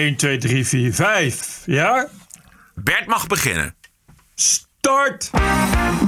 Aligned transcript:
1, 0.00 0.16
2, 0.16 0.38
3, 0.38 0.66
4, 0.66 0.92
5. 0.94 1.62
Ja? 1.66 2.06
Bert 2.74 3.06
mag 3.06 3.26
beginnen. 3.26 3.74
Start! 4.34 5.30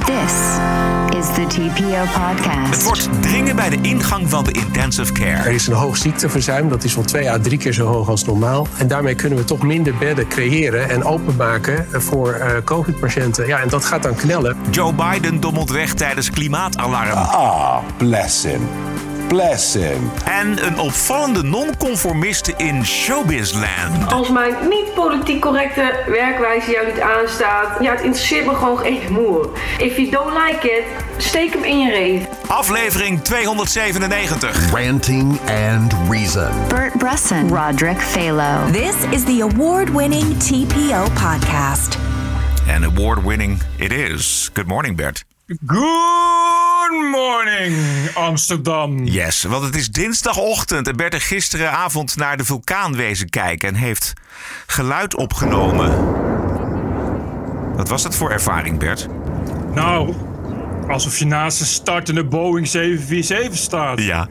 This 0.06 0.32
is 1.18 1.26
the 1.34 1.46
TPO 1.48 2.02
podcast. 2.20 2.70
Het 2.70 2.82
wordt 2.82 3.22
dringen 3.22 3.56
bij 3.56 3.70
de 3.70 3.78
ingang 3.82 4.30
van 4.30 4.44
de 4.44 4.52
intensive 4.52 5.12
Er 5.12 5.18
care. 5.20 5.54
is 5.54 5.66
een 5.66 5.74
hoog 5.74 5.96
ziekteverzuim, 5.96 6.68
dat 6.68 6.84
is 6.84 6.94
wel 6.94 7.04
twee 7.04 7.30
à 7.30 7.38
drie 7.38 7.58
keer 7.58 7.72
zo 7.72 7.86
hoog 7.86 8.08
als 8.08 8.24
normaal. 8.24 8.66
En 8.78 8.88
daarmee 8.88 9.14
kunnen 9.14 9.38
we 9.38 9.44
toch 9.44 9.62
minder 9.62 9.94
bedden 9.94 10.28
creëren 10.28 10.88
en 10.88 11.04
openmaken 11.04 11.86
voor 12.02 12.32
eh, 12.32 12.62
COVID-patiënten. 12.64 13.46
Ja, 13.46 13.60
en 13.60 13.68
dat 13.68 13.84
gaat 13.84 14.02
dan 14.02 14.14
knellen. 14.14 14.56
Joe 14.70 14.92
Biden 14.94 15.40
dommelt 15.40 15.70
weg 15.70 15.94
tijdens 15.94 16.30
klimaatalarm. 16.30 17.10
Ah, 17.12 17.78
bless 17.96 18.42
him. 18.42 18.68
En 20.24 20.66
een 20.66 20.78
opvallende 20.78 21.42
non-conformiste 21.42 22.54
in 22.56 22.86
showbizland. 22.86 24.12
Als 24.12 24.28
mijn 24.28 24.54
niet 24.68 24.94
politiek 24.94 25.40
correcte 25.40 26.04
werkwijze 26.06 26.70
jou 26.70 26.86
niet 26.86 27.00
aanstaat, 27.00 27.82
ja, 27.82 27.90
het 27.90 28.00
interesseert 28.00 28.46
me 28.46 28.54
gewoon 28.54 28.78
geen 28.78 29.00
moer. 29.10 29.48
If 29.78 29.96
you 29.96 30.10
don't 30.10 30.32
like 30.32 30.70
it, 30.70 30.84
steek 31.16 31.52
hem 31.52 31.64
in 31.64 31.78
je 31.78 31.90
reet. 31.90 32.28
Aflevering 32.46 33.22
297. 33.22 34.70
Ranting 34.72 35.40
and 35.40 35.94
Reason. 36.10 36.50
Bert 36.68 36.98
Bresson, 36.98 37.48
Roderick 37.48 38.00
Phalo. 38.00 38.70
This 38.72 38.94
is 39.10 39.24
the 39.24 39.48
award 39.52 39.90
winning 39.90 40.38
TPO 40.38 41.04
podcast. 41.14 41.98
En 42.66 42.84
award-winning 42.84 43.62
it 43.76 43.92
is. 43.92 44.50
Good 44.52 44.66
morning, 44.66 44.96
Bert. 44.96 45.24
Good 45.66 46.51
morning, 47.00 47.76
Amsterdam. 48.14 49.04
Yes, 49.04 49.42
want 49.42 49.64
het 49.64 49.76
is 49.76 49.88
dinsdagochtend 49.88 50.88
en 50.88 50.96
Bert 50.96 51.14
er 51.14 51.20
gisteravond 51.20 52.16
naar 52.16 52.36
de 52.36 52.44
vulkaan 52.44 52.96
wezen 52.96 53.28
kijken 53.28 53.68
en 53.68 53.74
heeft 53.74 54.12
geluid 54.66 55.14
opgenomen. 55.16 55.90
Wat 57.76 57.88
was 57.88 58.02
dat 58.02 58.16
voor 58.16 58.30
ervaring, 58.30 58.78
Bert? 58.78 59.08
Nou, 59.74 60.14
alsof 60.88 61.18
je 61.18 61.26
naast 61.26 61.60
een 61.60 61.66
startende 61.66 62.24
Boeing 62.24 62.68
747 62.68 63.58
staat. 63.58 64.00
Ja. 64.02 64.28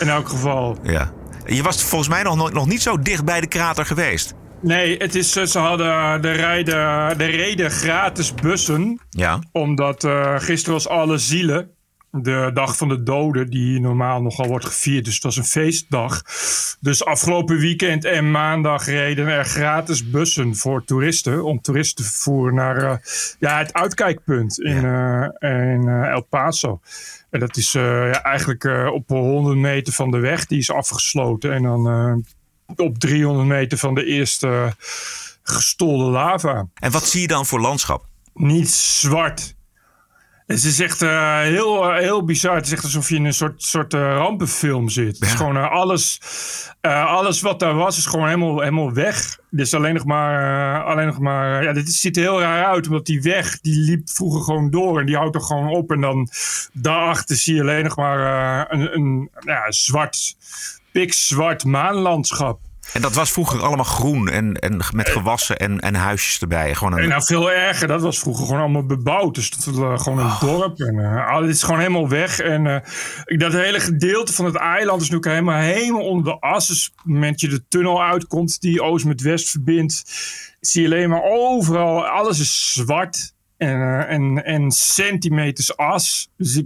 In 0.00 0.08
elk 0.08 0.28
geval. 0.28 0.76
Ja. 0.82 1.12
Je 1.46 1.62
was 1.62 1.82
volgens 1.82 2.10
mij 2.10 2.22
nog, 2.22 2.36
nog- 2.36 2.52
nog 2.52 2.66
niet 2.66 2.82
zo 2.82 2.98
dicht 2.98 3.24
bij 3.24 3.40
de 3.40 3.46
krater 3.46 3.86
geweest. 3.86 4.34
Nee, 4.62 4.96
het 4.96 5.14
is, 5.14 5.32
ze 5.32 5.58
hadden 5.58 6.22
de, 6.22 6.30
rijden, 6.30 7.18
de 7.18 7.24
reden 7.24 7.70
gratis 7.70 8.34
bussen. 8.34 9.00
Ja. 9.10 9.38
Omdat 9.52 10.04
eh, 10.04 10.34
gisteren 10.38 10.74
was 10.74 10.88
alle 10.88 11.18
zielen. 11.18 11.70
De 12.10 12.50
dag 12.54 12.76
van 12.76 12.88
de 12.88 13.02
doden, 13.02 13.50
die 13.50 13.80
normaal 13.80 14.22
nogal 14.22 14.46
wordt 14.46 14.64
gevierd. 14.64 15.04
Dus 15.04 15.14
het 15.14 15.22
was 15.22 15.36
een 15.36 15.44
feestdag. 15.44 16.22
Dus 16.80 17.04
afgelopen 17.04 17.58
weekend 17.58 18.04
en 18.04 18.30
maandag 18.30 18.86
reden 18.86 19.26
er 19.26 19.44
gratis 19.44 20.10
bussen 20.10 20.56
voor 20.56 20.84
toeristen. 20.84 21.44
Om 21.44 21.60
toeristen 21.60 22.04
te 22.04 22.10
vervoeren 22.10 22.54
naar 22.54 22.76
eh, 22.76 22.96
ja, 23.38 23.58
het 23.58 23.72
uitkijkpunt 23.72 24.60
in, 24.60 24.84
eh, 24.84 25.28
in 25.40 25.88
eh, 25.88 26.08
El 26.08 26.22
Paso. 26.22 26.80
En 27.30 27.40
dat 27.40 27.56
is 27.56 27.72
ja, 27.72 28.22
eigenlijk 28.22 28.64
op 28.92 29.08
100 29.08 29.58
meter 29.58 29.92
van 29.92 30.10
de 30.10 30.18
weg. 30.18 30.46
Die 30.46 30.58
is 30.58 30.70
afgesloten. 30.70 31.52
En 31.52 31.62
dan 31.62 32.24
op 32.76 32.98
300 32.98 33.48
meter 33.48 33.78
van 33.78 33.94
de 33.94 34.04
eerste 34.04 34.74
gestolde 35.42 36.10
lava 36.10 36.66
En 36.74 36.90
wat 36.90 37.08
zie 37.08 37.20
je 37.20 37.26
dan 37.26 37.46
voor 37.46 37.60
landschap? 37.60 38.08
niet 38.40 38.70
zwart. 38.70 39.54
Het 40.50 40.64
is 40.64 40.80
echt 40.80 41.02
eh, 41.02 41.40
heel, 41.40 41.90
eh, 41.90 41.98
heel 41.98 42.24
bizar. 42.24 42.54
Het 42.54 42.66
is 42.66 42.72
echt 42.72 42.84
alsof 42.84 43.08
je 43.08 43.14
in 43.14 43.24
een 43.24 43.34
soort, 43.34 43.62
soort 43.62 43.94
eh, 43.94 44.00
rampenfilm 44.00 44.88
zit. 44.88 45.06
Het 45.14 45.22
is 45.24 45.30
Ja. 45.30 45.36
gewoon 45.36 45.70
alles, 45.70 46.20
alles 46.80 47.40
wat 47.40 47.58
daar 47.60 47.74
was, 47.74 47.98
is 47.98 48.06
gewoon 48.06 48.26
helemaal, 48.26 48.60
helemaal 48.60 48.92
weg. 48.92 49.38
Dit 49.50 49.66
is 49.66 49.74
alleen 49.74 49.94
nog 49.94 50.04
maar, 50.04 50.84
alleen 50.84 51.06
nog 51.06 51.18
maar 51.18 51.62
ja, 51.62 51.72
dit 51.72 51.92
ziet 51.92 52.16
er 52.16 52.22
heel 52.22 52.40
raar 52.40 52.64
uit. 52.64 52.86
Omdat 52.86 53.06
die 53.06 53.22
weg, 53.22 53.60
die 53.60 53.76
liep 53.78 54.08
vroeger 54.10 54.42
gewoon 54.42 54.70
door. 54.70 55.00
En 55.00 55.06
die 55.06 55.16
houdt 55.16 55.34
er 55.34 55.40
gewoon 55.42 55.68
op. 55.68 55.90
En 55.90 56.00
dan 56.00 56.28
daarachter 56.72 57.36
zie 57.36 57.54
je 57.54 57.60
alleen 57.60 57.84
nog 57.84 57.96
maar 57.96 58.72
een, 58.72 58.94
een 58.94 59.30
ja, 59.40 59.70
zwart, 59.72 60.36
pikzwart 60.92 61.64
maanlandschap. 61.64 62.60
En 62.92 63.00
dat 63.00 63.14
was 63.14 63.32
vroeger 63.32 63.62
allemaal 63.62 63.84
groen 63.84 64.28
en, 64.28 64.54
en 64.54 64.80
met 64.94 65.08
gewassen 65.08 65.56
en, 65.56 65.80
en 65.80 65.94
huisjes 65.94 66.40
erbij. 66.40 66.74
Gewoon 66.74 66.96
En 66.96 67.02
een, 67.02 67.08
nou, 67.08 67.22
veel 67.22 67.52
erger, 67.52 67.88
dat 67.88 68.00
was 68.00 68.18
vroeger 68.18 68.46
gewoon 68.46 68.60
allemaal 68.60 68.86
bebouwd. 68.86 69.34
Dus 69.34 69.50
dat 69.50 69.64
was 69.64 69.76
eh, 69.76 70.04
gewoon 70.04 70.18
een 70.18 70.36
dorp. 70.40 70.80
En 70.80 70.98
eh, 70.98 71.26
alles 71.26 71.50
is 71.50 71.62
gewoon 71.62 71.78
helemaal 71.78 72.08
weg. 72.08 72.38
En 72.40 72.66
eh, 72.66 73.38
dat 73.38 73.52
hele 73.52 73.80
gedeelte 73.80 74.32
van 74.32 74.44
het 74.44 74.56
eiland 74.56 75.02
is 75.02 75.10
nu 75.10 75.18
helemaal, 75.20 75.60
helemaal 75.60 76.04
onder 76.04 76.32
de 76.32 76.40
as. 76.40 76.66
Dus 76.66 76.88
op 76.90 76.96
het 76.96 77.12
moment 77.12 77.30
dat 77.30 77.40
je 77.40 77.56
de 77.56 77.64
tunnel 77.68 78.02
uitkomt 78.02 78.60
die 78.60 78.82
oost 78.82 79.04
met 79.04 79.20
west 79.20 79.50
verbindt, 79.50 80.02
zie 80.60 80.82
je 80.82 80.88
alleen 80.88 81.08
maar 81.08 81.22
overal, 81.22 82.06
alles 82.06 82.38
is 82.38 82.72
zwart. 82.72 83.32
En, 83.56 83.80
eh, 83.80 84.10
en, 84.10 84.44
en 84.44 84.70
centimeters 84.70 85.76
as. 85.76 86.28
Dus 86.36 86.62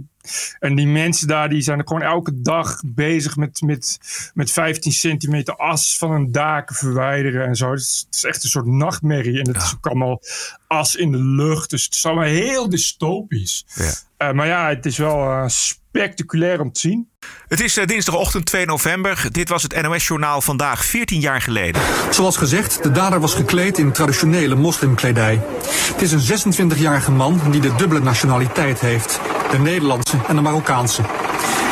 en 0.59 0.75
die 0.75 0.87
mensen 0.87 1.27
daar 1.27 1.49
die 1.49 1.61
zijn 1.61 1.79
er 1.79 1.87
gewoon 1.87 2.03
elke 2.03 2.41
dag 2.41 2.81
bezig 2.85 3.35
met, 3.35 3.61
met, 3.61 3.99
met 4.33 4.51
15 4.51 4.91
centimeter 4.91 5.55
as 5.55 5.97
van 5.97 6.11
een 6.11 6.31
daken 6.31 6.75
verwijderen 6.75 7.45
en 7.45 7.55
zo. 7.55 7.71
Het 7.71 7.79
is, 7.79 8.03
het 8.05 8.15
is 8.15 8.23
echt 8.23 8.43
een 8.43 8.49
soort 8.49 8.65
nachtmerrie. 8.65 9.39
En 9.39 9.47
het 9.47 9.61
is 9.61 9.73
ook 9.75 9.87
allemaal 9.87 10.21
as 10.67 10.95
in 10.95 11.11
de 11.11 11.23
lucht. 11.23 11.69
Dus 11.69 11.83
het 11.83 11.93
is 11.93 12.05
allemaal 12.05 12.23
heel 12.23 12.69
dystopisch. 12.69 13.65
Ja. 13.75 13.93
Eh, 14.17 14.31
maar 14.31 14.47
ja, 14.47 14.67
het 14.67 14.85
is 14.85 14.97
wel 14.97 15.31
eh, 15.31 15.43
spectaculair 15.47 16.61
om 16.61 16.71
te 16.71 16.79
zien. 16.79 17.09
Het 17.47 17.59
is 17.59 17.77
eh, 17.77 17.85
dinsdagochtend 17.85 18.45
2 18.45 18.65
november. 18.65 19.27
Dit 19.31 19.49
was 19.49 19.63
het 19.63 19.81
NOS-journaal 19.81 20.41
vandaag 20.41 20.85
14 20.85 21.19
jaar 21.19 21.41
geleden. 21.41 21.81
Zoals 22.09 22.37
gezegd, 22.37 22.83
de 22.83 22.91
dader 22.91 23.19
was 23.19 23.33
gekleed 23.33 23.77
in 23.77 23.91
traditionele 23.91 24.55
moslimkledij. 24.55 25.41
Het 25.93 26.01
is 26.01 26.11
een 26.11 26.63
26-jarige 26.63 27.11
man 27.11 27.41
die 27.51 27.61
de 27.61 27.75
dubbele 27.75 28.01
nationaliteit 28.01 28.79
heeft. 28.79 29.19
De 29.51 29.59
Nederlandse 29.59 30.17
en 30.27 30.35
de 30.35 30.41
Marokkaanse. 30.41 31.01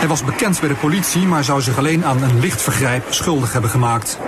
Hij 0.04 0.08
was 0.08 0.24
bekend 0.24 0.60
bij 0.60 0.70
de 0.70 0.76
politie, 0.76 1.26
maar 1.26 1.44
zou 1.44 1.62
zich 1.62 1.78
alleen 1.78 2.06
aan 2.06 2.24
een 2.24 2.40
licht 2.40 2.62
vergrijp 2.62 3.06
schuldig 3.10 3.54
hebben 3.54 3.70
gemaakt. 3.70 4.20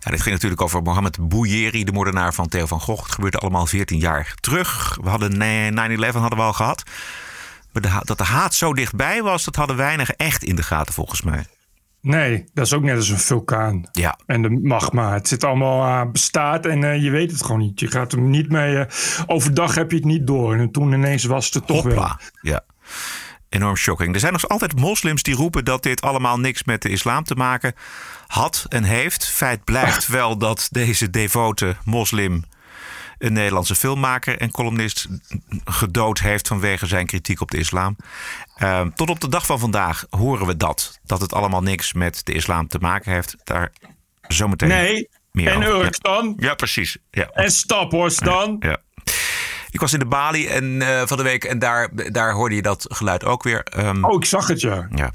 Ja, 0.00 0.10
dit 0.10 0.20
ging 0.20 0.34
natuurlijk 0.34 0.62
over 0.62 0.82
Mohammed 0.82 1.28
Bouyeri, 1.28 1.84
de 1.84 1.92
moordenaar 1.92 2.34
van 2.34 2.48
Theo 2.48 2.66
van 2.66 2.80
Gogh. 2.80 3.02
Het 3.02 3.12
gebeurde 3.12 3.38
allemaal 3.38 3.66
14 3.66 3.98
jaar 3.98 4.34
terug. 4.40 4.98
We 5.02 5.08
hadden 5.08 5.32
9-11 5.34 6.12
hadden 6.12 6.38
we 6.38 6.44
al 6.44 6.52
gehad. 6.52 6.82
Maar 7.72 7.82
de 7.82 8.00
dat 8.04 8.18
de 8.18 8.24
haat 8.24 8.54
zo 8.54 8.74
dichtbij 8.74 9.22
was, 9.22 9.44
dat 9.44 9.56
hadden 9.56 9.76
weinig 9.76 10.10
echt 10.10 10.44
in 10.44 10.56
de 10.56 10.62
gaten 10.62 10.94
volgens 10.94 11.22
mij. 11.22 11.46
Nee, 12.02 12.44
dat 12.54 12.66
is 12.66 12.72
ook 12.72 12.82
net 12.82 12.96
als 12.96 13.08
een 13.08 13.18
vulkaan. 13.18 13.88
Ja. 13.92 14.18
En 14.26 14.42
de 14.42 14.50
magma. 14.50 15.12
Het 15.12 15.28
zit 15.28 15.44
allemaal 15.44 15.84
aan 15.84 16.12
bestaat 16.12 16.66
en 16.66 16.84
eh, 16.84 17.02
je 17.02 17.10
weet 17.10 17.30
het 17.30 17.42
gewoon 17.42 17.60
niet. 17.60 17.80
Je 17.80 17.90
gaat 17.90 18.12
hem 18.12 18.30
niet 18.30 18.48
mee. 18.50 18.76
eh, 18.76 18.86
overdag 19.26 19.74
heb 19.74 19.90
je 19.90 19.96
het 19.96 20.04
niet 20.04 20.26
door. 20.26 20.54
En 20.54 20.70
toen 20.70 20.92
ineens 20.92 21.24
was 21.24 21.44
het 21.46 21.54
er 21.54 21.62
toch 21.62 21.82
wel. 21.82 22.16
Ja. 22.40 22.60
Enorm 23.48 23.76
shocking. 23.76 24.14
Er 24.14 24.20
zijn 24.20 24.32
nog 24.32 24.48
altijd 24.48 24.80
moslims 24.80 25.22
die 25.22 25.34
roepen 25.34 25.64
dat 25.64 25.82
dit 25.82 26.02
allemaal 26.02 26.38
niks 26.40 26.64
met 26.64 26.82
de 26.82 26.88
islam 26.88 27.24
te 27.24 27.34
maken 27.34 27.74
had 28.30 28.66
en 28.68 28.84
heeft. 28.84 29.26
Feit 29.26 29.64
blijft 29.64 30.06
wel 30.18 30.36
dat 30.38 30.68
deze 30.70 31.10
devote 31.10 31.76
moslim 31.84 32.44
een 33.18 33.32
Nederlandse 33.32 33.74
filmmaker 33.74 34.38
en 34.38 34.50
columnist 34.50 35.06
gedood 35.64 36.18
heeft 36.20 36.48
vanwege 36.48 36.86
zijn 36.86 37.06
kritiek 37.06 37.40
op 37.40 37.50
de 37.50 37.58
islam. 37.58 37.96
Ehm, 38.56 38.90
tot 38.94 39.10
op 39.10 39.20
de 39.20 39.28
dag 39.28 39.46
van 39.46 39.58
vandaag 39.58 40.06
horen 40.10 40.46
we 40.46 40.56
dat. 40.56 40.98
Dat 41.04 41.20
het 41.20 41.32
allemaal 41.32 41.62
niks 41.62 41.92
met 41.92 42.20
de 42.24 42.32
islam 42.32 42.68
te 42.68 42.78
maken 42.78 43.12
heeft. 43.12 43.36
Daar 43.44 43.72
zometeen 44.28 44.68
Nee. 44.68 45.08
meer 45.32 45.52
en 45.52 45.56
over. 45.66 45.84
Urk 45.84 46.02
dan. 46.02 46.34
Ja, 46.36 46.54
precies. 46.54 46.96
Ja. 47.10 47.28
En 47.32 47.50
Staphorst 47.50 48.24
dan. 48.24 48.56
Ja. 48.60 48.76
Ik 49.70 49.80
was 49.80 49.92
in 49.92 49.98
de 49.98 50.06
Bali 50.06 50.46
en, 50.46 50.82
eh, 50.82 51.02
van 51.06 51.16
de 51.16 51.22
week 51.22 51.44
en 51.44 51.58
daar, 51.58 51.88
daar 52.12 52.32
hoorde 52.32 52.54
je 52.54 52.62
dat 52.62 52.86
geluid 52.88 53.24
ook 53.24 53.42
weer. 53.42 53.62
Ehm, 53.64 54.04
Oh, 54.04 54.14
ik 54.14 54.24
zag 54.24 54.46
het 54.46 54.60
ja. 54.60 54.88
ja. 54.94 55.12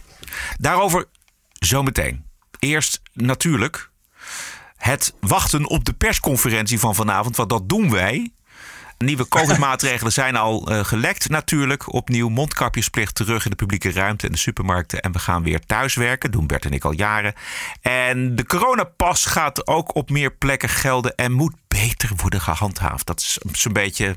Daarover 0.57 1.05
zometeen. 1.53 2.24
Eerst 2.65 3.01
natuurlijk 3.13 3.89
het 4.77 5.13
wachten 5.19 5.67
op 5.69 5.85
de 5.85 5.93
persconferentie 5.93 6.79
van 6.79 6.95
vanavond. 6.95 7.35
Want 7.35 7.49
dat 7.49 7.69
doen 7.69 7.91
wij. 7.91 8.29
Nieuwe 8.97 9.27
COVID-maatregelen 9.27 10.11
zijn 10.21 10.35
al 10.35 10.67
eh, 10.71 10.85
gelekt 10.85 11.29
natuurlijk. 11.29 11.93
Opnieuw 11.93 12.29
mondkapjesplicht 12.29 13.15
terug 13.15 13.43
in 13.43 13.49
de 13.49 13.55
publieke 13.55 13.91
ruimte 13.91 14.25
en 14.25 14.31
de 14.31 14.37
supermarkten. 14.37 15.01
En 15.01 15.11
we 15.11 15.19
gaan 15.19 15.43
weer 15.43 15.65
thuiswerken. 15.65 16.31
Doen 16.31 16.47
Bert 16.47 16.65
en 16.65 16.71
ik 16.71 16.83
al 16.85 16.91
jaren. 16.91 17.33
En 17.81 18.35
de 18.35 18.45
coronapas 18.45 19.25
gaat 19.25 19.67
ook 19.67 19.95
op 19.95 20.09
meer 20.09 20.31
plekken 20.35 20.69
gelden 20.69 21.15
en 21.15 21.31
moet 21.31 21.53
beter 21.67 22.09
worden 22.15 22.41
gehandhaafd. 22.41 23.05
Dat 23.05 23.19
is 23.19 23.37
zo'n 23.51 23.73
beetje 23.73 24.15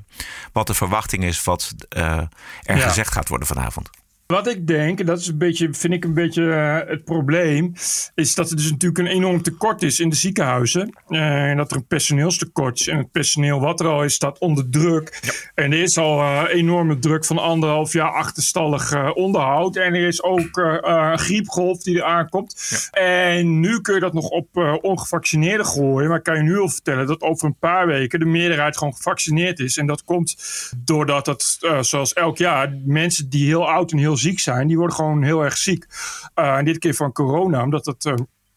wat 0.53 0.67
de 0.67 0.75
verwachting 0.75 1.25
is 1.25 1.45
wat 1.45 1.75
eh, 1.89 2.17
er 2.63 2.77
Ja. 2.77 2.89
gezegd 2.89 3.13
gaat 3.13 3.29
worden 3.29 3.49
vanavond. 3.49 3.91
Wat 4.33 4.49
ik 4.49 4.67
denk, 4.67 5.01
en 5.01 5.07
dat 5.07 5.19
is 5.19 5.27
een 5.27 5.39
beetje, 5.39 5.69
vind 5.73 5.93
ik 5.93 6.05
een 6.05 6.15
beetje 6.15 6.53
eh, 6.53 6.91
het 6.91 7.05
probleem, 7.05 7.73
is 8.15 8.35
dat 8.35 8.51
er 8.51 8.57
dus 8.57 8.71
natuurlijk 8.71 8.99
een 8.99 9.15
enorm 9.15 9.43
tekort 9.43 9.83
is 9.83 10.01
in 10.01 10.09
de 10.09 10.17
ziekenhuizen. 10.17 10.93
Eh, 11.09 11.51
en 11.51 11.57
dat 11.57 11.71
er 11.71 11.77
een 11.77 11.87
personeelstekort 11.87 12.81
is. 12.81 12.87
En 12.87 12.99
het 12.99 13.11
personeel 13.11 13.61
wat 13.61 13.81
er 13.81 13.87
al 13.87 14.05
is, 14.05 14.15
staat 14.15 14.39
onder 14.39 14.71
druk. 14.71 15.21
En 15.55 15.73
er 15.73 15.83
is 15.83 15.99
al 15.99 16.21
eh, 16.21 16.45
enorme 16.55 16.99
druk 16.99 17.25
van 17.25 17.39
anderhalf 17.39 17.93
jaar 17.93 18.11
achterstallig 18.11 19.15
onderhoud. 19.15 19.77
En 19.77 19.95
er 19.95 20.07
is 20.07 20.23
ook 20.23 20.57
een 20.83 21.19
griepgolf 21.19 21.83
die 21.83 21.97
er 21.97 22.05
aankomt. 22.05 22.89
En 22.91 23.61
nu 23.61 23.81
kun 23.81 23.95
je 23.95 24.01
dat 24.01 24.13
nog 24.13 24.29
op 24.29 24.79
ongevaccineerden 24.83 25.67
gooien. 25.67 26.09
Maar 26.09 26.23
kan 26.23 26.37
je 26.37 26.43
nu 26.43 26.59
al 26.59 26.69
vertellen 26.69 27.07
dat 27.07 27.21
over 27.21 27.47
een 27.47 27.59
paar 27.59 27.87
weken 27.87 28.19
de 28.19 28.25
meerderheid 28.25 28.77
gewoon 28.77 28.95
gevaccineerd 28.95 29.59
is. 29.59 29.77
En 29.77 29.87
dat 29.87 30.05
komt 30.05 30.37
doordat 30.85 31.27
het, 31.27 31.57
eh, 31.61 31.83
zoals 31.83 32.13
elk 32.13 32.39
jaar, 32.39 32.77
mensen 32.85 33.29
die 33.29 33.47
heel 33.47 33.69
oud 33.69 33.93
en 33.93 33.99
heel 33.99 34.17
ziek 34.19 34.39
zijn, 34.41 34.67
die 34.67 34.77
worden 34.77 34.97
gewoon 34.97 35.23
heel 35.23 35.45
erg 35.45 35.57
ziek. 35.57 35.87
Eh, 36.35 36.57
en 36.57 36.65
dit 36.65 36.79
keer 36.79 36.95
van 36.95 37.13
corona, 37.13 37.63
omdat 37.63 37.87
het. 37.87 38.05
eh, 38.05 38.15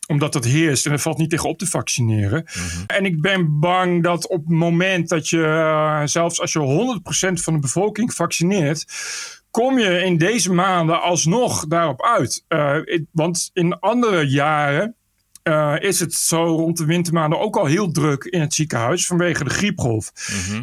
omdat 0.07 0.33
het 0.33 0.45
heerst 0.45 0.85
en 0.85 0.91
er 0.91 0.99
valt 0.99 1.17
niet 1.17 1.29
tegen 1.29 1.49
op 1.49 1.57
te 1.57 1.65
vaccineren. 1.67 2.45
En 2.87 3.05
ik 3.05 3.21
ben 3.21 3.59
bang 3.59 4.03
dat 4.03 4.27
op 4.27 4.37
het 4.39 4.49
moment 4.55 5.09
dat 5.09 5.29
je, 5.29 5.43
eh, 5.45 6.01
zelfs 6.05 6.41
als 6.41 6.53
je 6.53 6.59
100% 6.59 7.41
van 7.41 7.53
de 7.53 7.59
bevolking 7.59 8.13
vaccineert, 8.13 8.85
kom 9.51 9.79
je 9.79 10.03
in 10.03 10.17
deze 10.17 10.53
maanden 10.53 11.01
alsnog 11.01 11.67
daarop 11.67 12.01
uit. 12.03 12.45
Want 13.11 13.49
in 13.53 13.79
andere 13.79 14.27
jaren 14.27 14.95
is 15.79 15.99
het 15.99 16.13
zo 16.13 16.43
rond 16.43 16.77
de 16.77 16.85
wintermaanden 16.85 17.39
ook 17.39 17.57
al 17.57 17.65
heel 17.65 17.91
druk 17.91 18.23
in 18.23 18.41
het 18.41 18.53
ziekenhuis 18.53 19.07
vanwege 19.07 19.43
de 19.43 19.49
griepgolf. 19.49 20.11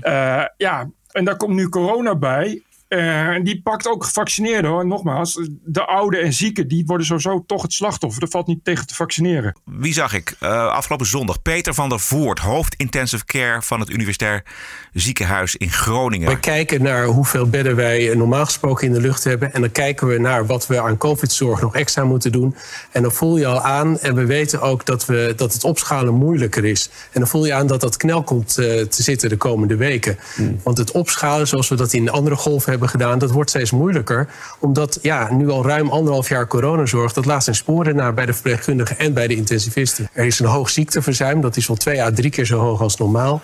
Eh, 0.00 0.44
ja, 0.56 0.90
en 1.08 1.24
daar 1.24 1.36
komt 1.36 1.54
nu 1.54 1.68
corona 1.68 2.16
bij. 2.16 2.62
Eh, 2.88 3.26
en 3.26 3.44
die 3.44 3.62
pakt 3.62 3.88
ook 3.88 4.04
gevaccineerden 4.04 4.70
hoor. 4.70 4.86
Nogmaals, 4.86 5.48
de 5.64 5.84
ouden 5.84 6.22
en 6.22 6.32
zieken 6.32 6.68
die 6.68 6.86
worden 6.86 7.06
sowieso 7.06 7.44
toch 7.46 7.62
het 7.62 7.72
slachtoffer. 7.72 8.22
Er 8.22 8.28
valt 8.28 8.46
niet 8.46 8.64
tegen 8.64 8.86
te 8.86 8.94
vaccineren. 8.94 9.60
Wie 9.64 9.92
zag 9.92 10.14
ik 10.14 10.36
eh, 10.40 10.66
afgelopen 10.66 11.06
zondag? 11.06 11.42
Peter 11.42 11.74
van 11.74 11.88
der 11.88 12.00
Voort, 12.00 12.38
hoofd 12.38 12.74
intensive 12.74 13.24
care 13.24 13.62
van 13.62 13.80
het 13.80 13.90
Universitair 13.90 14.44
Ziekenhuis 14.92 15.56
in 15.56 15.70
Groningen. 15.70 16.28
We 16.28 16.40
kijken 16.40 16.82
naar 16.82 17.04
hoeveel 17.04 17.48
bedden 17.48 17.76
wij 17.76 18.14
normaal 18.14 18.44
gesproken 18.44 18.86
in 18.86 18.92
de 18.92 19.00
lucht 19.00 19.24
hebben. 19.24 19.52
En 19.52 19.60
dan 19.60 19.72
kijken 19.72 20.06
we 20.06 20.18
naar 20.18 20.46
wat 20.46 20.66
we 20.66 20.80
aan 20.80 20.96
COVID-zorg 20.96 21.60
nog 21.60 21.74
extra 21.74 22.04
moeten 22.04 22.32
doen. 22.32 22.54
En 22.92 23.02
dan 23.02 23.12
voel 23.12 23.36
je 23.36 23.46
al 23.46 23.60
aan, 23.60 23.98
en 23.98 24.14
we 24.14 24.24
weten 24.24 24.60
ook 24.60 24.86
dat, 24.86 25.06
we, 25.06 25.32
dat 25.36 25.52
het 25.52 25.64
opschalen 25.64 26.14
moeilijker 26.14 26.64
is. 26.64 26.90
En 27.12 27.20
dan 27.20 27.28
voel 27.28 27.46
je 27.46 27.54
aan 27.54 27.66
dat 27.66 27.80
dat 27.80 27.96
knel 27.96 28.22
komt 28.22 28.58
eh, 28.58 28.82
te 28.82 29.02
zitten 29.02 29.28
de 29.28 29.36
komende 29.36 29.76
weken. 29.76 30.18
Want 30.62 30.78
het 30.78 30.90
opschalen, 30.90 31.46
zoals 31.46 31.68
we 31.68 31.74
dat 31.74 31.92
in 31.92 32.04
de 32.04 32.10
andere 32.10 32.36
golven 32.36 32.70
hebben 32.70 32.77
gedaan, 32.86 33.18
dat 33.18 33.30
wordt 33.30 33.50
steeds 33.50 33.70
moeilijker. 33.70 34.28
Omdat 34.58 34.98
ja, 35.02 35.32
nu 35.32 35.48
al 35.48 35.66
ruim 35.66 35.90
anderhalf 35.90 36.28
jaar 36.28 36.46
coronazorg, 36.46 37.12
dat 37.12 37.24
laat 37.24 37.44
zijn 37.44 37.56
sporen 37.56 37.96
na 37.96 38.12
bij 38.12 38.26
de 38.26 38.32
verpleegkundigen 38.32 38.98
en 38.98 39.12
bij 39.12 39.26
de 39.26 39.34
intensivisten. 39.34 40.08
Er 40.12 40.26
is 40.26 40.38
een 40.38 40.46
hoog 40.46 40.70
ziekteverzuim, 40.70 41.40
dat 41.40 41.56
is 41.56 41.66
wel 41.66 41.76
twee 41.76 42.02
à 42.02 42.10
drie 42.10 42.30
keer 42.30 42.46
zo 42.46 42.58
hoog 42.58 42.80
als 42.80 42.96
normaal. 42.96 43.42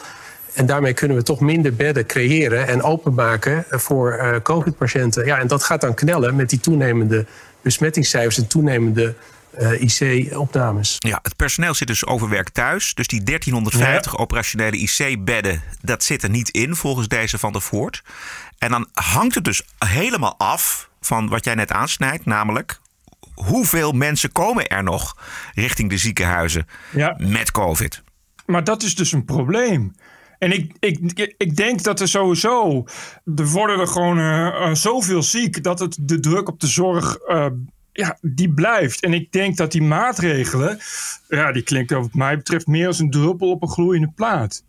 En 0.54 0.66
daarmee 0.66 0.92
kunnen 0.92 1.16
we 1.16 1.22
toch 1.22 1.40
minder 1.40 1.74
bedden 1.74 2.06
creëren 2.06 2.68
en 2.68 2.82
openmaken 2.82 3.64
voor 3.70 4.12
eh, 4.12 4.40
COVID-patiënten. 4.42 5.26
Ja, 5.26 5.38
en 5.38 5.46
dat 5.46 5.64
gaat 5.64 5.80
dan 5.80 5.94
knellen 5.94 6.36
met 6.36 6.50
die 6.50 6.60
toenemende 6.60 7.26
besmettingscijfers 7.62 8.38
en 8.38 8.46
toenemende 8.46 9.14
eh, 9.58 9.80
IC-opnames. 9.80 10.96
Ja, 10.98 11.18
het 11.22 11.36
personeel 11.36 11.74
zit 11.74 11.88
dus 11.88 12.06
overwerkt 12.06 12.54
thuis. 12.54 12.94
Dus 12.94 13.06
die 13.06 13.22
1350 13.22 14.18
operationele 14.18 14.76
IC-bedden, 14.76 15.62
dat 15.80 16.02
zit 16.02 16.22
er 16.22 16.30
niet 16.30 16.48
in 16.48 16.76
volgens 16.76 17.08
deze 17.08 17.38
van 17.38 17.52
der 17.52 17.62
Voort. 17.62 18.02
En 18.58 18.70
dan 18.70 18.88
hangt 18.92 19.34
het 19.34 19.44
dus 19.44 19.62
helemaal 19.78 20.34
af 20.38 20.90
van 21.00 21.28
wat 21.28 21.44
jij 21.44 21.54
net 21.54 21.72
aansnijdt, 21.72 22.24
namelijk 22.24 22.80
hoeveel 23.34 23.92
mensen 23.92 24.32
komen 24.32 24.66
er 24.68 24.82
nog 24.82 25.16
richting 25.54 25.90
de 25.90 25.96
ziekenhuizen 25.98 26.66
Ja. 26.92 27.14
met 27.18 27.50
COVID? 27.50 28.02
Maar 28.46 28.64
dat 28.64 28.82
is 28.82 28.94
dus 28.94 29.12
een 29.12 29.24
probleem. 29.24 29.94
En 30.38 30.52
ik, 30.52 30.72
ik, 30.80 31.34
ik 31.38 31.56
denk 31.56 31.82
dat 31.82 32.00
er 32.00 32.08
sowieso. 32.08 32.84
Er 33.36 33.46
worden 33.46 33.78
er 33.80 33.86
gewoon 33.86 34.18
eh, 34.18 34.46
eh, 34.46 34.74
zoveel 34.74 35.22
ziek 35.22 35.62
dat 35.62 35.78
het 35.78 35.96
de 36.00 36.20
druk 36.20 36.48
op 36.48 36.60
de 36.60 36.66
zorg. 36.66 37.14
eh, 37.16 37.46
ja, 37.92 38.18
die 38.20 38.52
blijft. 38.54 39.00
En 39.02 39.14
ik 39.14 39.32
denk 39.32 39.56
dat 39.56 39.72
die 39.72 39.82
maatregelen. 39.82 40.78
Ja, 41.28 41.52
die 41.52 41.62
klinken 41.62 42.00
wat 42.00 42.14
mij 42.14 42.36
betreft 42.36 42.66
meer 42.66 42.86
als 42.86 42.98
een 42.98 43.10
druppel 43.10 43.50
op 43.50 43.62
een 43.62 43.68
gloeiende 43.68 44.12
plaat. 44.14 44.64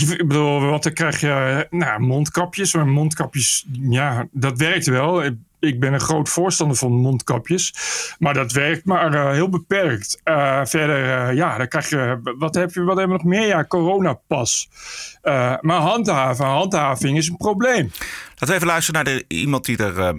Ik, 0.00 0.16
bedoel, 0.28 0.60
wat 0.60 0.82
dan 0.82 0.92
krijg 0.92 1.20
je. 1.20 1.28
eh, 1.70 1.78
Nou, 1.78 2.00
mondkapjes. 2.00 2.74
Maar 2.74 2.86
mondkapjes, 2.86 3.64
ja, 3.80 4.26
dat 4.32 4.58
werkt 4.58 4.86
wel. 4.86 5.24
Ik- 5.24 5.80
ben 5.80 5.92
een 5.92 6.00
groot 6.00 6.28
voorstander 6.28 6.76
van 6.76 6.92
mondkapjes. 6.92 7.74
Maar 8.18 8.34
dat 8.34 8.52
werkt 8.52 8.84
maar 8.84 9.14
eh, 9.14 9.30
heel 9.30 9.48
beperkt. 9.48 10.20
Eh, 10.24 10.60
verder, 10.64 11.32
ja, 11.34 11.56
dan 11.58 11.68
krijg 11.68 11.88
je. 11.90 12.20
Wat, 12.38 12.54
heb 12.54 12.72
je, 12.74 12.82
wat 12.82 12.96
hebben 12.98 13.16
we 13.16 13.22
nog 13.22 13.32
meer? 13.32 13.46
Ja, 13.46 13.64
coronapas. 13.64 14.68
Maar 15.60 15.80
handhaven, 15.80 16.44
handhaving 16.46 17.16
is 17.16 17.28
een 17.28 17.36
probleem. 17.36 17.90
Laten 18.28 18.46
we 18.48 18.54
even 18.54 18.66
luisteren 18.66 19.04
naar 19.04 19.14
de, 19.14 19.24
iemand 19.28 19.64
die 19.64 19.76
er 19.76 20.14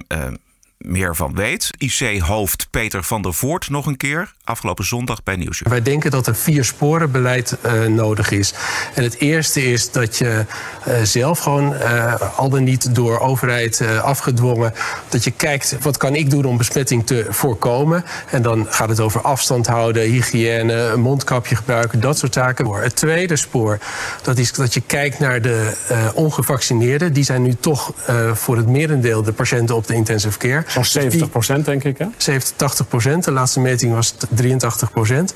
meer 0.78 1.16
van 1.16 1.36
weet. 1.36 1.70
IC-hoofd 1.78 2.68
Peter 2.70 3.04
van 3.04 3.22
der 3.22 3.34
Voort 3.34 3.70
nog 3.70 3.86
een 3.86 3.98
keer. 3.98 4.34
Afgelopen 4.44 4.86
zondag 4.86 5.24
bij 5.24 5.36
Nieuwsuur. 5.36 5.70
Wij 5.70 5.82
denken 5.82 6.12
dat 6.12 6.28
er 6.28 6.36
vier 6.36 6.66
sporen 6.66 7.12
beleid 7.12 7.58
eh, 7.62 7.86
nodig 7.86 8.32
is. 8.32 8.54
En 8.94 9.04
het 9.04 9.20
eerste 9.20 9.72
is 9.72 9.92
dat 9.92 10.18
je 10.18 10.46
eh, 10.84 11.02
zelf 11.04 11.40
gewoon, 11.40 11.74
eh, 11.76 12.14
al 12.38 12.50
dan 12.50 12.64
niet 12.64 12.96
door 12.96 13.20
overheid 13.20 13.84
afgedwongen, 14.02 14.74
dat 15.10 15.24
je 15.24 15.32
kijkt 15.32 15.78
wat 15.82 15.98
kan 15.98 16.16
ik 16.16 16.30
doen 16.30 16.46
om 16.46 16.58
besmetting 16.58 17.06
te 17.06 17.26
voorkomen. 17.30 18.06
En 18.30 18.42
dan 18.42 18.68
gaat 18.70 18.90
het 18.90 19.00
over 19.00 19.22
afstand 19.22 19.68
houden, 19.68 20.04
hygiëne, 20.04 20.96
mondkapje 20.96 21.56
gebruiken, 21.56 22.00
dat 22.00 22.18
soort 22.18 22.34
zaken. 22.34 22.74
Het 22.74 22.96
tweede 22.96 23.36
spoor, 23.36 23.80
dat 24.22 24.38
is 24.38 24.52
dat 24.52 24.74
je 24.74 24.82
kijkt 24.82 25.20
naar 25.20 25.42
de 25.42 25.74
ongevaccineerden. 26.14 27.14
Die 27.14 27.24
zijn 27.24 27.42
nu 27.42 27.56
toch 27.60 27.94
voor 28.34 28.58
het 28.58 28.68
merendeel 28.68 29.24
de 29.24 29.32
patiënten 29.32 29.76
op 29.76 29.88
de 29.88 29.94
intensive 29.94 30.38
care. 30.38 30.64
Zo'n 30.84 31.02
70 31.02 31.30
procent, 31.30 31.66
denk 31.66 31.84
ik. 31.84 31.98
Hè? 31.98 32.06
70, 32.18 32.56
80 32.56 32.88
procent. 32.88 33.24
De 33.24 33.32
laatste 33.32 33.60
meting 33.60 33.94
was 33.94 34.10
t- 34.10 34.26
83 34.30 34.92
procent. 34.92 35.34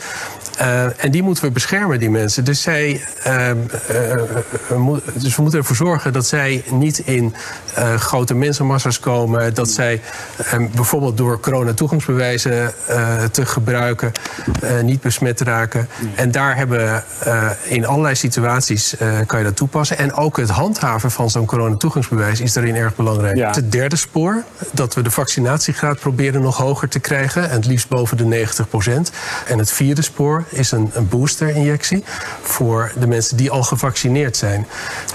Eh, 0.57 1.03
en 1.03 1.11
die 1.11 1.23
moeten 1.23 1.43
we 1.43 1.51
beschermen, 1.51 1.99
die 1.99 2.09
mensen. 2.09 2.43
Dus, 2.43 2.61
zij, 2.61 3.01
eh, 3.23 3.49
eh, 3.49 3.55
eh, 4.11 4.19
dus 5.13 5.35
we 5.35 5.41
moeten 5.41 5.59
ervoor 5.59 5.75
zorgen 5.75 6.13
dat 6.13 6.25
zij 6.25 6.63
niet 6.71 6.99
in 6.99 7.33
grote 7.97 8.33
mensenmassa's 8.35 8.99
komen. 8.99 9.53
Dat 9.53 9.69
zij 9.69 10.01
eh, 10.37 10.59
bijvoorbeeld 10.75 11.17
door 11.17 11.39
corona-toegangsbewijzen 11.39 12.73
te 13.31 13.45
gebruiken 13.45 14.11
niet 14.83 15.01
besmet 15.01 15.41
raken. 15.41 15.87
En 16.15 16.31
daar 16.31 16.55
hebben 16.55 16.79
we 16.79 17.01
in 17.63 17.85
allerlei 17.85 18.15
situaties 18.15 18.95
kan 19.25 19.39
je 19.39 19.45
dat 19.45 19.55
toepassen. 19.55 19.97
En 19.97 20.13
ook 20.13 20.37
het 20.37 20.49
handhaven 20.49 21.11
van 21.11 21.29
zo'n 21.29 21.45
corona-toegangsbewijs 21.45 22.39
is 22.41 22.53
daarin 22.53 22.75
erg 22.75 22.95
belangrijk. 22.95 23.37
Ja. 23.37 23.51
Het 23.51 23.71
derde 23.71 23.95
spoor, 23.95 24.43
dat 24.71 24.93
we 24.95 25.01
de 25.01 25.11
vaccinatiegraad 25.19 25.99
proberen 25.99 26.41
nog 26.41 26.57
hoger 26.57 26.89
te 26.89 26.99
krijgen. 26.99 27.49
En 27.49 27.55
het 27.55 27.65
liefst 27.65 27.87
boven 27.87 28.17
de 28.17 28.25
90 28.25 28.69
procent. 28.69 29.11
En 29.47 29.57
het 29.57 29.71
vierde 29.71 30.01
spoor 30.01 30.43
is 30.49 30.71
een, 30.71 30.89
een 30.93 31.07
booster-injectie 31.07 32.03
voor 32.41 32.91
de 32.99 33.07
mensen 33.07 33.37
die 33.37 33.51
al 33.51 33.63
gevaccineerd 33.63 34.37
zijn. 34.37 34.67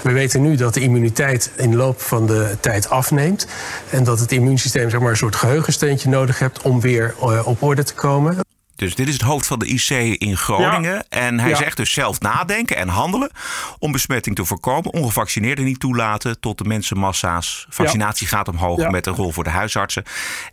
We 0.03 0.11
weten 0.11 0.41
nu 0.41 0.55
dat 0.55 0.73
de 0.73 0.79
immuniteit 0.79 1.51
in 1.55 1.71
de 1.71 1.77
loop 1.77 2.01
van 2.01 2.25
de 2.25 2.57
tijd 2.59 2.89
afneemt. 2.89 3.47
En 3.89 4.03
dat 4.03 4.19
het 4.19 4.31
immuunsysteem 4.31 4.89
zeg 4.89 4.99
maar, 4.99 5.09
een 5.09 5.17
soort 5.17 5.35
geheugensteuntje 5.35 6.09
nodig 6.09 6.39
hebt 6.39 6.61
om 6.61 6.81
weer 6.81 7.15
eh, 7.21 7.47
op 7.47 7.61
orde 7.61 7.83
te 7.83 7.93
komen. 7.93 8.37
Dus 8.75 8.95
dit 8.95 9.07
is 9.07 9.13
het 9.13 9.21
hoofd 9.21 9.47
van 9.47 9.59
de 9.59 9.65
IC 9.65 9.89
in 10.21 10.37
Groningen. 10.37 11.05
En 11.09 11.39
hij 11.39 11.49
Ja. 11.49 11.55
zegt 11.55 11.77
dus 11.77 11.91
zelf 11.91 12.19
nadenken 12.19 12.75
en 12.77 12.87
handelen 12.87 13.31
om 13.79 13.91
besmetting 13.91 14.35
te 14.35 14.45
voorkomen. 14.45 14.93
Ongevaccineerden 14.93 15.65
niet 15.65 15.79
toelaten 15.79 16.39
tot 16.39 16.57
de 16.57 16.63
mensenmassa's. 16.63 17.65
Vaccinatie 17.69 18.27
gaat 18.27 18.47
omhoog 18.47 18.89
met 18.89 19.05
een 19.07 19.13
rol 19.15 19.31
voor 19.31 19.43
de 19.43 19.49
huisartsen. 19.49 20.03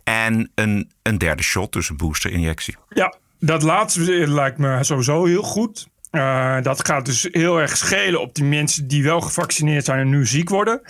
En 0.03 0.51
een, 0.55 0.91
een 1.01 1.17
derde 1.17 1.43
shot, 1.43 1.71
dus 1.73 1.89
een 1.89 1.97
boosterinjectie. 1.97 2.75
Ja, 2.89 3.15
dat 3.39 3.61
laatste 3.61 4.01
lijkt 4.27 4.57
me 4.57 4.83
sowieso 4.83 5.25
heel 5.25 5.43
goed. 5.43 5.87
Eh, 6.13 6.61
dat 6.61 6.85
gaat 6.85 7.05
dus 7.05 7.27
heel 7.31 7.61
erg 7.61 7.77
schelen 7.77 8.21
op 8.21 8.35
die 8.35 8.43
mensen 8.43 8.87
die 8.87 9.03
wel 9.03 9.21
gevaccineerd 9.21 9.85
zijn 9.85 9.99
en 9.99 10.09
nu 10.09 10.25
ziek 10.25 10.49
worden. 10.49 10.81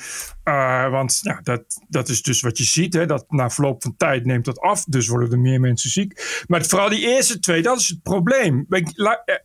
Eh, 0.44 0.90
want 0.90 1.22
dat, 1.44 1.64
dat 1.88 2.10
is 2.10 2.22
dus 2.22 2.42
wat 2.42 2.58
je 2.58 2.64
ziet. 2.64 2.94
Hè, 2.94 3.06
dat 3.06 3.26
na 3.30 3.50
verloop 3.50 3.82
van 3.82 3.96
tijd 3.98 4.26
neemt 4.26 4.46
dat 4.46 4.60
af. 4.60 4.84
Dus 4.84 5.08
worden 5.08 5.32
er 5.32 5.40
meer 5.40 5.60
mensen 5.60 5.90
ziek. 5.90 6.44
Maar 6.48 6.66
vooral 6.66 6.90
die 6.90 7.08
eerste 7.08 7.40
twee, 7.40 7.62
dat 7.62 7.80
is 7.80 7.88
het 7.88 8.04
probleem. 8.04 8.66
Eh, 8.70 8.84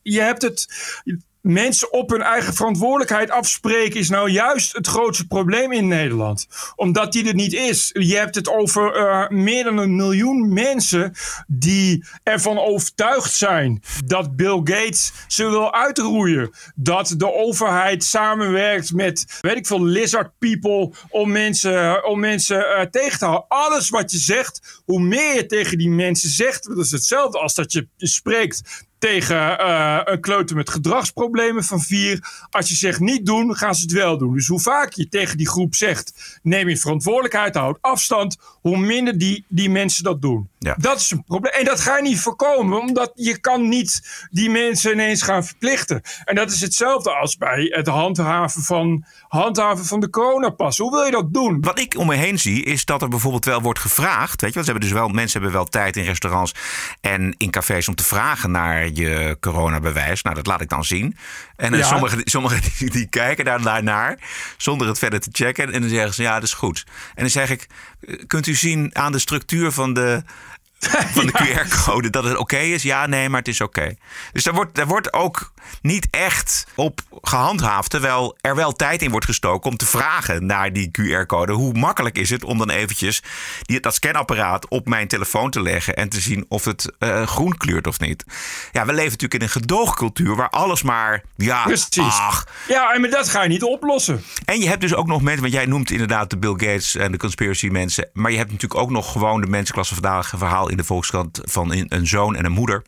Je 0.03 0.21
hebt 0.21 0.43
het. 0.43 0.67
Mensen 1.41 1.93
op 1.93 2.11
hun 2.11 2.23
eigen 2.23 2.55
verantwoordelijkheid 2.55 3.31
afspreken 3.31 4.01
is 4.01 4.09
nou 4.09 4.31
juist 4.31 4.73
het 4.73 4.87
grootste 4.87 5.27
probleem 5.27 5.73
in 5.73 5.89
Nederland. 5.89 6.47
Omdat 6.77 7.13
die 7.13 7.29
er 7.29 7.35
niet 7.35 7.53
is. 7.53 7.91
Je 7.93 8.17
hebt 8.17 8.35
het 8.35 8.49
over 8.49 8.97
uh, 8.97 9.29
meer 9.29 9.65
dan 9.65 9.79
een 9.79 9.97
miljoen 9.97 10.53
mensen 10.53 11.13
die 11.47 12.05
ervan 12.23 12.59
overtuigd 12.59 13.33
zijn 13.33 13.83
dat 14.05 14.37
Bill 14.37 14.61
Gates 14.65 15.13
ze 15.27 15.49
wil 15.49 15.75
uitroeien. 15.75 16.51
Dat 16.75 17.15
de 17.17 17.33
overheid 17.33 18.05
samenwerkt 18.05 18.93
met, 18.93 19.39
weet 19.41 19.57
ik 19.57 19.67
veel, 19.67 19.85
lizard 19.85 20.31
people 20.39 20.93
om 21.09 21.31
mensen, 21.31 22.05
om 22.07 22.21
mensen 22.21 22.59
uh, 22.59 22.81
tegen 22.81 23.19
te 23.19 23.25
houden. 23.25 23.49
Alles 23.49 23.89
wat 23.89 24.11
je 24.11 24.19
zegt, 24.19 24.83
hoe 24.85 25.01
meer 25.01 25.35
je 25.35 25.47
tegen 25.47 25.79
die 25.79 25.91
mensen 25.91 26.31
zegt, 26.31 26.69
dat 26.69 26.79
is 26.79 26.91
hetzelfde 26.91 27.39
als 27.39 27.55
dat 27.55 27.73
je 27.73 27.89
spreekt 27.97 28.87
tegen 28.99 29.61
uh, 29.61 30.01
een 30.05 30.21
kleuter 30.21 30.57
met 30.57 30.71
gedragsproblemen 30.71 31.65
van 31.65 31.81
vier. 31.81 32.47
Als 32.51 32.69
je 32.69 32.75
zegt 32.75 33.01
niet 33.01 33.27
doen, 33.27 33.57
gaan 33.57 33.75
ze 33.75 33.83
het 33.83 33.93
wel 33.93 34.19
doen. 34.19 34.35
Dus 34.35 34.47
hoe 34.47 34.61
vaak 34.61 34.93
je 34.93 35.09
tegen 35.09 35.37
die 35.37 35.49
groep 35.49 35.75
zegt, 35.75 36.39
neem 36.43 36.69
je 36.69 36.77
verantwoordelijkheid, 36.77 37.55
houd 37.55 37.79
afstand, 37.81 38.37
hoe 38.61 38.79
minder 38.79 39.19
die, 39.19 39.45
die 39.49 39.71
mensen 39.71 40.05
dat 40.05 40.23
doen. 40.23 40.49
Ja. 40.59 40.75
Dat 40.79 41.01
is 41.01 41.11
een 41.11 41.25
probleem. 41.25 41.53
En 41.53 41.65
dat 41.65 41.81
ga 41.81 41.97
je 41.97 42.03
niet 42.03 42.21
voorkomen, 42.21 42.81
omdat 42.81 43.13
je 43.15 43.39
kan 43.39 43.69
niet 43.69 44.27
die 44.31 44.51
mensen 44.51 44.93
ineens 44.93 45.23
gaan 45.23 45.45
verplichten. 45.45 46.03
En 46.25 46.35
dat 46.35 46.51
is 46.51 46.61
hetzelfde 46.61 47.11
als 47.11 47.37
bij 47.37 47.67
het 47.71 47.87
handhaven 47.87 48.63
van, 48.63 49.05
handhaven 49.29 49.85
van 49.85 50.01
de 50.01 50.11
coronapas. 50.11 50.79
Hoe 50.79 50.91
wil 50.91 51.05
je 51.05 51.11
dat 51.11 51.33
doen? 51.33 51.61
Wat 51.61 51.79
ik 51.79 51.95
om 51.99 52.07
me 52.07 52.15
heen 52.15 52.39
zie, 52.39 52.65
is 52.65 52.85
dat 52.85 53.03
er 53.03 53.09
bijvoorbeeld 53.09 53.45
wel 53.45 53.63
wordt 53.63 53.79
gevraagd. 53.79 54.41
Weet 54.41 54.51
je, 54.51 54.55
want 54.55 54.67
ze 54.67 54.73
hebben 54.73 54.91
dus 54.91 54.99
wel, 54.99 55.09
mensen 55.09 55.41
hebben 55.41 55.59
wel 55.59 55.69
tijd 55.69 55.97
in 55.97 56.05
restaurants 56.05 56.55
en 57.01 57.35
in 57.37 57.51
cafés 57.51 57.89
om 57.89 57.95
te 57.95 58.05
vragen 58.05 58.51
naar 58.51 58.88
je 58.97 59.37
coronabewijs. 59.41 60.23
Nou, 60.23 60.37
dat 60.37 60.47
laat 60.47 60.61
ik 60.61 60.69
dan 60.69 60.85
zien. 60.85 61.17
En 61.57 61.77
ja. 61.77 61.87
sommigen, 61.87 62.21
sommigen 62.25 62.61
die, 62.79 62.91
die, 62.91 63.07
kijken 63.07 63.45
daar 63.45 63.83
naar, 63.83 64.19
zonder 64.57 64.87
het 64.87 64.99
verder 64.99 65.21
te 65.21 65.29
checken. 65.33 65.73
En 65.73 65.81
dan 65.81 65.91
zeggen 65.91 66.15
ze, 66.15 66.23
ja, 66.23 66.35
dat 66.35 66.43
is 66.43 66.53
goed. 66.53 66.85
En 67.15 67.23
dan 67.23 67.31
zeg 67.31 67.51
ik, 67.51 67.67
kunt 68.27 68.47
u 68.47 68.55
zien 68.55 68.91
aan 68.97 69.13
de 69.13 69.19
structuur 69.19 69.73
van 69.73 69.93
de, 69.95 70.23
van 71.15 71.27
de. 71.27 71.33
QR-code 71.33 72.11
dat 72.11 72.25
het 72.25 72.33
oké 72.33 72.41
okay 72.41 72.73
is? 72.73 72.83
Ja, 72.83 73.07
nee, 73.07 73.29
maar 73.29 73.39
het 73.39 73.49
is 73.49 73.61
oké. 73.61 73.81
Okay. 73.81 73.99
Dus 74.33 74.45
daar 74.45 74.55
wordt, 74.55 74.75
daar 74.75 74.87
wordt 74.87 75.13
ook 75.13 75.53
niet 75.83 76.09
echt 76.11 76.67
op 76.75 77.01
gehandhaafd. 77.23 77.91
Terwijl 77.91 78.37
er 78.41 78.55
wel 78.55 78.73
tijd 78.73 79.03
in 79.03 79.11
wordt 79.11 79.27
gestoken 79.27 79.71
om 79.71 79.77
te 79.77 79.87
vragen 79.87 80.47
naar 80.47 80.73
die 80.73 80.91
QR-code. 80.91 81.53
Hoe 81.53 81.73
makkelijk 81.73 82.19
is 82.19 82.31
het 82.31 82.45
om 82.45 82.59
dan 82.59 82.71
eventjes 82.71 83.23
die, 83.63 83.81
dat 83.81 83.95
scanapparaat 83.95 84.69
op 84.69 84.89
mijn 84.89 85.09
telefoon 85.09 85.51
te 85.51 85.63
leggen 85.63 85.97
en 85.97 86.09
te 86.09 86.21
zien 86.21 86.45
of 86.49 86.65
het 86.65 86.93
uh, 86.99 87.27
groen 87.27 87.57
kleurt 87.57 87.87
of 87.87 88.01
niet? 88.01 88.25
Ja, 88.73 88.87
we 88.87 88.93
leven 88.93 89.11
natuurlijk 89.11 89.35
in 89.35 89.43
een 89.43 89.49
gedoogcultuur 89.49 90.37
waar 90.37 90.51
alles 90.51 90.83
maar. 90.83 91.23
Ja, 91.37 91.63
Precies. 91.63 91.99
Ach. 91.99 92.47
Ja, 92.69 92.93
en 92.93 93.11
dat 93.11 93.29
ga 93.29 93.43
je 93.43 93.49
niet 93.49 93.63
oplossen. 93.63 94.23
En 94.45 94.61
je 94.61 94.69
hebt 94.69 94.81
dus 94.81 94.95
ook 94.95 95.07
nog 95.07 95.23
mensen, 95.23 95.43
want 95.43 95.55
jij 95.55 95.67
noemt 95.67 95.91
inderdaad 95.91 96.31
de 96.31 96.39
Bill 96.39 96.53
Gates 96.57 96.97
en 96.97 97.13
de 97.13 97.19
conspiracy 97.19 97.69
mensen. 97.69 98.09
Maar 98.13 98.31
je 98.31 98.37
hebt 98.37 98.51
natuurlijk 98.51 98.81
ook 98.81 98.91
nog 98.91 99.13
gewoon 99.13 99.41
de 99.41 99.47
mensenklasse 99.47 99.95
vandaag 99.95 100.33
verhaal 100.37 100.69
in 100.69 100.77
de 100.77 100.85
Volkskrant 100.85 101.41
van 101.43 101.73
een 101.89 102.07
zoon 102.07 102.37
en 102.37 102.45
een 102.45 102.53
moeder. 102.53 102.83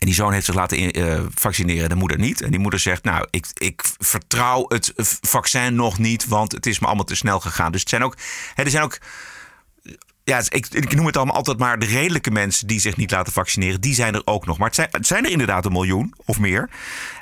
En 0.00 0.06
die 0.06 0.14
zoon 0.14 0.32
heeft 0.32 0.44
zich 0.44 0.54
laten 0.54 0.98
uh, 0.98 1.20
vaccineren, 1.34 1.88
de 1.88 1.94
moeder 1.94 2.18
niet. 2.18 2.42
En 2.42 2.50
die 2.50 2.60
moeder 2.60 2.80
zegt, 2.80 3.04
nou, 3.04 3.26
ik, 3.30 3.46
ik 3.54 3.82
vertrouw 3.98 4.64
het 4.68 4.92
vaccin 5.20 5.74
nog 5.74 5.98
niet, 5.98 6.26
want 6.26 6.52
het 6.52 6.66
is 6.66 6.78
me 6.78 6.86
allemaal 6.86 7.04
te 7.04 7.14
snel 7.14 7.40
gegaan. 7.40 7.72
Dus 7.72 7.80
het 7.80 7.90
zijn 7.90 8.04
ook, 8.04 8.16
hè, 8.54 8.62
er 8.62 8.70
zijn 8.70 8.82
ook, 8.82 8.98
ja, 10.30 10.42
ik, 10.48 10.66
ik 10.70 10.94
noem 10.94 11.06
het 11.06 11.16
allemaal 11.16 11.34
altijd 11.34 11.58
maar 11.58 11.78
de 11.78 11.86
redelijke 11.86 12.30
mensen 12.30 12.66
die 12.66 12.80
zich 12.80 12.96
niet 12.96 13.10
laten 13.10 13.32
vaccineren, 13.32 13.80
die 13.80 13.94
zijn 13.94 14.14
er 14.14 14.22
ook 14.24 14.46
nog. 14.46 14.58
Maar 14.58 14.66
het 14.66 14.76
zijn, 14.76 14.88
het 14.90 15.06
zijn 15.06 15.24
er 15.24 15.30
inderdaad 15.30 15.64
een 15.64 15.72
miljoen 15.72 16.14
of 16.24 16.38
meer. 16.38 16.70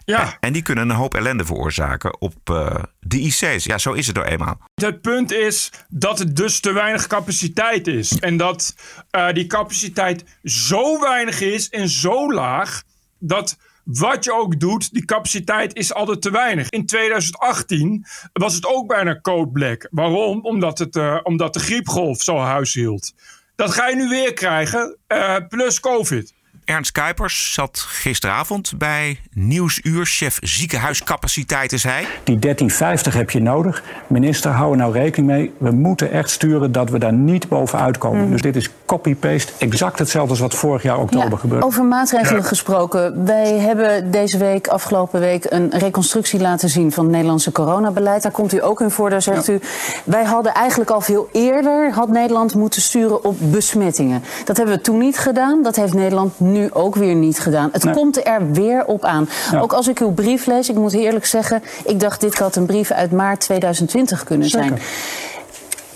Ja. 0.04 0.20
En, 0.20 0.36
en 0.40 0.52
die 0.52 0.62
kunnen 0.62 0.88
een 0.90 0.96
hoop 0.96 1.14
ellende 1.14 1.44
veroorzaken 1.44 2.20
op 2.20 2.34
uh, 2.50 2.74
de 3.00 3.20
IC's. 3.20 3.64
Ja, 3.64 3.78
zo 3.78 3.92
is 3.92 4.06
het 4.06 4.16
nou 4.16 4.28
eenmaal. 4.28 4.60
Het 4.74 5.00
punt 5.00 5.32
is 5.32 5.72
dat 5.88 6.18
het 6.18 6.36
dus 6.36 6.60
te 6.60 6.72
weinig 6.72 7.06
capaciteit 7.06 7.86
is. 7.86 8.18
En 8.18 8.36
dat 8.36 8.74
uh, 9.10 9.32
die 9.32 9.46
capaciteit 9.46 10.24
zo 10.44 11.00
weinig 11.00 11.40
is 11.40 11.68
en 11.68 11.88
zo 11.88 12.32
laag 12.32 12.82
dat 13.18 13.56
wat 13.92 14.24
je 14.24 14.32
ook 14.32 14.60
doet, 14.60 14.92
die 14.92 15.04
capaciteit 15.04 15.74
is 15.74 15.94
altijd 15.94 16.22
te 16.22 16.30
weinig. 16.30 16.68
In 16.68 16.86
2018 16.86 18.06
was 18.32 18.54
het 18.54 18.66
ook 18.66 18.86
bijna 18.86 19.20
code 19.20 19.50
black. 19.50 19.88
Waarom? 19.90 20.40
Omdat, 20.42 20.78
het, 20.78 20.96
uh, 20.96 21.18
omdat 21.22 21.54
de 21.54 21.60
griepgolf 21.60 22.22
zo 22.22 22.38
huis 22.38 22.74
hield. 22.74 23.14
Dat 23.56 23.70
ga 23.70 23.88
je 23.88 23.96
nu 23.96 24.08
weer 24.08 24.32
krijgen, 24.32 24.96
uh, 25.08 25.36
plus 25.48 25.80
COVID. 25.80 26.34
Ernst 26.64 26.92
Kuipers 26.92 27.52
zat 27.52 27.78
gisteravond 27.78 28.72
bij 28.78 29.20
Nieuwsuur. 29.32 30.06
Chef 30.06 30.38
ziekenhuiscapaciteit 30.42 31.72
is 31.72 31.82
hij. 31.82 32.02
Die 32.02 32.38
1350 32.38 33.14
heb 33.14 33.30
je 33.30 33.40
nodig. 33.40 33.82
Minister, 34.06 34.50
hou 34.50 34.72
er 34.72 34.78
nou 34.78 34.92
rekening 34.92 35.30
mee. 35.30 35.52
We 35.58 35.70
moeten 35.70 36.10
echt 36.10 36.30
sturen 36.30 36.72
dat 36.72 36.90
we 36.90 36.98
daar 36.98 37.12
niet 37.12 37.48
bovenuit 37.48 37.98
komen. 37.98 38.24
Mm. 38.24 38.30
Dus 38.30 38.42
dit 38.42 38.56
is 38.56 38.70
copy-paste. 38.88 39.52
Exact 39.58 39.98
hetzelfde 39.98 40.30
als 40.30 40.40
wat 40.40 40.54
vorig 40.54 40.82
jaar 40.82 40.98
oktober 40.98 41.30
ja, 41.30 41.36
gebeurde. 41.36 41.66
Over 41.66 41.84
maatregelen 41.84 42.42
ja. 42.42 42.48
gesproken. 42.48 43.24
Wij 43.24 43.58
hebben 43.58 44.10
deze 44.10 44.38
week, 44.38 44.68
afgelopen 44.68 45.20
week, 45.20 45.46
een 45.48 45.70
reconstructie 45.70 46.40
laten 46.40 46.68
zien 46.68 46.92
van 46.92 47.04
het 47.04 47.12
Nederlandse 47.12 47.52
coronabeleid. 47.52 48.22
Daar 48.22 48.32
komt 48.32 48.52
u 48.52 48.62
ook 48.64 48.80
in 48.80 48.90
voor, 48.90 49.10
daar 49.10 49.22
zegt 49.22 49.46
ja. 49.46 49.52
u. 49.52 49.60
Wij 50.04 50.24
hadden 50.24 50.54
eigenlijk 50.54 50.90
al 50.90 51.00
veel 51.00 51.28
eerder, 51.32 51.92
had 51.92 52.08
Nederland 52.08 52.54
moeten 52.54 52.82
sturen 52.82 53.24
op 53.24 53.36
besmettingen. 53.40 54.22
Dat 54.44 54.56
hebben 54.56 54.74
we 54.74 54.80
toen 54.80 54.98
niet 54.98 55.18
gedaan. 55.18 55.62
Dat 55.62 55.76
heeft 55.76 55.94
Nederland 55.94 56.40
nu 56.40 56.68
ook 56.72 56.94
weer 56.94 57.14
niet 57.14 57.40
gedaan. 57.40 57.68
Het 57.72 57.84
nee. 57.84 57.94
komt 57.94 58.26
er 58.26 58.52
weer 58.52 58.84
op 58.84 59.04
aan. 59.04 59.28
Ook 59.60 59.72
als 59.72 59.88
ik 59.88 59.98
uw 59.98 60.12
brief 60.12 60.46
lees, 60.46 60.68
ik 60.68 60.76
moet 60.76 60.92
eerlijk 60.92 61.26
zeggen... 61.26 61.62
ik 61.84 62.00
dacht 62.00 62.20
dit 62.20 62.38
had 62.38 62.56
een 62.56 62.66
brief 62.66 62.90
uit 62.90 63.12
maart 63.12 63.40
2020 63.40 64.24
kunnen 64.24 64.48
Zeker. 64.48 64.68
zijn. 64.68 64.80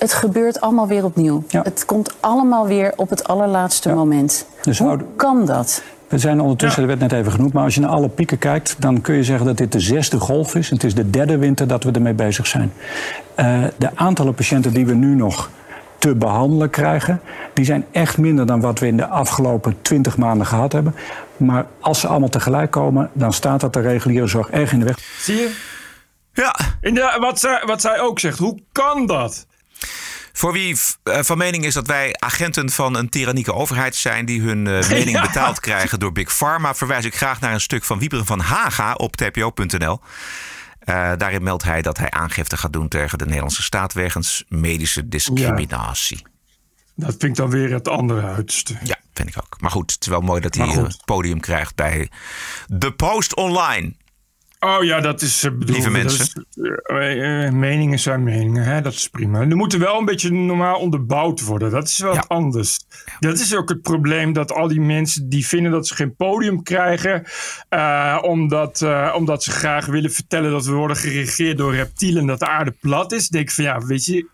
Het 0.02 0.12
gebeurt 0.12 0.60
allemaal 0.60 0.86
weer 0.86 1.04
opnieuw. 1.04 1.44
Ja. 1.48 1.62
Het 1.62 1.84
komt 1.84 2.14
allemaal 2.20 2.66
weer 2.66 2.92
op 2.96 3.10
het 3.10 3.28
allerlaatste 3.28 3.88
ja. 3.88 3.94
moment. 3.94 4.46
Dus 4.62 4.78
Hoe 4.78 4.98
kan 5.16 5.46
dat? 5.46 5.82
We 6.08 6.18
zijn 6.18 6.40
ondertussen, 6.40 6.82
ja. 6.82 6.88
er 6.88 6.98
werd 6.98 7.10
net 7.10 7.20
even 7.20 7.32
genoemd, 7.32 7.52
maar 7.52 7.64
als 7.64 7.74
je 7.74 7.80
naar 7.80 7.90
alle 7.90 8.08
pieken 8.08 8.38
kijkt, 8.38 8.76
dan 8.78 9.00
kun 9.00 9.14
je 9.14 9.24
zeggen 9.24 9.46
dat 9.46 9.56
dit 9.56 9.72
de 9.72 9.80
zesde 9.80 10.18
golf 10.18 10.54
is. 10.54 10.70
Het 10.70 10.84
is 10.84 10.94
de 10.94 11.10
derde 11.10 11.38
winter 11.38 11.66
dat 11.66 11.84
we 11.84 11.90
ermee 11.90 12.12
bezig 12.12 12.46
zijn. 12.46 12.72
Uh, 13.36 13.64
de 13.76 13.90
aantallen 13.94 14.34
patiënten 14.34 14.72
die 14.72 14.86
we 14.86 14.94
nu 14.94 15.14
nog 15.14 15.50
te 15.98 16.14
behandelen 16.14 16.70
krijgen, 16.70 17.20
die 17.54 17.64
zijn 17.64 17.84
echt 17.90 18.18
minder 18.18 18.46
dan 18.46 18.60
wat 18.60 18.78
we 18.78 18.86
in 18.86 18.96
de 18.96 19.06
afgelopen 19.06 19.76
twintig 19.82 20.16
maanden 20.16 20.46
gehad 20.46 20.72
hebben. 20.72 20.94
Maar 21.36 21.66
als 21.80 22.00
ze 22.00 22.06
allemaal 22.06 22.28
tegelijk 22.28 22.70
komen, 22.70 23.10
dan 23.12 23.32
staat 23.32 23.60
dat 23.60 23.72
de 23.72 23.80
reguliere 23.80 24.26
zorg 24.26 24.50
erg 24.50 24.72
in 24.72 24.78
de 24.78 24.84
weg. 24.84 24.98
Zie 25.18 25.36
je? 25.36 25.56
Ja. 26.32 26.54
In 26.80 26.94
de, 26.94 27.16
wat, 27.20 27.40
zij, 27.40 27.62
wat 27.66 27.80
zij 27.80 28.00
ook 28.00 28.18
zegt, 28.18 28.38
hoe 28.38 28.58
kan 28.72 29.06
dat? 29.06 29.46
Voor 30.32 30.52
wie 30.52 30.76
uh, 31.04 31.18
van 31.20 31.38
mening 31.38 31.64
is 31.64 31.74
dat 31.74 31.86
wij 31.86 32.14
agenten 32.18 32.70
van 32.70 32.96
een 32.96 33.08
tyrannieke 33.08 33.54
overheid 33.54 33.96
zijn 33.96 34.24
die 34.24 34.40
hun 34.40 34.66
uh, 34.66 34.88
mening 34.88 35.16
ja. 35.20 35.22
betaald 35.22 35.60
krijgen 35.60 35.98
door 35.98 36.12
Big 36.12 36.36
Pharma, 36.36 36.74
verwijs 36.74 37.04
ik 37.04 37.16
graag 37.16 37.40
naar 37.40 37.52
een 37.52 37.60
stuk 37.60 37.84
van 37.84 37.98
Wieberen 37.98 38.26
van 38.26 38.40
Haga 38.40 38.94
op 38.94 39.16
tpo.nl. 39.16 40.00
Uh, 40.84 41.12
daarin 41.16 41.42
meldt 41.42 41.62
hij 41.62 41.82
dat 41.82 41.98
hij 41.98 42.10
aangifte 42.10 42.56
gaat 42.56 42.72
doen 42.72 42.88
tegen 42.88 43.18
de 43.18 43.24
Nederlandse 43.24 43.62
staat 43.62 43.92
wegens 43.92 44.44
medische 44.48 45.08
discriminatie. 45.08 46.20
Ja. 46.22 46.30
Dat 46.94 47.10
vind 47.10 47.22
ik 47.22 47.34
dan 47.34 47.50
weer 47.50 47.72
het 47.72 47.88
andere 47.88 48.26
uiterste. 48.26 48.76
Ja, 48.82 48.96
vind 49.14 49.28
ik 49.28 49.34
ook. 49.36 49.60
Maar 49.60 49.70
goed, 49.70 49.92
het 49.92 50.02
is 50.02 50.08
wel 50.08 50.20
mooi 50.20 50.40
dat 50.40 50.54
hij 50.54 50.66
het 50.66 51.02
podium 51.04 51.40
krijgt 51.40 51.74
bij 51.74 52.10
The 52.78 52.92
Post 52.92 53.36
Online. 53.36 53.94
Oh 54.64 54.84
ja, 54.84 55.00
dat 55.00 55.22
is. 55.22 55.44
Uh, 55.44 55.50
bedoel, 55.50 55.74
Lieve 55.74 55.90
mensen. 55.90 56.46
Is, 56.54 56.66
uh, 56.94 57.50
meningen 57.50 57.98
zijn 57.98 58.22
meningen, 58.22 58.64
hè? 58.64 58.80
dat 58.80 58.92
is 58.92 59.08
prima. 59.08 59.40
Er 59.40 59.56
moeten 59.56 59.78
wel 59.78 59.98
een 59.98 60.04
beetje 60.04 60.30
normaal 60.30 60.78
onderbouwd 60.78 61.40
worden. 61.44 61.70
Dat 61.70 61.88
is 61.88 61.98
wel 61.98 62.14
ja. 62.14 62.24
anders. 62.26 62.78
Dat 63.20 63.38
is 63.38 63.56
ook 63.56 63.68
het 63.68 63.82
probleem 63.82 64.32
dat 64.32 64.52
al 64.52 64.68
die 64.68 64.80
mensen 64.80 65.28
die 65.28 65.46
vinden 65.46 65.72
dat 65.72 65.86
ze 65.86 65.94
geen 65.94 66.16
podium 66.16 66.62
krijgen. 66.62 67.22
Uh, 67.70 68.18
omdat, 68.22 68.86
omdat 69.14 69.42
ze 69.42 69.50
graag 69.50 69.86
willen 69.86 70.12
vertellen 70.12 70.50
dat 70.50 70.66
we 70.66 70.72
worden 70.72 70.96
geregeerd 70.96 71.58
door 71.58 71.74
reptielen 71.74 72.20
en 72.20 72.26
dat 72.26 72.38
de 72.38 72.48
aarde 72.48 72.74
plat 72.80 73.12
is. 73.12 73.28
Denk 73.28 73.48
ik 73.48 73.54
van 73.54 73.64
ja, 73.64 73.78
weet 73.80 74.04
je, 74.04 74.26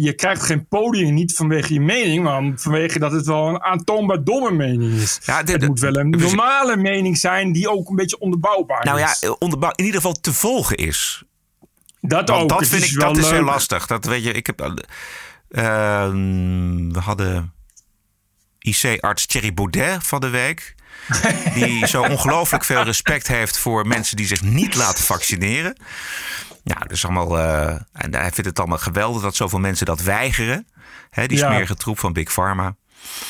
je 0.00 0.12
krijgt 0.16 0.42
geen 0.42 0.68
podium 0.68 1.14
niet 1.14 1.34
vanwege 1.34 1.72
je 1.72 1.80
mening, 1.80 2.24
maar 2.24 2.52
vanwege 2.56 2.98
dat 2.98 3.12
het 3.12 3.26
wel 3.26 3.48
een 3.48 3.62
aantoonbaar 3.62 4.24
domme 4.24 4.50
mening 4.50 4.92
is. 4.92 5.20
Ja, 5.24 5.42
dit, 5.42 5.60
het 5.60 5.66
moet 5.66 5.80
wel 5.80 5.96
een 5.96 6.10
normale 6.10 6.76
mening 6.76 7.18
zijn 7.18 7.52
die 7.52 7.70
ook 7.70 7.88
een 7.88 7.96
beetje 7.96 8.18
onderbouwbaar 8.18 8.84
nou, 8.84 9.00
is. 9.00 9.18
Ja, 9.20 9.36
onderbouw, 9.38 9.70
in 9.74 9.84
ieder 9.84 10.00
geval 10.00 10.20
te 10.20 10.32
volgen 10.32 10.76
is. 10.76 11.24
Dat 12.00 12.28
Want 12.28 12.42
ook. 12.42 12.48
Dat 12.48 12.68
vind 12.68 12.82
is 12.82 12.92
ik 12.92 13.00
dat 13.00 13.16
is 13.16 13.30
heel 13.30 13.42
lastig. 13.42 13.86
Dat 13.86 14.04
weet 14.04 14.24
je, 14.24 14.32
ik 14.32 14.46
heb. 14.46 14.60
Uh, 14.60 15.62
we 16.92 16.98
hadden 17.00 17.52
IC-arts 18.58 19.26
Thierry 19.26 19.54
Baudet 19.54 20.04
van 20.04 20.20
de 20.20 20.28
week. 20.28 20.74
Die 21.54 21.86
zo 21.96 22.02
ongelooflijk 22.02 22.64
veel 22.64 22.82
respect 22.82 23.26
heeft 23.26 23.58
voor 23.58 23.86
mensen 23.86 24.16
die 24.16 24.26
zich 24.26 24.42
niet 24.42 24.74
laten 24.74 25.04
vaccineren. 25.04 25.76
Ja, 26.68 26.78
dus 26.86 27.04
allemaal. 27.04 27.38
Uh, 27.38 27.68
en 27.92 28.14
hij 28.14 28.30
vindt 28.30 28.44
het 28.50 28.58
allemaal 28.58 28.78
geweldig 28.78 29.22
dat 29.22 29.36
zoveel 29.36 29.58
mensen 29.58 29.86
dat 29.86 30.02
weigeren. 30.02 30.66
Hè, 31.10 31.26
die 31.26 31.38
Ja. 31.38 31.46
smerige 31.46 31.74
troep 31.74 31.98
van 31.98 32.12
Big 32.12 32.32
Pharma. 32.32 32.76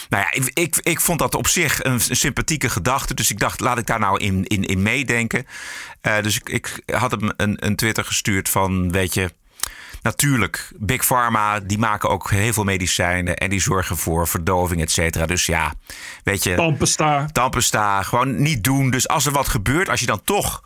Nou 0.08 0.22
ja, 0.22 0.32
ik, 0.32 0.50
ik, 0.52 0.76
ik 0.76 1.00
vond 1.00 1.18
dat 1.18 1.34
op 1.34 1.46
zich 1.46 1.84
een, 1.84 1.92
een 1.92 2.16
sympathieke 2.16 2.68
gedachte. 2.68 3.14
Dus 3.14 3.30
ik 3.30 3.38
dacht, 3.38 3.60
laat 3.60 3.78
ik 3.78 3.86
daar 3.86 3.98
nou 3.98 4.18
in, 4.18 4.44
in, 4.44 4.64
in 4.64 4.82
meedenken. 4.82 5.46
Eh, 6.00 6.22
dus 6.22 6.36
ik, 6.36 6.48
ik 6.48 6.82
had 6.94 7.10
hem 7.10 7.32
een, 7.36 7.66
een 7.66 7.76
Twitter 7.76 8.04
gestuurd 8.04 8.48
van, 8.48 8.92
weet 8.92 9.14
je... 9.14 9.32
Natuurlijk, 10.02 10.72
Big 10.76 11.04
Pharma, 11.04 11.60
die 11.60 11.78
maken 11.78 12.08
ook 12.08 12.30
heel 12.30 12.52
veel 12.52 12.64
medicijnen... 12.64 13.36
en 13.36 13.50
die 13.50 13.60
zorgen 13.60 13.96
voor 13.96 14.28
verdoving, 14.28 14.80
et 14.80 14.90
cetera. 14.90 15.26
Dus 15.26 15.46
ja, 15.46 15.74
weet 16.24 16.44
je... 16.44 16.54
Tampesta. 16.54 17.26
Tampesta, 17.32 18.02
gewoon 18.02 18.42
niet 18.42 18.64
doen. 18.64 18.90
Dus 18.90 19.08
als 19.08 19.26
er 19.26 19.32
wat 19.32 19.48
gebeurt, 19.48 19.88
als 19.88 20.00
je 20.00 20.06
dan 20.06 20.22
toch 20.24 20.62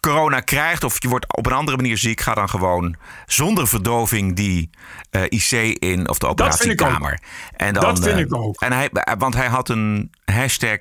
corona 0.00 0.40
krijgt 0.40 0.84
of 0.84 1.02
je 1.02 1.08
wordt 1.08 1.36
op 1.36 1.46
een 1.46 1.52
andere 1.52 1.76
manier 1.76 1.98
ziek, 1.98 2.20
ga 2.20 2.34
dan 2.34 2.48
gewoon 2.48 2.96
zonder 3.26 3.68
verdoving 3.68 4.36
die 4.36 4.70
eh, 5.10 5.22
IC 5.28 5.78
in 5.78 6.08
of 6.08 6.18
de 6.18 6.26
operatiekamer. 6.26 7.20
En 7.56 7.74
dan, 7.74 7.82
dat 7.82 8.00
vind 8.00 8.18
ik 8.18 8.34
ook. 8.34 8.60
En 8.60 8.72
hij, 8.72 8.90
want 9.18 9.34
hij 9.34 9.48
had 9.48 9.68
een 9.68 10.10
hashtag 10.24 10.78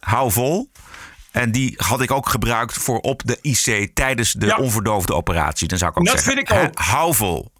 hou 0.00 0.30
vol. 0.30 0.70
En 1.30 1.52
die 1.52 1.74
had 1.76 2.00
ik 2.00 2.10
ook 2.10 2.28
gebruikt 2.28 2.74
voor 2.74 2.98
op 2.98 3.22
de 3.24 3.38
IC 3.42 3.90
tijdens 3.94 4.32
de 4.32 4.56
onverdoofde 4.56 5.14
operatie. 5.14 5.68
Dan 5.68 5.78
zou 5.78 5.90
ik 5.90 5.98
ook 5.98 6.06
dat 6.06 6.14
zeggen, 6.14 6.32
vind 6.32 6.50
ik 6.50 6.56
ook. 6.56 6.78
hou 6.78 7.14
vol. 7.14 7.50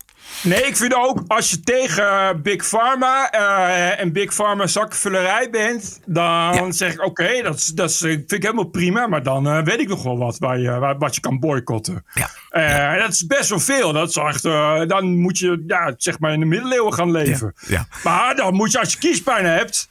Nee, 0.43 0.63
ik 0.63 0.77
vind 0.77 0.95
ook 0.95 1.23
als 1.27 1.51
je 1.51 1.61
tegen 1.61 2.43
Big 2.43 2.69
Pharma 2.69 3.35
uh, 3.35 4.01
en 4.01 4.13
Big 4.13 4.35
Pharma 4.35 4.67
zakvullerij 4.67 5.51
bent, 5.51 6.01
dan 6.05 6.73
zeg 6.73 6.93
ik 6.93 7.05
oké, 7.05 7.43
dat, 7.43 7.71
dat 7.75 7.97
vind 7.97 8.33
ik 8.33 8.43
helemaal 8.43 8.65
prima, 8.65 9.07
maar 9.07 9.23
dan 9.23 9.47
uh, 9.47 9.63
weet 9.63 9.81
ik 9.81 9.89
nog 9.89 10.03
wel 10.03 10.19
wat 10.19 10.39
waar 10.39 10.59
je, 10.59 10.97
wat 10.99 11.15
je 11.15 11.21
kan 11.21 11.39
boycotten. 11.39 12.05
Ja. 12.15 12.97
Dat 12.99 13.09
is 13.09 13.27
best 13.27 13.49
wel 13.49 13.61
veel. 13.61 13.93
Dat 13.93 14.09
is 14.09 14.17
echt, 14.17 14.43
dan 14.89 15.17
moet 15.17 15.39
je 15.39 15.65
ja, 15.67 15.95
zeg 15.97 16.19
maar 16.19 16.33
in 16.33 16.41
de 16.41 16.47
middeleeuwen 16.47 16.95
gaan 16.95 17.11
leven. 17.11 17.55
Ja. 17.67 17.87
Maar 18.03 18.37
dan 18.37 18.55
moet 18.55 18.73
je 18.73 18.79
als 18.79 18.93
je 18.93 18.99
kiespijn 18.99 19.45
hebt, 19.45 19.89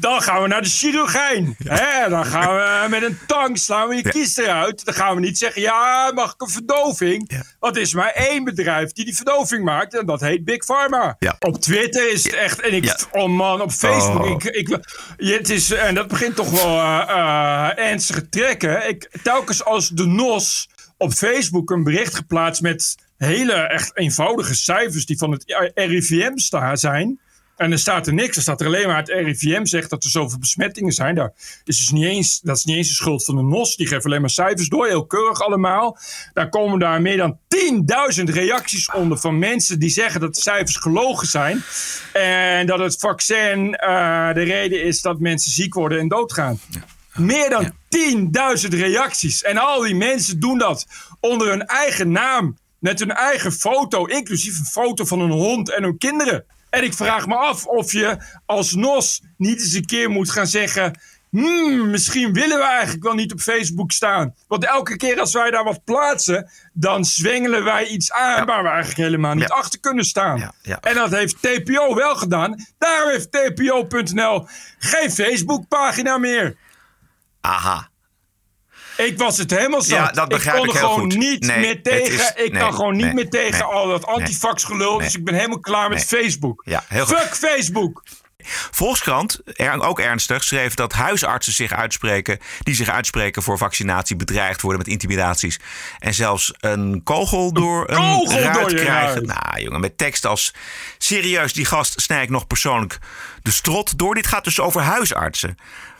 dan 0.00 0.22
gaan 0.22 0.42
we 0.42 0.48
naar 0.48 0.62
de 0.62 0.68
chirurgijn. 0.68 1.56
Hè, 1.64 2.08
dan 2.08 2.24
gaan 2.24 2.54
we 2.56 2.88
met 2.88 3.02
een 3.02 3.18
tang 3.26 3.58
slaan 3.58 3.88
we 3.88 3.94
je 3.94 4.02
kies 4.02 4.36
eruit. 4.36 4.84
Dan 4.84 4.94
gaan 4.94 5.14
we 5.14 5.20
niet 5.20 5.38
zeggen, 5.38 5.62
ja, 5.62 6.10
mag 6.14 6.32
ik 6.34 6.40
een 6.42 6.48
verdoving? 6.48 7.24
Ja. 7.32 7.42
Want 7.58 7.76
er 7.76 7.82
is 7.82 7.94
maar 7.94 8.10
één 8.10 8.44
bedrijf 8.44 8.92
die 8.92 9.04
die 9.04 9.16
verdoving 9.16 9.64
maakt. 9.64 9.94
En 9.98 10.06
dat 10.06 10.20
heet 10.20 10.44
Big 10.44 10.64
Pharma. 10.64 11.16
Op 11.38 11.60
Twitter 11.60 12.12
is 12.12 12.24
het 12.24 12.32
echt... 12.34 12.60
En 12.60 12.72
ik, 12.74 13.06
oh 13.12 13.28
man, 13.28 13.60
op 13.60 13.70
Facebook. 13.72 14.24
Oh. 14.24 14.36
Ik, 14.50 14.78
het 15.16 15.50
is, 15.50 15.70
en 15.72 15.94
dat 15.94 16.08
begint 16.08 16.36
toch 16.36 16.50
wel 16.50 16.78
eh, 16.80 17.04
eh, 17.08 17.78
ernstige 17.90 18.28
trekken. 18.28 18.88
Ik, 18.88 19.08
telkens 19.22 19.64
als 19.64 19.88
de 19.88 20.06
NOS 20.06 20.68
op 20.96 21.12
Facebook 21.12 21.70
een 21.70 21.82
bericht 21.84 22.14
geplaatst 22.14 22.62
met 22.62 22.94
hele 23.16 23.52
echt 23.52 23.96
eenvoudige 23.96 24.54
cijfers 24.54 25.06
die 25.06 25.18
van 25.18 25.30
het 25.30 25.70
RIVM 25.74 26.36
sta- 26.36 26.76
zijn. 26.76 27.20
En 27.56 27.72
er 27.72 27.78
staat 27.78 28.06
er 28.06 28.14
niks. 28.14 28.36
Er 28.36 28.42
staat 28.42 28.60
er 28.60 28.66
alleen 28.66 28.86
maar 28.86 28.96
het 28.96 29.08
RIVM 29.08 29.64
zegt 29.64 29.90
dat 29.90 30.04
er 30.04 30.10
zoveel 30.10 30.38
besmettingen 30.38 30.92
zijn. 30.92 31.14
Daar 31.14 31.32
is 31.64 31.78
dus 31.78 31.90
niet 31.90 32.04
eens, 32.04 32.40
dat 32.40 32.56
is 32.56 32.64
niet 32.64 32.76
eens 32.76 32.88
de 32.88 32.94
schuld 32.94 33.24
van 33.24 33.36
de 33.36 33.42
NOS. 33.42 33.76
Die 33.76 33.86
geven 33.86 34.04
alleen 34.04 34.20
maar 34.20 34.30
cijfers 34.30 34.68
door, 34.68 34.86
heel 34.86 35.06
keurig 35.06 35.40
allemaal. 35.40 35.98
Daar 36.32 36.48
komen 36.48 36.78
daar 36.78 37.02
meer 37.02 37.16
dan 37.16 37.38
10.000 38.18 38.24
reacties 38.24 38.90
onder 38.92 39.18
van 39.18 39.38
mensen 39.38 39.78
die 39.78 39.90
zeggen 39.90 40.20
dat 40.20 40.34
de 40.34 40.40
cijfers 40.40 40.76
gelogen 40.76 41.26
zijn. 41.26 41.62
En 42.12 42.66
dat 42.66 42.78
het 42.78 42.96
vaccin 42.96 43.74
eh, 43.74 44.32
de 44.32 44.42
reden 44.42 44.84
is 44.84 45.00
dat 45.00 45.18
mensen 45.18 45.50
ziek 45.50 45.74
worden 45.74 45.98
en 45.98 46.08
doodgaan. 46.08 46.60
Meer 47.14 47.50
dan 47.50 47.72
10.000 48.62 48.68
reacties. 48.68 49.42
En 49.42 49.56
al 49.56 49.80
die 49.80 49.94
mensen 49.94 50.40
doen 50.40 50.58
dat 50.58 50.86
onder 51.20 51.48
hun 51.48 51.66
eigen 51.66 52.10
naam. 52.10 52.58
Met 52.78 52.98
hun 52.98 53.12
eigen 53.12 53.52
foto, 53.52 54.04
inclusief 54.04 54.58
een 54.58 54.64
foto 54.64 55.04
van 55.04 55.20
hun 55.20 55.30
hond 55.30 55.70
en 55.70 55.82
hun 55.82 55.98
kinderen. 55.98 56.44
En 56.74 56.82
ik 56.84 56.92
vraag 56.92 57.26
me 57.26 57.36
af 57.36 57.66
of 57.66 57.92
je 57.92 58.16
als 58.46 58.72
NOS 58.74 59.22
niet 59.36 59.60
eens 59.60 59.72
een 59.72 59.86
keer 59.86 60.10
moet 60.10 60.30
gaan 60.30 60.46
zeggen... 60.46 60.98
Hmm, 61.30 61.90
misschien 61.90 62.32
willen 62.32 62.58
we 62.58 62.64
eigenlijk 62.64 63.02
wel 63.04 63.14
niet 63.14 63.32
op 63.32 63.40
Facebook 63.40 63.92
staan. 63.92 64.34
Want 64.48 64.64
elke 64.64 64.96
keer 64.96 65.20
als 65.20 65.32
wij 65.32 65.50
daar 65.50 65.64
wat 65.64 65.84
plaatsen, 65.84 66.50
dan 66.72 67.04
zwengelen 67.04 67.64
wij 67.64 67.86
iets 67.86 68.12
aan 68.12 68.46
waar 68.46 68.62
we 68.62 68.68
eigenlijk 68.68 68.98
helemaal 68.98 69.34
niet 69.34 69.48
Ja. 69.48 69.54
achter 69.54 69.80
kunnen 69.80 70.04
staan. 70.04 70.52
Ja. 70.62 70.80
En 70.80 70.94
dat 70.94 71.10
heeft 71.10 71.36
TPO 71.42 71.94
wel 71.94 72.14
gedaan. 72.16 72.64
Daarom 72.78 73.10
heeft 73.10 73.32
TPO.nl 73.32 74.46
geen 74.78 75.10
Facebookpagina 75.10 76.18
meer. 76.18 76.56
Aha. 77.40 77.88
Ik 78.96 79.18
was 79.18 79.38
het 79.38 79.50
helemaal 79.50 79.82
zat. 79.82 79.98
Ja, 79.98 80.10
dat 80.10 80.28
begrijp 80.28 80.56
kon 80.56 80.66
ik 80.66 80.72
heel 80.72 80.88
gewoon 80.88 81.10
goed. 81.10 81.18
niet 81.18 81.46
Nee, 81.46 81.58
meer 81.58 81.82
tegen. 81.82 82.14
is- 82.14 82.32
ik 82.44 82.52
nee, 82.52 82.62
kan 82.62 82.74
gewoon 82.74 82.96
niet 82.96 83.14
meer 83.14 83.30
tegen 83.30 83.66
al 83.66 83.88
dat 83.88 84.06
antifax 84.06 84.64
gelul. 84.64 84.98
Dus 84.98 85.14
ik 85.14 85.24
ben 85.24 85.34
helemaal 85.34 85.60
klaar 85.60 85.88
met 85.88 86.04
Facebook. 86.04 86.62
Ja, 86.64 86.84
heel 86.88 87.06
goed. 87.06 87.16
Fuck 87.18 87.34
Facebook. 87.36 88.02
Volkskrant, 88.70 89.40
er, 89.44 89.80
ook 89.82 90.00
ernstig, 90.00 90.44
schreef 90.44 90.74
dat 90.74 90.92
huisartsen 90.92 91.52
zich 91.52 91.72
uitspreken, 91.72 92.38
die 92.62 92.74
zich 92.74 92.88
uitspreken 92.88 93.42
voor 93.42 93.58
vaccinatie, 93.58 94.16
bedreigd 94.16 94.60
worden 94.60 94.78
met 94.80 94.88
intimidaties. 94.90 95.58
En 95.98 96.14
zelfs 96.14 96.54
een 96.58 97.00
kogel 97.04 97.52
door 97.52 97.90
een, 97.90 97.96
kogel 97.96 98.38
ruit 98.38 98.54
door 98.54 98.74
krijgen. 98.74 99.26
ruit. 99.26 99.26
Nou, 99.26 99.60
jongen, 99.62 99.80
met 99.80 99.98
tekst 99.98 100.26
als 100.26 100.54
serieus, 100.98 101.52
die 101.52 101.64
gast 101.64 102.00
snij 102.00 102.22
ik 102.22 102.30
nog 102.30 102.46
persoonlijk 102.46 102.98
de 103.42 103.50
strot 103.50 103.98
door. 103.98 104.14
Dit 104.14 104.26
gaat 104.26 104.44
dus 104.44 104.60
over 104.60 104.80
huisartsen. 104.80 105.56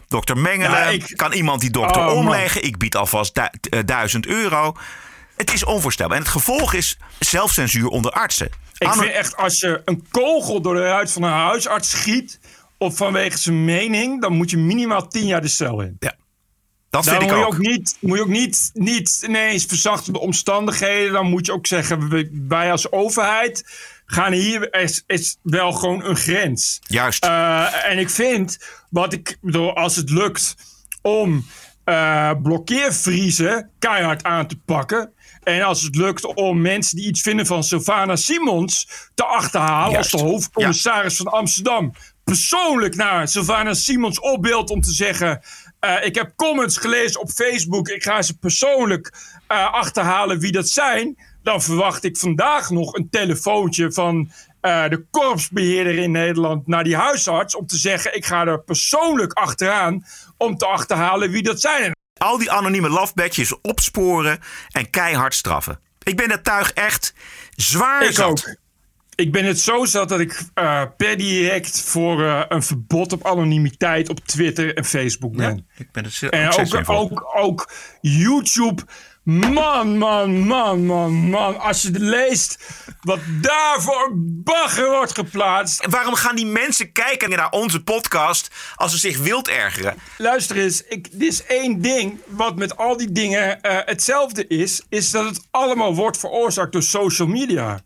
Dokter 0.08 0.36
Mengelen, 0.38 0.70
Ja, 0.78 0.84
ik- 0.86 1.12
kan 1.16 1.32
iemand 1.32 1.60
die 1.60 1.70
dokter 1.70 2.00
Oh, 2.00 2.06
man. 2.06 2.16
omleggen? 2.16 2.64
Ik 2.64 2.78
bied 2.78 2.96
alvast 2.96 3.34
du- 3.34 3.48
eh, 3.70 3.80
duizend 3.84 4.26
euro. 4.26 4.76
Het 5.36 5.52
is 5.52 5.64
onvoorstelbaar. 5.64 6.16
En 6.16 6.22
het 6.22 6.32
gevolg 6.32 6.72
is 6.74 6.98
zelfcensuur 7.18 7.88
onder 7.88 8.10
artsen. 8.12 8.50
Ik 8.78 8.88
Anno- 8.88 9.02
vind 9.02 9.14
echt, 9.14 9.36
als 9.36 9.60
je 9.60 9.82
een 9.84 10.06
kogel 10.10 10.60
door 10.60 10.74
de 10.74 10.80
ruit 10.82 11.12
van 11.12 11.22
een 11.22 11.30
huisarts 11.32 11.90
schiet... 11.90 12.40
of 12.78 12.96
vanwege 12.96 13.38
zijn 13.38 13.64
mening, 13.64 14.20
dan 14.20 14.32
moet 14.32 14.50
je 14.50 14.56
minimaal 14.56 15.08
tien 15.08 15.26
jaar 15.26 15.40
de 15.40 15.48
cel 15.48 15.80
in. 15.80 15.96
Ja, 15.98 16.08
dat 16.08 16.16
Dan 16.90 17.02
vind 17.04 17.18
moet 17.20 17.30
ik 17.30 17.36
je 17.38 17.44
ook. 17.46 17.52
ook 17.52 17.58
niet, 17.58 17.96
moet 18.00 18.16
je 18.16 18.22
ook 18.22 18.28
niet, 18.28 18.70
niet 18.72 19.22
ineens 19.26 19.64
verzachtende 19.64 20.18
omstandigheden. 20.18 21.12
Dan 21.12 21.26
moet 21.26 21.46
je 21.46 21.52
ook 21.52 21.66
zeggen, 21.66 22.28
wij 22.48 22.70
als 22.70 22.92
overheid 22.92 23.64
gaan 24.06 24.32
hier, 24.32 24.74
is, 24.74 25.02
is 25.06 25.36
wel 25.42 25.72
gewoon 25.72 26.04
een 26.04 26.16
grens. 26.16 26.78
Juist. 26.86 27.24
Eh, 27.24 27.90
en 27.90 27.98
ik 27.98 28.10
vind, 28.10 28.58
wat 28.90 29.12
ik 29.12 29.38
bedoel, 29.40 29.74
als 29.76 29.96
het 29.96 30.10
lukt 30.10 30.54
om 31.02 31.46
eh 31.84 32.30
blokkeervriezen 32.42 33.70
keihard 33.78 34.22
aan 34.22 34.46
te 34.46 34.56
pakken. 34.64 35.12
En 35.42 35.62
als 35.62 35.82
het 35.82 35.96
lukt 35.96 36.24
om 36.24 36.60
mensen 36.60 36.96
die 36.96 37.06
iets 37.06 37.20
vinden 37.22 37.46
van 37.46 37.64
Sylvana 37.64 38.16
Simons 38.16 38.88
te 39.14 39.24
achterhalen 39.24 39.92
Juist. 39.92 40.12
als 40.12 40.22
de 40.22 40.28
hoofdcommissaris 40.28 41.16
van 41.16 41.26
Amsterdam. 41.26 41.92
Persoonlijk 42.24 42.94
naar 42.94 43.28
Sylvana 43.28 43.74
Simons 43.74 44.20
opbeeld 44.20 44.70
om 44.70 44.80
te 44.80 44.92
zeggen. 44.92 45.40
eh, 45.80 46.04
ik 46.06 46.14
heb 46.14 46.32
comments 46.36 46.76
gelezen 46.76 47.20
op 47.20 47.30
Facebook. 47.30 47.88
Ik 47.88 48.02
ga 48.02 48.22
ze 48.22 48.38
persoonlijk 48.38 49.12
achterhalen 49.72 50.38
wie 50.38 50.52
dat 50.52 50.68
zijn. 50.68 51.16
Dan 51.44 51.62
verwacht 51.62 52.04
ik 52.04 52.16
vandaag 52.16 52.70
nog 52.70 52.94
een 52.94 53.08
telefoontje 53.10 53.92
van 53.92 54.30
eh, 54.60 54.88
de 54.88 55.04
korpsbeheerder 55.10 55.94
in 55.94 56.10
Nederland 56.10 56.66
naar 56.66 56.84
die 56.84 56.96
huisarts. 56.96 57.56
Om 57.56 57.66
te 57.66 57.76
zeggen: 57.76 58.16
ik 58.16 58.24
ga 58.26 58.46
er 58.46 58.62
persoonlijk 58.62 59.32
achteraan 59.32 60.04
om 60.36 60.56
te 60.56 60.66
achterhalen 60.66 61.30
wie 61.30 61.42
dat 61.42 61.60
zijn. 61.60 61.92
al 62.14 62.38
die 62.38 62.50
anonieme 62.50 62.88
lafbedjes 62.88 63.60
opsporen 63.60 64.38
en 64.70 64.90
keihard 64.90 65.34
straffen. 65.34 65.80
Ik 66.02 66.16
ben 66.16 66.28
dat 66.28 66.44
tuig 66.44 66.72
echt 66.72 67.14
zwaar 67.56 68.04
Ik 68.04 68.12
zat. 68.12 68.28
ook. 68.30 68.56
Ik 69.14 69.32
ben 69.32 69.44
het 69.44 69.60
zo 69.60 69.84
zat 69.84 70.08
dat 70.08 70.20
ik 70.20 70.42
eh, 70.54 70.82
per 70.96 71.16
direct 71.16 71.80
voor 71.80 72.24
eh, 72.24 72.42
een 72.48 72.62
verbod 72.62 73.12
op 73.12 73.26
anonimiteit 73.26 74.08
op 74.08 74.20
Twitter 74.20 74.74
en 74.76 74.84
Facebook 74.84 75.36
ben. 75.36 75.56
Ja, 75.56 75.62
ik 75.76 75.92
ben 75.92 76.04
het 76.04 76.22
En 76.30 76.52
ook, 76.52 76.90
ook, 76.90 77.32
ook 77.36 77.72
YouTube. 78.00 78.82
Man, 79.24 79.98
man, 79.98 80.38
man, 80.38 80.86
man, 80.86 81.14
man. 81.14 81.60
Als 81.60 81.82
je 81.82 81.90
leest 81.90 82.58
wat 83.00 83.20
daar 83.40 83.82
voor 83.82 84.12
bagger 84.16 84.90
wordt 84.90 85.14
geplaatst. 85.14 85.80
En 85.80 85.90
waarom 85.90 86.14
gaan 86.14 86.36
die 86.36 86.46
mensen 86.46 86.92
kijken 86.92 87.30
naar 87.30 87.50
onze 87.50 87.82
podcast 87.82 88.50
als 88.74 88.92
ze 88.92 88.98
zich 88.98 89.18
wild 89.18 89.48
ergeren? 89.48 89.94
Luister 90.18 90.56
eens, 90.56 90.82
ik, 90.82 91.08
dit 91.12 91.32
is 91.32 91.44
één 91.44 91.80
ding 91.80 92.20
wat 92.26 92.56
met 92.56 92.76
al 92.76 92.96
die 92.96 93.12
dingen 93.12 93.60
eh, 93.60 93.78
hetzelfde 93.84 94.46
is. 94.46 94.82
Is 94.88 95.10
dat 95.10 95.24
het 95.24 95.46
allemaal 95.50 95.94
wordt 95.94 96.18
veroorzaakt 96.18 96.72
door 96.72 96.82
social 96.82 97.28
media. 97.28 97.80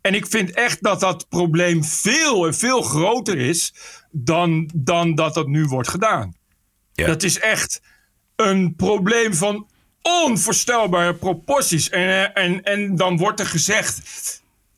En 0.00 0.14
ik 0.14 0.26
vind 0.26 0.50
echt 0.50 0.82
dat 0.82 1.00
dat 1.00 1.28
probleem 1.28 1.84
veel 1.84 2.46
en 2.46 2.54
veel 2.54 2.82
groter 2.82 3.38
is 3.38 3.74
dan, 4.10 4.70
dan 4.74 5.14
dat 5.14 5.34
dat 5.34 5.46
nu 5.46 5.64
wordt 5.64 5.88
gedaan. 5.88 6.34
Ja. 6.92 7.06
Dat 7.06 7.22
is 7.22 7.38
echt 7.38 7.80
een 8.36 8.74
probleem 8.76 9.34
van 9.34 9.66
onvoorstelbare 10.04 11.14
proporties. 11.14 11.90
En, 11.90 12.08
eh, 12.08 12.44
en, 12.44 12.62
en 12.62 12.96
dan 12.96 13.16
wordt 13.16 13.40
er 13.40 13.46
gezegd. 13.46 14.02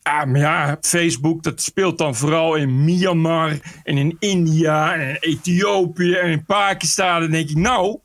Ah, 0.02 0.24
maar 0.24 0.40
ja, 0.40 0.76
Facebook, 0.80 1.42
dat 1.42 1.60
speelt 1.62 1.98
dan 1.98 2.14
vooral 2.14 2.54
in 2.54 2.84
Myanmar 2.84 3.58
en 3.84 3.98
in 3.98 4.16
India 4.18 4.94
en 4.94 5.08
in 5.08 5.16
Ethiopië 5.20 6.14
en 6.14 6.30
in 6.30 6.44
Pakistan. 6.44 7.20
Dan 7.20 7.30
denk 7.30 7.50
ik, 7.50 7.56
nou, 7.56 8.00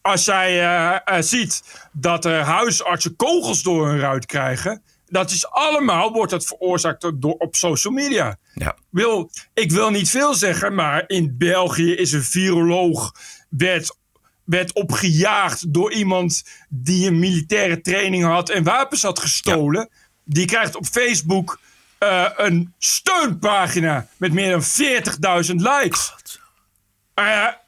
als 0.00 0.24
jij 0.24 0.60
eh, 0.60 0.98
eh, 1.04 1.22
ziet 1.22 1.62
dat 1.92 2.24
er 2.24 2.40
huisartsen 2.40 3.16
kogels 3.16 3.62
door 3.62 3.88
hun 3.88 3.98
ruit 3.98 4.26
krijgen, 4.26 4.82
Dat 5.10 5.30
is 5.30 5.50
allemaal, 5.50 6.12
wordt 6.12 6.30
dat 6.30 6.46
veroorzaakt 6.46 7.12
door, 7.14 7.34
op 7.38 7.56
social 7.56 7.92
media. 7.92 8.36
Ja. 8.54 8.76
Wil, 8.90 9.30
ik 9.54 9.72
wil 9.72 9.90
niet 9.90 10.10
veel 10.10 10.34
zeggen, 10.34 10.74
maar 10.74 11.04
in 11.06 11.34
België 11.38 11.94
is 11.94 12.12
een 12.12 12.22
viroloog 12.22 13.12
werd, 13.48 13.97
werd 14.48 14.72
opgejaagd 14.72 15.72
door 15.72 15.92
iemand 15.92 16.44
die 16.68 17.06
een 17.06 17.18
militaire 17.18 17.80
training 17.80 18.24
had 18.24 18.48
en 18.48 18.64
wapens 18.64 19.02
had 19.02 19.18
gestolen. 19.18 19.88
Die 20.24 20.46
krijgt 20.46 20.76
op 20.76 20.86
Facebook 20.86 21.60
eh, 21.98 22.30
een 22.36 22.74
steunpagina 22.78 24.06
met 24.16 24.32
meer 24.32 24.50
dan 24.50 24.62
40.000 25.46 25.54
likes. 25.54 26.14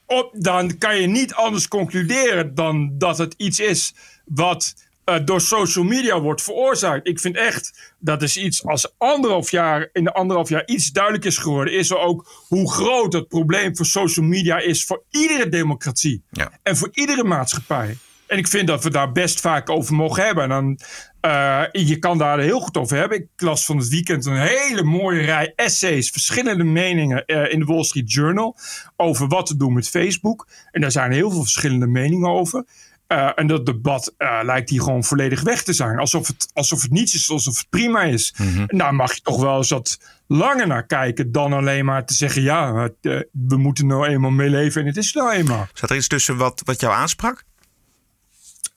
Op, 0.06 0.30
dan 0.32 0.78
kan 0.78 1.00
je 1.00 1.06
niet 1.06 1.34
anders 1.34 1.68
concluderen 1.68 2.54
dan 2.54 2.98
dat 2.98 3.18
het 3.18 3.34
iets 3.36 3.60
is 3.60 3.94
wat 4.24 4.74
eh, 5.10 5.24
door 5.24 5.40
social 5.40 5.84
media 5.84 6.20
wordt 6.20 6.42
veroorzaakt. 6.42 7.08
Ik 7.08 7.20
vind 7.20 7.36
echt 7.36 7.94
dat 7.98 8.22
is 8.22 8.36
iets 8.36 8.64
als 8.64 8.94
anderhalf 8.98 9.50
jaar, 9.50 9.88
in 9.92 10.04
de 10.04 10.12
anderhalf 10.12 10.48
jaar 10.48 10.66
iets 10.66 10.90
duidelijk 10.92 11.24
is 11.24 11.38
geworden, 11.38 11.74
is 11.74 11.90
er 11.90 11.98
ook 11.98 12.44
hoe 12.48 12.72
groot 12.72 13.12
het 13.12 13.28
probleem 13.28 13.76
voor 13.76 13.86
social 13.86 14.26
media 14.26 14.58
is 14.58 14.84
voor 14.84 15.02
iedere 15.10 15.48
democratie 15.48 16.22
Ja. 16.30 16.50
en 16.62 16.76
voor 16.76 16.88
iedere 16.92 17.24
maatschappij. 17.24 17.96
En 18.26 18.38
ik 18.38 18.48
vind 18.48 18.66
dat 18.66 18.82
we 18.84 18.90
daar 18.90 19.12
best 19.12 19.40
vaak 19.40 19.70
over 19.70 19.94
mogen 19.94 20.24
hebben. 20.24 20.42
En 20.42 20.48
dan, 20.48 20.78
eh, 21.20 21.62
je 21.72 21.98
kan 21.98 22.18
daar 22.18 22.38
heel 22.38 22.60
goed 22.60 22.76
over 22.76 22.96
hebben. 22.96 23.18
Ik 23.18 23.26
las 23.36 23.64
van 23.64 23.76
het 23.76 23.88
weekend 23.88 24.26
een 24.26 24.40
hele 24.40 24.82
mooie 24.82 25.20
rij 25.20 25.52
essays, 25.56 26.10
verschillende 26.10 26.64
meningen 26.64 27.24
eh, 27.24 27.52
in 27.52 27.58
de 27.58 27.64
Wall 27.64 27.84
Street 27.84 28.12
Journal 28.12 28.56
over 28.96 29.28
wat 29.28 29.46
te 29.46 29.56
doen 29.56 29.72
met 29.72 29.88
Facebook. 29.88 30.46
En 30.70 30.80
daar 30.80 30.90
zijn 30.90 31.12
heel 31.12 31.30
veel 31.30 31.42
verschillende 31.42 31.86
meningen 31.86 32.28
over. 32.28 32.64
Eh, 33.10 33.30
en 33.34 33.46
dat 33.46 33.66
debat 33.66 34.14
eh, 34.16 34.38
lijkt 34.42 34.70
hier 34.70 34.82
gewoon 34.82 35.04
volledig 35.04 35.42
weg 35.42 35.62
te 35.62 35.72
zijn. 35.72 35.98
Alsof 35.98 36.26
het, 36.26 36.50
alsof 36.52 36.82
het 36.82 36.90
niets 36.90 37.14
is, 37.14 37.30
alsof 37.30 37.58
het 37.58 37.66
prima 37.70 38.02
is. 38.02 38.34
En 38.66 38.78
daar 38.78 38.94
mag 38.94 39.14
je 39.14 39.20
toch 39.20 39.40
wel 39.40 39.56
eens 39.56 39.70
wat 39.70 39.98
langer 40.26 40.66
naar 40.66 40.86
kijken 40.86 41.32
dan 41.32 41.52
alleen 41.52 41.84
maar 41.84 42.04
te 42.04 42.14
zeggen: 42.14 42.42
ja, 42.42 42.74
het, 42.74 42.94
eh, 43.00 43.20
we 43.32 43.56
moeten 43.56 43.86
nou 43.86 44.06
eenmaal 44.06 44.30
mee 44.30 44.50
leven 44.50 44.80
en 44.80 44.86
het 44.86 44.96
is 44.96 45.12
nou 45.12 45.32
eenmaal. 45.32 45.66
Zat 45.72 45.90
er 45.90 45.96
iets 45.96 46.06
tussen 46.06 46.36
wat, 46.36 46.62
wat 46.64 46.80
jou 46.80 46.92
aansprak? 46.92 47.44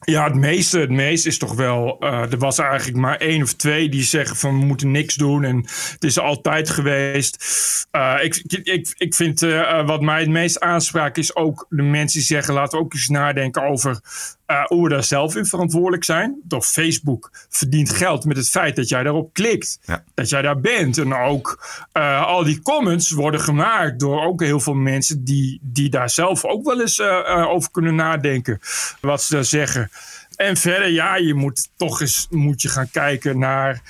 Ja, 0.06 0.24
het 0.24 0.36
meeste, 0.36 0.80
het 0.80 0.90
meeste 0.90 1.28
is 1.28 1.38
toch 1.38 1.54
wel. 1.54 1.98
eh, 2.00 2.32
er 2.32 2.38
was 2.38 2.60
eigenlijk 2.60 2.98
maar 2.98 3.18
één 3.18 3.42
of 3.42 3.54
twee 3.54 3.90
die 3.90 4.04
zeggen 4.04 4.36
van 4.36 4.60
we 4.60 4.66
moeten 4.66 4.92
niks 4.92 5.16
doen. 5.16 5.44
En 5.44 5.58
het 5.92 6.04
is 6.04 6.20
altijd 6.20 6.70
geweest. 6.70 7.46
Eh, 7.92 8.16
ik, 8.22 8.36
ik, 8.64 8.94
ik 8.98 9.16
vind 9.16 9.42
eh, 9.42 9.86
wat 9.86 10.02
mij 10.02 10.20
het 10.20 10.30
meest 10.30 10.60
aanspraak 10.60 11.18
is 11.18 11.36
ook 11.36 11.66
de 11.70 11.82
mensen 11.82 12.18
die 12.20 12.28
zeggen 12.28 12.54
laten 12.54 12.78
we 12.78 12.84
ook 12.86 12.94
eens 12.94 13.08
nadenken 13.08 13.64
over 13.64 14.00
eh, 14.46 14.66
hoe 14.66 14.84
we 14.84 14.90
daar 14.90 15.04
zelf 15.04 15.36
in 15.36 15.46
verantwoordelijk 15.46 16.04
zijn. 16.04 16.42
Toch 16.48 16.66
Facebook 16.66 17.32
verdient 17.50 17.90
geld 17.90 18.26
met 18.26 18.38
het 18.38 18.50
feit 18.50 18.76
dat 18.76 18.90
jij 18.90 19.04
daarop 19.04 19.34
klikt. 19.34 19.80
Ja. 19.86 20.04
Dat 20.14 20.30
jij 20.30 20.42
daar 20.42 20.60
bent. 20.60 20.98
En 20.98 21.14
ook 21.14 21.66
eh, 21.92 22.26
al 22.26 22.44
die 22.44 22.62
comments 22.62 23.12
worden 23.12 23.40
gemaakt 23.40 24.00
door 24.00 24.24
ook 24.24 24.42
heel 24.42 24.60
veel 24.60 24.74
mensen 24.74 25.24
die, 25.24 25.60
die 25.62 25.90
daar 25.90 26.10
zelf 26.10 26.46
ook 26.46 26.66
wel 26.66 26.82
eens 26.82 27.00
eh, 27.00 27.48
over 27.50 27.72
kunnen 27.72 27.96
nadenken. 27.96 28.60
Wat 29.02 29.24
ze 29.24 29.34
daar 29.34 29.46
zeggen. 29.46 29.92
En 30.36 30.58
verder, 30.58 30.90
ja, 30.90 31.16
je 31.16 31.34
moet 31.34 31.70
toch 31.76 32.02
eens 32.02 32.28
moet 32.30 32.62
je 32.62 32.70
gaan 32.70 32.90
kijken 32.92 33.40
naar 33.40 33.82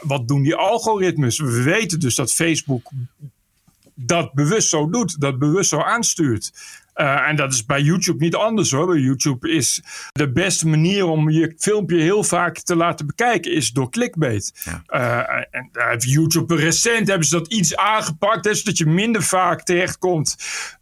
wat 0.00 0.28
doen 0.28 0.42
die 0.42 0.54
algoritmes. 0.54 1.38
We 1.38 1.62
weten 1.62 2.00
dus 2.00 2.14
dat 2.14 2.32
Facebook 2.32 2.90
dat 3.94 4.32
bewust 4.32 4.68
zo 4.68 4.90
doet, 4.90 5.20
dat 5.20 5.38
bewust 5.38 5.68
zo 5.68 5.80
aanstuurt. 5.80 6.52
Eh, 7.00 7.28
en 7.28 7.36
dat 7.36 7.52
is 7.52 7.66
bij 7.66 7.80
YouTube 7.80 8.24
niet 8.24 8.34
anders 8.34 8.70
hoor. 8.70 8.86
Bij 8.86 8.98
YouTube 8.98 9.50
is 9.50 9.82
de 10.12 10.32
beste 10.32 10.68
manier 10.68 11.06
om 11.06 11.30
je 11.30 11.54
filmpje 11.58 12.00
heel 12.00 12.24
vaak 12.24 12.58
te 12.58 12.76
laten 12.76 13.06
bekijken, 13.06 13.52
is 13.52 13.70
door 13.70 13.90
clickbait. 13.90 14.68
Eh, 14.86 15.18
en 15.50 15.98
YouTube 15.98 16.56
recent 16.56 17.08
hebben 17.08 17.26
ze 17.26 17.36
dat 17.38 17.52
iets 17.52 17.76
aangepakt, 17.76 18.44
hè, 18.44 18.54
zodat 18.54 18.78
je 18.78 18.86
minder 18.86 19.22
vaak 19.22 19.62
terechtkomt 19.62 20.36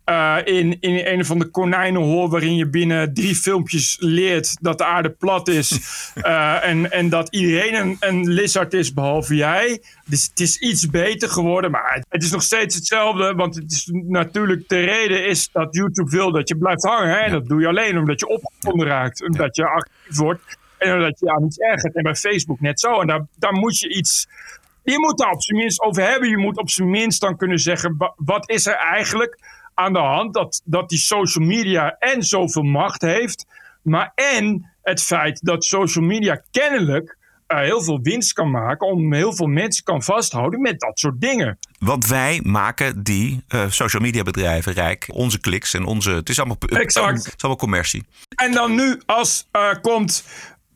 eh, 0.05 0.37
in, 0.45 0.81
in 0.81 1.07
een 1.07 1.21
of 1.21 1.31
andere 1.31 1.51
konijnenhol 1.51 2.31
waarin 2.31 2.57
je 2.57 2.69
binnen 2.69 3.15
drie 3.15 3.35
filmpjes 3.35 3.97
leert 4.01 4.57
dat 4.61 4.79
de 4.79 4.85
aarde 4.85 5.11
plat 5.11 5.49
is 5.49 5.73
en, 6.63 6.93
en 6.93 7.09
dat 7.09 7.29
iedereen 7.31 7.75
een, 7.75 7.97
een 8.01 8.29
lizard 8.29 8.75
is 8.75 8.93
behalve 8.93 9.35
jij. 9.35 9.83
Dus 10.07 10.25
het 10.25 10.41
is 10.41 10.59
iets 10.59 10.91
beter 10.91 11.29
geworden, 11.29 11.71
maar 11.71 12.05
het 12.09 12.23
is 12.23 12.31
nog 12.31 12.43
steeds 12.43 12.75
hetzelfde, 12.75 13.35
want 13.35 13.55
het 13.55 13.73
is 13.73 13.91
natuurlijk 13.93 14.69
de 14.69 14.81
reden 14.81 15.27
is 15.27 15.49
dat 15.53 15.75
YouTube 15.75 16.08
wil 16.11 16.33
dat 16.33 16.49
je 16.49 16.57
blijft 16.57 16.83
hangen. 16.83 17.09
Hè? 17.09 17.17
En 17.17 17.33
dat 17.33 17.49
doe 17.49 17.61
je 17.61 17.67
alleen 17.67 17.99
omdat 17.99 18.21
je 18.21 18.29
opgevonden 18.29 18.87
raakt, 18.87 19.23
omdat 19.29 19.57
je 19.57 19.69
actief 19.69 20.17
wordt 20.17 20.59
en 20.79 20.95
omdat 20.95 21.19
je 21.21 21.31
aan 21.33 21.45
iets 21.45 21.59
ergert. 21.59 21.95
En 21.95 22.03
bij 22.03 22.15
Facebook 22.15 22.61
net 22.61 22.81
zo. 22.81 23.01
En 23.01 23.07
daar, 23.07 23.27
daar 23.37 23.53
moet 23.53 23.79
je 23.79 23.89
iets 23.89 24.27
je 24.93 24.99
moet 24.99 25.19
daar 25.19 25.31
op 25.31 25.43
zijn 25.43 25.59
minst 25.59 25.81
over 25.81 26.03
hebben. 26.03 26.29
Je 26.29 26.37
moet 26.39 26.59
op 26.59 26.71
zijn 26.71 26.91
minst 26.91 27.21
dan 27.21 27.37
kunnen 27.37 27.59
zeggen: 27.59 27.95
wa- 27.99 28.15
wat 28.17 28.51
is 28.51 28.67
er 28.67 28.75
eigenlijk 28.75 29.39
aan 29.75 29.93
de 29.93 29.99
hand 29.99 30.35
dat, 30.35 30.63
dat 30.65 30.89
die 30.89 30.99
social 30.99 31.45
media 31.47 31.97
en 31.99 32.23
zoveel 32.23 32.63
macht 32.63 33.03
heeft, 33.03 33.47
maar 33.83 34.13
en 34.15 34.71
het 34.83 35.03
feit 35.03 35.45
dat 35.45 35.65
social 35.65 36.05
media 36.05 36.43
kennelijk 36.51 37.17
eh, 37.49 37.59
heel 37.59 37.83
veel 37.83 38.01
winst 38.03 38.33
kan 38.33 38.51
maken, 38.51 38.87
om 38.87 39.13
heel 39.13 39.35
veel 39.35 39.47
mensen 39.47 39.85
kan 39.85 40.03
vasthouden 40.03 40.61
met 40.61 40.81
dat 40.81 40.99
soort 40.99 41.21
dingen. 41.21 41.59
Want 41.79 42.07
wij 42.07 42.41
maken 42.43 43.03
die 43.03 43.45
eh, 43.49 43.65
social 43.69 44.03
media 44.03 44.23
bedrijven 44.23 44.73
rijk. 44.73 45.07
Onze 45.13 45.41
kliks 45.41 45.75
en 45.75 45.85
onze. 45.85 46.11
Het 46.11 46.29
is 46.29 46.39
allemaal, 46.39 46.57
Exact. 46.69 47.17
Het 47.17 47.27
is 47.27 47.43
allemaal 47.43 47.61
commercie. 47.61 48.07
En 48.35 48.53
dan 48.53 48.75
nu, 48.75 49.01
als 49.07 49.49
eh, 49.51 49.71
komt 49.83 50.25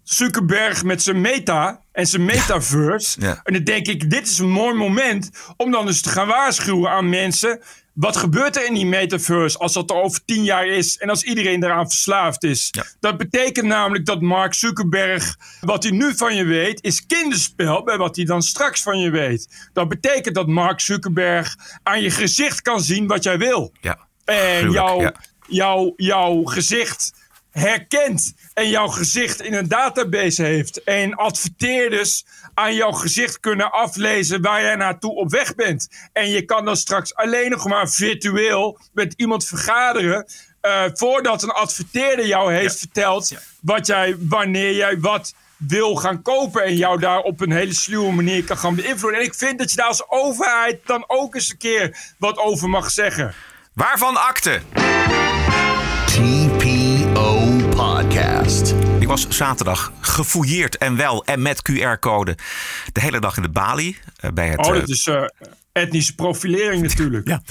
Zuckerberg 0.03 0.85
met 0.85 1.03
zijn 1.03 1.21
meta 1.21 1.81
en 1.93 2.07
zijn 2.07 2.25
metaverse. 2.25 3.21
Ja. 3.21 3.41
En 3.45 3.53
dan 3.53 3.65
denk 3.65 3.87
ik, 3.87 4.11
dit 4.11 4.29
is 4.29 4.39
een 4.39 4.51
mooi 4.51 4.75
moment 4.75 5.31
om 5.57 5.71
dan 5.71 5.87
eens 5.87 6.01
te 6.01 6.09
gaan 6.09 6.27
waarschuwen 6.27 6.91
aan 6.91 7.09
mensen. 7.09 7.61
Wat 7.93 8.17
gebeurt 8.17 8.57
er 8.57 8.67
in 8.67 8.75
die 8.75 8.87
metaverse 8.87 9.59
als 9.59 9.73
dat 9.73 9.91
er 9.91 9.97
over 9.97 10.25
tien 10.25 10.45
jaar 10.45 10.67
is 10.67 10.99
en 10.99 11.09
als 11.09 11.23
iedereen 11.23 11.65
eraan 11.65 11.89
verslaafd 11.89 12.45
is? 12.45 12.69
Ja. 12.71 12.85
Dat 13.01 13.17
betekent 13.17 13.67
namelijk 13.67 14.07
dat 14.07 14.21
Mark 14.21 14.55
Zuckerberg, 14.55 15.37
wat 15.61 15.83
hij 15.83 15.93
nu 15.93 16.15
van 16.17 16.35
je 16.35 16.45
weet, 16.45 16.83
is 16.83 17.07
kinderspel 17.07 17.83
bij 17.83 17.97
wat 17.97 18.17
hij 18.17 18.25
dan 18.25 18.43
straks 18.43 18.83
van 18.83 18.99
je 18.99 19.11
weet. 19.11 19.69
Dat 19.73 19.89
betekent 19.89 20.35
dat 20.35 20.47
Mark 20.47 20.81
Zuckerberg 20.81 21.57
aan 21.83 22.03
je 22.03 22.11
gezicht 22.11 22.63
kan 22.63 22.81
zien 22.81 23.07
wat 23.07 23.23
jij 23.23 23.39
wil. 23.39 23.73
Ja. 23.81 23.99
En 24.25 24.59
Gruwelijk, 24.59 24.75
jouw, 24.75 25.01
ja. 25.01 25.15
jouw, 25.49 25.93
jouw 25.97 26.43
gezicht 26.43 27.13
herkent 27.53 28.35
en 28.55 28.69
jouw 28.69 28.89
gezicht 28.89 29.43
in 29.43 29.55
een 29.55 29.69
database 29.69 30.43
heeft. 30.43 30.83
En 30.83 31.15
adverteerders 31.15 32.25
aan 32.55 32.75
jouw 32.75 32.93
gezicht 32.93 33.41
kunnen 33.41 33.73
aflezen 33.73 34.43
waar 34.43 34.63
jij 34.63 34.75
naartoe 34.77 35.15
op 35.15 35.31
weg 35.31 35.55
bent. 35.55 35.89
En 36.13 36.31
je 36.31 36.43
kan 36.45 36.65
dan 36.65 36.77
straks 36.77 37.15
alleen 37.15 37.51
nog 37.51 37.67
maar 37.67 37.91
virtueel 37.91 38.79
met 38.93 39.15
iemand 39.17 39.47
vergaderen. 39.47 40.27
eh, 40.61 40.85
voordat 40.93 41.43
een 41.43 41.51
adverteerder 41.51 42.27
jou 42.27 42.53
heeft 42.53 42.79
verteld 42.79 43.33
wat 43.61 43.87
jij, 43.87 44.17
wanneer 44.19 44.75
jij 44.75 45.01
wat 45.01 45.35
wil 45.57 45.97
gaan 45.97 46.23
kopen 46.23 46.65
en 46.65 46.77
jou 46.77 46.99
daar 46.99 47.19
op 47.21 47.41
een 47.41 47.53
hele 47.53 47.75
sluwe 47.75 48.13
manier 48.13 48.45
kan 48.45 48.59
gaan 48.59 48.75
beïnvloeden. 48.75 49.21
En 49.21 49.27
ik 49.27 49.35
vind 49.35 49.59
dat 49.59 49.71
je 49.71 49.77
daar 49.77 49.87
als 49.87 50.09
overheid 50.09 50.81
dan 50.87 51.05
ook 51.07 51.35
eens 51.35 51.51
een 51.51 51.57
keer 51.57 52.15
wat 52.19 52.39
over 52.39 52.69
mag 52.69 52.91
zeggen. 52.91 53.35
Waarvan 53.73 54.17
akte? 54.17 54.61
TPO 56.07 57.51
Podcast. 57.77 58.82
Ik 59.03 59.09
was 59.09 59.29
zaterdag 59.29 59.93
gefouilleerd 60.01 60.77
en 60.77 60.97
wel 60.97 61.25
en 61.25 61.43
met 61.43 61.63
QR-code 61.71 62.37
de 62.93 63.01
hele 63.01 63.21
dag 63.21 63.37
in 63.37 63.43
de 63.43 63.49
Bali. 63.49 63.97
eh, 64.17 64.31
bij 64.31 64.49
het, 64.49 64.59
Oh, 64.59 64.67
eh, 64.67 64.81
dat 64.81 64.89
is 64.89 65.07
eh, 65.07 65.25
etnische 65.73 66.15
profilering 66.15 66.83
natuurlijk. 66.89 67.29
Ja. 67.29 67.43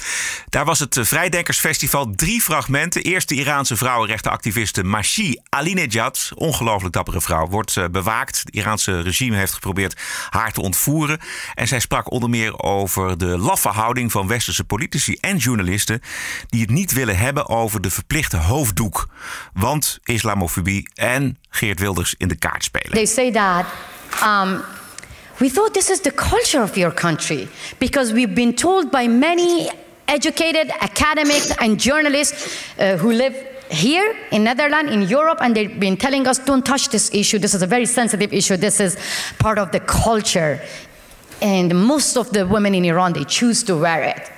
Daar 0.49 0.65
was 0.65 0.79
het 0.79 0.97
eh, 0.97 1.03
Vrijdenkersfestival. 1.03 2.11
Drie 2.15 2.41
fragmenten. 2.41 3.01
Eerst 3.01 3.29
de 3.29 3.35
Iraanse 3.35 3.75
vrouwenrechtenactiviste 3.75 4.83
Mashi 4.83 5.39
Alinejad. 5.49 6.31
Ongelooflijk 6.35 6.93
dappere 6.93 7.21
vrouw. 7.21 7.47
Wordt 7.47 7.77
eh, 7.77 7.85
bewaakt. 7.91 8.39
Het 8.39 8.55
Iraanse 8.55 9.01
regime 9.01 9.37
heeft 9.37 9.53
geprobeerd 9.53 10.01
haar 10.29 10.51
te 10.51 10.61
ontvoeren. 10.61 11.19
En 11.53 11.67
zij 11.67 11.79
sprak 11.79 12.11
onder 12.11 12.29
meer 12.29 12.59
over 12.59 13.17
de 13.17 13.37
laffe 13.37 13.69
houding 13.69 14.11
van 14.11 14.27
westerse 14.27 14.63
politici 14.63 15.17
en 15.21 15.37
journalisten. 15.37 16.01
die 16.47 16.61
het 16.61 16.69
niet 16.69 16.91
willen 16.91 17.17
hebben 17.17 17.49
over 17.49 17.81
de 17.81 17.89
verplichte 17.89 18.37
hoofddoek. 18.37 19.09
Want 19.53 19.99
islamofobie 20.03 20.89
en 20.93 21.37
Geert 21.49 21.79
Wilders 21.79 22.15
in 22.17 22.27
de 22.27 22.35
kaart 22.35 22.63
spelen. 22.63 22.91
They 22.91 23.05
say 23.05 23.31
that 23.31 23.65
um, 24.23 24.61
we 25.41 25.49
thought 25.49 25.73
this 25.73 25.89
is 25.89 26.01
the 26.01 26.11
culture 26.11 26.61
of 26.61 26.77
your 26.77 26.91
country 26.91 27.49
because 27.79 28.13
we've 28.13 28.35
been 28.35 28.53
told 28.53 28.91
by 28.91 29.07
many 29.07 29.69
educated 30.07 30.69
academics 30.79 31.51
and 31.59 31.79
journalists 31.79 32.63
uh, 32.77 32.95
who 32.97 33.11
live 33.11 33.35
here 33.71 34.15
in 34.31 34.43
Netherlands, 34.43 34.91
in 34.91 35.01
Europe, 35.03 35.39
and 35.41 35.55
they've 35.55 35.79
been 35.79 35.97
telling 35.97 36.27
us, 36.27 36.37
don't 36.37 36.63
touch 36.63 36.89
this 36.89 37.11
issue. 37.13 37.39
This 37.39 37.55
is 37.55 37.63
a 37.63 37.67
very 37.67 37.87
sensitive 37.87 38.31
issue. 38.31 38.55
This 38.55 38.79
is 38.79 38.97
part 39.39 39.57
of 39.57 39.71
the 39.71 39.79
culture. 39.79 40.61
And 41.41 41.73
most 41.87 42.17
of 42.17 42.29
the 42.31 42.45
women 42.45 42.75
in 42.75 42.85
Iran, 42.85 43.13
they 43.13 43.23
choose 43.23 43.63
to 43.63 43.75
wear 43.75 44.03
it. 44.03 44.31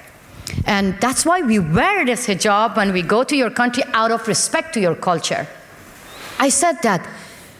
And 0.66 0.96
that's 1.02 1.26
why 1.26 1.42
we 1.42 1.60
wear 1.60 2.06
this 2.06 2.28
hijab 2.28 2.78
when 2.78 2.94
we 2.94 3.02
go 3.02 3.24
to 3.24 3.36
your 3.36 3.50
country 3.50 3.84
out 3.94 4.12
of 4.12 4.26
respect 4.28 4.74
to 4.76 4.80
your 4.80 4.96
culture. 4.96 5.48
I 6.40 6.48
said 6.50 6.82
that 6.84 7.06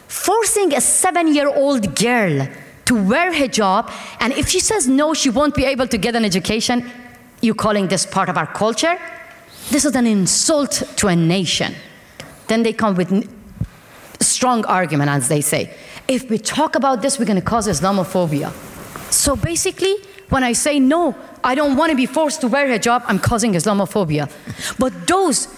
forcing 0.08 0.72
a 0.74 0.80
seven 0.80 1.34
year 1.34 1.48
old 1.48 1.94
girl 1.94 2.48
to 2.86 2.94
wear 3.02 3.32
hijab, 3.32 3.90
and 4.20 4.32
if 4.32 4.48
she 4.48 4.60
says 4.60 4.86
no, 4.88 5.14
she 5.14 5.30
won't 5.30 5.54
be 5.54 5.64
able 5.64 5.88
to 5.88 5.98
get 5.98 6.14
an 6.14 6.24
education, 6.24 6.90
you 7.40 7.54
calling 7.54 7.88
this 7.88 8.06
part 8.06 8.28
of 8.28 8.36
our 8.36 8.46
culture? 8.46 8.98
This 9.70 9.84
is 9.84 9.94
an 9.96 10.06
insult 10.06 10.82
to 10.96 11.08
a 11.08 11.16
nation. 11.16 11.74
Then 12.48 12.62
they 12.62 12.72
come 12.72 12.94
with 12.94 13.28
strong 14.20 14.64
argument, 14.66 15.10
as 15.10 15.28
they 15.28 15.40
say. 15.40 15.74
If 16.08 16.28
we 16.28 16.38
talk 16.38 16.74
about 16.74 17.02
this, 17.02 17.18
we're 17.18 17.24
going 17.24 17.40
to 17.40 17.42
cause 17.42 17.66
Islamophobia. 17.66 18.52
So 19.12 19.36
basically, 19.36 19.96
when 20.28 20.42
I 20.42 20.52
say 20.52 20.78
no, 20.78 21.14
I 21.42 21.54
don't 21.54 21.76
want 21.76 21.90
to 21.90 21.96
be 21.96 22.06
forced 22.06 22.40
to 22.42 22.48
wear 22.48 22.66
hijab, 22.66 23.04
I'm 23.06 23.18
causing 23.18 23.52
Islamophobia. 23.52 24.30
But 24.78 25.06
those 25.06 25.48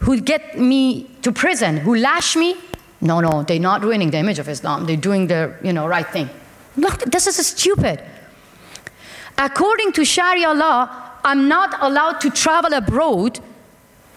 who 0.00 0.20
get 0.20 0.58
me 0.58 1.10
to 1.22 1.32
prison, 1.32 1.78
who 1.78 1.96
lash 1.96 2.36
me, 2.36 2.56
no, 3.00 3.20
no, 3.20 3.42
they're 3.42 3.58
not 3.58 3.82
ruining 3.82 4.10
the 4.10 4.18
image 4.18 4.38
of 4.38 4.48
Islam. 4.48 4.86
They're 4.86 4.96
doing 4.96 5.26
the 5.26 5.54
you 5.62 5.72
know 5.72 5.86
right 5.86 6.06
thing. 6.06 6.28
Look, 6.76 7.04
this 7.04 7.26
is 7.26 7.46
stupid. 7.46 8.02
According 9.38 9.92
to 9.92 10.04
Sharia 10.04 10.52
law, 10.52 10.88
I'm 11.24 11.48
not 11.48 11.76
allowed 11.80 12.20
to 12.20 12.30
travel 12.30 12.72
abroad 12.72 13.40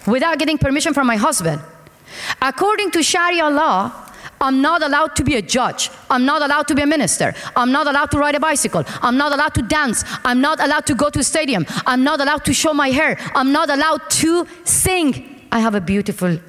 without 0.06 0.38
getting 0.40 0.58
permission 0.58 0.94
from 0.94 1.08
my 1.08 1.16
husband. 1.16 1.62
According 2.42 2.92
to 2.92 3.04
Sharia 3.04 3.50
law, 3.50 3.92
I'm 4.42 4.62
not 4.62 4.82
allowed 4.82 5.16
to 5.18 5.24
be 5.24 5.36
a 5.36 5.42
judge. 5.42 5.90
I'm 6.10 6.26
not 6.26 6.42
allowed 6.42 6.68
to 6.70 6.76
be 6.76 6.82
a 6.82 6.88
minister. 6.88 7.34
I'm 7.56 7.72
not 7.72 7.88
allowed 7.88 8.12
to 8.12 8.18
ride 8.18 8.36
a 8.36 8.40
bicycle. 8.40 8.84
I'm 9.02 9.18
not 9.18 9.34
allowed 9.34 9.54
to 9.56 9.62
dance. 9.62 10.04
I'm 10.24 10.40
not 10.40 10.64
allowed 10.64 10.86
to 10.88 10.96
go 10.96 11.10
to 11.10 11.20
a 11.20 11.24
stadium. 11.24 11.66
I'm 11.86 12.04
not 12.04 12.22
allowed 12.22 12.46
to 12.46 12.54
show 12.54 12.74
my 12.74 12.90
hair. 12.90 13.18
I'm 13.36 13.52
not 13.52 13.70
allowed 13.70 14.10
to 14.22 14.48
sing. 14.64 15.46
I 15.52 15.60
have 15.60 15.76
a 15.76 15.82
beautiful 15.82 16.40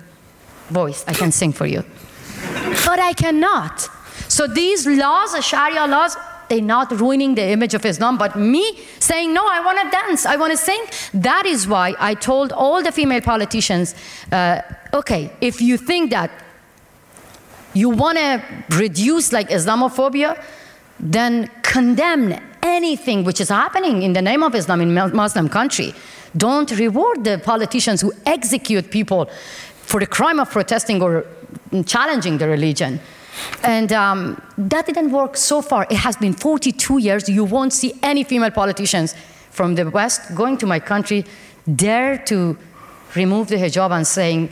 voice. 0.69 1.05
I 1.09 1.15
can 1.15 1.33
sing 1.33 1.53
for 1.53 1.67
you. 1.67 1.85
But 2.87 3.01
I 3.01 3.13
cannot. 3.13 3.89
So 4.41 4.47
these 4.47 4.87
laws, 4.87 5.37
Sharia 5.45 5.87
laws, 5.87 6.17
they're 6.49 6.63
not 6.63 6.99
ruining 6.99 7.35
the 7.35 7.47
image 7.49 7.75
of 7.75 7.85
Islam, 7.85 8.17
but 8.17 8.37
me 8.37 8.65
saying, 8.99 9.35
no, 9.35 9.47
I 9.47 9.61
want 9.61 9.79
to 9.83 9.91
dance, 9.91 10.25
I 10.25 10.37
want 10.37 10.51
to 10.51 10.57
sing. 10.57 10.83
That 11.13 11.45
is 11.45 11.69
why 11.69 11.95
I 11.99 12.15
told 12.15 12.51
all 12.51 12.83
the 12.83 12.91
female 12.91 13.21
politicians, 13.21 13.95
uh, 14.33 14.63
okay, 14.95 15.31
if 15.43 15.61
you 15.61 15.77
think 15.77 16.11
that 16.13 16.31
you 17.75 17.91
want 17.91 18.17
to 18.17 18.43
reduce 18.71 19.31
like 19.31 19.51
Islamophobia, 19.51 20.43
then 20.99 21.51
condemn 21.61 22.41
anything 22.63 23.25
which 23.25 23.43
is 23.43 23.51
happening 23.51 24.01
in 24.01 24.15
the 24.15 24.23
name 24.23 24.43
of 24.43 24.55
Islam 24.55 24.81
in 24.81 24.95
Muslim 24.95 25.51
country. 25.51 25.93
Don't 26.35 26.71
reward 26.79 27.25
the 27.25 27.43
politicians 27.45 28.01
who 28.01 28.15
execute 28.25 28.91
people 28.91 29.27
for 29.83 30.01
the 30.01 30.07
crime 30.07 30.41
of 30.41 30.51
protesting 30.51 31.03
or 31.03 31.27
challenging 31.85 32.39
the 32.39 32.49
religion. 32.49 33.01
And 33.63 33.93
um, 33.93 34.41
that 34.57 34.87
didn't 34.87 35.11
work 35.11 35.37
so 35.37 35.63
far. 35.63 35.87
It 35.91 35.99
has 35.99 36.17
been 36.17 36.33
42 36.33 36.99
years. 36.99 37.29
You 37.29 37.45
won't 37.45 37.73
see 37.73 37.93
any 38.03 38.25
female 38.25 38.51
politicians 38.51 39.15
from 39.51 39.75
the 39.75 39.89
West 39.91 40.35
going 40.35 40.57
to 40.59 40.67
my 40.67 40.81
country 40.81 41.25
dare 41.77 42.19
to 42.27 42.57
remove 43.15 43.49
the 43.49 43.57
hijab 43.57 43.91
and 43.91 44.07
saying, 44.07 44.49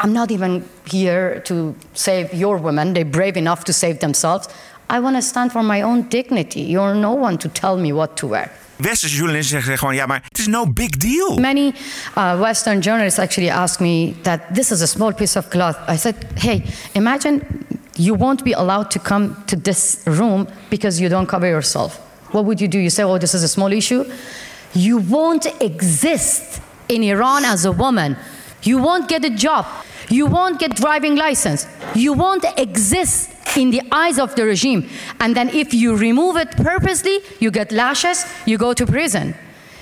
I'm 0.00 0.12
not 0.12 0.30
even 0.30 0.68
here 0.86 1.40
to 1.46 1.74
save 1.94 2.34
your 2.34 2.58
women. 2.58 2.94
They're 2.94 3.04
brave 3.04 3.36
enough 3.36 3.64
to 3.64 3.72
save 3.72 4.00
themselves. 4.00 4.48
I 4.90 5.00
want 5.00 5.16
to 5.16 5.22
stand 5.22 5.52
for 5.52 5.62
my 5.62 5.82
own 5.82 6.08
dignity. 6.08 6.60
You're 6.60 6.94
no 6.94 7.12
one 7.12 7.38
to 7.38 7.48
tell 7.48 7.76
me 7.76 7.92
what 7.92 8.16
to 8.18 8.26
wear. 8.26 8.50
Westerse 8.76 9.16
journalisten 9.16 9.56
zeggen 9.56 9.78
gewoon, 9.78 9.94
ja, 9.94 10.06
maar 10.06 10.22
het 10.28 10.38
is 10.38 10.46
no 10.46 10.72
big 10.72 10.96
deal. 10.96 11.38
Many 11.38 11.74
uh, 12.16 12.40
Western 12.40 12.80
journalists 12.80 13.18
actually 13.18 13.50
ask 13.50 13.80
me 13.80 14.14
that 14.22 14.40
this 14.52 14.70
is 14.70 14.80
a 14.80 14.86
small 14.86 15.12
piece 15.12 15.38
of 15.38 15.48
cloth. 15.48 15.78
I 15.88 15.96
said, 15.96 16.14
hey, 16.34 16.64
imagine 16.92 17.42
you 17.96 18.14
won't 18.14 18.44
be 18.44 18.52
allowed 18.52 18.90
to 18.92 18.98
come 18.98 19.42
to 19.46 19.56
this 19.56 20.02
room 20.06 20.48
because 20.70 21.00
you 21.00 21.08
don't 21.08 21.26
cover 21.26 21.46
yourself. 21.46 21.96
What 22.32 22.44
would 22.46 22.60
you 22.60 22.68
do? 22.68 22.78
You 22.78 22.90
say, 22.90 23.04
oh, 23.04 23.18
this 23.18 23.34
is 23.34 23.42
a 23.42 23.48
small 23.48 23.72
issue? 23.72 24.04
You 24.74 24.98
won't 24.98 25.46
exist 25.62 26.60
in 26.88 27.02
Iran 27.04 27.44
as 27.44 27.64
a 27.64 27.72
woman. 27.72 28.16
You 28.62 28.78
won't 28.78 29.08
get 29.08 29.24
a 29.24 29.30
job. 29.30 29.66
You 30.10 30.26
won't 30.26 30.58
get 30.58 30.74
driving 30.74 31.16
license. 31.16 31.66
You 31.94 32.12
won't 32.12 32.44
exist 32.58 33.30
in 33.56 33.70
the 33.70 33.82
eyes 33.92 34.18
of 34.18 34.34
the 34.34 34.44
regime. 34.44 34.88
And 35.20 35.36
then 35.36 35.48
if 35.50 35.72
you 35.72 35.96
remove 35.96 36.36
it 36.36 36.50
purposely, 36.56 37.20
you 37.38 37.50
get 37.50 37.70
lashes, 37.70 38.24
you 38.46 38.58
go 38.58 38.74
to 38.74 38.84
prison. 38.84 39.34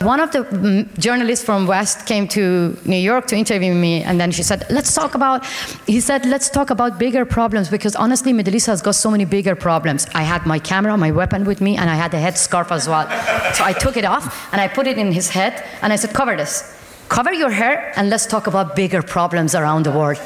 One 0.02 0.20
of 0.20 0.32
the 0.32 0.40
mm, 0.40 0.98
journalists 0.98 1.44
from 1.44 1.66
West 1.66 2.06
came 2.06 2.26
to 2.28 2.76
New 2.84 2.96
York 2.96 3.26
to 3.28 3.36
interview 3.36 3.72
me, 3.72 4.02
and 4.02 4.20
then 4.20 4.32
she 4.32 4.42
said, 4.42 4.66
"Let's 4.68 4.92
talk 4.94 5.14
about." 5.14 5.46
He 5.86 6.00
said, 6.00 6.26
"Let's 6.26 6.50
talk 6.50 6.70
about 6.70 6.98
bigger 6.98 7.24
problems 7.24 7.68
because 7.68 7.94
honestly, 7.94 8.32
Middle 8.32 8.54
East 8.54 8.66
has 8.66 8.82
got 8.82 8.96
so 8.96 9.10
many 9.10 9.24
bigger 9.24 9.54
problems." 9.54 10.06
I 10.14 10.22
had 10.22 10.44
my 10.44 10.58
camera, 10.58 10.96
my 10.96 11.12
weapon 11.12 11.44
with 11.44 11.60
me, 11.60 11.76
and 11.76 11.88
I 11.88 11.94
had 11.94 12.12
a 12.14 12.20
headscarf 12.20 12.72
as 12.72 12.88
well. 12.88 13.06
So 13.54 13.64
I 13.64 13.72
took 13.72 13.96
it 13.96 14.04
off 14.04 14.52
and 14.52 14.60
I 14.60 14.66
put 14.68 14.86
it 14.86 14.98
in 14.98 15.12
his 15.12 15.30
head, 15.30 15.62
and 15.82 15.92
I 15.92 15.96
said, 15.96 16.12
"Cover 16.12 16.36
this." 16.36 16.81
Cover 17.12 17.34
your 17.34 17.50
hair 17.50 17.92
and 17.96 18.08
let's 18.08 18.24
talk 18.24 18.46
about 18.46 18.74
bigger 18.74 19.02
problems 19.02 19.54
around 19.54 19.84
the 19.84 19.90
world. 19.90 20.18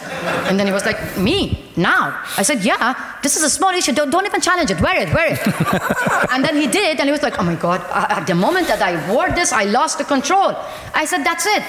And 0.46 0.57
then 0.57 0.68
he 0.68 0.72
was 0.72 0.87
like, 0.87 1.01
Me? 1.18 1.59
Now? 1.77 2.16
I 2.38 2.44
said, 2.44 2.64
Yeah, 2.64 2.94
this 3.22 3.37
is 3.37 3.42
a 3.42 3.51
small 3.51 3.70
issue. 3.70 3.92
Don't, 3.92 4.11
don't 4.11 4.25
even 4.25 4.40
challenge 4.40 4.70
it. 4.70 4.81
Wear 4.81 5.03
it, 5.03 5.12
wear 5.12 5.33
it. 5.33 5.40
and 6.33 6.44
then 6.44 6.55
he 6.55 6.68
did, 6.68 7.01
and 7.01 7.09
he 7.09 7.11
was 7.11 7.22
like, 7.22 7.40
Oh 7.40 7.42
my 7.42 7.57
God, 7.57 7.81
at 7.90 8.25
the 8.29 8.35
moment 8.35 8.68
that 8.68 8.81
I 8.81 8.92
wore 9.11 9.31
this, 9.33 9.51
I 9.51 9.64
lost 9.64 9.99
the 9.99 10.05
control. 10.05 10.55
I 10.94 11.07
said, 11.07 11.25
That's 11.25 11.46
it. 11.46 11.62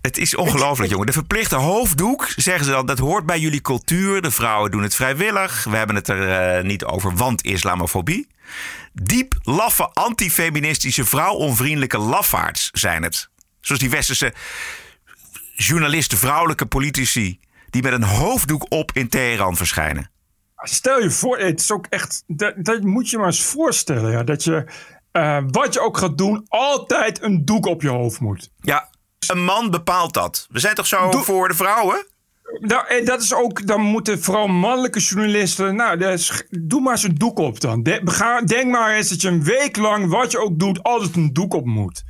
Het 0.00 0.18
is 0.18 0.36
ongelooflijk, 0.36 0.90
jongen. 0.90 1.06
De 1.06 1.12
verplichte 1.12 1.56
hoofddoek, 1.56 2.28
zeggen 2.36 2.64
ze 2.64 2.70
dan, 2.70 2.86
dat 2.86 2.98
hoort 2.98 3.26
bij 3.26 3.38
jullie 3.38 3.60
cultuur. 3.60 4.22
De 4.22 4.30
vrouwen 4.30 4.70
doen 4.70 4.82
het 4.82 4.94
vrijwillig. 4.94 5.64
We 5.64 5.76
hebben 5.76 5.96
het 5.96 6.08
er 6.08 6.56
uh, 6.58 6.64
niet 6.64 6.84
over, 6.84 7.14
want 7.14 7.42
islamofobie. 7.42 8.28
Diep 8.92 9.34
laffe, 9.42 9.90
antifeministische, 9.92 11.04
vrouwonvriendelijke 11.04 11.98
lafaards 11.98 12.68
zijn 12.72 13.02
het. 13.02 13.28
Zoals 13.64 13.80
die 13.80 13.90
westerse 13.90 14.32
journalisten, 15.54 16.18
vrouwelijke 16.18 16.66
politici... 16.66 17.40
die 17.70 17.82
met 17.82 17.92
een 17.92 18.02
hoofddoek 18.02 18.66
op 18.68 18.90
in 18.92 19.08
Teheran 19.08 19.56
verschijnen. 19.56 20.10
Stel 20.56 21.00
je 21.00 21.10
voor, 21.10 21.38
het 21.38 21.60
is 21.60 21.70
ook 21.70 21.86
echt... 21.90 22.24
Dat, 22.26 22.54
dat 22.56 22.82
moet 22.82 23.10
je 23.10 23.16
maar 23.16 23.26
eens 23.26 23.42
voorstellen. 23.42 24.10
Ja, 24.10 24.22
dat 24.22 24.44
je, 24.44 24.66
uh, 25.12 25.42
wat 25.50 25.74
je 25.74 25.80
ook 25.80 25.96
gaat 25.96 26.18
doen, 26.18 26.44
altijd 26.48 27.22
een 27.22 27.44
doek 27.44 27.66
op 27.66 27.82
je 27.82 27.88
hoofd 27.88 28.20
moet. 28.20 28.50
Ja, 28.60 28.90
een 29.26 29.44
man 29.44 29.70
bepaalt 29.70 30.14
dat. 30.14 30.46
We 30.50 30.58
zijn 30.58 30.74
toch 30.74 30.86
zo 30.86 31.10
voor 31.10 31.48
de 31.48 31.54
vrouwen? 31.54 32.06
Nou, 32.58 32.86
en 32.86 33.04
dat 33.04 33.22
is 33.22 33.34
ook, 33.34 33.66
dan 33.66 33.80
moeten 33.80 34.22
vooral 34.22 34.46
mannelijke 34.46 35.00
journalisten. 35.00 35.76
Nou, 35.76 35.98
dus, 35.98 36.42
doe 36.50 36.80
maar 36.80 36.92
eens 36.92 37.02
een 37.02 37.14
doek 37.14 37.38
op 37.38 37.60
dan. 37.60 37.82
denk 37.82 38.64
maar 38.64 38.94
eens 38.94 39.08
dat 39.08 39.20
je 39.20 39.28
een 39.28 39.44
week 39.44 39.76
lang, 39.76 40.08
wat 40.08 40.30
je 40.30 40.38
ook 40.38 40.58
doet, 40.58 40.82
altijd 40.82 41.16
een 41.16 41.32
doek 41.32 41.54
op 41.54 41.64
moet. 41.64 42.04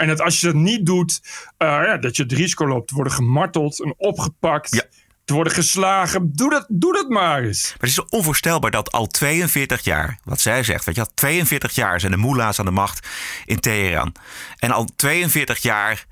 En 0.00 0.06
dat 0.08 0.20
als 0.20 0.40
je 0.40 0.46
dat 0.46 0.54
niet 0.54 0.86
doet, 0.86 1.20
uh, 1.58 1.68
ja, 1.68 1.96
dat 1.96 2.16
je 2.16 2.22
het 2.22 2.32
risico 2.32 2.68
loopt 2.68 2.88
te 2.88 2.94
worden 2.94 3.12
gemarteld 3.12 3.82
en 3.82 3.94
opgepakt. 3.96 4.74
Ja. 4.74 4.82
Te 5.24 5.36
worden 5.36 5.52
geslagen. 5.52 6.32
Doe 6.34 6.50
dat, 6.50 6.66
doe 6.68 6.92
dat 6.92 7.08
maar 7.08 7.42
eens. 7.42 7.62
Maar 7.68 7.88
het 7.88 7.98
is 7.98 8.04
onvoorstelbaar 8.08 8.70
dat 8.70 8.92
al 8.92 9.06
42 9.06 9.84
jaar, 9.84 10.18
wat 10.24 10.40
zij 10.40 10.62
zegt, 10.62 10.84
weet 10.84 10.94
je, 10.94 11.00
al 11.00 11.10
42 11.14 11.74
jaar 11.74 12.00
zijn 12.00 12.12
de 12.12 12.18
moela's 12.18 12.58
aan 12.58 12.64
de 12.64 12.70
macht 12.70 13.08
in 13.44 13.60
Teheran. 13.60 14.14
En 14.56 14.70
al 14.70 14.88
42 14.96 15.58
jaar 15.58 16.06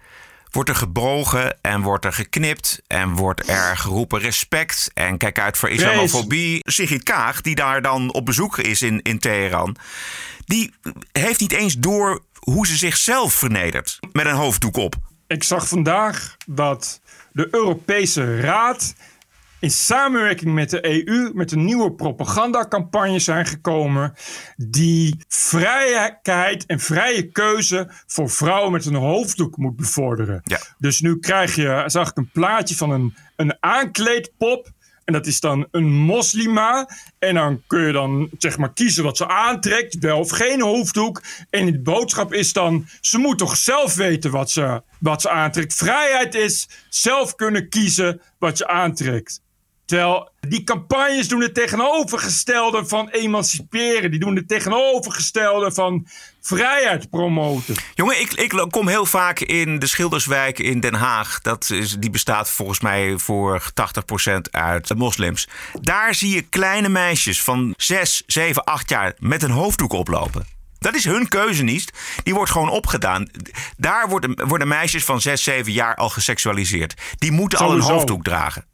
wordt 0.50 0.68
er 0.68 0.76
gebogen 0.76 1.58
en 1.62 1.82
wordt 1.82 2.04
er 2.04 2.12
geknipt 2.12 2.82
en 2.86 3.14
wordt 3.14 3.48
er 3.48 3.76
geroepen 3.76 4.20
respect 4.20 4.90
en 4.94 5.16
kijk 5.16 5.38
uit 5.38 5.56
voor 5.56 5.68
islamofobie. 5.68 6.60
Sigrid 6.64 7.02
Kaag, 7.02 7.40
die 7.40 7.54
daar 7.54 7.82
dan 7.82 8.12
op 8.12 8.24
bezoek 8.24 8.58
is 8.58 8.82
in, 8.82 9.02
in 9.02 9.18
Teheran, 9.18 9.76
die 10.44 10.74
heeft 11.12 11.40
niet 11.40 11.52
eens 11.52 11.74
door 11.74 12.22
hoe 12.38 12.66
ze 12.66 12.76
zichzelf 12.76 13.32
vernedert 13.32 13.98
met 14.12 14.26
een 14.26 14.34
hoofddoek 14.34 14.76
op. 14.76 14.94
Ik 15.26 15.44
zag 15.44 15.68
vandaag 15.68 16.36
dat 16.46 17.00
de 17.32 17.48
Europese 17.50 18.40
Raad 18.40 18.94
in 19.60 19.70
samenwerking 19.70 20.54
met 20.54 20.70
de 20.70 21.06
EU 21.06 21.30
met 21.34 21.52
een 21.52 21.64
nieuwe 21.64 21.92
propagandacampagne 21.92 23.18
zijn 23.18 23.46
gekomen 23.46 24.14
die 24.56 25.24
vrijheid 25.28 26.66
en 26.66 26.80
vrije 26.80 27.30
keuze 27.30 27.90
voor 28.06 28.30
vrouwen 28.30 28.72
met 28.72 28.86
een 28.86 28.94
hoofddoek 28.94 29.56
moet 29.56 29.76
bevorderen. 29.76 30.40
Ja. 30.44 30.60
Dus 30.78 31.00
nu 31.00 31.18
krijg 31.18 31.54
je, 31.54 31.82
zag 31.86 32.10
ik 32.10 32.16
een 32.16 32.30
plaatje 32.30 32.76
van 32.76 32.90
een, 32.90 33.14
een 33.36 33.56
aankleedpop 33.60 34.70
en 35.08 35.14
dat 35.14 35.26
is 35.26 35.40
dan 35.40 35.66
een 35.70 35.92
moslima. 35.92 36.88
En 37.18 37.34
dan 37.34 37.62
kun 37.66 37.86
je 37.86 37.92
dan 37.92 38.30
zeg 38.38 38.58
maar 38.58 38.72
kiezen 38.72 39.04
wat 39.04 39.16
ze 39.16 39.28
aantrekt. 39.28 39.98
Wel 39.98 40.18
of 40.18 40.30
geen 40.30 40.60
hoofddoek. 40.60 41.22
En 41.50 41.66
de 41.66 41.80
boodschap 41.80 42.32
is 42.32 42.52
dan, 42.52 42.86
ze 43.00 43.18
moet 43.18 43.38
toch 43.38 43.56
zelf 43.56 43.94
weten 43.94 44.30
wat 44.30 44.50
ze, 44.50 44.82
wat 45.00 45.20
ze 45.20 45.30
aantrekt. 45.30 45.74
Vrijheid 45.74 46.34
is 46.34 46.68
zelf 46.88 47.34
kunnen 47.34 47.68
kiezen 47.68 48.20
wat 48.38 48.58
je 48.58 48.66
aantrekt. 48.66 49.40
Terwijl 49.88 50.30
die 50.40 50.64
campagnes 50.64 51.28
doen 51.28 51.42
het 51.42 51.54
tegenovergestelde 51.54 52.86
van 52.86 53.08
emanciperen. 53.08 54.10
Die 54.10 54.20
doen 54.20 54.36
het 54.36 54.48
tegenovergestelde 54.48 55.72
van 55.72 56.06
vrijheid 56.40 57.10
promoten. 57.10 57.74
Jongen, 57.94 58.20
ik, 58.20 58.32
ik 58.32 58.66
kom 58.70 58.88
heel 58.88 59.06
vaak 59.06 59.40
in 59.40 59.78
de 59.78 59.86
Schilderswijk 59.86 60.58
in 60.58 60.80
Den 60.80 60.94
Haag. 60.94 61.40
Dat 61.40 61.70
is, 61.70 61.96
die 61.98 62.10
bestaat 62.10 62.50
volgens 62.50 62.80
mij 62.80 63.18
voor 63.18 63.62
80% 63.62 64.40
uit 64.50 64.94
moslims. 64.94 65.48
Daar 65.80 66.14
zie 66.14 66.34
je 66.34 66.42
kleine 66.42 66.88
meisjes 66.88 67.42
van 67.42 67.74
6, 67.76 68.22
7, 68.26 68.64
8 68.64 68.90
jaar 68.90 69.14
met 69.18 69.42
een 69.42 69.50
hoofddoek 69.50 69.92
oplopen. 69.92 70.46
Dat 70.78 70.94
is 70.94 71.04
hun 71.04 71.28
keuze 71.28 71.62
niet. 71.62 71.92
Die 72.22 72.34
wordt 72.34 72.50
gewoon 72.50 72.70
opgedaan. 72.70 73.30
Daar 73.76 74.08
worden, 74.08 74.46
worden 74.48 74.68
meisjes 74.68 75.04
van 75.04 75.20
6, 75.20 75.42
7 75.42 75.72
jaar 75.72 75.94
al 75.94 76.08
geseksualiseerd. 76.08 76.94
Die 77.18 77.32
moeten 77.32 77.58
al 77.58 77.72
een 77.72 77.80
hoofddoek 77.80 78.24
dragen. 78.24 78.67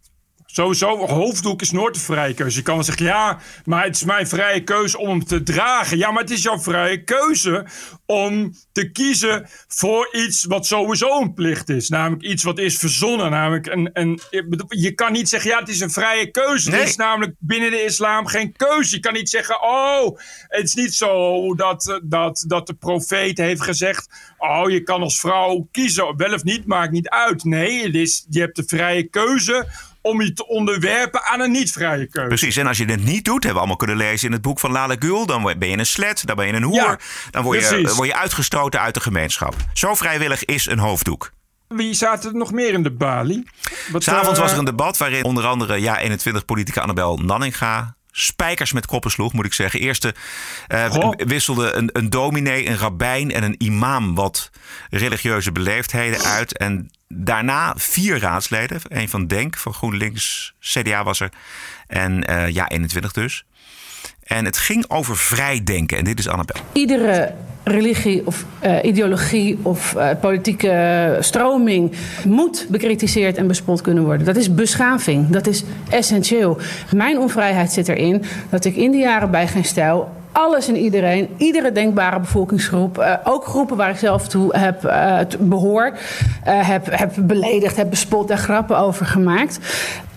Sowieso, 0.55 1.07
hoofddoek 1.07 1.61
is 1.61 1.71
nooit 1.71 1.95
een 1.95 2.01
vrije 2.01 2.35
keuze. 2.35 2.59
Je 2.59 2.63
kan 2.63 2.75
wel 2.75 2.85
zeggen, 2.85 3.07
ja, 3.07 3.39
maar 3.65 3.85
het 3.85 3.95
is 3.95 4.05
mijn 4.05 4.27
vrije 4.27 4.65
keuze 4.65 4.99
om 4.99 5.09
hem 5.09 5.25
te 5.25 5.43
dragen. 5.43 5.99
Ja, 5.99 6.11
maar 6.11 6.23
het 6.23 6.31
is 6.31 6.43
jouw 6.43 6.59
vrije 6.59 7.05
keuze 7.05 7.67
om 8.07 8.55
te 8.73 8.91
kiezen 8.91 9.49
voor 9.69 10.09
iets 10.13 10.45
wat 10.45 10.67
sowieso 10.67 11.21
een 11.21 11.35
plicht 11.35 11.69
is. 11.69 11.89
Namelijk 11.89 12.23
iets 12.23 12.43
wat 12.43 12.59
is 12.59 12.79
verzonnen. 12.79 13.31
Namelijk 13.31 13.67
een, 13.67 13.91
een, 13.93 14.21
je 14.69 14.93
kan 14.93 15.13
niet 15.13 15.29
zeggen, 15.29 15.51
ja, 15.51 15.59
het 15.59 15.69
is 15.69 15.81
een 15.81 15.91
vrije 15.91 16.31
keuze. 16.31 16.71
Nee. 16.71 16.81
Het 16.81 16.89
is 16.89 16.97
namelijk 16.97 17.35
binnen 17.39 17.71
de 17.71 17.85
islam 17.85 18.27
geen 18.27 18.53
keuze. 18.57 18.95
Je 18.95 19.01
kan 19.01 19.13
niet 19.13 19.31
zeggen, 19.31 19.63
oh, 19.63 20.19
het 20.49 20.65
is 20.65 20.75
niet 20.75 20.95
zo 20.95 21.55
dat, 21.55 22.01
dat, 22.03 22.45
dat 22.47 22.67
de 22.67 22.75
profeet 22.75 23.39
heeft 23.39 23.63
gezegd... 23.63 24.09
oh, 24.39 24.71
je 24.71 24.83
kan 24.83 25.03
als 25.03 25.21
vrouw 25.21 25.69
kiezen, 25.71 26.17
wel 26.17 26.35
of 26.35 26.45
niet, 26.45 26.67
maakt 26.67 26.93
niet 26.93 27.09
uit. 27.09 27.45
Nee, 27.45 27.83
het 27.83 27.95
is, 27.95 28.27
je 28.29 28.41
hebt 28.41 28.57
de 28.57 28.65
vrije 28.67 29.09
keuze 29.09 29.67
om 30.05 30.23
je 30.23 30.33
te 30.33 30.47
onderwerpen 30.47 31.23
aan 31.25 31.41
een 31.41 31.51
niet-vrije 31.51 32.07
keuze. 32.07 32.29
Precies, 32.29 32.57
en 32.57 32.67
als 32.67 32.79
je 32.79 32.85
het 32.85 33.05
niet 33.05 33.25
doet, 33.25 33.35
hebben 33.35 33.53
we 33.53 33.59
allemaal 33.59 33.77
kunnen 33.77 33.97
lezen 33.97 34.27
in 34.27 34.33
het 34.33 34.43
boek 34.43 34.61
van 34.61 34.71
Lale 34.71 34.97
Gül, 34.99 35.27
dan 35.27 35.43
ben 35.59 35.69
je 35.69 35.79
een 35.79 35.87
slet, 35.87 36.27
dan 36.27 36.37
ben 36.37 36.47
je 36.47 36.53
een 36.53 36.63
hoer, 36.63 36.75
Ja, 36.75 36.99
dan 37.31 37.43
word 37.43 37.61
je, 37.61 37.67
precies. 37.67 37.97
word 37.97 38.09
je 38.09 38.17
uitgestoten 38.17 38.81
uit 38.81 38.95
de 38.95 39.01
gemeenschap. 39.01 39.55
Zo 39.73 39.95
vrijwillig 39.95 40.45
is 40.45 40.67
een 40.67 40.79
hoofddoek. 40.79 41.33
Wie 41.69 41.95
zaten 41.95 42.31
er 42.31 42.37
nog 42.37 42.53
meer 42.53 42.73
in 42.73 42.83
de 42.83 42.93
balie? 42.93 43.49
S'avonds 43.93 44.39
eh, 44.39 44.45
was 44.45 44.53
er 44.53 44.59
een 44.59 44.65
debat 44.65 44.97
waarin 44.97 45.25
onder 45.25 45.47
andere 45.47 45.81
ja 45.81 45.99
21 45.99 46.45
politica 46.45 46.81
Annabel 46.81 47.17
Nanninga 47.17 47.97
spijkers 48.17 48.73
met 48.73 48.87
koppen 48.87 49.11
sloeg, 49.11 49.33
moet 49.33 49.45
ik 49.45 49.53
zeggen. 49.53 49.81
Eerst 49.81 50.13
eh, 50.67 51.11
wisselde 51.17 51.73
een, 51.73 51.91
een 51.93 52.11
dominee, 52.11 52.69
een 52.69 52.79
rabbijn 52.79 53.33
en 53.33 53.43
een 53.43 53.55
imam 53.59 54.15
wat 54.15 54.51
religieuze 54.91 55.53
beleefdheden 55.53 56.21
uit. 56.21 56.59
En 56.59 56.91
daarna 57.15 57.75
vier 57.77 58.19
raadsleden. 58.19 58.81
Een 58.89 59.09
van 59.09 59.27
Denk, 59.27 59.57
van 59.57 59.73
GroenLinks, 59.73 60.55
CDA 60.61 61.05
was 61.05 61.21
er. 61.21 61.31
En 61.87 62.25
eh, 62.25 62.49
ja, 62.49 62.69
21 62.69 63.13
dus. 63.13 63.45
En 64.25 64.45
het 64.45 64.57
ging 64.57 64.85
over 64.89 65.17
vrijdenken. 65.17 65.99
En 65.99 66.05
dit 66.05 66.19
is 66.19 66.29
Annabel. 66.29 66.61
Iedere 66.73 67.35
religie 67.65 68.27
of 68.27 68.45
eh, 68.59 68.77
ideologie 68.83 69.59
of 69.63 69.95
eh, 69.95 70.11
politieke 70.21 71.17
stroming 71.21 71.93
moet 72.25 72.67
bekritiseerd 72.69 73.37
en 73.37 73.47
bespot 73.47 73.81
kunnen 73.81 74.05
worden. 74.05 74.27
Dat 74.27 74.37
is 74.37 74.55
beschaving. 74.55 75.29
Dat 75.29 75.47
is 75.47 75.65
essentieel. 75.91 76.59
Mijn 76.95 77.19
onvrijheid 77.19 77.73
zit 77.73 77.89
erin 77.89 78.23
dat 78.51 78.65
ik 78.65 78.77
in 78.77 78.91
de 78.91 78.99
jaren 78.99 79.31
bij 79.31 79.49
geen 79.49 79.65
stijl 79.65 80.13
alles 80.35 80.69
en 80.69 80.77
iedereen, 80.77 81.29
iedere 81.37 81.73
denkbare 81.73 82.21
bevolkingsgroep, 82.21 82.99
eh, 82.99 83.15
ook 83.25 83.45
groepen 83.47 83.77
waar 83.77 83.91
ik 83.91 83.97
zelf 83.97 84.29
toe 84.29 84.57
heb 84.57 84.81
t- 85.29 85.49
behoor, 85.49 85.93
eh, 86.45 86.69
heb, 86.69 86.87
heb 86.91 87.13
beledigd, 87.19 87.77
heb 87.77 87.91
bespot 87.91 88.31
en 88.31 88.39
grappen 88.39 88.79
over 88.79 89.07
gemaakt. 89.07 89.59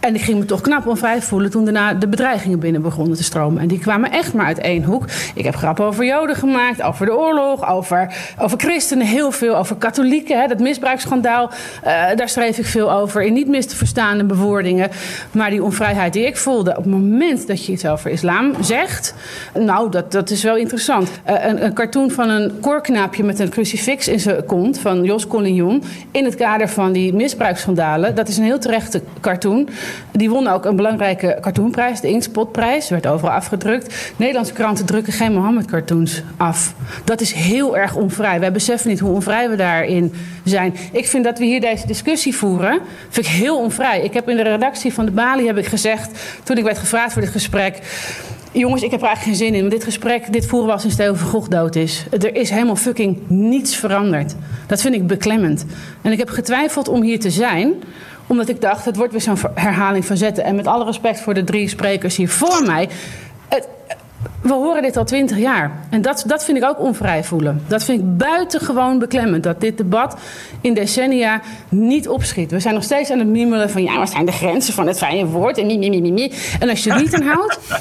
En 0.07 0.15
ik 0.15 0.21
ging 0.21 0.39
me 0.39 0.45
toch 0.45 0.61
knap 0.61 0.87
onvrij 0.87 1.21
voelen 1.21 1.51
toen 1.51 1.63
daarna 1.63 1.93
de 1.93 2.07
bedreigingen 2.07 2.59
binnen 2.59 2.81
begonnen 2.81 3.17
te 3.17 3.23
stromen. 3.23 3.61
En 3.61 3.67
die 3.67 3.79
kwamen 3.79 4.11
echt 4.11 4.33
maar 4.33 4.45
uit 4.45 4.59
één 4.59 4.83
hoek. 4.83 5.05
Ik 5.35 5.43
heb 5.45 5.55
grappen 5.55 5.85
over 5.85 6.05
Joden 6.05 6.35
gemaakt, 6.35 6.81
over 6.81 7.05
de 7.05 7.17
oorlog, 7.17 7.69
over, 7.69 8.15
over 8.39 8.59
christenen 8.59 9.07
heel 9.07 9.31
veel, 9.31 9.57
over 9.57 9.75
katholieken. 9.75 10.39
Hè, 10.39 10.47
dat 10.47 10.59
misbruiksschandaal, 10.59 11.51
eh, 11.83 12.05
daar 12.15 12.29
schreef 12.29 12.57
ik 12.57 12.65
veel 12.65 12.91
over. 12.91 13.23
In 13.23 13.33
niet 13.33 13.47
mis 13.47 13.65
te 13.65 13.75
verstaande 13.75 14.23
bewoordingen. 14.23 14.89
Maar 15.31 15.49
die 15.49 15.63
onvrijheid 15.63 16.13
die 16.13 16.25
ik 16.25 16.37
voelde 16.37 16.69
op 16.69 16.83
het 16.83 16.85
moment 16.85 17.47
dat 17.47 17.65
je 17.65 17.71
iets 17.71 17.85
over 17.85 18.11
islam 18.11 18.53
zegt. 18.61 19.13
Nou, 19.53 19.91
dat, 19.91 20.11
dat 20.11 20.29
is 20.29 20.43
wel 20.43 20.55
interessant. 20.55 21.09
Eh, 21.23 21.45
een, 21.45 21.65
een 21.65 21.73
cartoon 21.73 22.11
van 22.11 22.29
een 22.29 22.59
koorknaapje 22.61 23.23
met 23.23 23.39
een 23.39 23.49
crucifix 23.49 24.07
in 24.07 24.19
zijn 24.19 24.45
kont 24.45 24.79
van 24.79 25.03
Jos 25.03 25.27
Collignon. 25.27 25.83
In 26.11 26.25
het 26.25 26.35
kader 26.35 26.69
van 26.69 26.91
die 26.91 27.13
misbruiksschandalen. 27.13 28.15
Dat 28.15 28.27
is 28.27 28.37
een 28.37 28.43
heel 28.43 28.59
terechte 28.59 29.01
cartoon. 29.21 29.69
Die 30.11 30.29
won 30.29 30.47
ook 30.47 30.65
een 30.65 30.75
belangrijke 30.75 31.37
cartoonprijs, 31.41 32.01
de 32.01 32.07
Inkspotprijs. 32.07 32.89
Werd 32.89 33.07
overal 33.07 33.33
afgedrukt. 33.33 34.13
Nederlandse 34.15 34.53
kranten 34.53 34.85
drukken 34.85 35.13
geen 35.13 35.33
Mohammed-cartoons 35.33 36.23
af. 36.37 36.73
Dat 37.03 37.21
is 37.21 37.31
heel 37.31 37.77
erg 37.77 37.95
onvrij. 37.95 38.39
Wij 38.39 38.51
beseffen 38.51 38.89
niet 38.89 38.99
hoe 38.99 39.11
onvrij 39.11 39.49
we 39.49 39.55
daarin 39.55 40.13
zijn. 40.43 40.75
Ik 40.91 41.07
vind 41.07 41.23
dat 41.23 41.39
we 41.39 41.45
hier 41.45 41.61
deze 41.61 41.87
discussie 41.87 42.35
voeren, 42.35 42.79
vind 43.09 43.25
ik 43.25 43.31
heel 43.31 43.57
onvrij. 43.57 44.01
Ik 44.01 44.13
heb 44.13 44.29
in 44.29 44.35
de 44.35 44.43
redactie 44.43 44.93
van 44.93 45.05
de 45.05 45.11
Bali 45.11 45.45
heb 45.45 45.57
ik 45.57 45.65
gezegd, 45.65 46.19
toen 46.43 46.57
ik 46.57 46.63
werd 46.63 46.77
gevraagd 46.77 47.13
voor 47.13 47.21
dit 47.21 47.31
gesprek. 47.31 47.79
Jongens, 48.51 48.81
ik 48.81 48.91
heb 48.91 49.01
er 49.01 49.07
eigenlijk 49.07 49.37
geen 49.37 49.47
zin 49.47 49.55
in. 49.55 49.59
Want 49.59 49.71
dit 49.71 49.83
gesprek, 49.83 50.33
dit 50.33 50.45
voeren 50.45 50.67
we 50.67 50.73
als 50.73 50.83
een 50.83 50.91
Steven 50.91 51.17
van 51.17 51.45
dood 51.49 51.75
is. 51.75 52.05
Er 52.11 52.35
is 52.35 52.49
helemaal 52.49 52.75
fucking 52.75 53.17
niets 53.27 53.75
veranderd. 53.75 54.35
Dat 54.67 54.81
vind 54.81 54.95
ik 54.95 55.07
beklemmend. 55.07 55.65
En 56.01 56.11
ik 56.11 56.17
heb 56.17 56.29
getwijfeld 56.29 56.87
om 56.87 57.01
hier 57.01 57.19
te 57.19 57.29
zijn 57.29 57.73
omdat 58.27 58.49
ik 58.49 58.61
dacht, 58.61 58.85
het 58.85 58.95
wordt 58.95 59.11
weer 59.11 59.21
zo'n 59.21 59.37
herhaling 59.53 60.05
van 60.05 60.17
zetten. 60.17 60.43
En 60.43 60.55
met 60.55 60.67
alle 60.67 60.85
respect 60.85 61.21
voor 61.21 61.33
de 61.33 61.43
drie 61.43 61.67
sprekers 61.67 62.15
hier 62.15 62.29
voor 62.29 62.63
mij. 62.65 62.89
Het, 63.47 63.67
we 64.41 64.53
horen 64.53 64.81
dit 64.81 64.97
al 64.97 65.05
twintig 65.05 65.37
jaar. 65.37 65.71
En 65.89 66.01
dat, 66.01 66.23
dat 66.27 66.43
vind 66.43 66.57
ik 66.57 66.63
ook 66.63 66.79
onvrij 66.79 67.23
voelen. 67.23 67.63
Dat 67.67 67.83
vind 67.83 67.99
ik 67.99 68.17
buitengewoon 68.17 68.99
beklemmend. 68.99 69.43
Dat 69.43 69.61
dit 69.61 69.77
debat 69.77 70.17
in 70.61 70.73
decennia 70.73 71.41
niet 71.69 72.07
opschiet. 72.07 72.51
We 72.51 72.59
zijn 72.59 72.73
nog 72.73 72.83
steeds 72.83 73.11
aan 73.11 73.19
het 73.19 73.27
mimelen 73.27 73.69
van... 73.69 73.83
ja, 73.83 73.97
wat 73.97 74.09
zijn 74.09 74.25
de 74.25 74.31
grenzen 74.31 74.73
van 74.73 74.87
het 74.87 74.97
vrije 74.97 75.25
woord? 75.25 75.57
En, 75.57 75.69
en 76.59 76.69
als 76.69 76.83
je 76.83 76.89
er 76.89 77.01
niet 77.01 77.13
aan 77.13 77.21
houdt... 77.21 77.59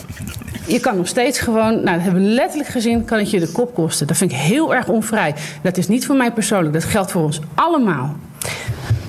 je 0.67 0.81
kan 0.81 0.97
nog 0.97 1.07
steeds 1.07 1.39
gewoon... 1.39 1.73
nou, 1.73 1.97
dat 1.97 2.03
hebben 2.03 2.23
we 2.23 2.29
letterlijk 2.29 2.69
gezien... 2.69 3.05
kan 3.05 3.19
het 3.19 3.31
je 3.31 3.41
de 3.41 3.53
kop 3.53 3.75
kosten. 3.75 4.07
Dat 4.07 4.17
vind 4.17 4.31
ik 4.31 4.37
heel 4.37 4.75
erg 4.75 4.89
onvrij. 4.89 5.35
Dat 5.63 5.77
is 5.77 5.89
niet 5.89 6.07
voor 6.07 6.17
mij 6.17 6.33
persoonlijk. 6.33 6.73
Dat 6.73 6.85
geldt 6.85 7.11
voor 7.11 7.23
ons 7.23 7.41
allemaal. 7.55 8.17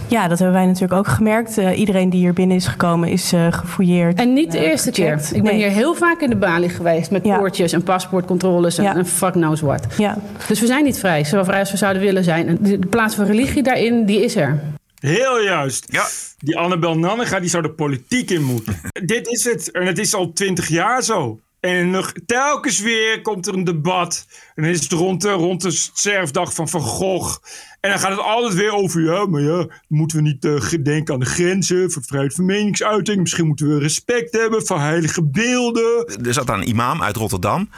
Ja, 0.09 0.27
dat 0.27 0.39
hebben 0.39 0.57
wij 0.57 0.65
natuurlijk 0.65 0.93
ook 0.93 1.07
gemerkt. 1.07 1.57
Eh, 1.57 1.79
iedereen 1.79 2.09
die 2.09 2.19
hier 2.19 2.33
binnen 2.33 2.55
is 2.57 2.67
gekomen 2.67 3.09
is 3.09 3.33
eh, 3.33 3.47
gefouilleerd. 3.53 4.19
En 4.19 4.33
niet 4.33 4.51
de 4.51 4.57
eh, 4.57 4.67
eerste 4.67 4.91
keer. 4.91 5.13
Ik 5.33 5.43
ben 5.43 5.43
Nee. 5.43 5.55
hier 5.55 5.69
heel 5.71 5.95
vaak 5.95 6.21
in 6.21 6.29
de 6.29 6.35
balie 6.35 6.69
geweest 6.69 7.11
met 7.11 7.21
poortjes 7.21 7.71
en 7.71 7.83
paspoortcontroles 7.83 8.77
en, 8.77 8.83
Ja. 8.83 8.95
en 8.95 9.05
fuck 9.05 9.31
knows 9.31 9.61
what. 9.61 9.85
Ja. 9.97 10.17
Dus 10.47 10.59
we 10.59 10.65
zijn 10.65 10.83
niet 10.83 10.99
vrij, 10.99 11.23
zo 11.23 11.43
vrij 11.43 11.59
als 11.59 11.71
we 11.71 11.77
zouden 11.77 12.01
willen 12.01 12.23
zijn. 12.23 12.47
En 12.47 12.57
de, 12.61 12.79
de 12.79 12.87
plaats 12.87 13.15
van 13.15 13.25
religie 13.25 13.63
daarin, 13.63 14.05
die 14.05 14.23
is 14.23 14.35
er. 14.35 14.59
Heel 14.99 15.41
juist. 15.41 15.85
Ja. 15.89 16.05
Die 16.37 16.57
Annabel 16.57 16.97
Nannega, 16.97 17.39
die 17.39 17.49
zou 17.49 17.63
de 17.63 17.71
politiek 17.71 18.29
in 18.31 18.43
moeten. 18.43 18.79
Dit 19.05 19.27
is 19.27 19.43
het. 19.43 19.71
En 19.71 19.85
het 19.85 19.97
is 19.97 20.13
al 20.13 20.33
twintig 20.33 20.67
jaar 20.67 21.03
zo. 21.03 21.39
En 21.67 21.89
nog 21.89 22.13
telkens 22.25 22.80
weer 22.80 23.21
komt 23.21 23.47
er 23.47 23.53
een 23.53 23.63
debat. 23.63 24.25
En 24.56 24.63
dan 24.63 24.71
is 24.71 24.84
het 24.84 24.91
rond 24.91 25.21
de, 25.21 25.30
rond 25.30 25.62
de 25.62 25.71
sterfdag 25.71 26.53
van 26.53 26.69
Van 26.69 26.82
Gogh. 26.82 27.38
En 27.80 27.89
dan 27.89 27.99
gaat 27.99 28.10
het 28.12 28.19
altijd 28.19 28.53
weer 28.53 28.73
over, 28.73 29.01
ja, 29.01 29.25
maar 29.25 29.41
ja, 29.41 29.67
moeten 29.88 30.17
we 30.17 30.23
niet 30.23 30.45
eh, 30.45 30.84
denken 30.84 31.13
aan 31.13 31.19
de 31.19 31.25
grenzen 31.25 31.91
voor 31.91 32.03
vrijheid 32.03 32.34
van 32.34 32.45
meningsuiting. 32.45 33.19
Misschien 33.19 33.47
moeten 33.47 33.67
we 33.67 33.80
respect 33.80 34.34
hebben 34.34 34.65
voor 34.65 34.80
heilige 34.80 35.23
beelden. 35.23 36.06
Er 36.25 36.34
zat 36.34 36.49
een 36.49 36.69
imam 36.69 37.03
uit 37.03 37.15
Rotterdam. 37.15 37.69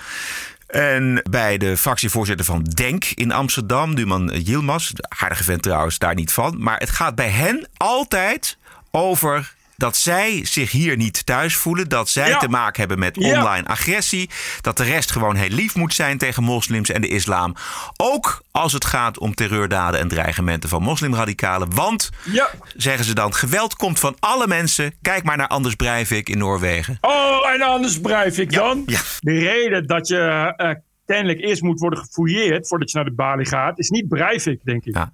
En 0.68 1.24
bij 1.30 1.58
de 1.58 1.78
fractievoorzitter 1.78 2.46
van 2.46 2.64
Denk 2.64 3.06
in 3.06 3.32
Amsterdam, 3.32 3.96
Duman 3.96 4.30
Yilmaz. 4.44 4.92
Aardige 5.20 5.44
vent 5.44 5.62
trouwens, 5.62 5.98
daar 5.98 6.16
niet 6.16 6.32
van. 6.32 6.64
Maar 6.64 6.78
het 6.78 6.90
gaat 6.90 7.16
bij 7.16 7.30
hen 7.30 7.68
altijd 7.78 8.58
over 8.92 9.58
dat 9.80 9.98
zij 9.98 10.46
zich 10.46 10.72
hier 10.72 10.98
niet 10.98 11.26
thuis 11.26 11.56
voelen. 11.56 11.90
Dat 11.90 12.10
zij 12.10 12.30
Ja. 12.30 12.38
te 12.38 12.48
maken 12.50 12.80
hebben 12.80 13.00
met 13.00 13.18
online 13.18 13.68
agressie. 13.68 14.30
Dat 14.62 14.78
de 14.78 14.84
rest 14.84 15.12
gewoon 15.12 15.36
heel 15.36 15.50
lief 15.50 15.76
moet 15.76 15.94
zijn 15.94 16.18
tegen 16.18 16.44
moslims 16.44 16.90
en 16.90 17.02
de 17.02 17.08
islam. 17.08 17.56
Ook 17.98 18.42
als 18.52 18.74
het 18.74 18.86
gaat 18.86 19.18
om 19.20 19.34
terreurdaden 19.36 20.00
en 20.00 20.08
dreigementen 20.08 20.70
van 20.70 20.82
moslimradicalen. 20.82 21.76
Want, 21.76 22.10
Ja. 22.24 22.50
zeggen 22.76 23.06
ze 23.06 23.14
dan, 23.14 23.34
geweld 23.34 23.76
komt 23.76 24.00
van 24.00 24.16
alle 24.20 24.48
mensen. 24.48 24.94
Kijk 25.02 25.24
maar 25.24 25.38
naar 25.38 25.48
Anders 25.48 25.76
Breivik 25.76 26.30
in 26.30 26.38
Noorwegen. 26.38 26.98
Oh, 27.02 27.50
en 27.54 27.62
anders 27.62 28.00
blijf 28.00 28.38
ik 28.38 28.52
dan. 28.54 28.84
ja. 28.86 29.00
De 29.20 29.40
reden 29.40 29.88
dat 29.88 30.08
je 30.08 30.54
eh, 30.58 30.70
kennelijk 31.10 31.42
eerst 31.42 31.62
moet 31.62 31.80
worden 31.80 32.00
gefouilleerd 32.00 32.68
voordat 32.68 32.92
je 32.92 32.98
naar 32.98 33.06
de 33.06 33.14
balie 33.14 33.46
gaat, 33.46 33.80
is 33.80 33.90
niet 33.90 34.08
Breivik, 34.08 34.60
denk 34.64 34.86
ik. 34.86 34.96
Ja. 34.96 35.12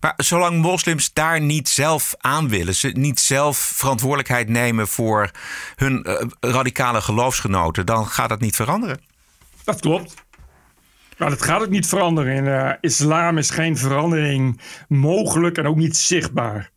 Maar 0.00 0.14
zolang 0.16 0.62
moslims 0.62 1.12
daar 1.12 1.40
niet 1.40 1.68
zelf 1.68 2.14
aan 2.18 2.48
willen, 2.48 2.74
ze 2.74 2.88
niet 2.88 3.20
zelf 3.20 3.56
verantwoordelijkheid 3.58 4.48
nemen 4.48 4.88
voor 4.88 5.30
hun 5.74 6.02
eh, 6.02 6.26
radicale 6.40 7.00
geloofsgenoten, 7.00 7.86
dan 7.86 8.06
gaat 8.06 8.28
dat 8.28 8.40
niet 8.40 8.56
veranderen. 8.56 9.00
Dat 9.64 9.80
klopt. 9.80 10.14
Maar 11.18 11.30
dat 11.30 11.42
gaat 11.42 11.62
ook 11.62 11.70
niet 11.70 11.86
veranderen. 11.86 12.34
In 12.34 12.46
eh, 12.46 12.72
islam 12.80 13.38
is 13.38 13.50
geen 13.50 13.76
verandering 13.76 14.60
mogelijk 14.88 15.58
en 15.58 15.66
ook 15.66 15.76
niet 15.76 15.96
zichtbaar. 15.96 16.70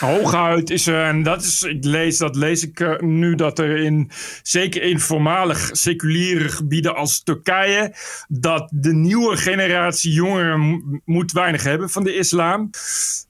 Hooguit 0.00 0.70
is 0.70 0.86
er, 0.86 1.04
en 1.04 1.22
dat, 1.22 1.42
is, 1.42 1.62
ik 1.62 1.84
lees, 1.84 2.18
dat 2.18 2.36
lees 2.36 2.62
ik 2.62 2.80
eh, 2.80 2.98
nu, 2.98 3.34
dat 3.34 3.58
er 3.58 3.76
in, 3.76 4.10
zeker 4.42 4.82
in 4.82 5.00
voormalig 5.00 5.68
seculiere 5.72 6.48
gebieden 6.48 6.94
als 6.94 7.22
Turkije, 7.22 7.94
dat 8.28 8.68
de 8.72 8.92
nieuwe 8.94 9.36
generatie 9.36 10.12
jongeren 10.12 10.60
mo- 10.60 11.00
moet 11.04 11.32
weinig 11.32 11.62
hebben 11.62 11.90
van 11.90 12.04
de 12.04 12.14
islam. 12.16 12.70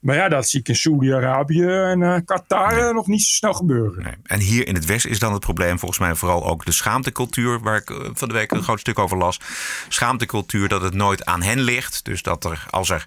Maar 0.01 0.17
ja, 0.17 0.29
dat 0.29 0.49
zie 0.49 0.61
ik 0.61 0.69
in 0.69 0.77
Saoedi-Arabië 0.77 1.67
en 1.67 2.03
eh, 2.03 2.17
Qatar 2.25 2.79
eh, 2.89 2.95
nog 2.95 3.07
niet 3.07 3.23
zo 3.23 3.33
snel 3.35 3.53
gebeuren. 3.53 4.15
En 4.23 4.41
hier 4.41 4.67
in 4.67 4.75
het 4.75 4.85
Westen 4.85 5.11
is 5.11 5.19
dan 5.19 5.33
het 5.33 5.41
probleem 5.41 5.79
volgens 5.79 6.01
mij 6.01 6.15
vooral 6.15 6.47
ook 6.47 6.65
de 6.65 6.73
schaamtecultuur, 6.73 7.61
waar 7.61 7.77
ik 7.77 7.93
van 8.13 8.29
de 8.29 8.35
week 8.35 8.53
een 8.53 8.63
groot 8.63 8.81
stuk 8.81 8.99
over 8.99 9.17
las. 9.17 9.41
Schaamtecultuur 9.89 10.69
dat 10.69 10.83
het 10.83 10.95
nooit 10.95 11.25
aan 11.25 11.43
hen 11.43 11.61
ligt. 11.61 12.05
Dus 12.05 12.23
dat 12.23 12.45
er 12.45 12.67
als 12.71 12.91
er 12.91 13.05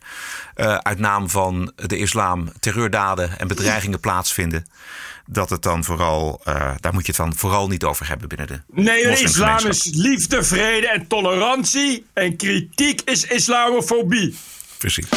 uit 0.81 0.99
naam 0.99 1.29
van 1.29 1.71
de 1.75 1.97
islam 1.97 2.49
terreurdaden 2.59 3.39
en 3.39 3.47
bedreigingen 3.55 3.99
plaatsvinden, 3.99 4.65
dat 5.25 5.49
het 5.49 5.61
dan 5.61 5.83
vooral, 5.83 6.41
eh, 6.43 6.71
daar 6.79 6.93
moet 6.93 7.05
je 7.05 7.11
het 7.11 7.21
dan 7.21 7.35
vooral 7.35 7.67
niet 7.67 7.83
over 7.83 8.07
hebben 8.07 8.27
binnen 8.27 8.47
de 8.47 8.61
Nee, 8.67 9.03
de 9.03 9.21
islam 9.21 9.65
is 9.65 9.89
liefde, 9.93 10.43
vrede 10.43 10.87
en 10.87 11.07
tolerantie. 11.07 12.05
En 12.13 12.35
kritiek 12.35 13.01
is 13.01 13.23
islamofobie. 13.23 14.35
Precies. 14.77 15.07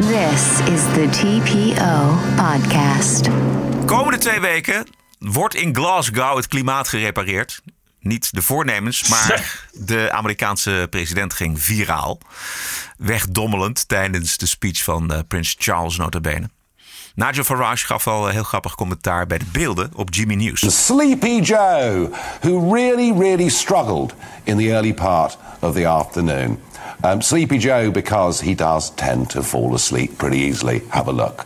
This 0.00 0.72
is 0.74 0.82
the 0.94 1.08
TPO 1.10 2.18
podcast. 2.36 3.28
Komende 3.86 4.18
twee 4.18 4.40
weken 4.40 4.86
wordt 5.18 5.54
in 5.54 5.74
Glasgow 5.74 6.36
het 6.36 6.48
klimaat 6.48 6.88
gerepareerd. 6.88 7.62
Niet 8.06 8.34
de 8.34 8.42
voornemens, 8.42 9.08
maar 9.08 9.60
de 9.72 10.12
Amerikaanse 10.12 10.86
president 10.90 11.32
ging 11.32 11.62
viraal. 11.62 12.18
Wegdommelend 12.96 13.88
tijdens 13.88 14.36
de 14.36 14.46
speech 14.46 14.82
van 14.82 15.12
eh, 15.12 15.18
Prins 15.28 15.56
Charles 15.58 15.96
notabene. 15.96 16.48
Nigel 17.14 17.44
Farage 17.44 17.86
gaf 17.86 18.06
al 18.06 18.26
een 18.26 18.32
heel 18.32 18.42
grappig 18.42 18.74
commentaar 18.74 19.26
bij 19.26 19.38
de 19.38 19.44
beelden 19.52 19.90
op 19.94 20.14
Jimmy 20.14 20.34
News. 20.34 20.84
Sleepy 20.86 21.40
Joe, 21.40 22.10
who 22.40 22.72
really, 22.74 23.18
really 23.18 23.48
struggled 23.48 24.14
in 24.44 24.56
the 24.56 24.70
early 24.70 24.94
part 24.94 25.38
of 25.60 25.74
the 25.74 25.88
afternoon. 25.88 26.58
Um, 27.04 27.20
Sleepy 27.20 27.56
Joe, 27.56 27.90
because 27.90 28.44
he 28.44 28.54
does 28.54 28.92
tend 28.94 29.28
to 29.30 29.42
fall 29.42 29.74
asleep 29.74 30.16
pretty 30.16 30.36
easily. 30.36 30.82
Have 30.88 31.10
a 31.10 31.12
look. 31.12 31.44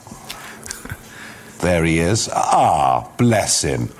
There 1.58 1.84
he 1.84 2.00
is. 2.10 2.28
Ah, 2.32 3.06
bless 3.16 3.62
him. 3.62 3.90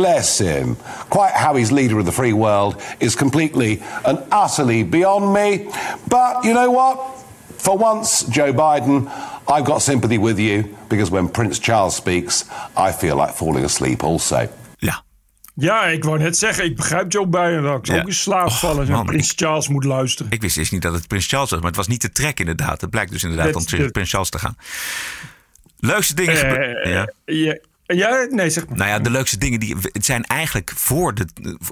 Bless 0.00 0.38
him. 0.38 0.76
Quite 1.08 1.32
how 1.34 1.56
he's 1.56 1.70
leader 1.70 1.98
of 1.98 2.04
the 2.04 2.12
free 2.12 2.32
world 2.34 2.74
is 2.98 3.14
completely 3.16 3.80
and 4.02 4.18
utterly 4.30 4.84
beyond 4.88 5.32
me. 5.32 5.64
But 6.04 6.44
you 6.44 6.52
know 6.52 6.70
what? 6.74 6.98
For 7.56 7.78
once, 7.78 8.24
Joe 8.30 8.52
Biden, 8.52 9.08
I've 9.48 9.64
got 9.64 9.82
sympathy 9.82 10.18
with 10.18 10.38
you 10.38 10.64
because 10.88 11.10
when 11.10 11.28
Prince 11.30 11.58
Charles 11.60 11.94
speaks, 11.94 12.44
I 12.88 12.92
feel 12.92 13.16
like 13.16 13.32
falling 13.34 13.64
asleep 13.64 14.02
also. 14.02 14.48
Ja, 15.58 15.84
ik 15.84 16.04
wou 16.04 16.18
net 16.18 16.38
zeggen, 16.38 16.64
ik 16.64 16.76
begrijp 16.76 17.12
Joe 17.12 17.26
Biden 17.26 17.62
dat 17.62 17.78
ik 17.78 17.86
zou 17.86 17.96
Ja. 17.96 18.02
ook 18.02 18.08
in 18.08 18.14
slaap 18.14 18.50
vallen 18.50 18.90
als 18.92 19.04
Prins 19.06 19.32
Charles 19.36 19.68
moet 19.68 19.84
luisteren. 19.84 20.32
Ik 20.32 20.40
wist 20.40 20.56
eerst 20.56 20.72
niet 20.72 20.82
dat 20.82 20.92
het 20.92 21.06
Prins 21.06 21.26
Charles 21.26 21.50
was, 21.50 21.58
maar 21.58 21.68
het 21.68 21.76
was 21.76 21.86
niet 21.86 22.00
de 22.02 22.10
trek 22.12 22.40
inderdaad. 22.40 22.80
Het 22.80 22.90
blijkt 22.90 23.12
dus 23.12 23.22
inderdaad 23.22 23.52
Dat- 23.52 23.72
om 23.80 23.90
Prins 23.90 24.10
Charles 24.10 24.30
te 24.30 24.38
gaan. 24.38 24.56
Leukste 25.78 26.14
dingen... 26.14 26.34
Eh, 26.84 26.92
ja. 26.92 27.08
Ja, 27.24 27.58
ja, 27.86 28.26
nee, 28.30 28.50
zeg 28.50 28.66
maar. 28.66 28.76
Nou 28.76 28.90
ja, 28.90 28.98
de 28.98 29.10
leukste 29.10 29.38
dingen 29.38 29.60
die, 29.60 29.76
het 29.80 30.04
zijn 30.04 30.24
eigenlijk 30.24 30.72
voor 30.74 31.14
de 31.14 31.26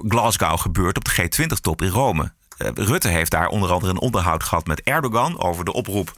Glasgow 0.07 0.59
gebeurd 0.59 0.97
op 0.97 1.05
de 1.05 1.11
G20-top 1.11 1.81
in 1.81 1.89
Rome. 1.89 2.31
Eh, 2.57 2.69
Rutte 2.73 3.07
heeft 3.07 3.31
daar 3.31 3.47
onder 3.47 3.71
andere 3.71 3.91
een 3.91 3.99
onderhoud 3.99 4.43
gehad 4.43 4.67
met 4.67 4.81
Erdogan 4.81 5.39
over 5.39 5.65
de 5.65 5.73
oproep 5.73 6.13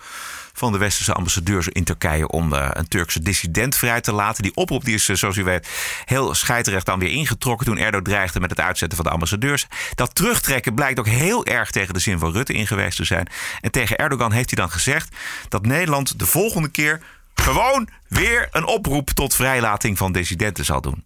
van 0.54 0.72
de 0.72 0.78
westerse 0.78 1.14
ambassadeurs 1.14 1.68
in 1.68 1.84
Turkije 1.84 2.28
om 2.28 2.54
eh, 2.54 2.70
een 2.74 2.88
Turkse 2.88 3.22
dissident 3.22 3.76
vrij 3.76 4.02
te 4.02 4.12
laten. 4.12 4.43
Die 4.43 4.56
oproep 4.56 4.86
die 4.86 4.93
is, 4.93 5.10
eh, 5.10 5.16
zoals 5.16 5.38
u 5.38 5.43
weet, 5.43 5.68
heel 6.06 6.34
scheidrecht 6.34 6.86
dan 6.86 7.00
weer 7.00 7.12
ingetrokken 7.12 7.66
toen 7.66 7.78
Erdogan 7.78 8.04
dreigde 8.04 8.39
met 8.39 8.50
het 8.50 8.60
uitzetten 8.60 8.98
van 8.98 9.06
de 9.06 9.12
ambassadeurs. 9.12 9.68
Dat 9.95 10.16
terugtrekken 10.16 10.74
blijkt 10.74 11.00
ook 11.00 11.08
heel 11.08 11.45
erg 11.45 11.72
tegen 11.72 11.93
de 11.93 12.00
zin 12.00 12.20
van 12.20 12.32
Rutte 12.32 12.54
in 12.54 12.68
geweest 12.68 12.98
te 12.98 13.04
zijn. 13.04 13.28
En 13.62 13.72
tegen 13.72 13.98
Erdogan 13.98 14.32
heeft 14.32 14.50
hij 14.50 14.60
dan 14.60 14.72
gezegd 14.72 15.16
dat 15.50 15.66
Nederland 15.66 16.20
de 16.20 16.26
volgende 16.26 16.70
keer 16.70 17.02
gewoon 17.42 17.90
weer 18.08 18.48
een 18.52 18.66
oproep 18.66 19.10
tot 19.10 19.36
vrijlating 19.36 19.98
van 19.98 20.12
dissidenten 20.12 20.66
zal 20.66 20.82
doen. 20.82 21.06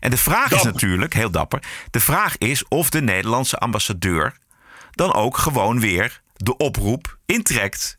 En 0.00 0.10
de 0.10 0.16
vraag 0.16 0.52
is 0.52 0.62
natuurlijk, 0.62 1.14
heel 1.14 1.30
dapper, 1.30 1.62
de 1.90 2.00
vraag 2.00 2.38
is 2.38 2.68
of 2.68 2.90
de 2.90 3.02
Nederlandse 3.02 3.56
ambassadeur 3.58 4.36
dan 4.90 5.14
ook 5.14 5.36
gewoon 5.36 5.80
weer 5.80 6.20
de 6.36 6.56
oproep 6.56 7.18
intrekt. 7.26 7.98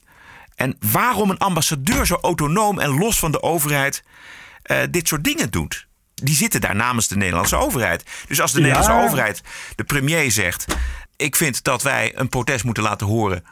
En 0.55 0.77
waarom 0.91 1.29
een 1.29 1.37
ambassadeur 1.37 2.05
zo 2.05 2.17
autonoom 2.21 2.79
en 2.79 2.89
los 2.97 3.19
van 3.19 3.31
de 3.31 3.41
overheid 3.41 4.03
eh, 4.63 4.77
dit 4.89 5.07
soort 5.07 5.23
dingen 5.23 5.51
doet. 5.51 5.87
Die 6.15 6.35
zitten 6.35 6.61
daar 6.61 6.75
namens 6.75 7.07
de 7.07 7.15
Nederlandse 7.17 7.55
overheid. 7.55 8.03
Dus 8.27 8.41
als 8.41 8.51
de 8.51 8.61
Ja. 8.61 8.65
Nederlandse 8.67 9.05
overheid, 9.05 9.41
de 9.75 9.83
premier 9.83 10.31
zegt: 10.31 10.65
Ik 11.15 11.35
vind 11.35 11.63
dat 11.63 11.81
wij 11.81 12.11
een 12.15 12.29
protest 12.29 12.63
moeten 12.63 12.83
laten 12.83 13.07
horen 13.07 13.43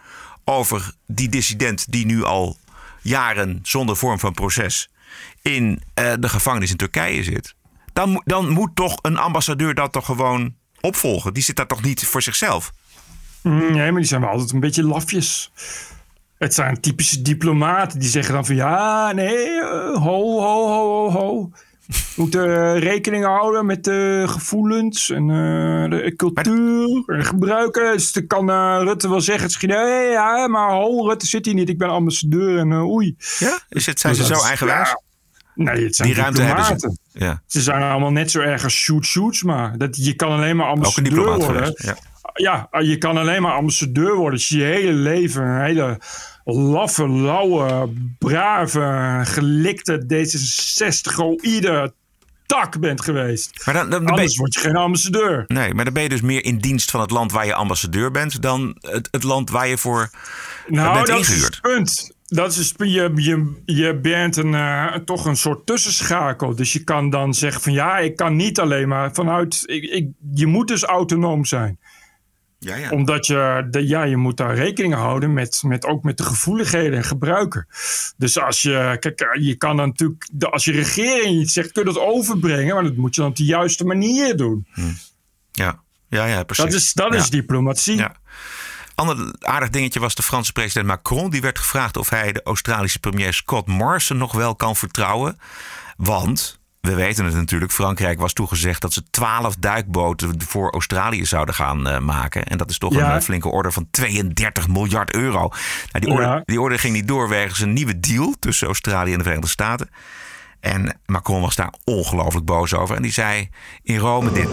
over 0.46 0.92
die 1.08 1.30
dissident 1.30 1.92
die 1.92 2.06
nu 2.06 2.24
al 2.24 2.58
jaren 3.10 3.60
zonder 3.64 3.96
vorm 3.96 4.20
van 4.20 4.34
proces 4.34 4.90
in 5.42 5.82
eh, 5.94 6.14
de 6.20 6.30
gevangenis 6.30 6.72
in 6.72 6.78
Turkije 6.78 7.24
zit. 7.24 7.56
Dan, 7.94 8.22
dan 8.26 8.50
moet 8.50 8.76
toch 8.76 8.98
een 9.02 9.18
ambassadeur 9.18 9.74
dat 9.74 9.92
toch 9.92 10.06
gewoon 10.06 10.56
opvolgen. 10.82 11.34
Die 11.34 11.44
zit 11.44 11.56
daar 11.56 11.68
toch 11.68 11.82
niet 11.82 12.06
voor 12.06 12.22
zichzelf. 12.22 12.72
Nee, 13.42 13.92
maar 13.92 14.02
die 14.02 14.10
zijn 14.10 14.22
wel 14.22 14.30
altijd 14.30 14.52
een 14.52 14.60
beetje 14.60 14.84
lafjes. 14.84 15.52
Het 16.38 16.54
zijn 16.54 16.82
typische 16.82 17.22
diplomaten 17.22 18.00
die 18.00 18.10
zeggen 18.10 18.34
dan 18.34 18.46
van 18.46 18.56
ja, 18.56 19.12
nee, 19.12 19.62
eh, 19.62 19.96
ho, 19.96 20.40
ho, 20.40 20.68
ho, 20.68 21.10
ho, 21.10 21.12
ho. 21.12 21.52
Moeten 22.16 22.56
eh, 22.56 22.82
rekening 22.82 23.26
houden 23.26 23.66
met 23.66 23.84
de 23.84 24.24
gevoelens 24.28 25.10
en 25.10 25.22
eh, 25.22 25.90
de 25.90 26.14
cultuur 26.16 27.04
en 27.06 27.26
gebruiken. 27.26 27.92
Dus 27.94 28.12
dan 28.12 28.28
kan 28.28 28.50
eh, 28.50 28.80
Rutte 28.84 29.10
wel 29.10 29.22
zeggen, 29.22 29.44
misschien, 29.44 29.70
nee, 29.70 30.10
ja, 30.10 30.48
maar 30.48 30.72
ho, 30.72 31.08
Rutte 31.08 31.26
zit 31.26 31.46
hier 31.46 31.54
niet, 31.54 31.70
ik 31.70 31.78
ben 31.78 31.90
ambassadeur 31.90 32.58
en 32.58 32.74
oei. 32.74 33.16
Ja? 33.40 33.60
Is 33.70 33.86
het, 33.86 34.00
zijn 34.00 34.16
ze 34.16 34.28
Dus 34.28 34.40
zo 34.40 34.46
eigenwijs? 34.46 34.96
Nee, 35.56 35.84
het 35.84 35.96
zijn 35.96 36.08
Die 36.08 36.18
ruimte 36.18 36.42
hebben 36.42 36.80
ze. 36.80 36.98
Ja. 37.12 37.42
Ze 37.46 37.62
zijn 37.62 37.82
allemaal 37.82 38.12
net 38.12 38.32
zo 38.32 38.40
erg 38.40 38.64
als 38.64 38.74
shoot 38.74 39.06
shoots, 39.06 39.44
maar 39.44 39.78
dat, 39.78 40.06
je 40.06 40.14
kan 40.14 40.32
alleen 40.32 40.56
maar 40.56 40.66
Ook 40.66 40.76
een 40.76 40.78
ambassadeur 40.78 41.26
worden. 41.26 41.46
geweest. 41.46 41.84
Ja. 41.84 41.98
Ja, 42.34 42.70
je 42.80 42.98
kan 42.98 43.18
alleen 43.18 43.42
maar 43.42 43.54
ambassadeur 43.54 44.16
worden 44.16 44.34
als 44.34 44.48
je 44.48 44.58
je 44.58 44.64
hele 44.64 44.92
leven 44.92 45.44
een 45.44 45.62
hele 45.62 46.00
laffe, 46.52 47.10
lauwe, 47.10 47.94
brave, 48.18 49.22
gelikte 49.24 50.04
D66-oïde 50.04 51.94
tak 52.50 52.80
bent 52.80 53.02
geweest. 53.02 53.66
Maar 53.66 53.74
dan, 53.74 53.90
dan, 53.90 53.92
dan 53.92 54.06
ben 54.06 54.14
Anders 54.14 54.34
je, 54.34 54.40
word 54.40 54.54
je 54.54 54.60
geen 54.60 54.76
ambassadeur. 54.76 55.44
nee, 55.48 55.74
maar 55.74 55.86
dan 55.86 55.94
ben 55.94 56.04
je 56.04 56.10
dus 56.10 56.22
meer 56.22 56.46
in 56.46 56.58
dienst 56.58 56.92
van 56.92 57.02
het 57.02 57.12
land 57.12 57.32
waar 57.32 57.46
je 57.46 57.54
ambassadeur 57.54 58.12
bent... 58.12 58.42
dan 58.42 58.78
het, 58.80 59.08
het 59.12 59.24
land 59.24 59.50
waar 59.50 59.68
je 59.68 59.78
voor 59.78 60.10
Nou, 60.68 60.94
bent 60.94 61.08
dat 61.08 61.20
is 61.20 61.44
het 61.44 61.62
punt. 61.62 62.12
Dat 62.26 62.56
is 62.56 62.74
je, 62.78 63.12
je, 63.16 63.62
je 63.66 64.00
bent 64.00 64.38
een, 64.38 64.54
eh, 64.54 64.96
toch 65.06 65.26
een 65.26 65.38
soort 65.38 65.66
tussenschakel. 65.66 66.56
Dus 66.56 66.74
je 66.74 66.84
kan 66.84 67.10
dan 67.10 67.34
zeggen 67.34 67.62
van 67.62 67.74
ja, 67.74 67.98
ik 67.98 68.16
kan 68.16 68.36
niet 68.36 68.60
alleen 68.60 68.88
maar 68.88 69.14
vanuit... 69.14 69.64
Ik, 69.66 69.84
ik, 69.84 70.08
je 70.34 70.46
moet 70.46 70.68
dus 70.68 70.84
autonoom 70.84 71.46
zijn. 71.46 71.80
Ja, 72.60 72.76
ja. 72.76 72.90
Omdat 72.90 73.26
je, 73.26 73.68
de, 73.72 73.88
ja, 73.88 74.04
je 74.04 74.18
moet 74.18 74.38
daar 74.38 74.56
rekening 74.56 74.94
houden 74.94 75.34
met, 75.34 75.62
met 75.66 75.86
ook 75.86 76.04
met 76.04 76.18
de 76.18 76.24
gevoeligheden 76.24 76.98
en 76.98 77.04
gebruiken. 77.04 77.68
Dus 78.18 78.40
als 78.40 78.62
je, 78.62 78.98
kijk, 79.00 79.20
eh, 79.20 79.46
je 79.46 79.56
kan 79.56 79.76
natuurlijk, 79.76 80.28
de- 80.32 80.50
als 80.50 80.66
je 80.66 80.72
regering 80.72 81.42
iets 81.42 81.54
zegt, 81.54 81.72
kun 81.72 81.84
je 81.86 81.94
dat 81.94 82.04
overbrengen, 82.04 82.74
maar 82.74 82.84
dat 82.84 82.96
moet 82.96 83.16
je 83.16 83.22
dan 83.22 83.30
op 83.30 83.36
de 83.36 83.46
juiste 83.46 83.86
manier 83.86 84.38
doen. 84.38 84.68
Ja, 85.52 85.80
ja, 86.10 86.26
ja 86.26 86.44
precies. 86.44 86.66
Dat 86.66 86.74
is, 86.74 86.94
dat 86.94 87.14
is 87.14 87.30
diplomatie. 87.30 87.96
Ja. 87.98 88.16
Ander 88.96 89.36
aardig 89.40 89.70
dingetje 89.70 90.00
was 90.00 90.16
de 90.16 90.24
Franse 90.24 90.52
president 90.52 90.88
Macron. 90.88 91.30
Die 91.30 91.42
werd 91.42 91.60
gevraagd 91.60 91.98
of 91.98 92.10
hij 92.10 92.32
de 92.32 92.44
Australische 92.44 93.00
premier 93.00 93.34
Scott 93.34 93.68
Morrison 93.68 94.18
nog 94.18 94.32
wel 94.34 94.56
kan 94.56 94.76
vertrouwen. 94.76 95.40
Want, 95.98 96.59
we 96.82 96.94
weten 96.96 97.26
het 97.26 97.34
natuurlijk, 97.36 97.72
Frankrijk 97.72 98.20
was 98.20 98.34
toegezegd 98.34 98.82
dat 98.82 98.94
ze 98.94 99.04
12 99.10 99.56
duikboten 99.56 100.42
voor 100.48 100.72
Australië 100.72 101.26
zouden 101.26 101.56
gaan 101.56 101.88
eh, 101.88 102.00
maken. 102.00 102.44
En 102.44 102.58
dat 102.58 102.70
is 102.70 102.78
toch 102.78 102.94
Ja. 102.94 103.10
een 103.12 103.18
eh, 103.18 103.22
flinke 103.24 103.50
order 103.50 103.72
van 103.74 103.88
32 103.92 104.68
miljard 104.68 105.14
euro. 105.16 105.40
Nou, 105.40 105.52
die, 106.06 106.10
order, 106.10 106.28
Ja. 106.28 106.42
die 106.46 106.62
order 106.62 106.80
ging 106.80 106.94
niet 106.94 107.08
door 107.08 107.30
wegens 107.30 107.60
een 107.60 107.74
nieuwe 107.74 108.00
deal 108.00 108.34
tussen 108.40 108.68
Australië 108.68 109.12
en 109.12 109.18
de 109.18 109.24
Verenigde 109.24 109.50
Staten. 109.52 109.90
En 110.60 111.00
Macron 111.06 111.42
was 111.42 111.56
daar 111.56 111.74
ongelooflijk 111.84 112.46
boos 112.46 112.74
over. 112.74 112.96
En 112.96 113.02
die 113.02 113.12
zei 113.12 113.50
in 113.84 113.98
Rome 113.98 114.32
dit. 114.32 114.48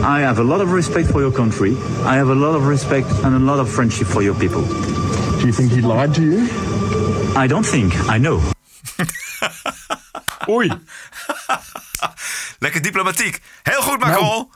I 0.00 0.22
have 0.22 0.40
a 0.40 0.44
lot 0.44 0.60
of 0.62 0.72
respect 0.72 1.06
for 1.10 1.20
your 1.20 1.34
country. 1.34 1.70
I 2.00 2.16
have 2.16 2.30
a 2.30 2.34
lot 2.34 2.54
of 2.56 2.66
respect 2.68 3.22
and 3.22 3.34
a 3.34 3.38
lot 3.54 3.58
of 3.58 3.72
friendship 3.72 4.06
for 4.06 4.22
your 4.22 4.38
people. 4.38 4.62
Do 5.38 5.40
you 5.46 5.52
think 5.52 5.70
he 5.70 5.80
lied 5.80 6.14
to 6.14 6.20
you? 6.20 6.48
I 7.44 7.48
don't 7.48 7.70
think. 7.70 7.92
I 7.94 8.18
know. 8.18 8.40
Oei. 10.48 10.70
Lekker 12.58 12.82
diplomatiek. 12.82 13.40
Heel 13.62 13.82
goed, 13.82 13.98
Macron. 13.98 14.50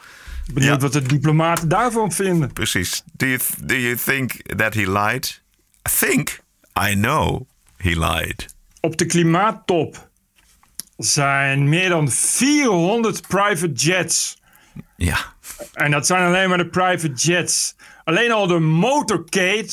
Benieuwd 0.52 0.82
wat 0.82 0.92
de 0.92 1.02
diplomaten 1.02 1.68
daarvan 1.68 2.12
vinden. 2.12 2.52
Precies. 2.52 3.02
Do 3.12 3.26
you, 3.26 3.40
do 3.64 3.74
you 3.74 3.96
think 3.96 4.32
that 4.56 4.74
he 4.74 4.90
lied? 4.90 5.42
I 5.88 5.90
think 5.98 6.40
I 6.88 6.94
know 6.94 7.46
he 7.76 7.98
lied. 7.98 8.54
op 8.82 8.96
de 8.96 9.06
klimaattop 9.06 10.10
zijn 10.96 11.68
meer 11.68 11.88
dan 11.88 12.10
400 12.10 13.28
private 13.28 13.72
jets. 13.72 14.40
Ja. 14.96 15.18
En 15.72 15.90
dat 15.90 16.06
zijn 16.06 16.26
alleen 16.26 16.48
maar 16.48 16.58
de 16.58 16.68
private 16.68 17.12
jets. 17.12 17.74
Alleen 18.04 18.32
al 18.32 18.46
de 18.46 18.58
motorcade 18.58 19.68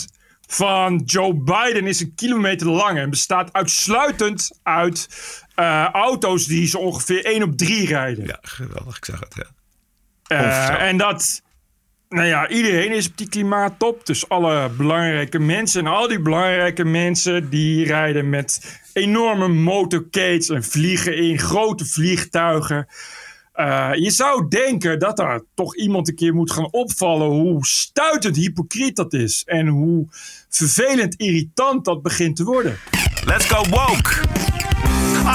van 0.52 1.02
Joe 1.06 1.34
Biden 1.34 1.88
is 1.88 2.00
een 2.00 2.16
kilometer 2.16 2.68
lang 2.68 2.98
en 2.98 3.10
bestaat 3.10 3.54
uitsluitend 3.54 4.60
uit 4.64 5.08
eh, 5.56 5.86
auto's 5.92 6.46
die 6.46 6.68
zo 6.68 6.78
ongeveer 6.78 7.26
1 7.26 7.44
op 7.44 7.58
3 7.58 7.88
rijden. 7.88 8.26
Ja, 8.26 8.40
geweldig. 8.42 8.98
Ik 8.98 9.06
zag 9.06 9.20
het, 9.20 9.36
ja. 9.36 9.48
Eh, 10.28 10.88
en 10.88 10.98
dat, 10.98 11.42
nou 12.10 12.28
ja, 12.28 12.48
iedereen 12.48 12.92
is 12.92 13.08
op 13.08 13.18
die 13.18 13.30
klimaattop. 13.30 14.06
Dus 14.06 14.30
alle 14.30 14.70
belangrijke 14.70 15.40
mensen. 15.40 15.86
En 15.86 15.92
al 15.92 16.08
die 16.08 16.22
belangrijke 16.22 16.84
mensen 16.84 17.50
die 17.50 17.86
rijden 17.86 18.30
met 18.30 18.80
enorme 18.94 19.48
motorcades 19.48 20.50
en 20.50 20.64
vliegen 20.64 21.18
in 21.18 21.40
grote 21.40 21.86
vliegtuigen. 21.86 22.88
Eh, 23.60 23.90
je 23.94 24.12
zou 24.12 24.48
denken 24.48 25.00
dat 25.00 25.20
er 25.20 25.46
toch 25.54 25.76
iemand 25.76 26.08
een 26.08 26.16
keer 26.16 26.34
moet 26.34 26.52
gaan 26.52 26.72
opvallen 26.72 27.28
hoe 27.28 27.66
stuitend 27.66 28.36
hypocriet 28.36 28.96
dat 28.96 29.14
is. 29.14 29.44
En 29.46 29.68
hoe 29.68 30.08
vervelend 30.50 31.16
irritant 31.18 31.86
dat 31.86 32.02
begint 32.02 32.36
te 32.36 32.44
worden. 32.44 32.78
Let's 33.26 33.46
go 33.46 33.64
woke! 33.70 34.22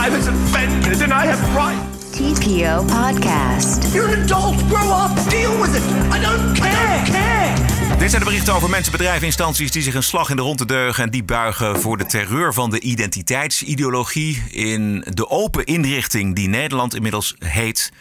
I 0.06 0.10
was 0.10 0.26
offended 0.26 1.02
and 1.02 1.12
I 1.12 1.26
have 1.26 1.54
right. 1.54 1.94
TPO 2.10 2.84
Podcast. 2.84 3.92
You're 3.92 4.14
an 4.14 4.22
adult. 4.22 4.56
Grow 4.68 4.90
up. 4.90 5.30
Deal 5.30 5.60
with 5.60 5.74
it. 5.74 5.82
I 6.12 6.20
don't 6.20 6.58
care. 6.58 6.70
I 6.70 7.04
don't 7.04 7.10
care. 7.10 7.98
Dit 7.98 8.10
zijn 8.10 8.22
de 8.22 8.28
berichten 8.28 8.54
over 8.54 8.70
mensen, 8.70 8.92
bedrijven, 8.92 9.26
instanties 9.26 9.70
die 9.70 9.82
zich 9.82 9.94
een 9.94 10.02
slag 10.02 10.30
in 10.30 10.36
de 10.36 10.42
ronde 10.42 10.66
deugen 10.66 11.04
en 11.04 11.10
die 11.10 11.24
buigen 11.24 11.80
voor 11.80 11.96
de 11.96 12.06
terreur 12.06 12.54
van 12.54 12.70
de 12.70 12.80
identiteitsideologie 12.80 14.42
in 14.50 15.04
de 15.14 15.28
open 15.28 15.64
inrichting 15.64 16.34
die 16.34 16.48
Nederland 16.48 16.94
inmiddels 16.94 17.34
heet. 17.38 17.92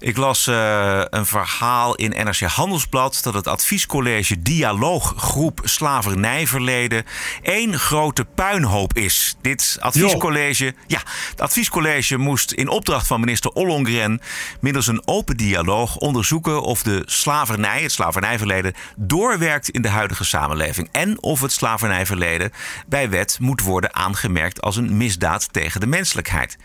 Ik 0.00 0.16
las 0.16 0.46
eh, 0.46 1.00
een 1.10 1.26
verhaal 1.26 1.94
in 1.94 2.24
NRC 2.24 2.40
Handelsblad 2.40 3.20
dat 3.22 3.34
het 3.34 3.46
adviescollege 3.46 4.42
Dialooggroep 4.42 5.60
Slavernijverleden 5.64 7.04
één 7.42 7.78
grote 7.78 8.24
puinhoop 8.24 8.96
is. 8.96 9.36
Dit 9.40 9.76
adviescollege, 9.80 10.74
ja, 10.86 11.00
het 11.30 11.40
adviescollege 11.40 12.16
moest 12.16 12.52
in 12.52 12.68
opdracht 12.68 13.06
van 13.06 13.20
minister 13.20 13.50
Ollongren 13.50 14.20
middels 14.60 14.86
een 14.86 15.02
open 15.04 15.36
dialoog 15.36 15.96
onderzoeken 15.96 16.62
of 16.62 16.82
de 16.82 17.02
slavernij, 17.06 17.82
het 17.82 17.92
slavernijverleden, 17.92 18.74
doorwerkt 18.96 19.68
in 19.68 19.82
de 19.82 19.88
huidige 19.88 20.24
samenleving 20.24 20.88
en 20.92 21.22
of 21.22 21.40
het 21.40 21.52
slavernijverleden 21.52 22.52
bij 22.86 23.10
wet 23.10 23.38
moet 23.40 23.62
worden 23.62 23.94
aangemerkt 23.94 24.60
als 24.60 24.76
een 24.76 24.96
misdaad 24.96 25.52
tegen 25.52 25.80
de 25.80 25.86
menselijkheid. 25.86 26.56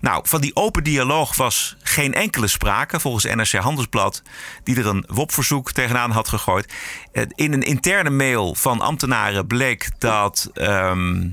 Nou, 0.00 0.22
van 0.28 0.40
die 0.40 0.56
open 0.56 0.84
dialoog 0.84 1.36
was 1.36 1.76
geen 1.82 2.14
enkele 2.14 2.46
sprake, 2.46 2.62
volgens 3.00 3.24
NRC 3.24 3.52
Handelsblad, 3.52 4.22
die 4.62 4.76
er 4.76 4.86
een 4.86 5.04
WOP-verzoek 5.08 5.72
tegenaan 5.72 6.10
had 6.10 6.28
gegooid. 6.28 6.72
Eh, 7.12 7.22
In 7.34 7.52
een 7.52 7.62
interne 7.62 8.10
mail 8.10 8.54
van 8.54 8.80
ambtenaren 8.80 9.46
bleek 9.46 9.90
dat 9.98 10.50
ehm, 10.54 11.28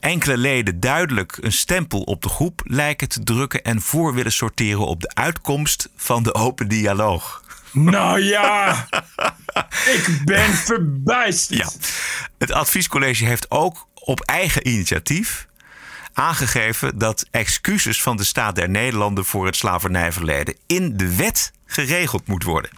enkele 0.00 0.36
leden 0.36 0.80
duidelijk 0.80 1.38
een 1.40 1.52
stempel 1.52 2.00
op 2.00 2.22
de 2.22 2.28
groep 2.28 2.60
lijken 2.64 3.08
te 3.08 3.22
drukken 3.22 3.62
en 3.62 3.80
voor 3.80 4.14
willen 4.14 4.32
sorteren 4.32 4.86
op 4.86 5.00
de 5.00 5.14
uitkomst 5.14 5.88
van 5.96 6.22
de 6.22 6.34
open 6.34 6.68
dialoog. 6.68 7.42
Nou 7.72 8.20
ja, 8.20 8.86
ik 9.96 10.20
ben 10.24 10.54
verbijsterd. 10.54 11.58
Ja. 11.58 11.68
Het 12.38 12.52
adviescollege 12.52 13.24
heeft 13.24 13.50
ook 13.50 13.86
op 13.94 14.20
eigen 14.20 14.68
initiatief 14.68 15.47
aangegeven 16.18 16.98
dat 16.98 17.26
excuses 17.30 18.02
van 18.02 18.16
de 18.16 18.24
staat 18.24 18.54
der 18.54 18.68
Nederlanden 18.68 19.24
voor 19.24 19.46
het 19.46 19.56
slavernijverleden 19.56 20.56
in 20.66 20.96
de 20.96 21.16
wet 21.16 21.52
geregeld 21.66 22.26
moet 22.26 22.42
worden. 22.44 22.70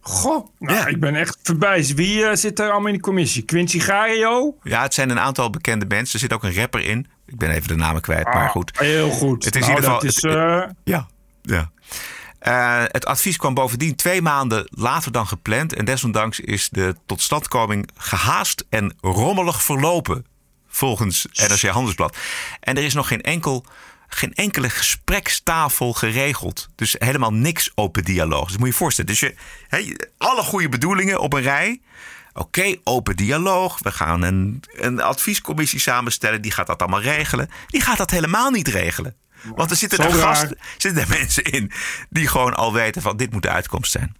Goh, 0.00 0.48
nou, 0.58 0.88
ik 0.88 1.00
ben 1.00 1.14
echt 1.14 1.38
verbijsterd. 1.42 1.98
Wie 1.98 2.24
eh, 2.26 2.36
zit 2.36 2.58
er 2.58 2.70
allemaal 2.70 2.86
in 2.86 2.92
die 2.92 3.02
commissie? 3.02 3.42
Quincy 3.42 3.78
Gario? 3.80 4.56
Ja, 4.62 4.82
het 4.82 4.94
zijn 4.94 5.10
een 5.10 5.18
aantal 5.20 5.50
bekende 5.50 5.86
mensen. 5.86 6.14
Er 6.14 6.20
zit 6.20 6.32
ook 6.32 6.42
een 6.44 6.54
rapper 6.54 6.84
in. 6.84 7.06
Ik 7.26 7.38
ben 7.38 7.50
even 7.50 7.68
de 7.68 7.74
namen 7.76 8.00
kwijt, 8.02 8.24
maar 8.24 8.44
Ah, 8.44 8.50
goed. 8.50 8.78
Heel 8.78 9.10
goed. 9.10 9.44
Het 9.44 9.56
is 9.56 9.68
in 9.68 9.74
Nou, 9.74 9.80
ieder 9.80 9.90
geval. 9.94 10.08
is, 10.08 10.22
het- 10.22 10.34
eh, 10.34 10.70
ja, 10.84 11.06
ja. 11.42 11.70
Eh, 12.38 12.82
het 12.86 13.06
advies 13.06 13.36
kwam 13.36 13.54
bovendien 13.54 13.96
twee 13.96 14.22
maanden 14.22 14.66
later 14.70 15.12
dan 15.12 15.26
gepland. 15.26 15.72
En 15.74 15.84
desondanks 15.84 16.40
is 16.40 16.68
de 16.68 16.94
totstandkoming 17.06 17.88
gehaast 17.96 18.64
en 18.70 18.94
rommelig 19.00 19.62
verlopen. 19.62 20.26
Volgens 20.74 21.26
NRC 21.32 21.62
Handelsblad. 21.62 22.16
En 22.60 22.76
er 22.76 22.82
is 22.82 22.94
nog 22.94 23.08
geen, 23.08 23.20
enkel, 23.20 23.64
geen 24.08 24.34
enkele 24.34 24.70
gesprekstafel 24.70 25.92
geregeld. 25.92 26.68
Dus 26.74 26.94
helemaal 26.98 27.32
niks 27.32 27.72
open 27.74 28.04
dialoog. 28.04 28.46
Dus 28.46 28.56
moet 28.56 28.66
je 28.66 28.72
je 28.72 28.78
voorstellen. 28.78 29.10
Dus 29.10 29.20
je, 29.20 30.10
alle 30.18 30.42
goede 30.42 30.68
bedoelingen 30.68 31.20
op 31.20 31.32
een 31.32 31.42
rij. 31.42 31.80
Oké, 32.32 32.76
open 32.84 33.16
dialoog. 33.16 33.78
We 33.82 33.92
gaan 33.92 34.22
een, 34.22 34.62
een 34.72 35.00
adviescommissie 35.00 35.80
samenstellen. 35.80 36.42
Die 36.42 36.50
gaat 36.50 36.66
dat 36.66 36.80
allemaal 36.80 37.02
regelen. 37.02 37.50
Die 37.66 37.80
gaat 37.80 37.98
dat 37.98 38.10
helemaal 38.10 38.50
niet 38.50 38.68
regelen. 38.68 39.16
Want 39.54 39.70
er 39.70 39.76
zitten 39.76 39.98
er, 39.98 40.12
gasten, 40.12 40.58
zitten 40.78 41.02
er 41.02 41.08
mensen 41.18 41.44
in 41.44 41.72
die 42.10 42.28
gewoon 42.28 42.54
al 42.54 42.72
weten 42.72 43.02
van 43.02 43.16
dit 43.16 43.32
moet 43.32 43.42
de 43.42 43.50
uitkomst 43.50 43.90
zijn. 43.90 44.16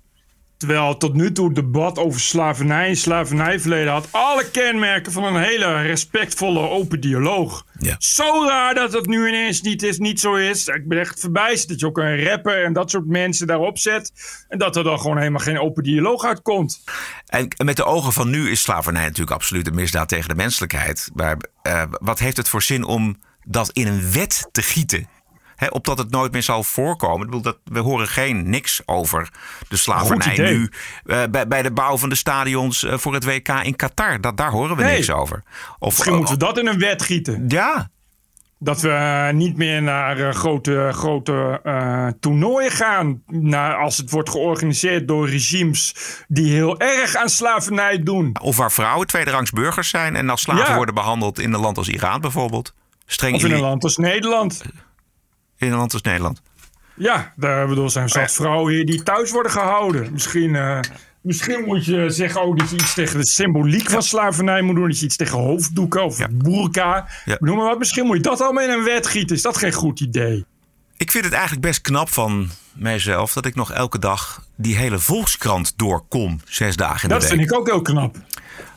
Terwijl 0.56 0.96
tot 0.96 1.14
nu 1.14 1.32
toe 1.32 1.46
het 1.46 1.54
debat 1.54 1.98
over 1.98 2.20
slavernij 2.20 2.88
en 2.88 2.96
slavernijverleden 2.96 3.92
had 3.92 4.08
alle 4.10 4.50
kenmerken 4.50 5.12
van 5.12 5.24
een 5.24 5.42
hele 5.42 5.80
respectvolle 5.82 6.68
open 6.68 7.00
dialoog. 7.00 7.66
Ja. 7.78 7.94
Zo 7.98 8.44
raar 8.48 8.74
dat 8.74 8.92
het 8.92 9.06
nu 9.06 9.28
ineens 9.28 9.60
niet, 9.60 9.82
is, 9.82 9.98
niet 9.98 10.20
zo 10.20 10.34
is. 10.34 10.66
Ik 10.66 10.88
ben 10.88 10.98
echt 10.98 11.20
verbijsterd 11.20 11.68
dat 11.68 11.80
je 11.80 11.86
ook 11.86 11.98
een 11.98 12.24
rapper 12.24 12.64
en 12.64 12.72
dat 12.72 12.90
soort 12.90 13.06
mensen 13.06 13.46
daarop 13.46 13.78
zet. 13.78 14.12
En 14.48 14.58
dat 14.58 14.76
er 14.76 14.84
dan 14.84 15.00
gewoon 15.00 15.18
helemaal 15.18 15.40
geen 15.40 15.60
open 15.60 15.82
dialoog 15.82 16.24
uitkomt. 16.24 16.82
En 17.26 17.48
met 17.64 17.76
de 17.76 17.84
ogen 17.84 18.12
van 18.12 18.30
nu 18.30 18.50
is 18.50 18.60
slavernij 18.60 19.04
natuurlijk 19.04 19.30
absoluut 19.30 19.66
een 19.66 19.74
misdaad 19.74 20.08
tegen 20.08 20.28
de 20.28 20.34
menselijkheid. 20.34 21.10
Maar 21.14 21.36
eh, 21.62 21.82
wat 21.90 22.18
heeft 22.18 22.36
het 22.36 22.48
voor 22.48 22.62
zin 22.62 22.84
om 22.84 23.16
dat 23.44 23.70
in 23.70 23.86
een 23.86 24.12
wet 24.12 24.48
te 24.52 24.62
gieten? 24.62 25.08
Hè, 25.56 25.66
opdat 25.66 25.98
het 25.98 26.10
nooit 26.10 26.32
meer 26.32 26.42
zal 26.42 26.62
voorkomen. 26.62 27.18
Ik 27.20 27.26
bedoel, 27.26 27.42
dat, 27.42 27.58
we 27.64 27.78
horen 27.78 28.08
geen 28.08 28.50
niks 28.50 28.82
over 28.86 29.28
de 29.68 29.76
slavernij 29.76 30.36
nu. 30.38 30.70
eh, 31.06 31.22
bij, 31.30 31.48
bij 31.48 31.62
de 31.62 31.72
bouw 31.72 31.96
van 31.98 32.08
de 32.08 32.14
stadions 32.14 32.84
eh, 32.84 32.98
voor 32.98 33.14
het 33.14 33.24
WK 33.24 33.48
in 33.48 33.76
Qatar. 33.76 34.20
Dat, 34.20 34.36
daar 34.36 34.50
horen 34.50 34.76
we 34.76 34.82
Nee. 34.82 34.94
niks 34.94 35.10
over. 35.10 35.42
Of, 35.78 35.88
Misschien 35.88 36.14
moeten 36.16 36.34
we 36.34 36.44
dat 36.44 36.58
in 36.58 36.66
een 36.66 36.78
wet 36.78 37.02
gieten. 37.02 37.44
Ja. 37.48 37.92
Dat 38.58 38.80
we 38.80 38.88
eh, 38.90 39.30
niet 39.32 39.56
meer 39.56 39.82
naar 39.82 40.18
eh, 40.28 40.34
grote, 40.34 40.88
grote 40.92 41.60
eh, 41.64 42.06
toernooien 42.20 42.70
gaan. 42.70 43.22
Naar, 43.26 43.76
als 43.76 43.96
het 43.96 44.10
wordt 44.10 44.30
georganiseerd 44.30 45.08
door 45.08 45.28
regimes 45.28 45.94
die 46.28 46.52
heel 46.52 46.78
erg 46.80 47.16
aan 47.16 47.28
slavernij 47.28 48.02
doen. 48.02 48.36
Of 48.42 48.56
waar 48.56 48.72
vrouwen 48.72 49.06
tweederangs 49.06 49.50
burgers 49.50 49.88
zijn 49.88 50.16
en 50.16 50.30
als 50.30 50.40
slaven 50.40 50.66
Ja. 50.70 50.76
worden 50.76 50.94
behandeld 50.94 51.38
in 51.38 51.52
een 51.52 51.60
land 51.60 51.76
als 51.78 51.88
Iran 51.88 52.20
bijvoorbeeld. 52.20 52.74
Streng 53.06 53.34
Of 53.34 53.44
in 53.44 53.52
een 53.52 53.60
land 53.60 53.84
als 53.84 53.96
Nederland. 53.96 54.62
In 55.56 55.70
een 55.72 55.76
land 55.78 55.92
als 55.92 56.02
Nederland. 56.02 56.40
Ja, 56.96 57.32
daar 57.36 57.66
bedoel, 57.68 57.90
zijn 57.90 58.08
zat 58.08 58.32
vrouwen 58.32 58.72
hier 58.72 58.86
die 58.86 59.02
thuis 59.02 59.30
worden 59.30 59.52
gehouden. 59.52 60.12
Misschien, 60.12 60.56
eh, 60.56 60.80
misschien 61.20 61.64
moet 61.64 61.84
je 61.84 62.10
zeggen 62.10 62.42
ook 62.42 62.58
dat 62.58 62.70
je 62.70 62.76
iets 62.76 62.94
tegen 62.94 63.20
de 63.20 63.26
symboliek 63.26 63.90
van 63.90 64.02
slavernij 64.02 64.62
moet 64.62 64.74
doen. 64.74 64.88
Dat 64.88 64.98
je 64.98 65.04
iets 65.04 65.16
tegen 65.16 65.38
hoofddoeken 65.38 66.04
of 66.04 66.18
burka. 66.30 67.08
Ja. 67.24 67.36
Noem 67.40 67.56
maar 67.56 67.66
wat. 67.66 67.78
Misschien 67.78 68.06
moet 68.06 68.16
je 68.16 68.22
dat 68.22 68.40
allemaal 68.40 68.64
in 68.64 68.70
een 68.70 68.84
wet 68.84 69.06
gieten. 69.06 69.36
Is 69.36 69.42
dat 69.42 69.56
geen 69.56 69.72
goed 69.72 70.00
idee? 70.00 70.44
Ik 70.96 71.10
vind 71.10 71.24
het 71.24 71.32
eigenlijk 71.32 71.62
best 71.66 71.80
knap 71.80 72.08
van 72.08 72.50
mijzelf 72.72 73.32
dat 73.32 73.46
ik 73.46 73.54
nog 73.54 73.72
elke 73.72 73.98
dag 73.98 74.44
die 74.56 74.76
hele 74.76 74.98
Volkskrant 74.98 75.72
doorkom. 75.78 76.40
Zes 76.44 76.76
dagen 76.76 77.02
in 77.02 77.08
Dat 77.08 77.20
de 77.20 77.28
week. 77.28 77.36
vind 77.36 77.50
ik 77.50 77.56
ook 77.58 77.66
heel 77.66 77.82
knap. 77.82 78.16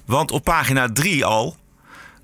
Want 0.05 0.31
op 0.31 0.43
pagina 0.43 0.91
3 0.91 1.25
al 1.25 1.55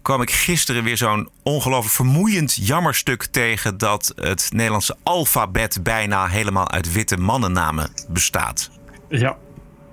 kwam 0.03 0.21
ik 0.21 0.31
gisteren 0.31 0.83
weer 0.83 0.97
zo'n 0.97 1.29
ongelooflijk 1.43 1.95
vermoeiend 1.95 2.55
jammerstuk 2.55 3.25
tegen 3.25 3.77
dat 3.77 4.13
het 4.15 4.49
Nederlandse 4.53 4.95
alfabet 5.03 5.79
bijna 5.83 6.27
helemaal 6.27 6.71
uit 6.71 6.91
witte 6.91 7.17
mannennamen 7.17 7.89
bestaat. 8.09 8.69
Ja. 9.09 9.37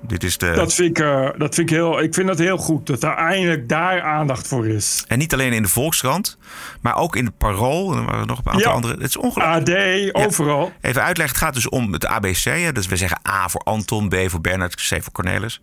Dit 0.03 0.25
is 0.25 0.39
de. 0.39 0.53
Dat 0.53 0.75
vind 0.75 0.99
ik, 0.99 1.05
eh, 1.05 1.29
dat 1.39 1.55
vind 1.55 1.71
ik, 1.71 1.77
heel, 1.77 2.01
ik 2.03 2.15
vind 2.15 2.27
dat 2.27 2.39
heel 2.39 2.57
goed. 2.57 2.87
Dat 2.87 3.03
er 3.03 3.15
eindelijk 3.15 3.69
daar 3.69 4.03
aandacht 4.03 4.49
voor 4.49 4.67
is. 4.67 5.05
En 5.09 5.19
niet 5.19 5.33
alleen 5.33 5.53
in 5.53 5.63
de 5.63 5.69
Volkskrant, 5.69 6.39
maar 6.81 6.97
ook 6.97 7.17
in 7.17 7.25
het 7.25 7.39
Parool. 7.39 7.93
En 7.93 7.99
er 7.99 8.05
waren 8.05 8.27
nog 8.27 8.39
een 8.39 8.53
aantal 8.53 8.69
Ja. 8.69 8.75
andere. 8.75 8.93
Het 8.95 9.03
is 9.03 9.17
ongelooflijk. 9.17 9.69
AD, 10.15 10.25
overal. 10.27 10.73
Even 10.81 11.03
uitleggen, 11.03 11.37
het 11.37 11.45
gaat 11.45 11.55
dus 11.55 11.69
om 11.69 11.93
het 11.93 12.07
ABC. 12.07 12.45
Hè? 12.45 12.73
Dus 12.73 12.87
we 12.87 12.97
zeggen 12.97 13.19
A 13.29 13.49
voor 13.49 13.61
Anton, 13.61 14.09
B 14.09 14.15
voor 14.27 14.41
Bernard, 14.41 14.75
C 14.75 15.03
voor 15.03 15.13
Cornelis. 15.13 15.61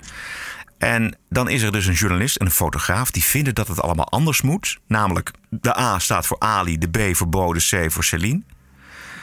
En 0.78 1.18
dan 1.30 1.50
is 1.50 1.62
er 1.62 1.72
dus 1.72 1.86
een 1.86 1.94
journalist 1.94 2.36
en 2.36 2.46
een 2.46 2.52
fotograaf 2.52 3.12
die 3.12 3.24
vinden 3.24 3.56
dat 3.56 3.68
het 3.68 3.82
allemaal 3.82 4.10
anders 4.10 4.42
moet. 4.42 4.78
Namelijk, 4.88 5.32
de 5.50 5.80
A 5.80 6.00
staat 6.00 6.28
voor 6.28 6.40
Ali, 6.40 6.78
de 6.78 6.90
B 6.90 7.16
voor 7.16 7.30
Bo, 7.30 7.54
de 7.54 7.86
C 7.86 7.92
voor 7.92 8.04
Celine. 8.04 8.42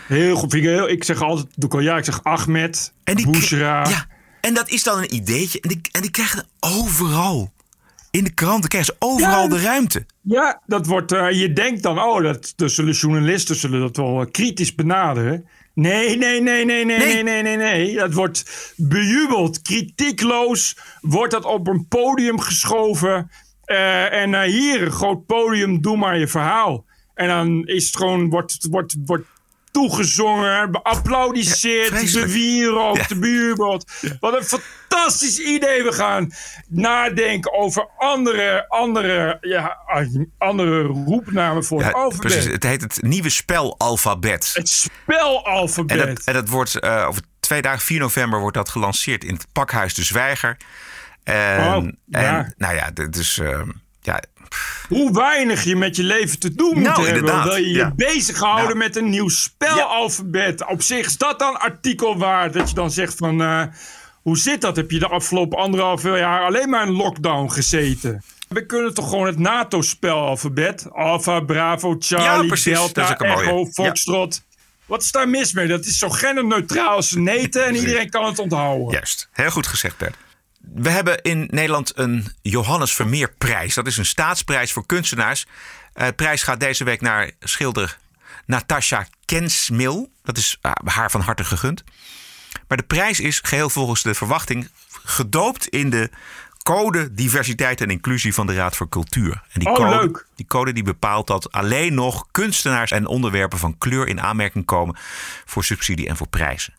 Heel 0.07 0.37
goed. 0.37 0.55
Ik, 0.55 0.63
heel, 0.63 0.89
ik 0.89 1.05
zeg 1.05 1.23
altijd, 1.23 1.47
doe 1.55 1.69
ik 1.69 1.75
al 1.75 1.81
ja, 1.81 1.97
ik 1.97 2.05
zeg 2.05 2.23
Ahmed, 2.23 2.93
En 3.05 3.17
die. 3.17 3.57
Ja, 3.57 4.07
en 4.41 4.55
dat 4.55 4.69
is 4.69 4.83
dan 4.83 4.99
een 4.99 5.15
ideetje. 5.15 5.61
En 5.61 5.69
die, 5.69 5.81
en 5.93 6.01
die 6.03 6.11
krijgen 6.11 6.39
het 6.39 6.47
overal. 6.61 7.53
In 8.11 8.25
de 8.25 8.35
kranten 8.35 8.69
krijgen 8.69 8.95
ze 8.95 9.07
overal 9.07 9.43
Ja. 9.43 9.49
de 9.49 9.61
ruimte. 9.61 10.07
Ja, 10.21 10.61
dat 10.67 10.87
wordt, 10.87 11.13
eh, 11.13 11.31
je 11.31 11.53
denkt 11.53 11.83
dan, 11.83 11.99
oh, 11.99 12.23
dat, 12.23 12.53
dat 12.57 12.71
zullen 12.71 12.95
journalisten 12.95 13.57
zullen 13.57 13.81
dat 13.81 13.97
wel 13.97 14.21
eh, 14.21 14.31
kritisch 14.31 14.75
benaderen. 14.75 15.49
Nee, 15.75 16.17
nee, 16.17 16.41
nee, 16.41 16.65
nee, 16.65 16.85
nee, 16.85 16.99
nee, 16.99 17.23
nee, 17.23 17.43
nee, 17.43 17.57
nee. 17.57 17.95
Dat 17.95 18.13
wordt 18.13 18.73
bejubeld, 18.77 19.63
kritiekloos. 19.63 20.77
Wordt 21.01 21.33
dat 21.33 21.45
op 21.45 21.67
een 21.67 21.89
podium 21.89 22.41
geschoven. 22.41 23.31
Eh, 23.65 24.13
en 24.13 24.35
eh, 24.35 24.43
hier, 24.43 24.91
groot 24.91 25.27
podium, 25.27 25.81
doe 25.81 25.97
maar 25.97 26.19
je 26.19 26.29
verhaal. 26.29 26.85
En 27.15 27.29
dan 27.29 27.67
is 27.67 27.87
het 27.87 27.97
gewoon, 27.97 28.29
wordt, 28.29 28.67
wordt, 28.71 28.97
wordt 29.05 29.27
toegezongen, 29.75 30.71
beapplaudisseerd, 30.71 31.89
vreselijk. 31.89 32.27
bewierookt, 32.27 33.09
Ja. 33.09 33.17
bejubeld. 33.19 33.91
Wat 34.21 34.37
een 34.37 34.45
fantastisch 34.61 35.39
idee. 35.39 35.83
We 35.83 35.93
gaan 35.93 36.31
nadenken 36.69 37.53
over 37.53 37.89
andere, 37.99 38.69
andere, 38.69 39.39
ja, 39.41 39.79
andere 40.39 40.83
roepnamen 40.83 41.65
voor 41.65 41.83
het 41.85 41.95
alfabet. 41.95 42.21
precies. 42.31 42.53
Het 42.53 42.63
heet 42.63 42.81
het 42.81 43.03
nieuwe 43.03 43.31
spelalfabet. 43.31 44.51
Het 44.55 44.69
spelalfabet. 44.69 46.01
En 46.01 46.07
dat, 46.15 46.25
en 46.25 46.35
dat 46.35 46.49
wordt 46.49 46.79
eh, 46.79 47.05
over 47.09 47.23
twee 47.41 47.63
dagen, 47.63 47.81
4 47.81 47.99
november, 48.01 48.41
wordt 48.41 48.57
dat 48.57 48.69
gelanceerd 48.69 49.25
in 49.25 49.35
het 49.35 49.47
pakhuis 49.53 49.95
De 49.95 50.03
Zwijger. 50.05 50.57
En, 51.25 51.59
Oh, 51.75 51.87
en 52.11 52.55
nou 52.57 52.75
ja, 52.75 52.91
dit 52.91 53.17
is. 53.17 53.41
Ja, 54.05 54.21
Hoe 54.89 55.13
weinig 55.13 55.65
je 55.65 55.77
met 55.77 55.97
je 55.97 56.03
leven 56.03 56.39
te 56.39 56.55
doen 56.55 56.75
moet 56.75 56.83
Nou, 56.83 57.07
hebben. 57.07 57.43
Wil 57.45 57.57
je 57.57 57.69
je 57.69 57.75
ja. 57.75 57.93
bezighouden 57.97 58.65
Nou. 58.67 58.79
met 58.79 58.97
een 58.97 59.11
nieuw 59.11 59.29
spelalfabet. 59.29 60.67
Op 60.69 60.83
zich 60.83 61.07
is 61.07 61.17
dat 61.19 61.39
dan 61.39 61.61
artikel 61.61 62.19
waard. 62.19 62.53
Dat 62.53 62.69
je 62.69 62.75
dan 62.75 62.91
zegt 62.91 63.15
van... 63.17 63.43
eh, 63.43 63.63
hoe 64.23 64.39
zit 64.39 64.61
dat? 64.61 64.77
Heb 64.77 64.91
je 64.91 64.99
de 64.99 65.09
afgelopen 65.09 65.59
anderhalf 65.59 66.03
jaar 66.03 66.45
alleen 66.45 66.69
maar 66.71 66.87
in 66.87 66.93
lockdown 66.93 67.51
gezeten? 67.51 68.23
We 68.49 68.67
kunnen 68.67 68.95
toch 68.95 69.09
gewoon 69.09 69.27
het 69.27 69.39
NATO-spelalfabet. 69.39 70.87
Alpha, 70.93 71.41
Bravo, 71.41 71.97
Charlie, 71.99 72.51
Ja, 72.55 72.71
Delta. 72.73 73.19
Echo. 73.19 73.67
Foxtrot. 73.67 74.43
Wat 74.87 75.03
is 75.03 75.11
daar 75.13 75.29
mis 75.29 75.53
mee? 75.53 75.67
Dat 75.67 75.85
is 75.85 75.99
zo 75.99 76.09
genderneutraal 76.09 76.89
als 76.89 77.13
neten 77.13 77.65
en 77.65 77.75
iedereen 77.75 78.11
kan 78.11 78.25
het 78.25 78.39
onthouden. 78.39 78.91
Juist, 78.91 79.29
heel 79.33 79.51
goed 79.51 79.67
gezegd, 79.67 79.97
Bert. 79.97 80.17
We 80.75 80.91
hebben 80.91 81.23
in 81.23 81.49
Nederland 81.51 81.99
een 81.99 82.27
Johannes 82.43 82.95
Vermeerprijs. 82.95 83.75
Dat 83.75 83.87
is 83.87 83.97
een 83.97 84.07
staatsprijs 84.07 84.73
voor 84.73 84.87
kunstenaars. 84.87 85.47
Eh, 85.93 86.07
de 86.07 86.13
prijs 86.13 86.43
gaat 86.43 86.61
deze 86.61 86.85
week 86.85 87.01
naar 87.01 87.31
schilder 87.41 87.99
Natasha 88.47 89.07
Kensmil. 89.25 90.11
Dat 90.23 90.37
is 90.37 90.59
ah, 90.61 90.73
haar 90.85 91.11
van 91.11 91.21
harte 91.21 91.45
gegund. 91.45 91.85
Maar 92.69 92.77
de 92.77 92.85
prijs 92.85 93.21
is 93.21 93.41
geheel 93.43 93.71
volgens 93.71 94.03
de 94.03 94.15
verwachting 94.15 94.69
gedoopt 95.05 95.69
in 95.69 95.91
de 95.91 96.11
code 96.63 97.15
diversiteit 97.15 97.81
en 97.81 97.91
inclusie 97.91 98.35
van 98.35 98.47
de 98.47 98.55
Raad 98.55 98.77
voor 98.77 98.89
Cultuur. 98.89 99.43
En 99.53 99.61
die 99.61 99.69
Oh, 99.69 99.75
code, 99.75 99.97
leuk. 99.97 100.27
Die 100.35 100.47
code 100.47 100.73
die 100.73 100.83
bepaalt 100.83 101.27
dat 101.27 101.53
alleen 101.53 101.95
nog 101.95 102.27
kunstenaars 102.31 102.91
en 102.91 103.07
onderwerpen 103.07 103.59
van 103.59 103.79
kleur 103.79 104.09
in 104.09 104.21
aanmerking 104.21 104.65
komen 104.65 104.97
voor 105.45 105.65
subsidie 105.65 106.09
en 106.09 106.17
voor 106.17 106.29
prijzen. 106.29 106.75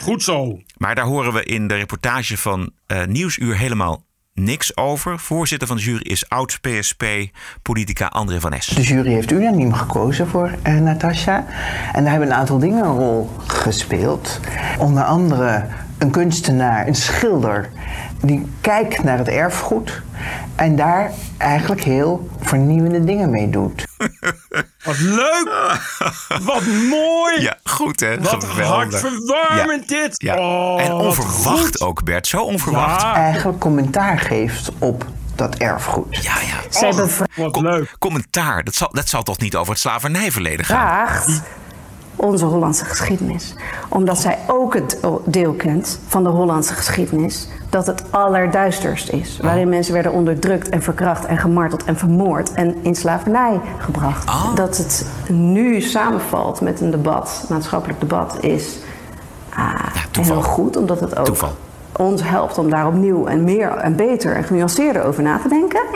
Goed 0.00 0.22
zo. 0.22 0.60
Maar 0.76 0.94
daar 0.94 1.04
horen 1.04 1.32
we 1.32 1.44
in 1.44 1.66
de 1.66 1.74
reportage 1.74 2.36
van 2.36 2.70
eh, 2.86 3.04
Nieuwsuur 3.04 3.56
helemaal 3.56 4.04
niks 4.34 4.76
over. 4.76 5.18
Voorzitter 5.18 5.68
van 5.68 5.76
de 5.76 5.82
jury 5.82 6.02
is 6.02 6.28
oud-PSP-politica 6.28 8.06
André 8.06 8.40
van 8.40 8.52
Es. 8.52 8.66
De 8.66 8.82
jury 8.82 9.12
heeft 9.12 9.30
unaniem 9.30 9.72
gekozen 9.72 10.28
voor 10.28 10.54
eh, 10.62 10.74
Natasha. 10.74 11.46
En 11.92 12.02
daar 12.02 12.10
hebben 12.10 12.28
een 12.28 12.34
aantal 12.34 12.58
dingen 12.58 12.84
een 12.84 12.96
rol 12.96 13.30
gespeeld. 13.46 14.40
Onder 14.78 15.02
andere 15.02 15.66
een 15.98 16.10
kunstenaar, 16.10 16.86
een 16.86 16.94
schilder, 16.94 17.70
die 18.26 18.46
kijkt 18.60 19.02
naar 19.02 19.18
het 19.18 19.28
erfgoed 19.28 20.02
en 20.54 20.76
daar 20.76 21.10
eigenlijk 21.38 21.82
heel 21.84 22.28
vernieuwende 22.40 23.04
dingen 23.04 23.30
mee 23.30 23.50
doet. 23.50 23.84
Wat 24.84 24.98
leuk! 24.98 25.48
Wat 26.42 26.62
mooi! 26.90 27.40
Ja, 27.40 27.56
goed 27.64 28.00
hè? 28.00 28.18
Wat 28.20 28.44
Geweldig. 28.44 28.68
hartverwarmend 29.02 29.90
Ja. 29.90 29.96
dit! 30.02 30.14
Ja. 30.22 30.38
Oh, 30.38 30.82
en 30.82 30.92
onverwacht 30.92 31.80
ook, 31.80 32.04
Bert. 32.04 32.26
Zo 32.26 32.42
onverwacht. 32.42 33.02
Eigenlijk 33.02 33.58
commentaar 33.58 34.18
geeft 34.18 34.70
op 34.78 35.06
dat 35.34 35.54
erfgoed. 35.54 36.22
Ja, 36.22 36.34
ja. 36.80 36.90
Wat 37.36 37.60
leuk. 37.60 37.96
Commentaar, 37.98 38.64
dat 38.64 38.74
zal, 38.74 38.88
dat 38.92 39.08
zal 39.08 39.22
toch 39.22 39.38
niet 39.38 39.56
over 39.56 39.72
het 39.72 39.80
slavernijverleden 39.80 40.64
gaan? 40.64 40.76
vraagt 41.06 41.42
onze 42.16 42.44
Hollandse 42.44 42.84
geschiedenis. 42.84 43.54
Omdat 43.88 44.18
zij 44.18 44.38
ook 44.46 44.74
het 44.74 44.98
deel 45.24 45.52
kent 45.52 45.98
van 46.06 46.22
de 46.22 46.28
Hollandse 46.28 46.74
geschiedenis 46.74 47.48
dat 47.70 47.86
het 47.86 48.12
allerduisterst 48.12 49.08
is. 49.08 49.38
Waarin 49.42 49.68
mensen 49.68 49.92
werden 49.92 50.12
onderdrukt 50.12 50.68
en 50.68 50.82
verkracht 50.82 51.24
en 51.24 51.38
gemarteld 51.38 51.84
en 51.84 51.96
vermoord 51.96 52.52
en 52.52 52.76
in 52.82 52.94
slavernij 52.94 53.60
gebracht. 53.78 54.30
Dat 54.54 54.76
het 54.76 55.06
nu 55.28 55.80
samenvalt 55.80 56.60
met 56.60 56.80
een 56.80 56.90
debat, 56.90 57.46
maatschappelijk 57.48 58.00
debat, 58.00 58.36
is 58.40 58.76
ah, 59.50 59.86
heel 60.20 60.42
goed. 60.42 60.76
Omdat 60.76 61.00
het 61.00 61.16
ook 61.16 61.36
ons 61.96 62.22
helpt 62.22 62.58
om 62.58 62.70
daar 62.70 62.86
opnieuw 62.86 63.26
en 63.26 63.44
meer 63.44 63.70
en 63.70 63.96
beter 63.96 64.36
en 64.36 64.44
genuanceerder 64.44 65.04
over 65.04 65.22
na 65.22 65.38
te 65.38 65.48
denken. 65.48 65.82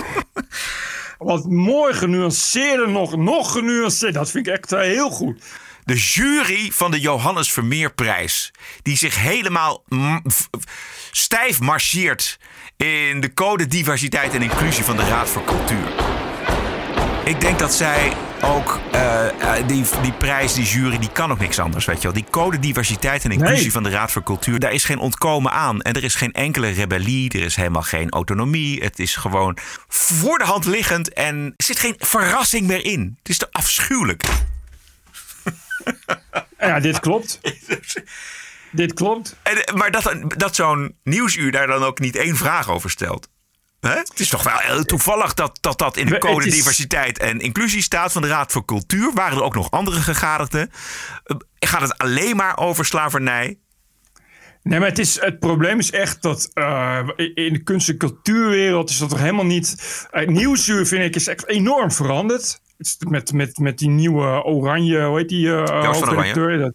Wat 1.19 1.45
mooi 1.45 1.95
genuanceerder 1.95 2.89
nog, 2.89 3.17
nog 3.17 3.53
genuanceerder. 3.53 4.21
Dat 4.21 4.31
vind 4.31 4.47
ik 4.47 4.53
echt 4.53 4.73
eh, 4.73 4.81
heel 4.81 5.11
goed. 5.11 5.43
De 5.89 5.97
jury 5.97 6.71
van 6.75 6.91
de 6.91 7.01
Johannes 7.01 7.53
Vermeerprijs, 7.53 8.51
die 8.83 8.97
zich 8.97 9.17
helemaal 9.17 9.85
stijf 11.11 11.61
marcheert 11.61 12.39
in 12.77 13.21
de 13.21 13.35
code 13.35 13.67
diversiteit 13.67 14.35
en 14.35 14.43
inclusie 14.43 14.85
van 14.85 14.97
de 14.97 15.05
Raad 15.05 15.29
voor 15.29 15.45
Cultuur. 15.45 15.89
Ik 17.25 17.41
denk 17.41 17.59
dat 17.59 17.75
zij 17.75 18.13
ook 18.43 18.81
eh, 18.93 19.59
eh, 19.59 19.67
die, 19.69 19.85
die 20.03 20.13
prijs, 20.13 20.55
die 20.55 20.65
jury, 20.65 20.99
die 20.99 21.13
kan 21.13 21.31
ook 21.31 21.39
niks 21.39 21.59
anders. 21.59 21.85
Weet 21.85 21.97
je 21.97 22.03
wel. 22.03 22.13
Die 22.13 22.27
code 22.31 22.59
diversiteit 22.59 23.25
en 23.25 23.31
inclusie 23.31 23.61
Nee. 23.63 23.73
van 23.73 23.83
de 23.83 23.91
Raad 23.91 24.13
voor 24.13 24.23
Cultuur, 24.23 24.59
daar 24.59 24.73
is 24.73 24.85
geen 24.85 24.99
ontkomen 24.99 25.53
aan. 25.53 25.81
En 25.81 25.93
er 25.93 26.05
is 26.05 26.15
geen 26.15 26.33
enkele 26.33 26.69
rebellie, 26.69 27.31
er 27.31 27.45
is 27.45 27.57
helemaal 27.57 27.83
geen 27.83 28.11
autonomie. 28.11 28.83
Het 28.83 28.99
is 28.99 29.17
gewoon 29.17 29.59
voor 29.89 30.39
de 30.39 30.45
hand 30.45 30.65
liggend 30.65 31.13
en 31.13 31.55
er 31.57 31.65
zit 31.65 31.79
geen 31.79 31.95
verrassing 31.99 32.67
meer 32.67 32.85
in. 32.85 33.17
Het 33.19 33.29
is 33.29 33.39
te 33.39 33.49
afschuwelijk. 33.51 34.25
Ja, 36.59 36.81
dit 36.81 37.01
klopt. 37.01 37.41
dit 38.73 38.93
klopt. 38.95 39.37
En, 39.43 39.65
eh, 39.67 39.75
maar 39.75 39.91
dat, 39.91 40.15
dat 40.37 40.55
zo'n 40.55 40.97
nieuwsuur 41.05 41.51
daar 41.53 41.67
dan 41.67 41.83
ook 41.85 41.99
niet 41.99 42.17
één 42.17 42.37
vraag 42.37 42.71
over 42.71 42.91
stelt. 42.91 43.29
Hè? 43.81 43.91
Het 43.95 44.21
is 44.21 44.29
toch 44.29 44.43
wel 44.43 44.57
heel 44.59 44.85
toevallig 44.85 45.35
dat 45.35 45.59
dat, 45.61 45.79
dat 45.79 45.97
in 45.97 46.07
de 46.07 46.19
code 46.19 46.47
is- 46.47 46.55
diversiteit 46.55 47.19
en 47.19 47.41
inclusie 47.41 47.83
staat 47.83 48.13
van 48.13 48.23
de 48.23 48.29
Raad 48.29 48.53
voor 48.53 48.65
Cultuur. 48.65 49.13
Waren 49.15 49.37
er 49.39 49.43
ook 49.45 49.55
nog 49.55 49.71
andere 49.71 50.01
gegadigden? 50.01 50.71
Eh, 51.25 51.37
Gaat 51.59 51.81
het 51.81 51.99
alleen 51.99 52.37
maar 52.37 52.59
over 52.59 52.85
slavernij? 52.85 53.59
Nee, 54.63 54.79
maar 54.79 54.89
het, 54.89 54.99
is, 54.99 55.21
het 55.21 55.39
probleem 55.39 55.79
is 55.79 55.91
echt 55.91 56.23
dat 56.23 56.51
eh, 56.53 57.09
in 57.17 57.53
de 57.53 57.63
kunst- 57.63 57.89
en 57.89 57.97
cultuurwereld 57.97 58.91
is 58.91 58.99
dat 58.99 59.09
toch 59.09 59.19
helemaal 59.19 59.45
niet. 59.47 60.07
Het 60.11 60.31
nieuwsuur 60.31 60.87
vind 60.87 61.05
ik 61.05 61.15
is 61.15 61.27
echt 61.27 61.47
enorm 61.47 61.93
veranderd. 61.93 62.61
Met, 63.09 63.33
met, 63.33 63.59
met 63.59 63.79
die 63.79 63.89
nieuwe 63.89 64.45
oranje, 64.45 65.05
hoe 65.05 65.19
heet 65.19 65.29
die? 65.29 65.51
hoofdredacteur. 65.51 66.59
Dat 66.59 66.73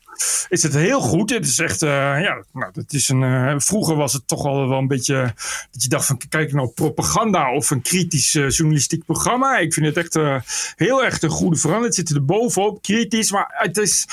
is 0.50 0.64
het 0.64 0.74
heel 0.74 1.02
goed. 1.02 1.30
Het 1.30 1.46
is 1.46 1.60
echt, 1.60 1.82
eh, 1.82 1.90
ja, 2.22 2.44
nou, 2.54 2.72
dat 2.74 2.94
is 2.94 3.10
een. 3.10 3.24
eh, 3.24 3.54
vroeger 3.58 3.96
was 3.96 4.14
het 4.14 4.28
toch 4.28 4.46
al 4.46 4.68
wel 4.70 4.78
een 4.78 4.88
beetje. 4.88 5.34
Dat 5.72 5.84
je 5.84 5.90
dacht 5.90 6.06
van, 6.06 6.22
kijk 6.30 6.54
nou, 6.54 6.68
propaganda 6.68 7.54
of 7.54 7.70
een 7.70 7.82
kritisch 7.82 8.32
journalistiek 8.32 9.06
programma. 9.06 9.58
Ik 9.58 9.74
vind 9.74 9.86
het 9.86 9.98
echt 9.98 10.20
heel 10.76 11.04
erg 11.04 11.22
een 11.22 11.30
goede 11.30 11.58
verandering. 11.58 11.96
Het 11.96 12.08
zit 12.08 12.18
er 12.18 12.26
bovenop, 12.26 12.82
kritisch, 12.82 13.32
maar 13.32 13.48
het 13.54 13.78
is 13.78 14.06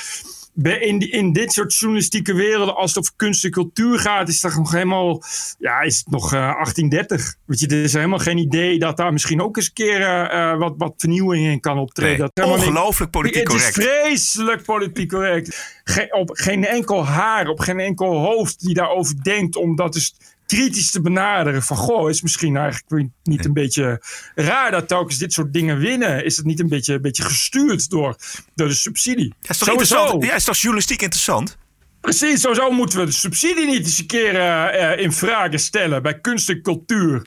in, 0.62 0.98
die- 0.98 1.10
in 1.10 1.32
dit 1.32 1.52
soort 1.52 1.76
journalistieke 1.76 2.34
werelden, 2.34 2.76
als 2.76 2.90
het 2.90 2.98
over 2.98 3.12
kunst 3.16 3.44
en 3.44 3.50
cultuur 3.50 3.98
gaat, 3.98 4.28
is 4.28 4.40
dat 4.40 4.54
nog 4.54 4.72
helemaal, 4.72 5.22
ja, 5.58 5.80
is 5.80 5.96
het 5.98 6.10
nog 6.10 6.24
eh, 6.32 6.40
1830. 6.40 7.34
Weet 7.44 7.60
je, 7.60 7.66
er 7.66 7.82
is 7.82 7.92
helemaal 7.92 8.18
geen 8.18 8.38
idee 8.38 8.78
dat 8.78 8.96
daar 8.96 9.12
misschien 9.12 9.42
ook 9.42 9.56
eens 9.56 9.66
een 9.66 9.72
keer 9.72 10.00
eh, 10.00 10.50
eh, 10.52 10.58
wat, 10.58 10.74
wat 10.78 10.94
vernieuwing 10.96 11.46
in 11.46 11.60
kan 11.60 11.78
optreden. 11.78 12.30
Nee, 12.34 12.46
is 12.46 12.50
niet- 12.52 12.60
ongelooflijk 12.68 13.10
politiek 13.10 13.48
Het 13.48 13.52
is 13.56 13.72
correct. 13.72 13.90
vreselijk 14.04 14.62
politiek 14.62 15.08
correct. 15.08 15.80
Geen, 15.84 16.14
op 16.14 16.30
geen 16.32 16.64
enkel 16.66 17.04
haar, 17.06 17.48
op 17.48 17.60
geen 17.60 17.80
enkel 17.80 18.16
hoofd 18.18 18.60
die 18.60 18.74
daarover 18.74 19.22
denkt 19.22 19.56
om 19.56 19.76
dat 19.76 19.94
eens 19.94 20.14
kritisch 20.50 20.90
te 20.90 21.00
benaderen. 21.00 21.62
Van, 21.62 21.76
goh, 21.76 22.10
is 22.10 22.22
misschien 22.22 22.56
eigenlijk 22.56 23.10
niet 23.22 23.44
een 23.44 23.52
beetje 23.52 24.02
raar 24.34 24.70
dat 24.70 24.88
telkens 24.88 25.18
dit 25.18 25.32
soort 25.32 25.52
dingen 25.52 25.78
winnen? 25.78 26.24
Is 26.24 26.36
het 26.36 26.46
niet 26.46 26.60
een 26.60 26.68
beetje, 26.68 26.94
een 26.94 27.02
beetje 27.02 27.22
gestuurd 27.22 27.90
door, 27.90 28.16
door 28.54 28.68
de 28.68 28.74
subsidie? 28.74 29.34
Ja, 29.40 29.48
is 29.48 29.58
toch 29.58 29.68
interessant? 29.68 30.24
Ja, 30.24 30.34
is 30.34 30.44
toch 30.44 30.56
journalistiek 30.56 31.02
interessant? 31.02 31.58
Precies, 32.00 32.40
sowieso 32.40 32.70
moeten 32.70 32.98
we 32.98 33.04
de 33.04 33.12
subsidie 33.12 33.66
niet 33.66 33.84
eens 33.84 33.98
een 33.98 34.06
keer 34.06 34.34
eh, 34.34 34.92
eh, 34.92 35.00
in 35.00 35.12
vraag 35.12 35.60
stellen 35.60 36.02
bij 36.02 36.20
kunst 36.20 36.48
en 36.48 36.62
cultuur. 36.62 37.26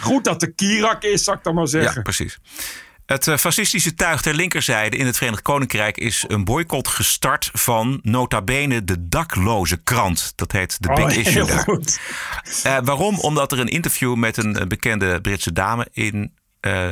Goed 0.00 0.24
dat 0.24 0.40
de 0.40 0.54
Kirak 0.54 1.02
is, 1.02 1.24
zou 1.24 1.36
ik 1.36 1.44
dan 1.44 1.54
maar 1.54 1.68
zeggen. 1.68 1.94
Ja, 1.94 2.02
precies. 2.02 2.38
Het 3.10 3.28
eh, 3.28 3.36
fascistische 3.36 3.94
tuig 3.94 4.20
ter 4.20 4.34
linkerzijde 4.34 4.96
in 4.96 5.06
het 5.06 5.16
Verenigd 5.16 5.42
Koninkrijk 5.42 5.96
is 5.96 6.24
een 6.28 6.44
boycott 6.44 6.88
gestart 6.88 7.50
van 7.52 7.98
nota 8.02 8.42
bene 8.42 8.84
de 8.84 9.08
dakloze 9.08 9.76
krant. 9.76 10.32
Dat 10.36 10.52
heet 10.52 10.76
The 10.80 10.88
Big 10.88 11.04
Oh, 11.04 11.16
Issue 11.16 11.32
heel 11.32 11.46
daar. 11.46 11.66
Eh, 12.62 12.84
waarom? 12.84 13.18
Omdat 13.18 13.52
er 13.52 13.58
een 13.58 13.68
interview 13.68 14.14
met 14.14 14.36
een 14.36 14.56
eh, 14.56 14.66
bekende 14.66 15.20
Britse 15.20 15.52
dame 15.52 15.88
in 15.92 16.32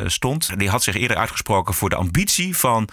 stond. 0.05 0.59
Die 0.59 0.69
had 0.69 0.83
zich 0.83 0.97
eerder 0.97 1.17
uitgesproken 1.17 1.75
voor 1.75 1.89
de 1.89 1.97
ambitie 1.97 2.57
van 2.57 2.89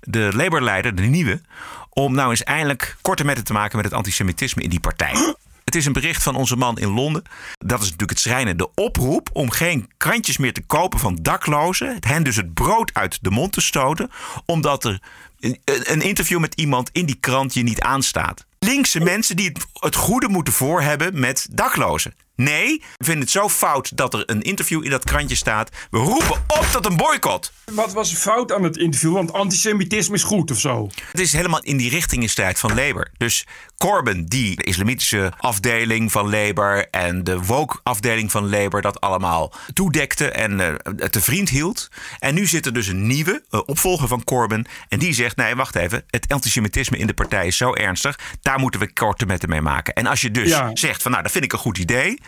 de 0.00 0.30
Labour-leider, 0.34 0.94
de 0.94 1.02
nieuwe, 1.02 1.40
om 1.88 2.14
nou 2.14 2.30
eens 2.30 2.42
eindelijk 2.42 2.96
korte 3.02 3.24
metten 3.24 3.44
te 3.44 3.52
maken 3.52 3.76
met 3.76 3.84
het 3.84 3.94
antisemitisme 3.94 4.62
in 4.62 4.70
die 4.70 4.80
partij. 4.80 5.34
Het 5.70 5.78
is 5.78 5.86
een 5.86 5.92
bericht 5.92 6.22
van 6.22 6.36
onze 6.36 6.56
man 6.56 6.78
in 6.78 6.88
Londen. 6.88 7.22
Dat 7.58 7.78
is 7.78 7.84
natuurlijk 7.84 8.10
het 8.10 8.20
schrijnende 8.20 8.70
oproep 8.74 9.30
om 9.32 9.50
geen 9.50 9.90
krantjes 9.96 10.36
meer 10.36 10.52
te 10.52 10.62
kopen 10.62 10.98
van 10.98 11.18
daklozen. 11.22 11.96
Hen 12.00 12.22
dus 12.22 12.36
het 12.36 12.54
brood 12.54 12.90
uit 12.94 13.18
de 13.20 13.30
mond 13.30 13.52
te 13.52 13.60
stoten, 13.60 14.10
omdat 14.46 14.84
er 14.84 15.02
een, 15.64 16.00
interview 16.00 16.38
met 16.38 16.54
iemand 16.54 16.90
in 16.92 17.06
die 17.06 17.16
krant 17.20 17.54
je 17.54 17.62
niet 17.62 17.80
aanstaat. 17.80 18.46
Linkse 18.58 19.00
mensen 19.00 19.36
die 19.36 19.52
het 19.72 19.94
goede 19.94 20.28
moeten 20.28 20.52
voor 20.52 20.82
hebben 20.82 21.20
met 21.20 21.48
daklozen. 21.50 22.14
Nee, 22.40 22.82
we 22.96 23.04
vinden 23.04 23.22
het 23.22 23.30
zo 23.30 23.48
fout 23.48 23.96
dat 23.96 24.14
er 24.14 24.22
een 24.26 24.42
interview 24.42 24.84
in 24.84 24.90
dat 24.90 25.04
krantje 25.04 25.36
staat. 25.36 25.70
We 25.90 25.98
roepen 25.98 26.44
op 26.46 26.66
tot 26.72 26.86
een 26.86 26.96
boycott. 26.96 27.52
Wat 27.72 27.92
was 27.92 28.14
fout 28.14 28.52
aan 28.52 28.62
het 28.62 28.76
interview? 28.76 29.12
Want 29.12 29.32
antisemitisme 29.32 30.14
is 30.14 30.22
goed 30.22 30.50
of 30.50 30.60
zo. 30.60 30.88
Het 31.10 31.20
is 31.20 31.32
helemaal 31.32 31.62
in 31.62 31.76
die 31.76 31.90
richting 31.90 32.30
van 32.30 32.74
Labour. 32.74 33.10
Dus 33.16 33.46
Corbyn, 33.78 34.24
die 34.24 34.56
de 34.56 34.62
islamitische 34.62 35.32
afdeling 35.38 36.12
van 36.12 36.30
Labour 36.30 36.88
en 36.90 37.24
de 37.24 37.42
woke 37.42 37.78
afdeling 37.82 38.30
van 38.30 38.48
Labour 38.48 38.82
dat 38.82 39.00
allemaal 39.00 39.52
toedekte 39.72 40.30
en 40.30 40.58
uh, 40.60 40.74
te 40.94 41.20
vriend 41.20 41.48
hield. 41.48 41.88
En 42.18 42.34
nu 42.34 42.46
zit 42.46 42.66
er 42.66 42.72
dus 42.72 42.86
een 42.86 43.06
nieuwe 43.06 43.42
uh, 43.50 43.60
opvolger 43.66 44.08
van 44.08 44.24
Corbyn. 44.24 44.66
En 44.88 44.98
die 44.98 45.12
zegt: 45.12 45.36
nee, 45.36 45.54
wacht 45.54 45.74
even. 45.74 46.04
Het 46.06 46.32
antisemitisme 46.32 46.96
in 46.96 47.06
de 47.06 47.14
partij 47.14 47.46
is 47.46 47.56
zo 47.56 47.74
ernstig. 47.74 48.18
Daar 48.42 48.58
moeten 48.58 48.80
we 48.80 48.92
korte 48.92 49.26
metten 49.26 49.48
mee 49.48 49.60
maken. 49.60 49.94
En 49.94 50.06
als 50.06 50.20
je 50.20 50.30
dus 50.30 50.48
ja. 50.48 50.70
zegt: 50.74 51.02
van 51.02 51.10
nou, 51.10 51.22
dat 51.22 51.32
vind 51.32 51.44
ik 51.44 51.52
een 51.52 51.58
goed 51.58 51.78
idee. 51.78 52.18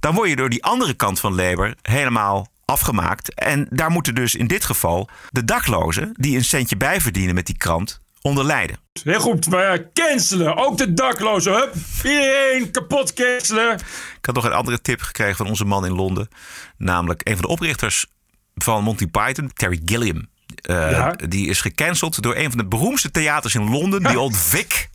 Dan 0.00 0.14
word 0.14 0.28
je 0.28 0.36
door 0.36 0.48
die 0.48 0.64
andere 0.64 0.94
kant 0.94 1.20
van 1.20 1.34
Labour 1.34 1.74
helemaal 1.82 2.46
afgemaakt. 2.64 3.34
En 3.34 3.66
daar 3.70 3.90
moeten 3.90 4.14
dus 4.14 4.34
in 4.34 4.46
dit 4.46 4.64
geval 4.64 5.08
de 5.30 5.44
daklozen, 5.44 6.10
die 6.12 6.36
een 6.36 6.44
centje 6.44 6.76
bijverdienen 6.76 7.34
met 7.34 7.46
die 7.46 7.56
krant, 7.56 8.00
onder 8.22 8.44
lijden. 8.44 8.76
Heel 9.02 9.20
goed, 9.20 9.48
maar 9.48 9.92
cancelen. 9.92 10.56
Ook 10.56 10.78
de 10.78 10.92
daklozen. 10.92 11.52
Hup, 11.52 11.74
iedereen 12.04 12.70
kapot 12.70 13.12
cancelen. 13.12 13.74
Ik 14.18 14.26
had 14.26 14.34
nog 14.34 14.44
een 14.44 14.52
andere 14.52 14.80
tip 14.80 15.00
gekregen 15.00 15.36
van 15.36 15.46
onze 15.46 15.64
man 15.64 15.86
in 15.86 15.92
Londen. 15.92 16.28
Namelijk 16.76 17.20
een 17.28 17.32
van 17.32 17.42
de 17.42 17.48
oprichters 17.48 18.06
van 18.54 18.82
Monty 18.82 19.06
Python, 19.06 19.50
Terry 19.52 19.80
Gilliam. 19.84 20.28
Uh, 20.70 20.90
ja. 20.90 21.12
Die 21.28 21.48
is 21.48 21.60
gecanceld 21.60 22.22
door 22.22 22.36
een 22.36 22.48
van 22.48 22.58
de 22.58 22.66
beroemdste 22.66 23.10
theaters 23.10 23.54
in 23.54 23.70
Londen, 23.70 24.02
die 24.02 24.20
Old 24.24 24.36
Vic. 24.36 24.90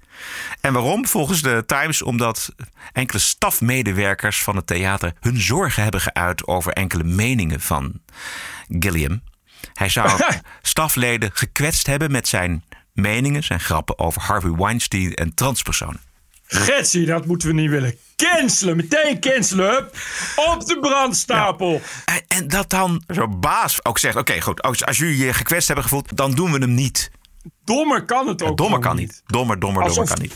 En 0.61 0.73
waarom? 0.73 1.07
Volgens 1.07 1.41
de 1.41 1.63
Times 1.65 2.01
omdat 2.01 2.53
enkele 2.93 3.19
stafmedewerkers 3.19 4.43
van 4.43 4.55
het 4.55 4.67
theater 4.67 5.13
hun 5.19 5.41
zorgen 5.41 5.83
hebben 5.83 6.01
geuit 6.01 6.47
over 6.47 6.71
enkele 6.71 7.03
meningen 7.03 7.61
van 7.61 8.01
Gilliam. 8.79 9.21
Hij 9.73 9.89
zou 9.89 10.21
stafleden 10.61 11.31
gekwetst 11.33 11.87
hebben 11.87 12.11
met 12.11 12.27
zijn 12.27 12.63
meningen, 12.93 13.43
zijn 13.43 13.59
grappen 13.59 13.99
over 13.99 14.21
Harvey 14.21 14.51
Weinstein 14.51 15.13
en 15.13 15.33
transpersonen. 15.33 15.99
Getsie, 16.47 17.05
dat 17.05 17.25
moeten 17.25 17.47
we 17.47 17.53
niet 17.53 17.69
willen. 17.69 17.97
Cancelen, 18.15 18.75
meteen 18.75 19.19
cancelen. 19.19 19.69
Hup. 19.69 19.97
Op 20.35 20.65
de 20.65 20.79
brandstapel. 20.79 21.71
Ja. 21.71 22.13
En, 22.13 22.23
en, 22.27 22.47
dat 22.47 22.69
dan 22.69 23.03
zo'n 23.07 23.39
baas 23.39 23.85
ook 23.85 23.97
zegt: 23.97 24.15
Oké, 24.15 24.31
okay, 24.31 24.41
goed, 24.41 24.61
als, 24.61 24.85
als 24.85 24.97
jullie 24.97 25.25
je 25.25 25.33
gekwetst 25.33 25.67
hebben 25.67 25.85
gevoeld, 25.85 26.17
dan 26.17 26.31
doen 26.31 26.51
we 26.51 26.57
hem 26.57 26.73
niet. 26.73 27.11
Dommer 27.67 28.05
kan 28.05 28.27
het 28.27 28.41
ook. 28.41 28.49
Ja, 28.49 28.55
dommer 28.55 28.79
kan 28.79 28.95
niet. 28.95 29.21
Dommer, 29.25 29.59
dommer, 29.59 29.83
Alsof, 29.83 29.95
dommer 29.95 30.13
kan 30.13 30.21
niet. 30.21 30.35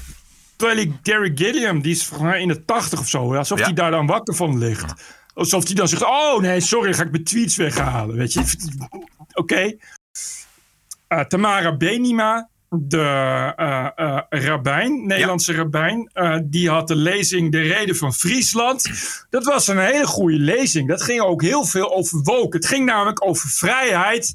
Terwijl 0.55 0.79
ik 0.79 0.91
Gary 1.03 1.31
Gilliam, 1.35 1.81
die 1.81 1.91
is 1.91 2.05
volgens 2.05 2.29
mij 2.29 2.41
in 2.41 2.47
de 2.47 2.65
tachtig 2.65 2.99
of 2.99 3.07
zo. 3.07 3.35
Alsof 3.35 3.59
hij 3.59 3.67
ja. 3.67 3.73
daar 3.73 3.91
dan 3.91 4.05
wakker 4.05 4.35
van 4.35 4.57
ligt. 4.57 4.93
Alsof 5.33 5.65
hij 5.65 5.75
dan 5.75 5.87
zegt: 5.87 6.03
Oh 6.03 6.39
nee, 6.39 6.59
sorry, 6.59 6.93
ga 6.93 7.03
ik 7.03 7.11
mijn 7.11 7.23
tweets 7.23 7.55
weghalen. 7.55 8.15
Weet 8.15 8.33
je, 8.33 8.39
oké. 8.39 8.99
Okay. 9.33 9.79
Uh, 11.09 11.19
Tamara 11.19 11.77
Benima, 11.77 12.49
de 12.73 13.53
uh, 13.59 13.87
uh, 13.95 14.19
rabbijn, 14.29 15.07
Nederlandse 15.07 15.51
ja. 15.51 15.57
rabbijn, 15.57 16.09
uh, 16.13 16.37
die 16.43 16.69
had 16.69 16.87
de 16.87 16.95
lezing 16.95 17.51
De 17.51 17.61
Reden 17.61 17.95
van 17.95 18.13
Friesland. 18.13 18.89
Dat 19.29 19.45
was 19.45 19.67
een 19.67 19.79
hele 19.79 20.05
goede 20.05 20.37
lezing. 20.37 20.87
Dat 20.87 21.01
ging 21.01 21.21
ook 21.21 21.41
heel 21.41 21.65
veel 21.65 21.95
over 21.95 22.21
woke. 22.23 22.57
Het 22.57 22.65
ging 22.65 22.85
namelijk 22.85 23.25
over 23.25 23.49
vrijheid. 23.49 24.33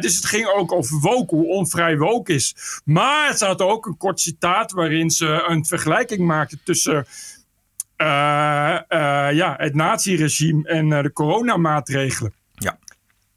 dus 0.00 0.16
het 0.16 0.24
ging 0.26 0.46
ook 0.46 0.72
over 0.72 0.98
woke, 1.00 1.34
hoe 1.34 1.46
onvrij 1.46 1.96
woke 1.96 2.32
is. 2.32 2.54
Maar 2.84 3.36
ze 3.36 3.44
had 3.44 3.60
ook 3.60 3.86
een 3.86 3.96
kort 3.96 4.20
citaat 4.20 4.72
waarin 4.72 5.10
ze 5.10 5.44
een 5.46 5.64
vergelijking 5.66 6.20
maakte 6.20 6.58
tussen. 6.64 7.06
ja, 7.96 9.54
het 9.56 9.74
naziregime 9.74 10.68
en 10.68 10.88
de 10.88 11.12
coronamaatregelen. 11.12 12.41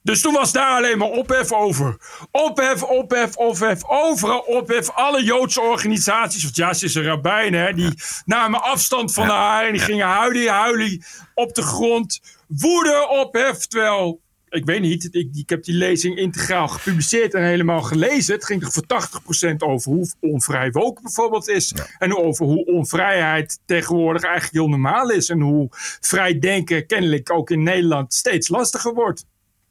Dus 0.05 0.21
toen 0.21 0.33
was 0.33 0.51
daar 0.51 0.77
alleen 0.77 0.97
maar 0.97 1.09
ophef 1.09 1.51
over. 1.51 1.97
Ophef, 2.31 2.83
ophef, 2.83 3.35
ophef. 3.35 3.83
Overal 3.85 4.39
ophef. 4.39 4.89
Alle 4.89 5.23
Joodse 5.23 5.61
organisaties, 5.61 6.43
want 6.43 6.55
ja, 6.55 6.73
ze 6.73 6.85
is 6.85 6.95
een 6.95 7.03
rabbijn, 7.03 7.53
hè, 7.53 7.73
die 7.73 7.93
namen 8.25 8.63
afstand 8.63 9.13
van 9.13 9.27
haar 9.27 9.65
en 9.65 9.71
die 9.71 9.81
gingen 9.81 10.07
huilie, 10.07 10.49
huilie 10.49 11.03
op 11.33 11.55
de 11.55 11.61
grond. 11.61 12.21
Woede, 12.47 13.07
ophef. 13.09 13.65
Terwijl, 13.65 14.21
ik 14.49 14.65
weet 14.65 14.81
niet, 14.81 15.07
ik, 15.11 15.29
ik 15.33 15.49
heb 15.49 15.63
die 15.63 15.75
lezing 15.75 16.17
integraal 16.17 16.67
gepubliceerd 16.67 17.33
en 17.33 17.43
helemaal 17.43 17.81
gelezen. 17.81 18.35
Het 18.35 18.45
ging 18.45 18.61
toch 18.61 18.73
voor 18.73 19.51
80% 19.53 19.55
over 19.57 19.91
hoe 19.91 20.11
onvrij 20.19 20.71
woke 20.71 21.01
bijvoorbeeld 21.01 21.47
is. 21.47 21.73
En 21.97 22.17
over 22.17 22.45
hoe 22.45 22.65
onvrijheid 22.65 23.59
tegenwoordig 23.65 24.23
eigenlijk 24.23 24.53
heel 24.53 24.69
normaal 24.69 25.09
is. 25.09 25.29
En 25.29 25.39
hoe 25.39 25.67
vrij 25.99 26.39
denken 26.39 26.85
kennelijk 26.85 27.31
ook 27.31 27.49
in 27.49 27.63
Nederland 27.63 28.13
steeds 28.13 28.47
lastiger 28.47 28.93
wordt. 28.93 29.25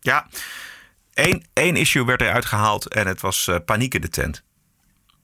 Ja, 0.05 0.27
één, 1.15 1.45
één 1.53 1.77
issue 1.77 2.05
werd 2.05 2.21
eruit 2.21 2.45
gehaald 2.45 2.89
en 2.89 3.07
het 3.07 3.21
was 3.21 3.47
uh, 3.47 3.57
paniek 3.65 3.95
in 3.95 4.01
de 4.01 4.09
tent. 4.09 4.43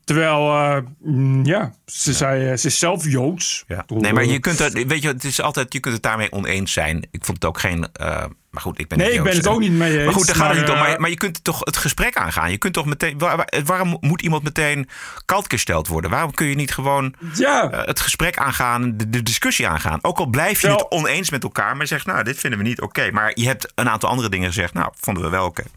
Terwijl, 0.04 0.40
uh, 0.40 1.44
ja, 1.44 1.74
ze, 1.86 2.10
ja. 2.10 2.16
Zei, 2.16 2.56
ze 2.56 2.66
is 2.66 2.78
zelf 2.78 3.04
Joods. 3.04 3.64
Ja. 3.66 3.84
Nee, 3.88 4.12
maar 4.12 4.24
je 4.24 4.38
kunt 4.38 4.58
het, 4.58 4.72
weet 4.86 5.02
je, 5.02 5.08
het 5.08 5.24
is 5.24 5.40
altijd, 5.40 5.72
je 5.72 5.80
kunt 5.80 5.94
het 5.94 6.02
daarmee 6.02 6.32
oneens 6.32 6.72
zijn. 6.72 7.08
Ik 7.10 7.24
vond 7.24 7.42
het 7.42 7.44
ook 7.44 7.58
geen, 7.58 7.88
uh, 8.00 8.24
maar 8.50 8.62
goed, 8.62 8.78
ik 8.78 8.88
ben 8.88 8.98
Nee, 8.98 9.12
ik 9.12 9.22
ben 9.22 9.36
het 9.36 9.46
ook 9.46 9.60
niet 9.60 9.72
mee 9.72 9.94
eens. 9.94 10.04
Maar 10.04 10.14
goed, 10.14 10.26
daar 10.26 10.36
gaat 10.36 10.50
het 10.50 10.60
niet 10.60 10.70
om. 10.70 10.78
Maar, 10.78 11.00
maar 11.00 11.10
je 11.10 11.16
kunt 11.16 11.44
toch 11.44 11.60
het 11.60 11.76
gesprek 11.76 12.16
aangaan. 12.16 12.50
Je 12.50 12.58
kunt 12.58 12.74
toch 12.74 12.86
meteen, 12.86 13.18
waar, 13.18 13.36
waar, 13.36 13.48
waarom 13.64 13.96
moet 14.00 14.22
iemand 14.22 14.42
meteen 14.42 14.88
kalt 15.24 15.44
gesteld 15.48 15.88
worden? 15.88 16.10
Waarom 16.10 16.34
kun 16.34 16.46
je 16.46 16.54
niet 16.54 16.72
gewoon 16.74 17.14
ja. 17.34 17.72
uh, 17.72 17.84
het 17.84 18.00
gesprek 18.00 18.38
aangaan, 18.38 18.96
de, 18.96 19.10
de, 19.10 19.22
discussie 19.22 19.68
aangaan? 19.68 19.98
Ook 20.02 20.18
al 20.18 20.26
blijf 20.26 20.60
je 20.60 20.68
het 20.68 20.90
oneens 20.90 21.30
met 21.30 21.42
elkaar, 21.42 21.76
maar 21.76 21.86
zegt, 21.86 22.06
nou, 22.06 22.22
dit 22.22 22.38
vinden 22.38 22.58
we 22.58 22.64
niet 22.64 22.80
oké. 22.80 23.00
Okay. 23.00 23.10
Maar 23.10 23.32
je 23.34 23.46
hebt 23.46 23.72
een 23.74 23.88
aantal 23.88 24.08
andere 24.08 24.28
dingen 24.28 24.46
gezegd, 24.46 24.72
nou, 24.72 24.92
vonden 25.00 25.22
we 25.22 25.28
wel 25.28 25.46
oké. 25.46 25.60
Okay. 25.60 25.72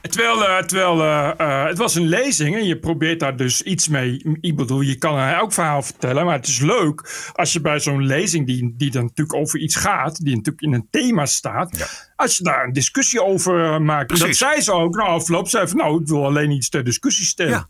Terwijl, 0.00 0.42
uh, 0.42 0.58
terwijl 0.58 1.00
uh, 1.00 1.30
uh, 1.40 1.64
het 1.64 1.78
was 1.78 1.94
een 1.94 2.08
lezing 2.08 2.56
en 2.56 2.66
je 2.66 2.78
probeert 2.78 3.20
daar 3.20 3.36
dus 3.36 3.62
iets 3.62 3.88
mee. 3.88 4.38
Ik 4.40 4.56
bedoel, 4.56 4.80
je 4.80 4.96
kan 4.96 5.18
een 5.18 5.34
elk 5.34 5.52
verhaal 5.52 5.82
vertellen, 5.82 6.24
maar 6.24 6.36
het 6.36 6.46
is 6.46 6.58
leuk 6.58 7.30
als 7.32 7.52
je 7.52 7.60
bij 7.60 7.80
zo'n 7.80 8.06
lezing, 8.06 8.46
die, 8.46 8.74
die 8.76 8.90
dan 8.90 9.02
natuurlijk 9.02 9.38
over 9.38 9.58
iets 9.58 9.76
gaat, 9.76 10.24
die 10.24 10.36
natuurlijk 10.36 10.64
in 10.64 10.72
een 10.72 10.88
thema 10.90 11.26
staat, 11.26 11.76
ja. 11.76 11.86
als 12.16 12.36
je 12.36 12.44
daar 12.44 12.64
een 12.64 12.72
discussie 12.72 13.22
over 13.22 13.82
maakt. 13.82 14.06
Precies. 14.06 14.26
Dat 14.26 14.36
zei 14.36 14.60
ze 14.60 14.72
ook, 14.72 14.96
nou, 14.96 15.08
afloop 15.08 15.48
zei 15.48 15.68
van, 15.68 15.76
nou, 15.76 16.00
ik 16.00 16.08
wil 16.08 16.24
alleen 16.24 16.50
iets 16.50 16.68
ter 16.68 16.84
discussie 16.84 17.26
stellen. 17.26 17.52
Ja. 17.52 17.68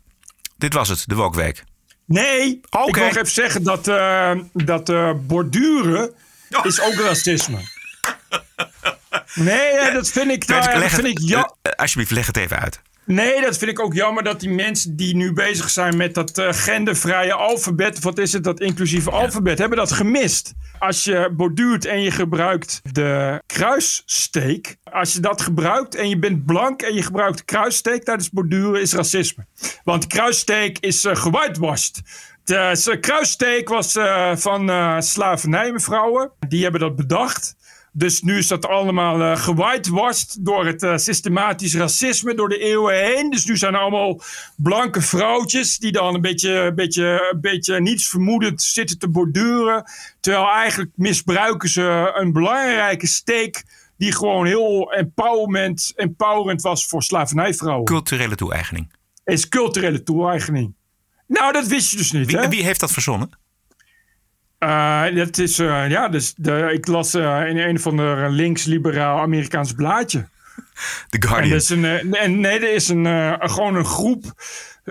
Dit 0.57 0.73
was 0.73 0.89
het, 0.89 1.03
de 1.05 1.15
Wokweek. 1.15 1.63
Nee, 2.05 2.61
okay. 2.69 2.87
ik 2.87 2.95
wil 2.95 3.03
nog 3.03 3.15
even 3.15 3.27
zeggen 3.27 3.63
dat, 3.63 3.85
dat 4.53 4.91
borduren 5.27 6.13
oh. 6.49 6.65
is 6.65 6.81
ook 6.81 6.93
racisme. 6.93 7.59
Nee, 9.33 9.91
dat 9.91 10.09
vind 10.09 10.31
ik, 10.31 10.47
leg 10.49 10.91
vind 10.91 10.95
het, 10.95 11.05
ik 11.05 11.19
ja. 11.19 11.37
uh, 11.37 11.73
alsjeblieft, 11.75 12.11
leg 12.11 12.27
het 12.27 12.37
even 12.37 12.59
uit. 12.59 12.81
Nee, 13.05 13.41
dat 13.41 13.57
vind 13.57 13.71
ik 13.71 13.79
ook 13.79 13.93
jammer 13.93 14.23
dat 14.23 14.39
die 14.39 14.49
mensen 14.49 14.95
die 14.95 15.15
nu 15.15 15.33
bezig 15.33 15.69
zijn 15.69 15.97
met 15.97 16.13
dat 16.13 16.37
uh, 16.37 16.47
gendervrije 16.51 17.33
alfabet, 17.33 17.99
wat 17.99 18.17
is 18.17 18.33
het, 18.33 18.43
dat 18.43 18.59
inclusieve 18.59 19.09
ja. 19.11 19.17
alfabet, 19.17 19.57
hebben 19.57 19.77
dat 19.77 19.91
gemist. 19.91 20.53
Als 20.79 21.03
je 21.03 21.29
borduurt 21.37 21.85
en 21.85 22.01
je 22.01 22.11
gebruikt 22.11 22.79
de 22.91 23.41
kruissteek, 23.45 24.77
als 24.83 25.13
je 25.13 25.19
dat 25.19 25.41
gebruikt 25.41 25.95
en 25.95 26.09
je 26.09 26.19
bent 26.19 26.45
blank 26.45 26.81
en 26.81 26.93
je 26.93 27.03
gebruikt 27.03 27.45
kruissteek 27.45 28.03
tijdens 28.03 28.29
borduren, 28.29 28.81
is 28.81 28.93
racisme. 28.93 29.45
Want 29.83 30.07
kruissteek 30.07 30.77
is 30.79 31.05
uh, 31.05 31.15
gewhitewashed. 31.15 32.01
De 32.43 32.97
kruissteek 32.99 33.69
was 33.69 33.95
uh, 33.95 34.35
van 34.35 34.69
uh, 34.69 34.99
slavernijmevrouwen. 34.99 36.31
Die 36.47 36.63
hebben 36.63 36.81
dat 36.81 36.95
bedacht. 36.95 37.55
Dus 37.93 38.21
nu 38.21 38.37
is 38.37 38.47
dat 38.47 38.65
allemaal 38.65 39.19
uh, 39.19 39.37
gewhitewashed 39.37 40.37
door 40.39 40.65
het 40.65 40.83
uh, 40.83 40.97
systematisch 40.97 41.75
racisme 41.75 42.33
door 42.33 42.49
de 42.49 42.57
eeuwen 42.57 43.05
heen. 43.05 43.29
Dus 43.29 43.45
nu 43.45 43.57
zijn 43.57 43.73
er 43.73 43.79
allemaal 43.79 44.21
blanke 44.55 45.01
vrouwtjes 45.01 45.77
die 45.77 45.91
dan 45.91 46.15
een 46.15 46.21
beetje, 46.21 46.51
een 46.51 46.75
beetje, 46.75 47.29
een 47.31 47.41
beetje 47.41 47.81
niets 47.81 48.09
vermoedend 48.09 48.61
zitten 48.61 48.99
te 48.99 49.09
borduren. 49.09 49.83
Terwijl 50.19 50.47
eigenlijk 50.47 50.91
misbruiken 50.95 51.69
ze 51.69 52.11
een 52.15 52.31
belangrijke 52.31 53.07
steek 53.07 53.63
die 53.97 54.13
gewoon 54.13 54.45
heel 54.45 54.91
empowerment, 54.91 55.93
empowerend 55.95 56.61
was 56.61 56.87
voor 56.87 57.03
slavernijvrouwen. 57.03 57.85
Culturele 57.85 58.35
toe-eigening. 58.35 58.91
Is 59.23 59.47
culturele 59.47 60.03
toe-eigening. 60.03 60.73
Nou, 61.27 61.53
dat 61.53 61.67
wist 61.67 61.91
je 61.91 61.97
dus 61.97 62.11
niet. 62.11 62.25
Wie, 62.25 62.37
hè? 62.37 62.49
wie 62.49 62.63
heeft 62.63 62.79
dat 62.79 62.91
verzonnen? 62.91 63.29
Uh, 64.63 65.15
dat 65.15 65.37
is, 65.37 65.59
uh, 65.59 65.89
ja, 65.89 66.07
dus 66.09 66.33
de, 66.37 66.69
ik 66.73 66.87
las 66.87 67.15
uh, 67.15 67.47
in 67.49 67.57
een 67.57 67.79
van 67.79 67.97
de 67.97 68.25
links-liberaal 68.29 69.19
Amerikaans 69.19 69.73
blaadje. 69.73 70.27
The 71.09 71.17
En 71.19 71.27
Guardian. 71.27 71.49
dat 71.49 71.61
is 71.61 71.69
een, 71.69 71.85
eh, 71.85 72.27
nee, 72.27 72.59
er 72.59 72.73
is 72.73 72.87
een, 72.89 73.05
eh, 73.05 73.33
gewoon 73.39 73.75
een 73.75 73.85
groep. 73.85 74.23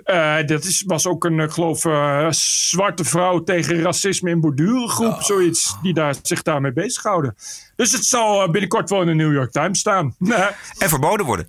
eh, 0.04 0.36
dat 0.46 0.64
is, 0.64 0.82
was 0.86 1.06
ook 1.06 1.24
een, 1.24 1.52
geloof, 1.52 1.84
eh, 1.84 2.26
zwarte 2.70 3.04
vrouw 3.04 3.42
tegen 3.42 3.82
racisme 3.82 4.30
in 4.30 4.40
borduren 4.40 4.88
groep. 4.88 5.22
Zoiets, 5.22 5.76
die 5.82 5.94
daar, 5.94 6.14
zich 6.22 6.42
daarmee 6.42 6.72
bezighouden. 6.72 7.36
Dus 7.76 7.92
het 7.92 8.04
zal 8.04 8.42
eh, 8.42 8.50
binnenkort 8.50 8.90
wel 8.90 9.00
in 9.00 9.06
de 9.06 9.14
New 9.14 9.32
York 9.32 9.50
Times 9.52 9.78
staan. 9.78 10.14
En 10.78 10.88
verboden 10.88 11.26
worden. 11.26 11.48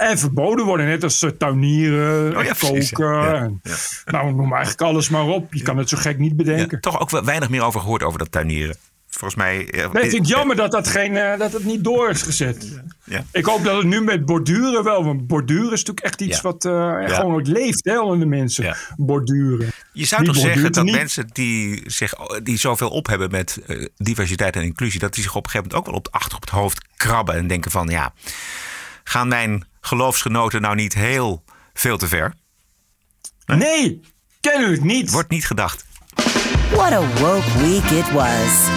En 0.00 0.18
verboden 0.18 0.64
worden, 0.64 0.86
net 0.86 1.02
als 1.02 1.22
eh, 1.22 1.30
tuinieren, 1.30 2.36
Oh 2.36 2.44
ja, 2.44 2.54
precies, 2.54 2.90
koken. 2.90 3.12
Ja, 3.22 3.34
en- 3.34 3.60
ja. 3.62 3.74
Nou, 4.04 4.34
noem 4.34 4.52
eigenlijk 4.52 4.80
alles 4.82 5.08
maar 5.08 5.26
op. 5.26 5.54
Je 5.54 5.62
kan 5.62 5.76
het 5.76 5.88
zo 5.88 5.96
gek 5.96 6.18
niet 6.18 6.36
bedenken. 6.36 6.80
Toch 6.80 7.00
ook 7.00 7.10
wel 7.10 7.24
weinig 7.24 7.48
meer 7.48 7.62
over 7.62 7.80
gehoord 7.80 8.02
over 8.02 8.18
dat 8.18 8.32
tuinieren. 8.32 8.76
Volgens 9.08 9.34
mij... 9.34 9.70
eh, 9.70 9.92
Nee, 9.92 10.02
ik 10.02 10.10
vind 10.10 10.26
het 10.26 10.28
jammer 10.36 10.56
dat, 10.56 10.70
dat, 10.70 10.88
geen, 10.88 11.16
eh, 11.16 11.38
dat 11.38 11.52
het 11.52 11.64
niet 11.64 11.84
door 11.84 12.10
is 12.10 12.22
gezet. 12.22 12.80
Ja. 13.04 13.24
Ik 13.32 13.44
hoop 13.44 13.64
dat 13.64 13.76
het 13.76 13.86
nu 13.86 14.00
met 14.00 14.24
borduren 14.24 14.84
wel. 14.84 15.04
Want 15.04 15.26
borduren 15.26 15.64
is 15.72 15.78
natuurlijk 15.84 16.00
echt 16.06 16.20
iets 16.20 16.36
Ja. 16.36 16.42
wat 16.42 16.64
eh, 16.64 17.14
gewoon 17.16 17.34
ook 17.34 17.46
leeft 17.46 17.84
hè, 17.84 18.00
onder 18.00 18.18
de 18.18 18.26
mensen. 18.26 18.76
Borduren. 18.96 19.68
Je 19.92 20.04
zou 20.06 20.24
toch 20.24 20.36
zeggen 20.36 20.72
dat 20.72 20.84
niet? 20.84 20.94
mensen 20.94 21.28
die, 21.32 21.82
zich, 21.86 22.12
die 22.42 22.58
zoveel 22.58 22.88
op 22.90 23.06
hebben 23.06 23.30
met 23.30 23.58
eh, 23.66 23.86
diversiteit 23.96 24.56
en 24.56 24.62
inclusie, 24.62 25.00
dat 25.00 25.14
die 25.14 25.22
zich 25.22 25.34
op 25.34 25.44
een 25.44 25.50
gegeven 25.50 25.70
moment 25.72 25.88
ook 25.88 25.94
wel 25.94 26.02
op, 26.04 26.08
achter 26.20 26.34
op 26.36 26.40
het 26.40 26.50
hoofd 26.50 26.84
krabben 26.96 27.34
en 27.34 27.46
denken 27.46 27.70
van 27.70 27.88
ja, 27.88 28.12
gaan 29.04 29.28
mijn 29.28 29.64
geloofsgenoten 29.80 30.60
nou 30.60 30.74
niet 30.74 30.94
heel 30.94 31.44
veel 31.72 31.96
te 31.96 32.08
ver? 32.08 32.34
Nee, 33.46 34.00
kennelijk 34.40 34.82
niet. 34.82 35.10
Wordt 35.10 35.30
niet 35.30 35.46
gedacht. 35.46 35.84
What 36.70 36.92
a 36.92 37.00
woke 37.00 37.58
week 37.58 37.84
it 37.84 38.12
was. 38.12 38.68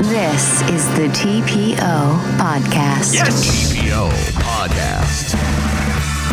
This 0.00 0.60
is 0.74 0.82
the 0.94 1.08
TPO 1.12 2.18
Podcast. 2.36 3.12
TPO 3.12 4.08
Podcast. 4.34 5.34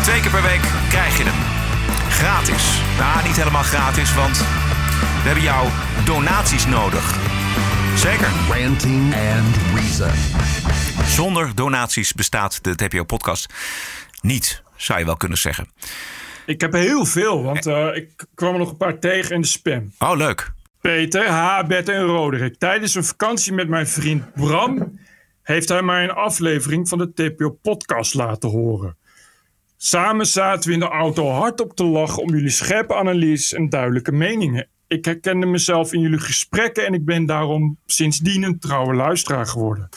Twee 0.02 0.20
keer 0.20 0.30
per 0.30 0.42
week 0.42 0.60
krijg 0.88 1.16
je 1.18 1.24
hem. 1.24 1.56
Gratis. 2.10 2.80
Nou, 2.98 3.26
niet 3.26 3.36
helemaal 3.36 3.62
gratis, 3.62 4.14
want 4.14 4.38
we 4.38 5.24
hebben 5.24 5.42
jouw 5.42 5.66
donaties 6.04 6.66
nodig. 6.66 7.16
Zeker. 7.96 8.28
Ranting 8.48 9.14
and 9.14 9.56
Reason. 9.74 10.10
Zonder 11.06 11.54
donaties 11.54 12.12
bestaat 12.12 12.64
de 12.64 12.74
TPO-podcast 12.74 13.52
niet, 14.20 14.62
zou 14.76 14.98
je 14.98 15.04
wel 15.04 15.16
kunnen 15.16 15.38
zeggen. 15.38 15.68
Ik 16.46 16.60
heb 16.60 16.72
heel 16.72 17.04
veel, 17.04 17.42
want 17.42 17.66
eh, 17.66 17.88
ik 17.94 18.26
kwam 18.34 18.52
er 18.52 18.58
nog 18.58 18.70
een 18.70 18.76
paar 18.76 18.98
tegen 18.98 19.34
in 19.34 19.40
de 19.40 19.46
spam. 19.46 19.92
Oh, 19.98 20.16
leuk. 20.16 20.52
Peter, 20.80 21.28
H, 21.28 21.66
Bert 21.66 21.88
en 21.88 22.04
Roderick. 22.04 22.58
Tijdens 22.58 22.94
een 22.94 23.04
vakantie 23.04 23.52
met 23.52 23.68
mijn 23.68 23.86
vriend 23.86 24.34
Bram 24.34 24.98
heeft 25.42 25.68
hij 25.68 25.82
mij 25.82 26.04
een 26.04 26.10
aflevering 26.10 26.88
van 26.88 26.98
de 26.98 27.12
TPO-podcast 27.12 28.14
laten 28.14 28.48
horen. 28.48 28.96
Samen 29.76 30.26
zaten 30.26 30.68
we 30.68 30.74
in 30.74 30.80
de 30.80 30.88
auto 30.88 31.28
hardop 31.30 31.76
te 31.76 31.84
lachen 31.84 32.22
om 32.22 32.30
jullie 32.30 32.50
scherpe 32.50 32.94
analyse 32.94 33.56
en 33.56 33.68
duidelijke 33.68 34.12
meningen. 34.12 34.68
Ik 34.86 35.04
herkende 35.04 35.46
mezelf 35.46 35.92
in 35.92 36.00
jullie 36.00 36.18
gesprekken 36.18 36.86
en 36.86 36.94
ik 36.94 37.04
ben 37.04 37.26
daarom 37.26 37.78
sindsdien 37.86 38.42
een 38.42 38.58
trouwe 38.58 38.94
luisteraar 38.94 39.46
geworden. 39.46 39.88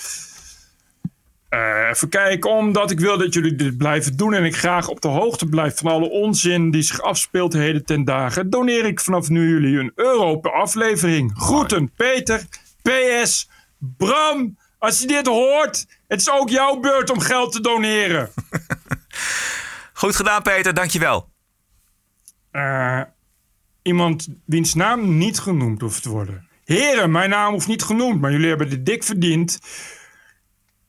Eh, 1.51 1.89
even 1.89 2.09
kijken, 2.09 2.49
omdat 2.49 2.91
ik 2.91 2.99
wil 2.99 3.17
dat 3.17 3.33
jullie 3.33 3.55
dit 3.55 3.77
blijven 3.77 4.17
doen 4.17 4.33
en 4.33 4.43
ik 4.43 4.55
graag 4.55 4.87
op 4.87 5.01
de 5.01 5.07
hoogte 5.07 5.45
blijf 5.45 5.77
van 5.77 5.91
alle 5.91 6.09
onzin 6.09 6.71
die 6.71 6.81
zich 6.81 7.01
afspeelt 7.01 7.53
heden 7.53 7.85
ten 7.85 8.03
dagen, 8.03 8.49
doneer 8.49 8.85
ik 8.85 8.99
vanaf 8.99 9.29
nu 9.29 9.49
jullie 9.49 9.79
een 9.79 9.91
euro 9.95 10.37
per 10.37 10.51
aflevering. 10.51 11.31
Groeten, 11.35 11.91
Peter. 11.95 12.45
PS, 12.81 13.49
Bram, 13.77 14.57
als 14.77 14.99
je 14.99 15.07
dit 15.07 15.27
hoort, 15.27 15.85
het 16.07 16.19
is 16.19 16.31
ook 16.31 16.49
jouw 16.49 16.79
beurt 16.79 17.09
om 17.09 17.19
geld 17.19 17.51
te 17.51 17.61
doneren. 17.61 18.29
Goed 19.93 20.15
gedaan, 20.15 20.41
Peter. 20.41 20.73
Dankjewel. 20.73 21.29
Eh, 22.51 23.01
iemand 23.81 24.27
wiens 24.45 24.73
naam 24.73 25.17
niet 25.17 25.39
genoemd 25.39 25.81
hoeft 25.81 26.03
te 26.03 26.09
worden. 26.09 26.47
Heren, 26.65 27.11
mijn 27.11 27.29
naam 27.29 27.51
hoeft 27.53 27.67
niet 27.67 27.83
genoemd, 27.83 28.21
maar 28.21 28.31
jullie 28.31 28.49
hebben 28.49 28.69
dit 28.69 28.85
dik 28.85 29.03
verdiend. 29.03 29.59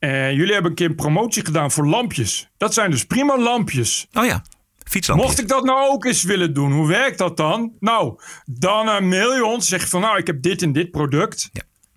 Eh, 0.03 0.31
jullie 0.31 0.53
hebben 0.53 0.71
een 0.71 0.77
keer 0.77 0.89
een 0.89 0.95
promotie 0.95 1.45
gedaan 1.45 1.71
voor 1.71 1.87
lampjes. 1.87 2.49
Dat 2.57 2.73
zijn 2.73 2.91
dus 2.91 3.05
prima 3.05 3.37
lampjes. 3.37 4.07
Oh 4.13 4.25
ja, 4.25 4.43
fietslampjes. 4.83 5.29
Mocht 5.29 5.41
ik 5.41 5.47
dat 5.47 5.63
nou 5.63 5.89
ook 5.89 6.05
eens 6.05 6.23
willen 6.23 6.53
doen, 6.53 6.71
hoe 6.71 6.87
werkt 6.87 7.17
dat 7.17 7.37
dan? 7.37 7.71
Nou, 7.79 8.19
dan 8.45 8.89
eh, 8.89 8.99
mail 8.99 9.35
je 9.35 9.45
ons. 9.45 9.67
Zeg 9.67 9.81
je 9.81 9.87
van, 9.87 10.01
nou, 10.01 10.17
ik 10.17 10.27
heb 10.27 10.41
dit 10.41 10.61
en 10.61 10.71
dit 10.71 10.91
product. 10.91 11.49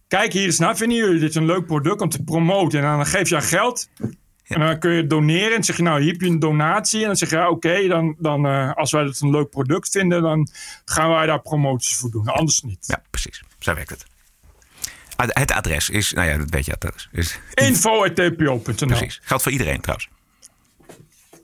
Kijk 0.08 0.32
hier 0.32 0.44
eens 0.44 0.58
naar. 0.58 0.76
Vinden 0.76 0.98
jullie 0.98 1.20
dit 1.20 1.34
een 1.34 1.46
leuk 1.46 1.66
product 1.66 2.00
om 2.00 2.08
te 2.08 2.22
promoten? 2.22 2.80
En 2.80 2.96
dan 2.96 3.06
geef 3.06 3.28
je 3.28 3.34
aan 3.34 3.42
geld. 3.42 3.88
En 4.46 4.60
dan 4.60 4.78
kun 4.78 4.90
je 4.90 5.06
doneren. 5.06 5.46
En 5.46 5.54
dan 5.54 5.64
zeg 5.64 5.76
je, 5.76 5.82
nou, 5.82 6.00
hier 6.00 6.12
heb 6.12 6.20
je 6.20 6.28
een 6.28 6.38
donatie. 6.38 7.00
En 7.00 7.06
dan 7.06 7.16
zeg 7.16 7.30
je, 7.30 7.36
ja, 7.36 7.48
oké, 7.48 7.86
dan, 7.88 8.16
dan, 8.18 8.46
eh, 8.46 8.72
als 8.72 8.92
wij 8.92 9.04
het 9.04 9.20
een 9.20 9.30
leuk 9.30 9.50
product 9.50 9.88
vinden... 9.88 10.22
dan 10.22 10.48
gaan 10.84 11.10
wij 11.10 11.26
daar 11.26 11.42
promoties 11.42 11.96
voor 11.96 12.10
doen. 12.10 12.26
Anders 12.26 12.60
niet. 12.60 12.86
Ja, 12.86 13.02
precies. 13.10 13.42
Zo 13.58 13.74
werkt 13.74 13.90
het. 13.90 14.15
Het 15.16 15.52
adres 15.52 15.90
is, 15.90 16.12
nou 16.12 16.28
ja, 16.28 16.38
dat 16.38 16.50
weet 16.50 16.64
je. 16.64 16.70
Het 16.70 16.84
adres 16.84 17.08
is 17.12 17.38
Info.tpo.nl 17.54 18.86
Precies. 18.86 19.20
Geldt 19.22 19.42
voor 19.42 19.52
iedereen 19.52 19.80
trouwens. 19.80 20.08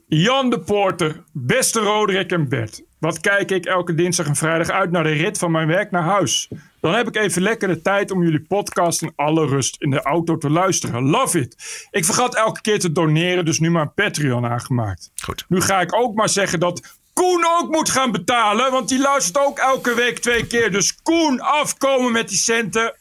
Jan 0.07 0.49
de 0.49 0.59
Poorter, 0.59 1.23
beste 1.31 1.79
Roderick 1.79 2.31
en 2.31 2.49
Bert. 2.49 2.83
Wat 2.99 3.19
kijk 3.19 3.51
ik 3.51 3.65
elke 3.65 3.95
dinsdag 3.95 4.25
en 4.27 4.35
vrijdag 4.35 4.69
uit 4.69 4.91
naar 4.91 5.03
de 5.03 5.11
rit 5.11 5.37
van 5.37 5.51
mijn 5.51 5.67
werk 5.67 5.91
naar 5.91 6.03
huis. 6.03 6.49
Dan 6.79 6.93
heb 6.93 7.07
ik 7.07 7.15
even 7.15 7.41
lekker 7.41 7.67
de 7.67 7.81
tijd 7.81 8.11
om 8.11 8.23
jullie 8.23 8.41
podcast 8.41 9.01
in 9.01 9.13
alle 9.15 9.45
rust 9.45 9.81
in 9.81 9.89
de 9.89 10.01
auto 10.01 10.37
te 10.37 10.49
luisteren. 10.49 11.03
Love 11.03 11.39
it. 11.39 11.87
Ik 11.91 12.05
vergat 12.05 12.35
elke 12.35 12.61
keer 12.61 12.79
te 12.79 12.91
doneren, 12.91 13.45
dus 13.45 13.59
nu 13.59 13.69
maar 13.69 13.81
een 13.81 13.93
Patreon 13.93 14.45
aangemaakt. 14.45 15.11
Goed. 15.23 15.45
Nu 15.47 15.61
ga 15.61 15.81
ik 15.81 15.95
ook 15.95 16.15
maar 16.15 16.29
zeggen 16.29 16.59
dat 16.59 16.97
Koen 17.13 17.45
ook 17.59 17.71
moet 17.71 17.89
gaan 17.89 18.11
betalen, 18.11 18.71
want 18.71 18.89
die 18.89 18.99
luistert 18.99 19.45
ook 19.45 19.59
elke 19.59 19.93
week 19.93 20.19
twee 20.19 20.47
keer. 20.47 20.71
Dus 20.71 21.01
Koen, 21.01 21.39
afkomen 21.39 22.11
met 22.11 22.29
die 22.29 22.37
centen. 22.37 22.95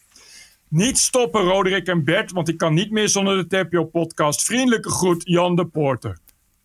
Niet 0.72 0.98
stoppen, 0.98 1.42
Roderick 1.42 1.86
en 1.86 2.04
Bert, 2.04 2.32
want 2.32 2.48
ik 2.48 2.58
kan 2.58 2.74
niet 2.74 2.90
meer 2.90 3.08
zonder 3.08 3.48
de 3.48 3.64
TPO-podcast. 3.64 4.42
Vriendelijke 4.42 4.90
groet, 4.90 5.22
Jan 5.24 5.56
de 5.56 5.66
Poorter. 5.66 6.18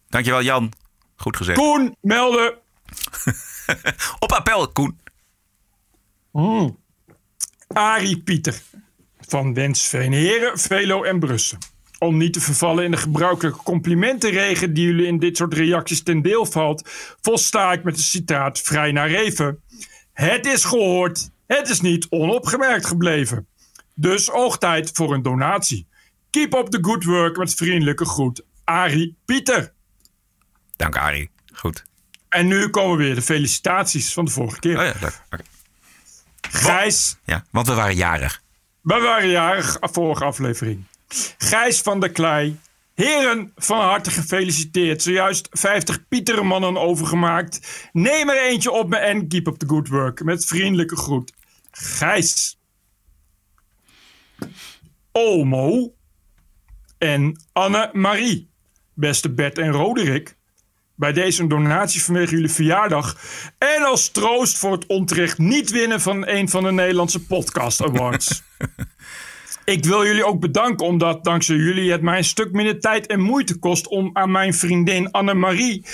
Dankjewel, 0.10 0.42
Jan. 0.42 0.72
Goed 1.16 1.38
gezegd. 1.38 1.58
Koen, 1.58 1.96
melden. 2.02 2.54
Op 4.20 4.32
appel, 4.32 4.68
Koen. 4.72 5.00
Mm. 6.32 6.78
Arie 7.68 8.22
Pieter 8.22 8.62
van 9.20 9.54
Wensveen. 9.54 10.14
Heren, 10.14 10.60
Velo 10.60 11.04
en 11.04 11.20
Brussen. 11.20 11.58
Om 12.00 12.18
niet 12.18 12.34
te 12.34 12.42
vervallen 12.42 12.84
in 12.84 12.92
de 12.92 12.98
gebruikelijke 12.98 13.64
complimentenregen 13.64 14.74
die 14.74 14.86
jullie 14.86 15.08
in 15.08 15.20
dit 15.20 15.38
soort 15.38 15.54
reacties 15.54 16.04
ten 16.04 16.22
deel 16.22 16.46
valt, 16.46 16.90
volsta 17.22 17.72
ik 17.72 17.84
met 17.84 17.94
een 17.94 18.04
citaat 18.04 18.60
vrij 18.60 18.92
naar 18.92 19.10
even. 19.10 19.62
Het 20.14 20.46
is 20.46 20.66
gehoord, 20.66 21.30
het 21.48 21.70
is 21.70 21.82
niet 21.82 22.08
onopgemerkt 22.10 22.86
gebleven. 22.86 23.48
Dus 24.00 24.32
oogtijd 24.32 24.90
voor 24.94 25.14
een 25.14 25.22
donatie. 25.22 25.88
Keep 26.30 26.54
up 26.54 26.68
the 26.68 26.78
good 26.82 27.04
work 27.04 27.38
met 27.38 27.54
vriendelijke 27.54 28.06
groet. 28.06 28.44
Arie 28.64 29.18
Pieter. 29.26 29.74
Dank, 30.76 30.98
Arie. 30.98 31.30
Goed. 31.54 31.84
En 32.30 32.48
nu 32.48 32.70
komen 32.70 32.98
weer 32.98 33.16
de 33.16 33.22
felicitaties 33.22 34.14
van 34.14 34.26
de 34.26 34.32
vorige 34.32 34.60
keer. 34.60 34.78
Oh 34.78 34.84
ja. 35.02 35.10
Gijs, 36.42 37.18
Ja, 37.26 37.46
want 37.52 37.68
we 37.68 37.74
waren 37.74 37.96
jarig. 37.96 38.42
we 38.82 39.00
waren 39.00 39.30
jarig, 39.30 39.78
vorige 39.82 40.24
aflevering. 40.24 40.84
Gijs 41.38 41.82
van 41.82 42.00
der 42.00 42.12
Klei. 42.12 42.60
Heren, 42.96 43.52
van 43.56 43.80
harte 43.80 44.12
gefeliciteerd. 44.12 45.02
Zojuist 45.02 45.48
50 45.52 46.08
Pietermannen 46.08 46.78
overgemaakt. 46.78 47.90
Neem 47.92 48.30
er 48.30 48.42
eentje 48.42 48.72
op 48.72 48.90
me 48.90 48.98
en 48.98 49.28
keep 49.28 49.48
up 49.48 49.58
the 49.58 49.68
good 49.68 49.88
work. 49.88 50.24
Met 50.24 50.46
vriendelijke 50.46 50.96
groet. 50.96 51.34
Gijs. 51.72 52.57
Olmo. 55.12 55.94
En 56.98 57.42
Anne-Marie. 57.54 58.50
Beste 58.94 59.34
Bert 59.34 59.58
en 59.58 59.72
Roderick. 59.72 60.36
Bij 60.96 61.14
deze 61.14 61.42
een 61.42 61.48
donatie 61.48 62.04
vanwege 62.04 62.36
jullie 62.36 62.52
verjaardag. 62.52 63.18
En 63.58 63.84
als 63.84 64.10
troost 64.10 64.58
voor 64.58 64.72
het 64.72 64.86
onterecht 64.86 65.38
niet 65.38 65.72
winnen 65.72 66.02
van 66.02 66.28
een 66.28 66.50
van 66.50 66.64
de 66.64 66.72
Nederlandse 66.72 67.26
Podcast 67.26 67.82
Awards. 67.82 68.42
Ik 69.66 69.86
wil 69.86 70.06
jullie 70.06 70.26
ook 70.26 70.40
bedanken 70.40 70.86
omdat 70.86 71.24
dankzij 71.24 71.56
jullie 71.56 71.92
het 71.92 72.02
mij 72.02 72.18
een 72.18 72.24
stuk 72.24 72.52
minder 72.52 72.80
tijd 72.80 73.08
en 73.08 73.20
moeite 73.20 73.60
kost 73.60 73.88
om 73.88 74.10
aan 74.14 74.32
mijn 74.32 74.54
vriendin 74.54 75.12
Annemarie 75.12 75.86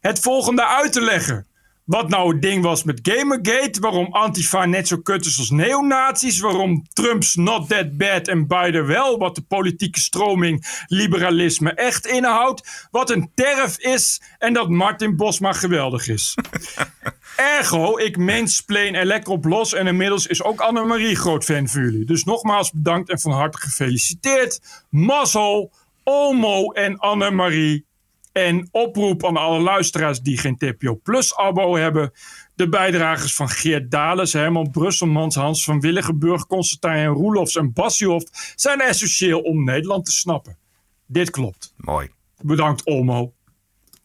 het 0.00 0.20
volgende 0.20 0.66
uit 0.66 0.92
te 0.92 1.00
leggen. 1.00 1.46
Wat 1.90 2.08
nou 2.08 2.32
het 2.32 2.42
ding 2.42 2.62
was 2.62 2.84
met 2.84 3.00
Gamergate, 3.02 3.80
waarom 3.80 4.12
Antifa 4.12 4.64
net 4.64 4.88
zo 4.88 4.96
kut 4.96 5.26
is 5.26 5.38
als 5.38 5.50
neonazies, 5.50 6.40
waarom 6.40 6.86
Trump's 6.92 7.34
not 7.34 7.68
that 7.68 7.96
bad 7.96 8.28
en 8.28 8.46
Biden 8.46 8.86
wel, 8.86 9.18
wat 9.18 9.34
de 9.34 9.42
politieke 9.42 10.00
stroming 10.00 10.84
liberalisme 10.86 11.74
echt 11.74 12.06
inhoudt, 12.06 12.88
wat 12.90 13.10
een 13.10 13.30
terf 13.34 13.78
is 13.78 14.22
en 14.38 14.52
dat 14.52 14.68
Martin 14.68 15.16
Bosma 15.16 15.52
geweldig 15.52 16.08
is. 16.08 16.34
Ergo, 17.36 17.98
ik 17.98 18.16
mansplain 18.16 18.94
er 18.94 19.06
lekker 19.06 19.32
op 19.32 19.44
los. 19.44 19.74
En 19.74 19.86
inmiddels 19.86 20.26
is 20.26 20.42
ook 20.42 20.60
Annemarie 20.60 21.16
groot 21.16 21.44
fan 21.44 21.68
van 21.68 21.82
jullie. 21.82 22.04
Dus 22.04 22.24
nogmaals 22.24 22.72
bedankt 22.72 23.10
en 23.10 23.20
van 23.20 23.32
harte 23.32 23.58
gefeliciteerd. 23.58 24.60
Mazzel, 24.90 25.72
Olmo 26.04 26.72
en 26.72 26.98
Annemarie. 26.98 27.88
En 28.32 28.68
oproep 28.70 29.26
aan 29.26 29.36
alle 29.36 29.60
luisteraars 29.60 30.20
die 30.20 30.38
geen 30.38 30.56
TPO 30.56 30.94
Plus 30.94 31.36
abo 31.36 31.76
hebben. 31.76 32.12
De 32.54 32.68
bijdragers 32.68 33.34
van 33.34 33.48
Geert 33.48 33.90
Dales, 33.90 34.32
Herman 34.32 34.70
Brusselmans, 34.70 35.34
Hans 35.34 35.64
van 35.64 35.80
Willigenburg, 35.80 36.46
Constantijn 36.46 37.06
Roelofs 37.06 37.56
en 37.56 37.72
Bassioff 37.72 38.24
zijn 38.56 38.80
essentieel 38.80 39.40
om 39.40 39.64
Nederland 39.64 40.04
te 40.04 40.12
snappen. 40.12 40.58
Dit 41.06 41.30
klopt. 41.30 41.74
Mooi. 41.76 42.10
Bedankt 42.42 42.84
Olmo. 42.84 43.32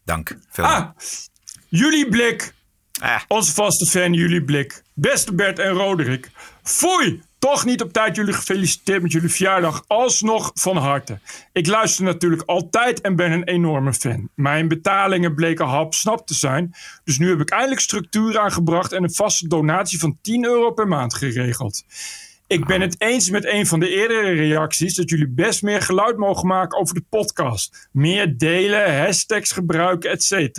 Dank. 0.04 0.38
Veel 0.50 0.66
Ah, 0.66 0.90
jullie 1.70 2.10
blik. 2.10 2.54
Ah. 3.02 3.22
Onze 3.28 3.54
vaste 3.54 3.86
fan, 3.86 4.14
jullie 4.14 4.44
blik. 4.44 4.84
Beste 4.94 5.34
Bert 5.36 5.60
en 5.60 5.72
Roderick. 5.72 6.32
Foei! 6.64 7.22
Toch 7.46 7.66
niet 7.66 7.82
op 7.82 7.94
tijd 7.94 8.16
jullie 8.16 8.34
gefeliciteerd 8.34 9.02
met 9.02 9.12
jullie 9.12 9.30
verjaardag. 9.30 9.84
Alsnog 9.88 10.52
van 10.54 10.78
harte. 10.78 11.20
Ik 11.54 11.68
luister 11.68 12.04
natuurlijk 12.04 12.42
altijd 12.46 13.02
en 13.02 13.16
ben 13.16 13.32
een 13.32 13.44
enorme 13.44 13.94
fan. 13.94 14.30
Mijn 14.36 14.68
betalingen 14.68 15.36
bleken 15.36 15.66
hapsnap 15.66 16.28
te 16.28 16.34
zijn. 16.34 16.74
Dus 17.04 17.18
nu 17.18 17.30
heb 17.30 17.40
ik 17.40 17.50
eindelijk 17.50 17.82
structuur 17.82 18.40
aangebracht 18.40 18.92
en 18.92 19.04
een 19.04 19.14
vaste 19.14 19.48
donatie 19.48 20.00
van 20.00 20.18
10 20.22 20.46
euro 20.46 20.72
per 20.72 20.88
maand 20.88 21.14
geregeld. 21.14 21.84
Ik 22.48 22.66
ben 22.66 22.82
het 22.82 23.02
eens 23.02 23.30
met 23.30 23.46
een 23.46 23.68
van 23.68 23.80
de 23.80 23.90
eerdere 23.90 24.32
reacties 24.32 24.96
dat 24.96 25.10
jullie 25.10 25.30
best 25.30 25.62
meer 25.62 25.82
geluid 25.82 26.18
mogen 26.18 26.48
maken 26.48 26.80
over 26.80 26.96
de 26.96 27.04
podcast. 27.10 27.90
Meer 27.92 28.38
delen, 28.38 29.00
hashtags 29.00 29.52
gebruiken, 29.52 30.10
etc. 30.10 30.58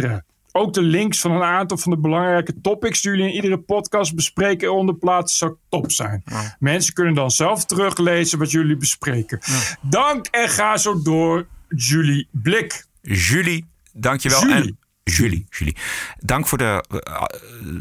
Ook 0.56 0.72
de 0.72 0.82
links 0.82 1.20
van 1.20 1.30
een 1.30 1.42
aantal 1.42 1.76
van 1.76 1.92
de 1.92 1.98
belangrijke 1.98 2.60
topics 2.60 3.00
die 3.00 3.10
jullie 3.10 3.28
in 3.28 3.34
iedere 3.34 3.58
podcast 3.58 4.14
bespreken 4.14 4.68
eronder 4.68 4.94
plaatsen 4.94 5.38
zou 5.38 5.56
top 5.68 5.92
zijn. 5.92 6.24
Mensen 6.58 6.94
kunnen 6.94 7.14
dan 7.14 7.30
zelf 7.30 7.64
teruglezen 7.64 8.38
wat 8.38 8.50
jullie 8.50 8.76
bespreken. 8.76 9.38
Dank 9.80 10.26
en 10.26 10.48
ga 10.48 10.76
zo 10.76 11.02
door, 11.02 11.46
Julie 11.68 12.28
Blik. 12.30 12.86
Julie, 13.02 13.66
dankjewel. 13.92 14.40
Julie. 14.40 14.56
En 14.56 14.78
Julie, 15.04 15.46
Julie. 15.50 15.76
Dank 16.18 16.46
voor 16.46 16.58
de, 16.58 16.84
eh, 16.88 17.24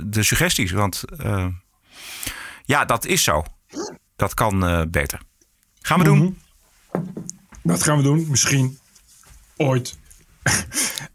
de 0.06 0.24
suggesties. 0.24 0.72
Want 0.72 1.04
eh, 1.18 1.48
ja, 2.66 2.86
dat 2.86 3.06
is 3.06 3.24
zo. 3.24 3.44
Dat 4.16 4.34
kan 4.34 4.66
eh, 4.66 4.82
beter. 4.88 5.22
Gaan 5.82 5.98
we 5.98 6.04
doen. 6.04 6.40
Dat 7.64 7.84
gaan 7.84 7.98
we 7.98 8.04
doen, 8.04 8.26
misschien. 8.30 8.78
Ooit. 9.58 9.98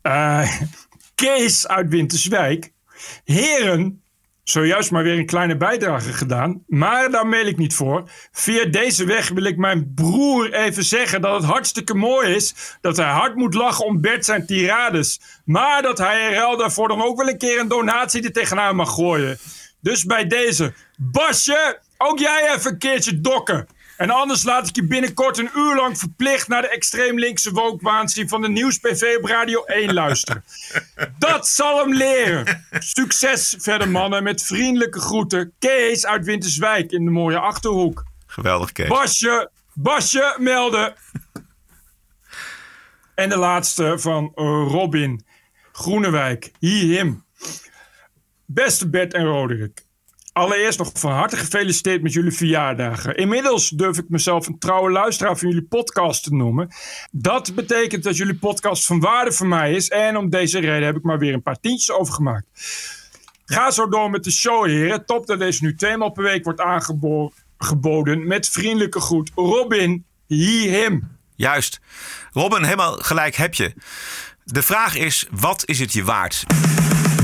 Kees 1.21 1.69
uit 1.69 1.89
Winterswijk. 1.89 2.73
Heren, 3.25 4.03
zojuist 4.43 4.91
maar 4.91 5.03
weer 5.03 5.19
een 5.19 5.27
kleine 5.27 5.57
bijdrage 5.57 6.13
gedaan. 6.13 6.63
Maar 6.67 7.11
daar 7.11 7.27
mail 7.27 7.47
ik 7.47 7.57
niet 7.57 7.75
voor. 7.75 8.11
Via 8.33 8.65
deze 8.65 9.05
weg 9.05 9.29
wil 9.29 9.45
ik 9.45 9.57
mijn 9.57 9.93
broer 9.95 10.53
even 10.53 10.85
zeggen 10.85 11.21
dat 11.21 11.35
het 11.35 11.51
hartstikke 11.51 11.95
mooi 11.95 12.35
is. 12.35 12.55
Dat 12.81 12.97
hij 12.97 13.07
hard 13.07 13.35
moet 13.35 13.55
lachen 13.55 13.85
om 13.85 14.01
Bert 14.01 14.25
zijn 14.25 14.47
tirades. 14.47 15.21
Maar 15.45 15.83
dat 15.83 15.99
hij 15.99 16.29
in 16.29 16.35
ruil 16.35 16.57
daarvoor 16.57 16.89
dan 16.89 17.03
ook 17.03 17.17
wel 17.17 17.29
een 17.29 17.39
keer 17.39 17.61
een 17.61 17.69
donatie 17.69 18.23
er 18.23 18.33
tegenaan 18.33 18.77
mag 18.77 18.95
gooien. 18.95 19.39
Dus 19.81 20.05
bij 20.05 20.27
deze. 20.27 20.73
Basje, 20.97 21.81
ook 21.99 22.19
jij 22.19 22.55
even 22.55 22.71
een 22.71 22.79
keertje 22.79 23.21
dokken. 23.21 23.67
En 24.01 24.11
anders 24.11 24.43
laat 24.43 24.69
ik 24.69 24.77
je 24.77 24.87
binnenkort 24.87 25.39
een 25.39 25.51
uur 25.57 25.77
lang 25.77 25.99
verplicht 25.99 26.49
naar 26.49 26.63
de 26.63 26.69
extreem 26.69 27.19
linkse 27.19 27.53
wookwaanzin 27.53 28.29
van 28.29 28.41
de 28.41 28.49
Nieuws 28.49 28.79
PV 28.79 29.17
op 29.19 29.25
Radio 29.25 29.65
1 29.65 29.93
luisteren. 29.93 30.45
Dat 31.19 31.49
zal 31.49 31.79
hem 31.79 31.95
leren. 31.95 32.67
Succes 32.79 33.55
verder 33.59 33.89
mannen 33.89 34.23
met 34.23 34.43
vriendelijke 34.43 35.01
groeten. 35.01 35.53
Kees 35.59 36.07
uit 36.07 36.25
Winterswijk 36.25 36.93
in 36.93 37.05
de 37.05 37.11
mooie 37.11 37.39
Achterhoek. 37.39 38.05
Geweldig, 38.27 38.73
Kees. 38.73 38.89
Basje, 38.89 39.51
Basje, 39.75 40.37
melden. 40.39 40.95
En 43.15 43.29
de 43.29 43.37
laatste 43.37 43.99
van 43.99 44.33
eh, 44.35 44.45
Robin 44.69 45.25
Groenewijk. 45.73 46.53
Hier 46.59 46.99
hem. 46.99 47.25
Beste 48.47 48.89
Bert 48.89 49.15
en 49.15 49.25
Roderick. 49.25 49.89
Allereerst 50.41 50.79
nog 50.79 50.91
van 50.95 51.13
harte 51.13 51.37
gefeliciteerd 51.37 52.03
met 52.03 52.13
jullie 52.13 52.33
verjaardagen. 52.33 53.17
Inmiddels 53.17 53.69
durf 53.69 53.99
ik 53.99 54.09
mezelf 54.09 54.47
een 54.47 54.59
trouwe 54.59 54.91
luisteraar 54.91 55.39
van 55.39 55.49
jullie 55.49 55.65
podcast 55.65 56.23
te 56.23 56.35
noemen. 56.35 56.69
Dat 57.11 57.55
betekent 57.55 58.03
dat 58.03 58.17
jullie 58.17 58.35
podcast 58.35 58.87
van 58.87 59.01
waarde 59.01 59.33
voor 59.33 59.47
mij 59.47 59.73
is. 59.73 59.89
En 59.89 60.17
om 60.17 60.31
deze 60.31 60.59
reden 60.59 60.87
heb 60.87 60.97
ik 60.97 61.03
maar 61.03 61.19
weer 61.19 61.35
een 61.35 61.43
paar 61.43 61.61
tientjes 61.61 61.91
overgemaakt. 61.91 62.47
Ga 63.45 63.71
zo 63.71 63.89
door 63.89 64.11
met 64.11 64.25
de 64.25 64.31
show, 64.31 64.67
heren. 64.67 65.07
Top 65.07 65.27
dat 65.27 65.39
deze 65.39 65.65
nu 65.65 65.75
tweemaal 65.75 66.11
per 66.11 66.23
week 66.23 66.45
wordt 66.45 66.61
aangeboden. 66.61 68.27
Met 68.27 68.49
vriendelijke 68.49 69.01
groet. 69.01 69.31
Robin, 69.35 70.05
hier 70.27 70.71
hem. 70.71 71.17
Juist. 71.35 71.81
Robin, 72.33 72.63
helemaal 72.63 72.93
gelijk 72.93 73.35
heb 73.35 73.55
je. 73.55 73.75
De 74.45 74.63
vraag 74.63 74.97
is, 74.97 75.27
wat 75.31 75.63
is 75.67 75.79
het 75.79 75.93
je 75.93 76.05
waard? 76.05 76.45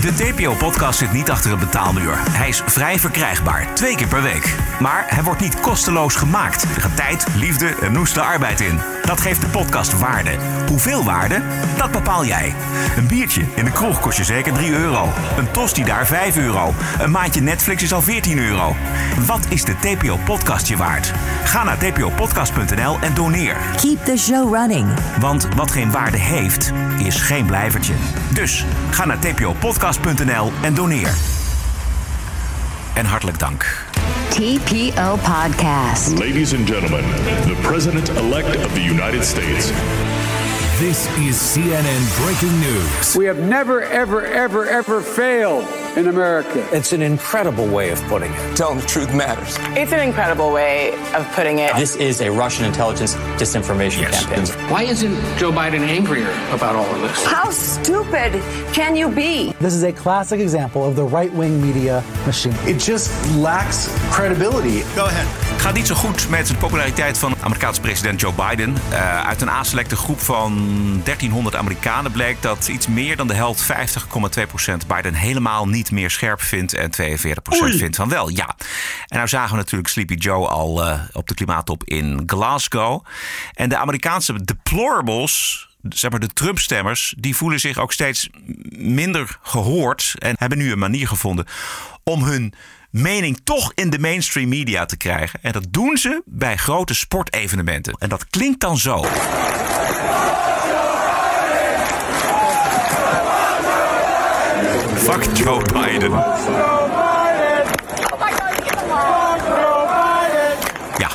De 0.06 0.14
TPO-podcast 0.14 0.98
zit 0.98 1.12
niet 1.12 1.30
achter 1.30 1.52
een 1.52 1.58
betaalmuur. 1.58 2.14
Hij 2.30 2.48
is 2.48 2.62
vrij 2.66 2.98
verkrijgbaar, 2.98 3.74
twee 3.74 3.96
keer 3.96 4.06
per 4.06 4.22
week. 4.22 4.54
Maar 4.80 5.04
hij 5.08 5.22
wordt 5.22 5.40
niet 5.40 5.60
kosteloos 5.60 6.14
gemaakt. 6.14 6.62
Er 6.62 6.80
gaat 6.80 6.96
tijd, 6.96 7.26
liefde 7.34 7.74
en 7.80 7.92
noeste 7.92 8.20
arbeid 8.20 8.60
in. 8.60 8.95
Dat 9.06 9.20
geeft 9.20 9.40
de 9.40 9.46
podcast 9.46 9.98
waarde. 9.98 10.30
Hoeveel 10.68 11.04
waarde? 11.04 11.42
Dat 11.76 11.90
bepaal 11.90 12.24
jij. 12.24 12.54
Een 12.96 13.06
biertje 13.06 13.44
in 13.54 13.64
de 13.64 13.70
kroeg 13.70 14.00
kost 14.00 14.18
je 14.18 14.24
zeker 14.24 14.52
3 14.52 14.70
euro. 14.70 15.12
Een 15.38 15.50
tosti 15.50 15.84
daar 15.84 16.06
5 16.06 16.36
euro. 16.36 16.74
Een 16.98 17.10
maandje 17.10 17.40
Netflix 17.40 17.82
is 17.82 17.92
al 17.92 18.02
14 18.02 18.38
euro. 18.38 18.76
Wat 19.26 19.46
is 19.48 19.64
de 19.64 19.74
TPO-podcast 19.78 20.66
je 20.66 20.76
waard? 20.76 21.12
Ga 21.44 21.64
naar 21.64 21.78
tpopodcast.nl 21.78 22.98
en 23.00 23.14
doneer. 23.14 23.56
Keep 23.80 24.04
the 24.04 24.16
show 24.16 24.54
running. 24.54 24.88
Want 25.20 25.48
wat 25.54 25.70
geen 25.70 25.90
waarde 25.90 26.18
heeft, 26.18 26.72
is 26.98 27.16
geen 27.16 27.46
blijvertje. 27.46 27.94
Dus 28.32 28.64
ga 28.90 29.04
naar 29.04 29.18
tpopodcast.nl 29.18 30.52
en 30.62 30.74
doneer. 30.74 31.10
En 32.94 33.06
hartelijk 33.06 33.38
dank. 33.38 33.85
TPO 34.30 35.16
Podcast. 35.18 36.18
Ladies 36.18 36.52
and 36.52 36.66
gentlemen, 36.66 37.04
the 37.48 37.58
President 37.62 38.08
elect 38.10 38.56
of 38.64 38.74
the 38.74 38.82
United 38.82 39.24
States. 39.24 39.70
This 40.78 41.06
is 41.16 41.36
CNN 41.36 42.22
breaking 42.22 42.60
news. 42.60 43.16
We 43.16 43.24
have 43.24 43.38
never, 43.38 43.82
ever, 43.84 44.26
ever, 44.26 44.66
ever 44.66 45.00
failed 45.00 45.66
in 45.96 46.08
America. 46.08 46.68
It's 46.70 46.92
an 46.92 47.00
incredible 47.00 47.66
way 47.66 47.88
of 47.92 48.02
putting 48.02 48.30
it. 48.30 48.56
Telling 48.56 48.80
the 48.80 48.86
truth 48.86 49.14
matters. 49.14 49.56
It's 49.74 49.92
an 49.92 50.00
incredible 50.00 50.52
way 50.52 50.92
of 51.14 51.26
putting 51.32 51.60
it. 51.60 51.74
This 51.76 51.96
is 51.96 52.20
a 52.20 52.30
Russian 52.30 52.66
intelligence 52.66 53.14
disinformation 53.40 54.04
campaign. 54.12 54.46
Why 54.70 54.82
isn't 54.82 55.14
Joe 55.38 55.50
Biden 55.50 55.80
angrier 55.80 56.30
about 56.52 56.76
all 56.76 56.94
of 56.94 57.00
this? 57.00 57.24
How 57.24 57.50
stupid 57.50 58.42
can 58.74 58.94
you 58.94 59.08
be? 59.08 59.54
This 59.58 59.72
is 59.72 59.82
a 59.82 59.92
classic 59.92 60.40
example 60.40 60.84
of 60.84 60.94
the 60.94 61.04
right 61.04 61.32
wing 61.32 61.58
media 61.62 62.04
machine. 62.26 62.52
It 62.66 62.78
just 62.78 63.10
lacks 63.36 63.88
credibility. 64.10 64.82
Go 64.94 65.06
ahead. 65.06 65.26
Gaat 65.60 65.74
niet 65.74 65.86
zo 65.86 65.94
goed 65.94 66.28
met 66.28 66.46
de 66.46 66.54
populariteit 66.54 67.18
van 67.18 67.34
Amerikaanse 67.40 67.80
president 67.80 68.20
Joe 68.20 68.32
Biden. 68.32 68.76
Uh, 68.90 69.26
uit 69.26 69.40
een 69.40 69.50
aanselecte 69.50 69.96
groep 69.96 70.20
van 70.20 70.65
1300 71.04 71.56
Amerikanen 71.56 72.12
bleek 72.12 72.42
dat 72.42 72.68
iets 72.68 72.86
meer 72.86 73.16
dan 73.16 73.26
de 73.26 73.34
helft, 73.34 73.72
50,2% 73.72 74.86
Biden 74.86 75.14
helemaal 75.14 75.68
niet 75.68 75.90
meer 75.90 76.10
scherp 76.10 76.40
vindt 76.40 76.74
en 76.74 76.90
42% 76.90 77.76
vindt 77.76 77.96
van 77.96 78.08
wel. 78.08 78.28
Ja. 78.28 78.56
En 79.06 79.16
nou 79.16 79.28
zagen 79.28 79.50
we 79.50 79.56
natuurlijk 79.56 79.90
Sleepy 79.90 80.14
Joe 80.14 80.48
al 80.48 80.86
uh, 80.86 81.00
op 81.12 81.28
de 81.28 81.34
klimaattop 81.34 81.84
in 81.84 82.22
Glasgow. 82.26 83.04
En 83.52 83.68
de 83.68 83.76
Amerikaanse 83.76 84.44
deplorables 84.44 85.64
zeg 85.88 86.10
maar 86.10 86.20
de 86.20 86.32
Trump-stemmers, 86.32 87.14
die 87.18 87.36
voelen 87.36 87.60
zich 87.60 87.78
ook 87.78 87.92
steeds 87.92 88.28
minder 88.68 89.38
gehoord 89.42 90.14
en 90.18 90.34
hebben 90.38 90.58
nu 90.58 90.72
een 90.72 90.78
manier 90.78 91.08
gevonden 91.08 91.46
om 92.04 92.22
hun 92.22 92.54
mening 92.90 93.40
toch 93.44 93.72
in 93.74 93.90
de 93.90 93.98
mainstream 93.98 94.48
media 94.48 94.86
te 94.86 94.96
krijgen. 94.96 95.38
En 95.42 95.52
dat 95.52 95.66
doen 95.70 95.96
ze 95.96 96.22
bij 96.24 96.56
grote 96.56 96.94
sportevenementen. 96.94 97.94
En 97.98 98.08
dat 98.08 98.26
klinkt 98.26 98.60
dan 98.60 98.78
zo. 98.78 99.04
Fuck 105.06 105.36
Joe 105.36 105.62
Biden. 105.72 106.10
Ja, 110.98 111.08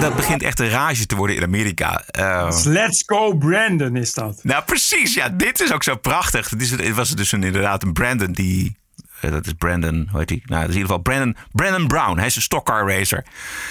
dat 0.00 0.16
begint 0.16 0.42
echt 0.42 0.60
een 0.60 0.68
rage 0.68 1.06
te 1.06 1.16
worden 1.16 1.36
in 1.36 1.42
Amerika. 1.42 2.04
Uh, 2.18 2.50
Let's 2.64 3.02
go 3.06 3.34
Brandon 3.34 3.96
is 3.96 4.14
dat. 4.14 4.40
Nou 4.42 4.64
precies, 4.64 5.14
ja, 5.14 5.28
dit 5.28 5.60
is 5.60 5.72
ook 5.72 5.82
zo 5.82 5.96
prachtig. 5.96 6.50
Het, 6.50 6.62
is, 6.62 6.70
het 6.70 6.94
was 6.94 7.10
dus 7.10 7.32
een, 7.32 7.42
inderdaad 7.42 7.82
een 7.82 7.92
Brandon 7.92 8.32
die... 8.32 8.77
Uh, 9.20 9.30
dat 9.30 9.46
is 9.46 9.52
Brandon, 9.52 10.08
hoe 10.10 10.18
heet 10.18 10.28
hij? 10.28 10.42
Nou, 10.46 10.60
dat 10.60 10.68
is 10.70 10.74
in 10.74 10.80
ieder 10.80 10.96
geval 10.96 10.98
Brandon, 10.98 11.36
Brandon 11.52 11.86
Brown. 11.86 12.16
Hij 12.18 12.26
is 12.26 12.36
een 12.36 12.42
stockcar 12.42 12.88
racer. 12.88 13.24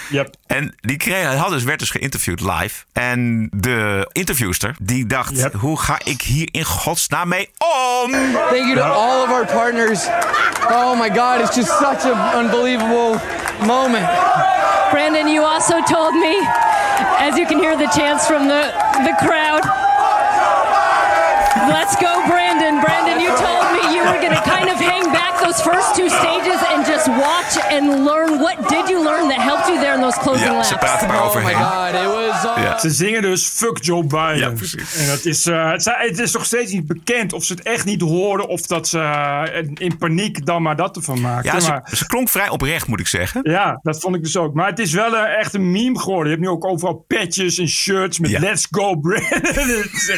Yep. 0.09 0.35
En 0.47 0.75
die 0.81 0.97
kreeg, 0.97 1.25
hij 1.25 1.35
had 1.35 1.49
dus, 1.49 1.63
werd 1.63 1.79
dus 1.79 1.89
geïnterviewd 1.89 2.41
live. 2.41 2.83
En 2.93 3.49
de 3.53 4.09
interviewster, 4.11 4.75
die 4.81 5.05
dacht... 5.05 5.37
Yep. 5.37 5.53
hoe 5.53 5.79
ga 5.79 5.99
ik 6.03 6.21
hier 6.21 6.49
in 6.51 6.63
godsnaam 6.63 7.27
mee 7.27 7.49
om? 7.57 8.11
Thank 8.11 8.51
you 8.51 8.75
to 8.75 8.81
all 8.81 9.23
of 9.23 9.29
our 9.29 9.45
partners. 9.45 10.07
Oh 10.69 10.99
my 10.99 11.09
God, 11.09 11.41
it's 11.41 11.55
just 11.55 11.69
such 11.69 12.11
an 12.13 12.45
unbelievable 12.45 13.19
moment. 13.65 14.07
Brandon, 14.89 15.27
you 15.27 15.45
also 15.53 15.81
told 15.81 16.13
me, 16.13 16.47
as 17.19 17.37
you 17.37 17.45
can 17.45 17.59
hear 17.59 17.77
the 17.77 17.99
chants 17.99 18.25
from 18.25 18.47
the, 18.47 18.71
the 19.03 19.15
crowd, 19.25 19.85
Let's 21.65 21.95
go, 21.95 22.23
Brandon. 22.27 22.66
Brandon, 22.85 23.19
you 23.25 23.31
told 23.35 23.65
me 23.75 23.81
you 23.95 24.03
were 24.09 24.19
going 24.19 24.35
to 24.35 24.41
kind 24.55 24.69
of 24.73 24.79
hang 24.79 25.11
back 25.11 25.33
those 25.45 25.61
first 25.61 25.95
two 25.95 26.09
stages 26.09 26.59
and 26.73 26.85
just 26.85 27.07
watch 27.07 27.53
and 27.75 27.85
learn. 28.05 28.39
What 28.39 28.69
did 28.69 28.89
you 28.89 29.03
learn 29.03 29.27
that 29.29 29.39
helped 29.41 29.67
you 29.67 29.79
there 29.79 29.95
in 29.95 30.01
those 30.01 30.19
closing 30.19 30.47
Ja, 30.47 30.53
laps? 30.53 30.67
ze 30.67 30.77
praten 30.77 31.07
maar 31.07 31.23
overheen. 31.23 31.55
God, 31.55 31.93
it 31.93 32.05
was 32.05 32.45
all... 32.45 32.63
Ja. 32.63 32.77
Ze 32.79 32.89
zingen 32.89 33.21
dus 33.21 33.47
fuck 33.47 33.77
Joe 33.83 34.03
Biden. 34.03 34.37
Ja, 34.37 34.49
precies. 34.49 34.95
En 34.97 35.07
dat 35.07 35.25
is, 35.25 35.45
eh, 35.45 35.71
het, 35.71 35.83
zijn- 35.83 35.97
het 36.07 36.19
is 36.19 36.31
nog 36.33 36.45
steeds 36.45 36.71
niet 36.71 36.87
bekend 36.87 37.33
of 37.33 37.43
ze 37.43 37.53
het 37.53 37.61
echt 37.61 37.85
niet 37.85 38.01
hoorden 38.01 38.47
of 38.47 38.61
dat 38.61 38.87
ze 38.87 38.99
eh, 38.99 39.63
in 39.73 39.97
paniek 39.97 40.45
dan 40.45 40.61
maar 40.61 40.75
dat 40.75 40.95
ervan 40.95 41.21
maakten. 41.21 41.53
Ja, 41.53 41.59
ze, 41.59 41.69
maar, 41.69 41.89
ze 41.93 42.07
klonk 42.07 42.29
vrij 42.29 42.49
oprecht, 42.49 42.87
moet 42.87 42.99
ik 42.99 43.07
zeggen. 43.07 43.39
ja, 43.51 43.79
dat 43.83 43.99
vond 43.99 44.15
ik 44.15 44.23
dus 44.23 44.37
ook. 44.37 44.53
Maar 44.53 44.67
het 44.67 44.79
is 44.79 44.93
wel 44.93 45.15
eh, 45.17 45.39
echt 45.39 45.53
een 45.53 45.71
meme 45.71 45.99
geworden. 45.99 46.25
Je 46.25 46.37
hebt 46.37 46.41
nu 46.41 46.49
ook 46.49 46.65
overal 46.65 47.05
patches 47.07 47.57
en 47.57 47.67
shirts 47.69 48.19
met 48.19 48.29
Ja. 48.31 48.39
Let's 48.39 48.67
Go 48.71 48.95
Brandon. 48.95 49.27
het 49.41 49.93
is 49.93 50.09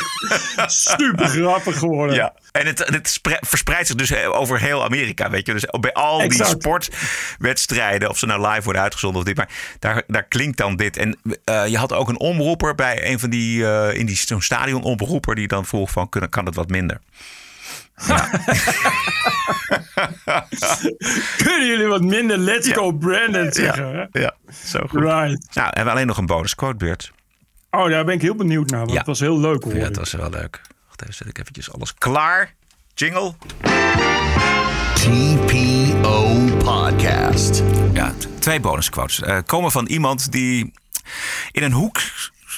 echt 0.55 0.71
super 0.71 1.25
grappig 1.27 1.77
geworden. 1.79 2.15
Ja. 2.15 2.33
En 2.51 2.65
het, 2.65 2.79
het 2.87 3.09
spre- 3.09 3.37
verspreidt 3.41 3.87
zich 3.87 3.95
dus 3.95 4.15
over 4.25 4.59
heel 4.59 4.83
Amerika, 4.83 5.29
weet 5.29 5.45
je. 5.45 5.53
Dus 5.53 5.65
bij 5.79 5.93
al 5.93 6.29
die 6.29 6.45
sportwedstrijden, 6.45 8.09
of 8.09 8.17
ze 8.17 8.25
nou 8.25 8.47
live 8.47 8.63
worden 8.63 8.81
uitgezonden 8.81 9.19
of 9.21 9.27
dit, 9.27 9.37
maar 9.37 9.49
daar, 9.79 10.03
daar 10.07 10.23
klinkt 10.23 10.57
dan 10.57 10.75
dit. 10.75 10.97
En 10.97 11.17
eh, 11.43 11.67
je 11.67 11.77
had 11.77 11.93
ook 11.93 12.09
een 12.09 12.19
omroeper 12.19 12.75
bij 12.75 13.11
een 13.11 13.19
van 13.19 13.29
die, 13.29 13.65
eh, 13.67 13.97
in 13.97 14.05
die 14.05 14.15
zo'n 14.15 14.41
stadionomroeper, 14.41 15.35
die 15.35 15.47
dan 15.47 15.65
vroeg 15.65 15.91
van, 15.91 16.09
kunnen, 16.09 16.29
kan 16.29 16.45
het 16.45 16.55
wat 16.55 16.69
minder? 16.69 16.99
Kunnen 21.43 21.67
jullie 21.67 21.87
wat 21.87 22.01
minder 22.01 22.37
Let's 22.37 22.71
Go 22.71 22.91
Brandon 22.91 23.51
zeggen? 23.51 23.95
hè? 24.11 24.19
Ja, 24.21 24.33
zo 24.65 24.79
goed. 24.89 24.99
Right. 25.01 25.47
Nou, 25.55 25.67
hebben 25.67 25.83
we 25.85 25.91
alleen 25.91 26.07
nog 26.07 26.17
een 26.17 26.25
bonus 26.25 26.55
quotebeurt. 26.55 27.11
Oh, 27.71 27.89
daar 27.89 28.05
ben 28.05 28.13
ik 28.15 28.21
heel 28.21 28.35
benieuwd 28.35 28.69
naar. 28.69 28.79
Want 28.79 28.91
Ja. 28.91 28.97
het 28.97 29.07
was 29.07 29.19
heel 29.19 29.39
leuk 29.39 29.63
hoor. 29.63 29.75
Ja, 29.75 29.83
dat 29.87 29.95
was 29.95 30.11
wel 30.11 30.29
leuk. 30.29 30.61
Wacht 30.99 31.11
even, 31.11 31.25
zet 31.25 31.37
ik 31.37 31.39
eventjes 31.39 31.73
alles 31.73 31.93
klaar. 31.93 32.53
Jingle. 32.93 33.33
TPO 34.93 36.45
Podcast. 36.57 37.63
Ja, 37.93 38.13
twee 38.39 38.59
bonusquotes. 38.59 39.21
Eh 39.21 39.37
komen 39.45 39.71
van 39.71 39.85
iemand 39.85 40.31
die 40.31 40.73
in 41.51 41.63
een 41.63 41.71
hoek 41.71 41.99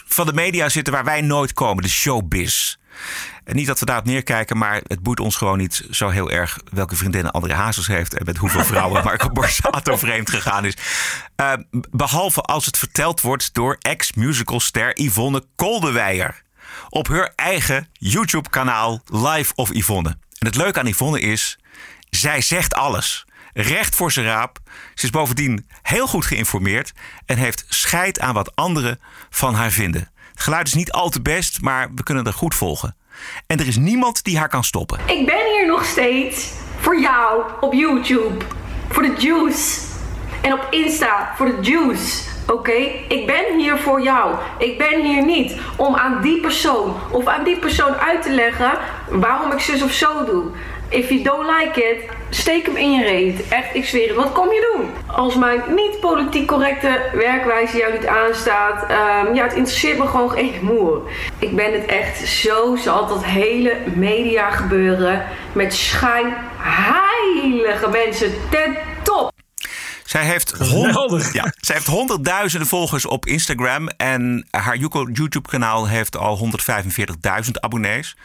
van 0.08 0.26
de 0.26 0.34
media 0.34 0.70
zit 0.70 0.90
waar 0.90 1.04
wij 1.04 1.22
nooit 1.22 1.54
komen. 1.54 1.84
De 1.84 1.90
showbiz. 1.90 2.76
En 3.44 3.56
niet 3.56 3.68
dat 3.68 3.80
we 3.80 3.86
daarop 3.86 4.06
neerkijken, 4.06 4.58
maar 4.58 4.82
het 4.88 5.04
boeit 5.04 5.20
ons 5.20 5.36
gewoon 5.36 5.58
niet 5.58 5.88
zo 5.92 6.10
heel 6.10 6.32
erg 6.32 6.60
welke 6.72 6.96
vriendinnen 6.96 7.32
André 7.32 7.54
Hazes 7.54 7.88
heeft 7.88 8.14
en 8.18 8.26
met 8.26 8.38
hoeveel 8.38 8.64
vrouwen 8.64 9.04
Marco 9.06 9.30
Borsato 9.30 9.98
vreemd 9.98 10.30
gegaan 10.30 10.66
is. 10.66 10.78
Eh, 11.36 11.54
behalve 11.92 12.42
als 12.42 12.66
het 12.66 12.78
verteld 12.78 13.22
wordt 13.22 13.54
door 13.54 13.78
ex-musicalster 13.80 15.02
Yvonne 15.02 15.44
Koldewijer. 15.56 16.42
Op 16.94 17.08
haar 17.08 17.34
eigen 17.36 17.88
YouTube-kanaal 17.94 19.02
Live 19.06 19.54
of 19.56 19.74
Yvonne. 19.74 20.10
En 20.10 20.48
het 20.48 20.56
leuke 20.56 20.80
aan 20.80 20.88
Yvonne 20.88 21.20
is, 21.20 21.60
zij 22.10 22.42
zegt 22.42 22.74
alles. 22.74 23.26
Recht 23.54 23.96
voor 23.96 24.12
zijn 24.12 24.26
raap. 24.26 24.60
Ze 24.96 25.06
is 25.06 25.10
bovendien 25.10 25.68
heel 25.82 26.08
goed 26.08 26.26
geïnformeerd 26.26 26.92
en 27.26 27.38
heeft 27.38 27.66
scheid 27.70 28.20
aan 28.20 28.34
wat 28.34 28.56
anderen 28.56 29.00
van 29.30 29.54
haar 29.54 29.72
vinden. 29.72 30.12
Het 30.32 30.42
geluid 30.42 30.68
is 30.68 30.74
niet 30.74 30.92
al 30.92 31.10
te 31.10 31.22
best, 31.22 31.62
maar 31.62 31.94
we 31.96 32.04
kunnen 32.04 32.26
er 32.26 32.34
goed 32.34 32.56
volgen. 32.56 32.96
En 33.48 33.60
er 33.60 33.68
is 33.68 33.78
niemand 33.78 34.24
die 34.24 34.38
haar 34.38 34.50
kan 34.50 34.64
stoppen. 34.64 35.00
Ik 35.00 35.26
ben 35.26 35.52
hier 35.52 35.68
nog 35.68 35.86
steeds 35.86 36.52
voor 36.80 37.00
jou 37.00 37.44
op 37.60 37.74
YouTube. 37.74 38.46
Voor 38.90 39.04
de 39.04 39.16
juice. 39.18 39.82
En 40.42 40.54
op 40.54 40.68
Insta 40.70 41.34
voor 41.38 41.46
de 41.46 41.58
juice. 41.62 42.31
Oké? 42.48 42.78
Ik 43.08 43.26
ben 43.26 43.58
hier 43.58 43.78
voor 43.78 44.02
jou. 44.02 44.36
Ik 44.58 44.78
ben 44.78 45.02
hier 45.02 45.26
niet 45.26 45.56
om 45.76 45.96
aan 45.96 46.22
die 46.22 46.40
persoon 46.40 46.96
of 47.12 47.26
aan 47.26 47.44
die 47.44 47.58
persoon 47.58 47.96
uit 47.96 48.22
te 48.22 48.32
leggen 48.32 48.72
waarom 49.10 49.52
ik 49.52 49.60
zus 49.60 49.84
of 49.84 49.92
zo 49.92 50.26
doe. 50.26 50.44
If 50.92 51.10
you 51.10 51.22
don't 51.22 51.48
like 51.48 51.84
it, 51.84 52.10
steek 52.30 52.66
hem 52.66 52.76
in 52.76 52.92
je 52.92 53.04
reet. 53.04 53.48
Echt, 53.50 53.76
ik 53.76 53.86
zweer 53.86 54.08
het. 54.08 54.18
Wat 54.18 54.32
kom 54.32 54.54
je 54.54 54.74
doen? 54.74 54.90
Als 55.16 55.36
mijn 55.36 55.62
niet 55.76 56.00
politiek 56.00 56.48
correcte 56.48 57.02
werkwijze 57.14 57.78
jou 57.78 57.94
niet 57.94 58.08
aanstaat, 58.08 58.90
ehm, 58.90 59.34
ja, 59.34 59.44
het 59.44 59.54
interesseert 59.54 59.98
me 59.98 60.08
gewoon 60.08 60.32
geen 60.32 60.54
moer. 60.62 61.02
Ik 61.40 61.56
ben 61.56 61.74
het 61.74 61.86
echt 61.86 62.28
zo 62.28 62.76
zat, 62.76 63.10
dat 63.10 63.26
hele 63.26 63.76
media 63.96 64.50
gebeuren 64.50 65.26
met 65.54 65.74
schijnheilige 65.74 67.90
mensen 67.90 68.32
ten. 68.50 68.78
Zij 70.12 70.26
heeft, 70.26 70.52
hond- 70.52 71.30
ja, 71.34 71.54
zij 71.60 71.76
heeft 71.76 71.88
honderdduizenden 71.88 72.68
volgers 72.68 73.06
op 73.06 73.26
Instagram. 73.26 73.88
En 73.88 74.48
haar 74.50 74.78
YouTube-kanaal 75.12 75.88
heeft 75.88 76.18
al 76.18 76.38
145.000 76.38 77.52
abonnees. 77.60 78.16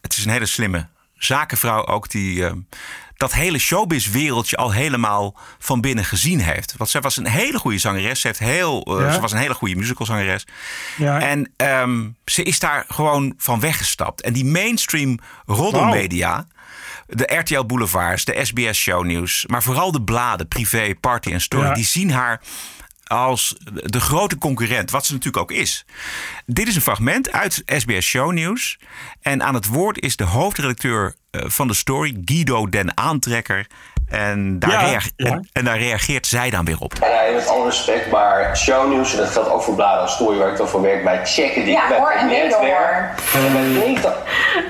Het 0.00 0.16
is 0.16 0.24
een 0.24 0.30
hele 0.30 0.46
slimme 0.46 0.86
zakenvrouw 1.16 1.86
ook 1.86 2.10
die 2.10 2.46
eh, 2.46 2.52
dat 3.16 3.32
hele 3.32 3.58
showbiz-wereldje 3.58 4.56
al 4.56 4.72
helemaal 4.72 5.36
van 5.58 5.80
binnen 5.80 6.04
gezien 6.04 6.40
heeft. 6.40 6.74
Want 6.76 6.90
zij 6.90 7.00
was 7.00 7.16
een 7.16 7.26
hele 7.26 7.58
goede 7.58 7.78
zangeres. 7.78 8.20
Ze, 8.20 8.26
heeft 8.26 8.38
heel, 8.38 8.82
eh, 8.84 9.04
Ja. 9.06 9.12
ze 9.12 9.20
was 9.20 9.32
een 9.32 9.38
hele 9.38 9.54
goede 9.54 9.74
musicalzangeres. 9.76 10.46
Ja. 10.96 11.20
En 11.20 11.52
ehm, 11.56 12.08
ze 12.24 12.42
is 12.42 12.58
daar 12.58 12.84
gewoon 12.88 13.34
van 13.36 13.60
weggestapt. 13.60 14.20
En 14.22 14.32
die 14.32 14.44
mainstream 14.44 15.18
roddelmedia... 15.46 16.46
De 17.06 17.34
RTL 17.36 17.64
Boulevards, 17.64 18.24
de 18.24 18.38
SBS 18.44 18.78
Shownieuws, 18.78 19.44
maar 19.46 19.62
vooral 19.62 19.92
de 19.92 20.02
bladen, 20.02 20.48
privé, 20.48 20.94
party 21.00 21.32
en 21.32 21.40
story, 21.40 21.66
Ja. 21.66 21.74
die 21.74 21.84
zien 21.84 22.10
haar 22.10 22.40
als 23.06 23.54
de 23.66 24.00
grote 24.00 24.38
concurrent, 24.38 24.90
wat 24.90 25.06
ze 25.06 25.12
natuurlijk 25.12 25.42
ook 25.42 25.52
is. 25.52 25.84
Dit 26.46 26.68
is 26.68 26.74
een 26.74 26.82
fragment 26.82 27.32
uit 27.32 27.62
SBS 27.66 28.06
Shownieuws. 28.06 28.78
En 29.20 29.42
aan 29.42 29.54
het 29.54 29.66
woord 29.66 30.00
is 30.00 30.16
de 30.16 30.24
hoofdredacteur 30.24 31.14
eh, 31.30 31.42
van 31.46 31.68
de 31.68 31.74
story, 31.74 32.16
Guido 32.24 32.68
den 32.68 32.96
Aantrekker. 32.96 33.66
En 34.12 34.58
daar, 34.58 34.70
Ja, 34.70 34.80
reage- 34.80 35.10
ja. 35.16 35.30
En, 35.30 35.48
en 35.52 35.64
daar 35.64 35.78
reageert 35.78 36.26
zij 36.26 36.50
dan 36.50 36.64
weer 36.64 36.76
op. 36.80 36.92
En 37.00 37.10
ja, 37.10 37.34
met 37.34 37.48
alle 37.48 37.64
respect, 37.64 38.10
maar 38.10 38.56
shownieuws, 38.56 39.12
en 39.12 39.18
dat 39.18 39.28
geldt 39.28 39.50
ook 39.50 39.62
voor 39.62 39.74
bladen 39.74 40.02
als 40.02 40.12
story 40.12 40.38
waar 40.38 40.48
ik 40.50 40.56
dan 40.56 40.68
voor 40.68 40.82
werk, 40.82 41.04
bij 41.04 41.26
checken 41.26 41.64
die 41.64 41.72
Ja, 41.72 41.88
bij 41.88 41.98
hoor 41.98 42.10
het 42.12 42.20
en 42.20 42.26
netwerk. 42.26 43.10
En 43.34 43.52
bij 43.52 43.62
90 43.62 44.12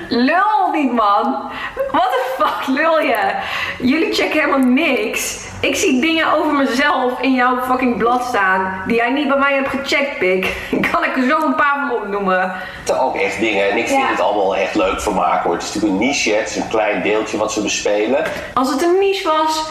Lul 0.09 0.71
niet, 0.71 0.93
man. 0.93 1.51
What 1.91 2.09
the 2.11 2.35
fuck 2.37 2.67
lul 2.75 2.99
je? 2.99 3.35
Jullie 3.81 4.13
checken 4.13 4.39
helemaal 4.39 4.67
niks. 4.67 5.37
Ik 5.63 5.75
zie 5.75 6.01
dingen 6.01 6.33
over 6.33 6.53
mezelf 6.53 7.21
in 7.21 7.33
jouw 7.33 7.61
fucking 7.61 7.97
blad 7.97 8.23
staan 8.25 8.81
die 8.87 8.95
jij 8.95 9.11
niet 9.11 9.27
bij 9.27 9.37
mij 9.37 9.53
hebt 9.53 9.69
gecheckt, 9.69 10.17
pik. 10.19 10.55
Kan 10.91 11.03
ik 11.03 11.15
er 11.15 11.27
zo 11.29 11.45
een 11.45 11.55
paar 11.55 11.87
van 11.87 11.97
opnoemen? 12.01 12.51
er 12.87 12.99
ook 12.99 13.15
echt 13.15 13.39
dingen. 13.39 13.69
En 13.71 13.77
ik 13.77 13.87
vind 13.87 13.99
Ja. 14.01 14.07
het 14.07 14.19
allemaal 14.19 14.55
echt 14.55 14.75
leuk 14.75 15.01
vermaken 15.01 15.43
hoor. 15.43 15.53
Het 15.53 15.63
is 15.63 15.73
natuurlijk 15.73 16.01
een 16.01 16.07
niche, 16.07 16.33
het 16.33 16.49
is 16.49 16.55
een 16.55 16.67
klein 16.67 17.01
deeltje 17.01 17.37
wat 17.37 17.51
ze 17.51 17.61
bespelen. 17.61 18.23
Als 18.53 18.71
het 18.71 18.81
een 18.83 18.95
niche 18.99 19.27
was, 19.27 19.65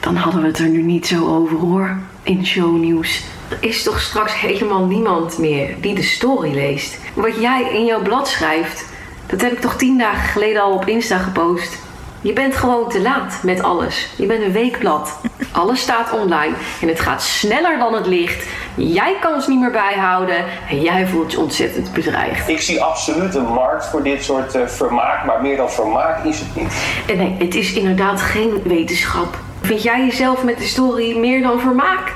dan 0.00 0.16
hadden 0.16 0.40
we 0.40 0.46
het 0.46 0.58
er 0.58 0.68
nu 0.68 0.82
niet 0.82 1.06
zo 1.06 1.36
over 1.36 1.56
hoor. 1.58 1.96
In 2.22 2.46
shownieuws. 2.46 3.22
Er 3.48 3.56
is 3.60 3.82
toch 3.82 4.00
straks 4.00 4.40
helemaal 4.40 4.84
niemand 4.84 5.38
meer 5.38 5.74
die 5.80 5.94
de 5.94 6.02
story 6.02 6.54
leest. 6.54 6.98
Wat 7.14 7.40
jij 7.40 7.62
in 7.72 7.84
jouw 7.84 8.02
blad 8.02 8.28
schrijft, 8.28 8.84
dat 9.26 9.40
heb 9.40 9.52
ik 9.52 9.60
toch 9.60 9.76
tien 9.76 9.98
dagen 9.98 10.28
geleden 10.28 10.62
al 10.62 10.72
op 10.72 10.86
Insta 10.88 11.18
gepost. 11.18 11.78
Je 12.24 12.32
bent 12.32 12.56
gewoon 12.56 12.88
te 12.88 13.00
laat 13.00 13.40
met 13.42 13.62
alles. 13.62 14.08
Je 14.16 14.26
bent 14.26 14.42
een 14.42 14.52
weekblad. 14.52 15.20
Alles 15.52 15.80
staat 15.80 16.12
online 16.12 16.54
en 16.80 16.88
het 16.88 17.00
gaat 17.00 17.22
sneller 17.22 17.78
dan 17.78 17.94
het 17.94 18.06
licht. 18.06 18.46
Jij 18.74 19.16
kan 19.20 19.34
ons 19.34 19.46
niet 19.46 19.60
meer 19.60 19.70
bijhouden 19.70 20.44
en 20.68 20.80
jij 20.80 21.06
voelt 21.06 21.32
je 21.32 21.40
ontzettend 21.40 21.92
bedreigd. 21.92 22.48
Ik 22.48 22.60
zie 22.60 22.82
absoluut 22.82 23.34
een 23.34 23.52
markt 23.52 23.86
voor 23.86 24.02
dit 24.02 24.24
soort 24.24 24.54
eh, 24.54 24.66
vermaak, 24.66 25.24
maar 25.24 25.42
meer 25.42 25.56
dan 25.56 25.70
vermaak 25.70 26.24
is 26.24 26.38
het 26.38 26.54
niet. 26.56 26.74
En 27.06 27.16
nee, 27.16 27.36
het 27.38 27.54
is 27.54 27.72
inderdaad 27.72 28.20
geen 28.20 28.62
wetenschap. 28.62 29.38
Vind 29.60 29.82
jij 29.82 30.04
jezelf 30.04 30.44
met 30.44 30.58
de 30.58 30.64
story 30.64 31.18
meer 31.18 31.42
dan 31.42 31.60
vermaak? 31.60 32.12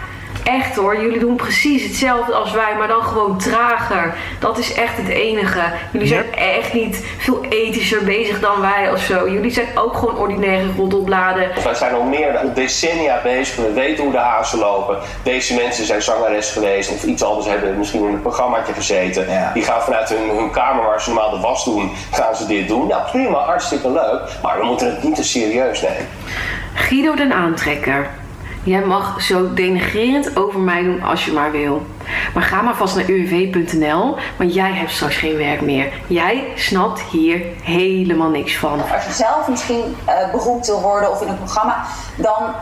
Echt 0.48 0.76
hoor, 0.76 1.00
jullie 1.00 1.18
doen 1.18 1.36
precies 1.36 1.82
hetzelfde 1.82 2.34
als 2.34 2.52
wij, 2.52 2.74
maar 2.78 2.88
dan 2.88 3.02
gewoon 3.02 3.38
trager. 3.38 4.14
Dat 4.38 4.58
is 4.58 4.72
echt 4.72 4.96
het 4.96 5.08
enige. 5.08 5.60
Jullie 5.92 6.08
zijn 6.08 6.34
echt 6.34 6.72
niet 6.72 7.04
veel 7.18 7.44
ethischer 7.44 8.04
bezig 8.04 8.40
dan 8.40 8.60
wij 8.60 8.92
of 8.92 9.00
zo. 9.00 9.30
Jullie 9.30 9.50
zijn 9.50 9.66
ook 9.74 9.96
gewoon 9.96 10.16
ordinaire 10.16 10.66
roddelbladen. 10.76 11.50
Wij 11.64 11.74
zijn 11.74 11.94
al 11.94 12.02
meer 12.02 12.32
dan 12.32 12.52
decennia 12.54 13.20
bezig. 13.22 13.56
We 13.56 13.72
weten 13.72 14.04
hoe 14.04 14.12
de 14.12 14.18
hazen 14.18 14.58
lopen. 14.58 14.98
Deze 15.22 15.54
mensen 15.54 15.84
zijn 15.84 16.02
zangeres 16.02 16.50
geweest 16.50 16.90
of 16.90 17.04
iets 17.04 17.22
anders 17.22 17.46
hebben 17.46 17.78
misschien 17.78 18.04
in 18.04 18.12
een 18.12 18.22
programmaatje 18.22 18.72
gezeten. 18.72 19.26
Die 19.54 19.62
gaan 19.62 19.82
vanuit 19.82 20.08
hun, 20.08 20.36
hun 20.36 20.50
kamer 20.50 20.84
waar 20.84 21.02
ze 21.02 21.10
normaal 21.12 21.30
de 21.30 21.40
was 21.40 21.64
doen, 21.64 21.90
gaan 22.12 22.36
ze 22.36 22.46
dit 22.46 22.68
doen. 22.68 22.86
Nou 22.86 23.02
prima, 23.10 23.38
hartstikke 23.38 23.90
leuk. 23.90 24.20
Maar 24.42 24.58
we 24.58 24.64
moeten 24.64 24.86
het 24.86 25.02
niet 25.02 25.14
te 25.14 25.24
serieus 25.24 25.80
nemen. 25.80 26.08
Guido 26.74 27.14
den 27.14 27.32
Aantrekker. 27.32 28.10
Jij 28.68 28.84
mag 28.84 29.22
zo 29.22 29.54
denigrerend 29.54 30.36
over 30.36 30.60
mij 30.60 30.82
doen 30.82 31.02
als 31.02 31.24
je 31.24 31.32
maar 31.32 31.50
wil. 31.50 31.86
Maar 32.34 32.42
ga 32.42 32.62
maar 32.62 32.76
vast 32.76 32.96
naar 32.96 33.04
uw.nl, 33.06 34.16
want 34.38 34.54
jij 34.54 34.72
hebt 34.72 34.90
straks 34.90 35.16
geen 35.16 35.36
werk 35.36 35.60
meer. 35.60 35.92
Jij 36.06 36.52
snapt 36.54 37.00
hier 37.00 37.42
helemaal 37.62 38.30
niks 38.30 38.56
van. 38.56 38.80
Als 38.92 39.04
je 39.04 39.12
zelf 39.12 39.48
misschien 39.48 39.96
eh, 40.04 40.30
beroemd 40.30 40.66
wil 40.66 40.80
worden 40.80 41.10
of 41.10 41.22
in 41.22 41.28
een 41.28 41.38
programma, 41.38 41.86
dan 42.16 42.54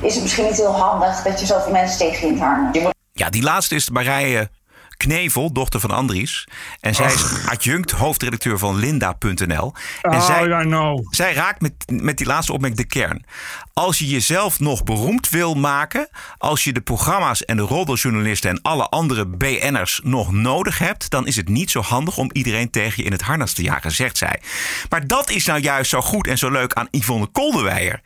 is 0.00 0.14
het 0.14 0.22
misschien 0.22 0.44
niet 0.44 0.56
heel 0.56 0.76
handig 0.76 1.22
dat 1.22 1.40
je 1.40 1.46
zoveel 1.46 1.72
mensen 1.72 1.98
tegen 1.98 2.26
je 2.26 2.34
in 2.72 2.84
het. 2.84 2.94
Ja, 3.12 3.30
die 3.30 3.42
laatste 3.42 3.74
is 3.74 3.90
Marije 3.90 4.48
Knevel, 4.96 5.52
dochter 5.52 5.80
van 5.80 5.90
Andries. 5.90 6.48
En 6.80 6.94
zij 6.94 7.12
is 7.12 7.46
adjunct 7.48 7.90
hoofdredacteur 7.90 8.58
van 8.58 8.76
Linda.nl. 8.76 9.72
En 10.02 10.14
Oh, 10.14 10.26
zij, 10.26 10.62
I 10.62 10.62
know. 10.62 11.06
zij 11.10 11.34
raakt 11.34 11.60
met, 11.60 11.72
met 11.86 12.18
die 12.18 12.26
laatste 12.26 12.52
opmerking 12.52 12.80
de 12.80 12.86
kern. 12.98 13.24
Als 13.72 13.98
je 13.98 14.06
jezelf 14.06 14.60
nog 14.60 14.84
beroemd 14.84 15.28
wil 15.28 15.54
maken, 15.54 16.08
als 16.38 16.64
je 16.64 16.72
de 16.72 16.80
programma's 16.80 17.44
en 17.44 17.56
de 17.56 17.62
roddeljournalisten 17.62 18.50
en 18.50 18.62
alle 18.62 18.88
andere 18.88 19.26
BN'ers 19.26 20.00
nog 20.04 20.32
nodig 20.32 20.78
hebt, 20.78 21.10
dan 21.10 21.26
is 21.26 21.36
het 21.36 21.48
niet 21.48 21.70
zo 21.70 21.80
handig 21.80 22.16
om 22.16 22.30
iedereen 22.32 22.70
tegen 22.70 22.94
je 22.96 23.02
in 23.02 23.12
het 23.12 23.22
harnas 23.22 23.52
te 23.52 23.62
jagen, 23.62 23.90
zegt 23.92 24.16
zij. 24.16 24.40
Maar 24.88 25.06
dat 25.06 25.30
is 25.30 25.46
nou 25.46 25.60
juist 25.60 25.90
zo 25.90 26.00
goed 26.00 26.26
en 26.26 26.38
zo 26.38 26.50
leuk 26.50 26.72
aan 26.72 26.88
Yvonne 26.90 27.26
Koldewijer. 27.26 28.00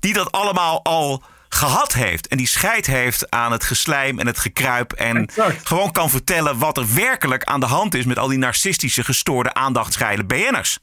Die 0.00 0.12
dat 0.12 0.32
allemaal 0.32 0.84
al 0.84 1.22
gehad 1.48 1.92
heeft. 1.92 2.28
En 2.28 2.36
die 2.36 2.46
scheid 2.46 2.86
heeft 2.86 3.30
aan 3.30 3.52
het 3.52 3.64
geslijm 3.64 4.18
en 4.18 4.26
het 4.26 4.38
gekruip. 4.38 4.92
En 4.92 5.28
gewoon 5.64 5.92
kan 5.92 6.10
vertellen 6.10 6.58
wat 6.58 6.76
er 6.76 6.94
werkelijk 6.94 7.44
aan 7.44 7.60
de 7.60 7.66
hand 7.66 7.94
is 7.94 8.04
met 8.04 8.18
al 8.18 8.28
die 8.28 8.38
narcistische, 8.38 9.04
gestoorde, 9.04 9.54
aandachtsgeile 9.54 10.24
BN'ers. 10.24 10.78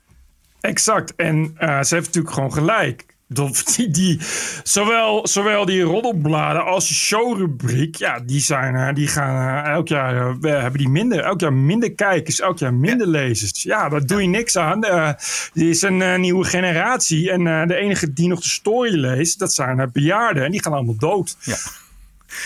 Exact. 0.61 1.15
En 1.15 1.53
eh, 1.57 1.67
ze 1.67 1.95
heeft 1.95 2.05
natuurlijk 2.05 2.33
gewoon 2.33 2.53
gelijk. 2.53 3.05
Dat 3.33 3.63
Die, 3.75 3.89
die, 3.89 4.19
zowel, 4.63 5.27
zowel 5.27 5.65
die 5.65 5.81
roddelbladen 5.81 6.65
als 6.65 6.93
showrubriek, 6.93 7.95
ja, 7.95 8.19
die, 8.19 8.41
zijn, 8.41 8.75
eh, 8.75 8.93
die 8.95 9.07
gaan 9.07 9.63
eh, 9.65 9.71
elk 9.71 9.87
jaar, 9.87 10.15
eh, 10.15 10.35
we 10.39 10.49
hebben 10.49 10.79
die 10.79 10.89
minder, 10.89 11.19
elk 11.19 11.39
jaar 11.39 11.53
minder 11.53 11.93
kijkers, 11.93 12.39
elk 12.39 12.59
jaar 12.59 12.73
minder 12.73 13.07
lezers. 13.07 13.63
Ja, 13.63 13.89
daar 13.89 14.05
doe 14.05 14.21
je 14.21 14.27
niks 14.27 14.57
aan. 14.57 14.85
Er 14.85 15.17
is 15.53 15.81
een 15.81 16.21
nieuwe 16.21 16.45
generatie 16.45 17.31
en 17.31 17.67
de 17.67 17.75
enige 17.75 18.13
die 18.13 18.27
nog 18.27 18.41
de 18.41 18.49
story 18.49 18.99
leest, 18.99 19.39
dat 19.39 19.53
zijn 19.53 19.89
bejaarden 19.93 20.43
en 20.43 20.51
die 20.51 20.61
gaan 20.61 20.73
allemaal 20.73 20.97
dood. 20.97 21.37
Ja. 21.39 21.55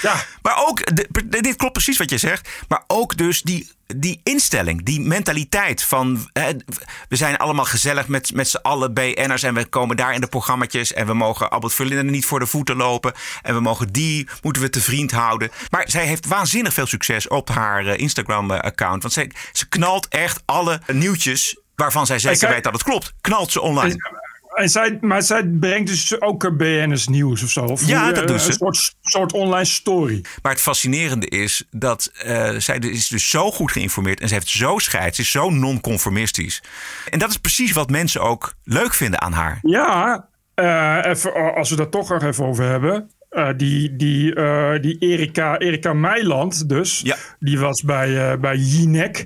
Ja. 0.02 0.24
Maar 0.42 0.66
ook, 0.68 0.96
de- 0.96 1.26
dit 1.42 1.56
klopt 1.56 1.74
precies 1.74 1.98
wat 1.98 2.10
je 2.10 2.18
zegt, 2.18 2.50
maar 2.68 2.84
ook 2.88 3.18
dus 3.18 3.42
die, 3.42 3.72
die 3.96 4.22
instelling, 4.24 4.84
die 4.86 5.00
mentaliteit 5.02 5.84
van 5.84 6.30
hè, 6.34 6.52
we 7.10 7.16
zijn 7.16 7.38
allemaal 7.38 7.66
gezellig 7.66 8.08
met, 8.08 8.34
met 8.34 8.48
z'n 8.48 8.58
allen 8.62 8.94
BN'ers 8.94 9.44
en 9.44 9.54
we 9.54 9.66
komen 9.66 9.98
daar 9.98 10.14
in 10.14 10.22
de 10.22 10.28
programma's 10.28 10.94
en 10.94 11.06
we 11.06 11.14
mogen 11.14 11.50
Albert 11.50 11.74
Verlinde 11.74 12.04
niet 12.12 12.26
voor 12.26 12.40
de 12.40 12.46
voeten 12.48 12.76
lopen 12.76 13.14
en 13.42 13.54
we 13.54 13.60
mogen 13.62 13.92
die, 13.92 14.28
moeten 14.42 14.62
we 14.62 14.70
te 14.70 14.82
vriend 14.82 15.12
houden. 15.12 15.50
Maar 15.70 15.84
zij 15.90 16.06
heeft 16.06 16.26
waanzinnig 16.26 16.74
veel 16.74 16.86
succes 16.88 17.28
op 17.28 17.50
haar 17.50 17.86
eh, 17.88 17.98
Instagram-account, 17.98 19.02
want 19.02 19.14
zij, 19.14 19.32
ze 19.52 19.68
knalt 19.68 20.08
echt 20.08 20.42
alle 20.46 20.82
nieuwtjes 20.88 21.58
waarvan 21.76 22.06
zij 22.06 22.20
zeker 22.20 22.40
kijk- 22.40 22.52
weet 22.54 22.64
dat 22.64 22.74
het 22.74 22.84
klopt, 22.84 23.14
knalt 23.22 23.52
ze 23.52 23.62
online. 23.62 23.96
En 24.58 24.70
zij, 24.70 24.98
maar 25.02 25.22
zij 25.22 25.44
brengt 25.46 25.88
dus 25.88 26.22
ook 26.22 26.44
eh, 26.44 26.52
BN'ers 26.52 27.08
nieuws 27.08 27.44
of 27.44 27.50
zo. 27.50 27.66
Of 27.66 27.88
Ja, 27.88 28.12
dat 28.12 28.30
eh, 28.30 28.38
ze. 28.38 28.48
Een 28.48 28.54
soort, 28.54 28.96
soort 29.02 29.34
online 29.34 29.66
story. 29.66 30.26
Maar 30.42 30.52
het 30.52 30.62
fascinerende 30.62 31.28
is 31.28 31.64
dat 31.72 32.12
eh, 32.24 32.50
zij 32.58 32.78
is 32.78 33.08
dus 33.08 33.30
zo 33.30 33.52
goed 33.52 33.72
geïnformeerd 33.72 34.20
en 34.20 34.28
ze 34.28 34.34
heeft 34.34 34.48
zo 34.48 34.78
scheid, 34.78 35.16
ze 35.16 35.22
is 35.22 35.32
zo 35.32 35.50
non-conformistisch. 35.50 36.64
En 37.10 37.20
dat 37.20 37.30
is 37.30 37.38
precies 37.38 37.72
wat 37.72 37.90
mensen 37.90 38.22
ook 38.22 38.54
leuk 38.64 38.94
vinden 38.94 39.22
aan 39.22 39.32
haar. 39.32 39.60
Ja, 39.62 40.28
even, 41.02 41.56
als 41.56 41.70
we 41.70 41.76
daar 41.76 41.90
toch 41.90 42.10
nog 42.10 42.24
even 42.24 42.46
over 42.46 42.66
hebben. 42.66 43.10
Eh, 43.38 43.50
die 43.58 43.96
die, 43.96 44.34
eh, 44.34 44.82
die 44.82 44.98
Erika, 45.00 45.58
Erika 45.58 45.94
Meiland 45.94 46.70
dus, 46.70 47.04
die 47.40 47.60
was 47.60 47.82
bij, 47.82 48.32
eh, 48.32 48.40
bij 48.40 48.56
Jinek. 48.56 49.26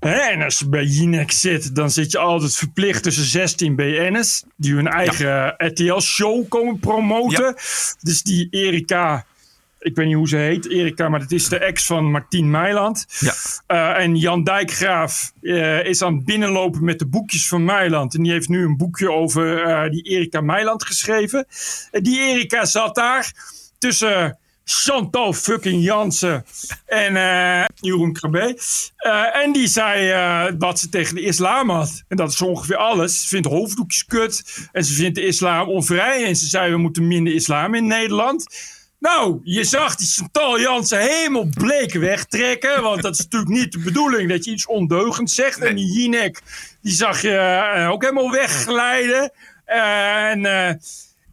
Hè, 0.00 0.14
en 0.14 0.42
als 0.42 0.58
je 0.58 0.68
bij 0.68 0.84
Jinek 0.84 1.30
zit, 1.30 1.74
dan 1.74 1.90
zit 1.90 2.12
je 2.12 2.18
altijd 2.18 2.54
verplicht 2.54 3.02
tussen 3.02 3.24
16 3.24 3.76
BN'ers... 3.76 4.44
die 4.56 4.74
hun 4.74 4.88
eigen 4.88 5.54
RTL-show 5.56 6.48
komen 6.48 6.78
promoten. 6.78 7.54
Dus 8.00 8.22
die 8.22 8.48
Erika, 8.50 9.24
ik 9.78 9.96
weet 9.96 10.06
niet 10.06 10.14
hoe 10.14 10.28
ze 10.28 10.36
heet, 10.36 10.68
Erika... 10.68 11.08
maar 11.08 11.20
dat 11.20 11.30
is 11.30 11.48
de 11.48 11.58
ex 11.58 11.86
van 11.86 12.10
Martien 12.10 12.50
Meiland. 12.50 13.06
Ja. 13.18 13.34
Eh, 13.66 14.02
en 14.02 14.16
Jan 14.16 14.44
Dijkgraaf 14.44 15.32
eh, 15.40 15.84
is 15.84 16.02
aan 16.02 16.14
het 16.14 16.24
binnenlopen 16.24 16.84
met 16.84 16.98
de 16.98 17.06
boekjes 17.06 17.48
van 17.48 17.64
Meiland. 17.64 18.14
En 18.14 18.22
die 18.22 18.32
heeft 18.32 18.48
nu 18.48 18.64
een 18.64 18.76
boekje 18.76 19.12
over 19.12 19.62
eh, 19.62 19.90
die 19.90 20.02
Erika 20.02 20.40
Meiland 20.40 20.84
geschreven. 20.84 21.46
En 21.90 22.02
die 22.02 22.18
Erika 22.18 22.64
zat 22.64 22.94
daar 22.94 23.32
tussen 23.78 24.38
Chantal 24.64 25.32
fucking 25.32 25.84
Jansen 25.84 26.44
en 26.86 27.12
Jeroen 27.74 28.12
Krabbe. 28.12 28.58
En 29.32 29.52
die 29.52 29.66
zei 29.66 30.56
wat 30.58 30.78
ze 30.78 30.88
tegen 30.88 31.14
de 31.14 31.20
islam 31.20 31.70
had. 31.70 32.02
En 32.08 32.16
dat 32.16 32.32
is 32.32 32.42
ongeveer 32.42 32.76
alles. 32.76 33.22
Ze 33.22 33.28
vindt 33.28 33.46
hoofddoekjes 33.46 34.04
kut. 34.04 34.68
En 34.72 34.84
ze 34.84 34.94
vindt 34.94 35.14
de 35.14 35.26
islam 35.26 35.68
onvrij. 35.68 36.24
En 36.24 36.36
ze 36.36 36.46
zei 36.46 36.70
we 36.70 36.76
moeten 36.76 37.06
minder 37.06 37.34
islam 37.34 37.74
in 37.74 37.86
Nederland. 37.86 38.46
Nou, 38.98 39.40
je 39.44 39.64
zag 39.64 39.96
die 39.96 40.06
Chantal 40.06 40.60
Jansen 40.60 41.00
helemaal 41.00 41.48
bleek 41.54 41.92
wegtrekken. 41.92 42.82
Want 42.82 43.02
dat 43.02 43.12
is 43.12 43.18
natuurlijk 43.18 43.50
niet 43.50 43.72
de 43.72 43.78
bedoeling 43.78 44.28
dat 44.28 44.44
je 44.44 44.50
iets 44.50 44.66
ondeugends 44.66 45.34
zegt. 45.34 45.58
En 45.58 45.76
die 45.76 45.92
Jinek, 45.92 46.42
die 46.82 46.92
zag 46.92 47.22
je 47.22 47.36
eh, 47.36 47.90
ook 47.90 48.02
helemaal 48.02 48.30
wegglijden. 48.30 49.32
en 49.64 50.46
eh, 50.46 50.74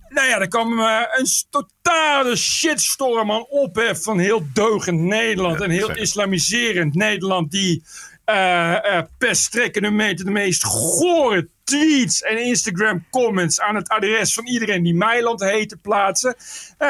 nou 0.10 0.28
ja, 0.28 0.40
er 0.40 0.48
kwam 0.48 0.80
eh, 0.80 1.02
een 1.16 1.28
totale 1.50 2.36
shitstorm 2.36 3.32
aan 3.32 3.46
ophef 3.50 4.04
van 4.04 4.20
heel 4.20 4.48
deugend 4.54 5.00
Nederland. 5.00 5.62
En 5.62 5.70
heel 5.70 5.92
islamiserend 5.92 6.96
Nederland 6.96 7.52
die 7.52 7.84
eh 8.26 8.98
eh 8.98 9.04
per 9.18 9.36
strekkende 9.36 9.90
meter 9.90 10.26
de 10.26 10.32
meest 10.32 10.64
gore 10.64 11.50
tweets 11.64 12.22
en 12.22 12.44
Instagram 12.44 13.06
comments 13.12 13.60
aan 13.60 13.76
het 13.76 13.90
adres 13.90 14.34
van 14.34 14.48
iedereen 14.48 14.84
die 14.84 14.96
Meiland 14.96 15.42
heet 15.42 15.70
te 15.70 15.78
plaatsen. 15.78 16.36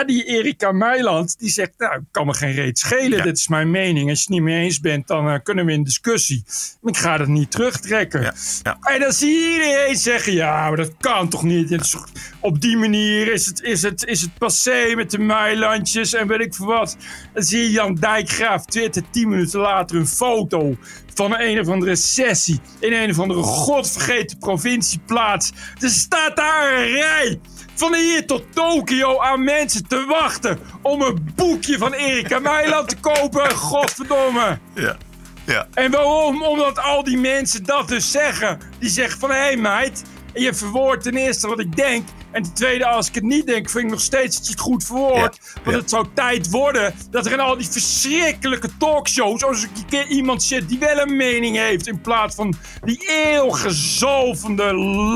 Die 0.06 0.24
Erika 0.24 0.72
Meiland, 0.72 1.40
die 1.40 1.50
zegt, 1.50 1.72
nou, 1.78 2.02
kan 2.12 2.26
me 2.26 2.34
geen 2.34 2.54
reet 2.54 2.80
schelen, 2.80 3.24
dit 3.24 3.38
is 3.38 3.48
mijn 3.48 3.72
mening. 3.72 4.10
Als 4.10 4.18
je 4.18 4.26
het 4.26 4.34
niet 4.34 4.42
mee 4.42 4.64
eens 4.64 4.80
bent, 4.80 5.08
dan 5.08 5.30
eh, 5.30 5.40
kunnen 5.44 5.66
we 5.66 5.72
in 5.72 5.84
discussie. 5.84 6.44
Ik 6.84 6.98
ga 6.98 7.18
dat 7.18 7.28
niet 7.28 7.52
terugtrekken. 7.52 8.34
En 8.82 9.00
dan 9.00 9.12
zie 9.12 9.34
je 9.34 9.52
iedereen 9.52 9.96
zeggen, 9.96 10.34
ja, 10.34 10.68
maar 10.68 10.78
dat 10.78 10.98
kan 10.98 11.30
toch 11.30 11.44
niet? 11.44 11.72
Is 11.72 11.96
op 12.40 12.62
die 12.62 12.78
manier 12.78 13.34
is 13.34 13.46
het, 13.46 13.62
is, 13.62 13.82
het, 13.82 14.06
is 14.06 14.22
het 14.22 14.38
passé 14.38 14.94
met 14.96 15.12
de 15.12 15.20
Meilandjes 15.20 16.14
en 16.14 16.28
weet 16.28 16.40
ik 16.40 16.54
veel 16.54 16.66
wat. 16.66 16.98
Dan 17.34 17.44
zie 17.44 17.62
je 17.62 17.72
Jan 17.72 17.96
Dijkgraaf 17.96 18.66
twitter 18.66 19.04
tien 19.12 19.30
minuten 19.30 19.60
later 19.60 19.96
een 19.96 20.08
foto 20.08 20.78
van 21.14 21.40
een 21.40 21.60
of 21.60 21.68
andere 21.68 21.96
sessie 21.96 22.60
in 22.80 22.94
een 22.94 23.10
of 23.10 23.20
andere 23.20 23.42
godvergeten 23.42 24.38
provincieplaats. 24.38 25.52
Er 25.80 25.90
staat 25.90 26.36
daar 26.36 26.74
een 26.74 26.92
rij 26.92 27.40
van 27.76 27.96
hier 27.96 28.26
tot 28.26 28.44
Tokio 28.54 29.20
aan 29.20 29.44
mensen 29.44 29.88
te 29.88 30.06
wachten 30.08 30.60
om 30.82 31.02
een 31.02 31.32
boekje 31.36 31.78
van 31.78 31.94
Erika 31.94 32.40
Meiland 32.40 32.90
te 32.90 32.98
kopen. 32.98 33.56
Godverdomme. 33.56 34.60
Ja. 34.74 34.98
Ja. 35.46 35.68
En 35.74 35.92
waarom? 35.92 36.44
Omdat 36.44 36.80
al 36.80 37.04
die 37.04 37.18
mensen 37.18 37.64
dat 37.64 37.88
dus 37.88 38.12
zeggen. 38.12 38.60
Die 38.80 38.90
zeggen 38.90 39.20
van, 39.20 39.30
hé 39.30 39.36
hey 39.36 39.58
meid, 39.58 40.04
je 40.34 40.54
verwoordt 40.54 41.04
ten 41.04 41.16
eerste 41.16 41.48
wat 41.48 41.60
ik 41.60 41.76
denk. 41.76 42.08
En 42.32 42.44
ten 42.44 42.54
tweede, 42.54 42.86
als 42.86 43.08
ik 43.08 43.16
het 43.16 43.24
niet 43.24 43.46
denk, 43.46 43.70
vind 43.70 43.84
ik 43.84 43.90
nog 43.90 44.02
steeds 44.02 44.38
dat 44.38 44.46
je 44.46 44.52
het 44.52 44.62
goed 44.62 44.84
verwoordt. 44.84 45.40
Want 45.64 45.76
het 45.76 45.90
zou 45.90 46.08
tijd 46.14 46.50
worden 46.50 46.94
dat 47.12 47.26
er 47.26 47.32
in 47.32 47.40
al 47.40 47.58
die 47.58 47.68
verschrikkelijke 47.70 48.70
talkshows... 48.78 49.44
als 49.44 49.64
er 49.64 49.70
een 49.76 49.86
keer 49.86 50.08
iemand 50.08 50.44
zit 50.44 50.70
die 50.70 50.80
wel 50.80 51.00
een 51.00 51.16
mening 51.16 51.58
heeft... 51.58 51.88
in 51.88 52.02
plaats 52.02 52.36
van 52.36 52.56
die 52.84 53.10
eeuwgezalvende, 53.10 54.74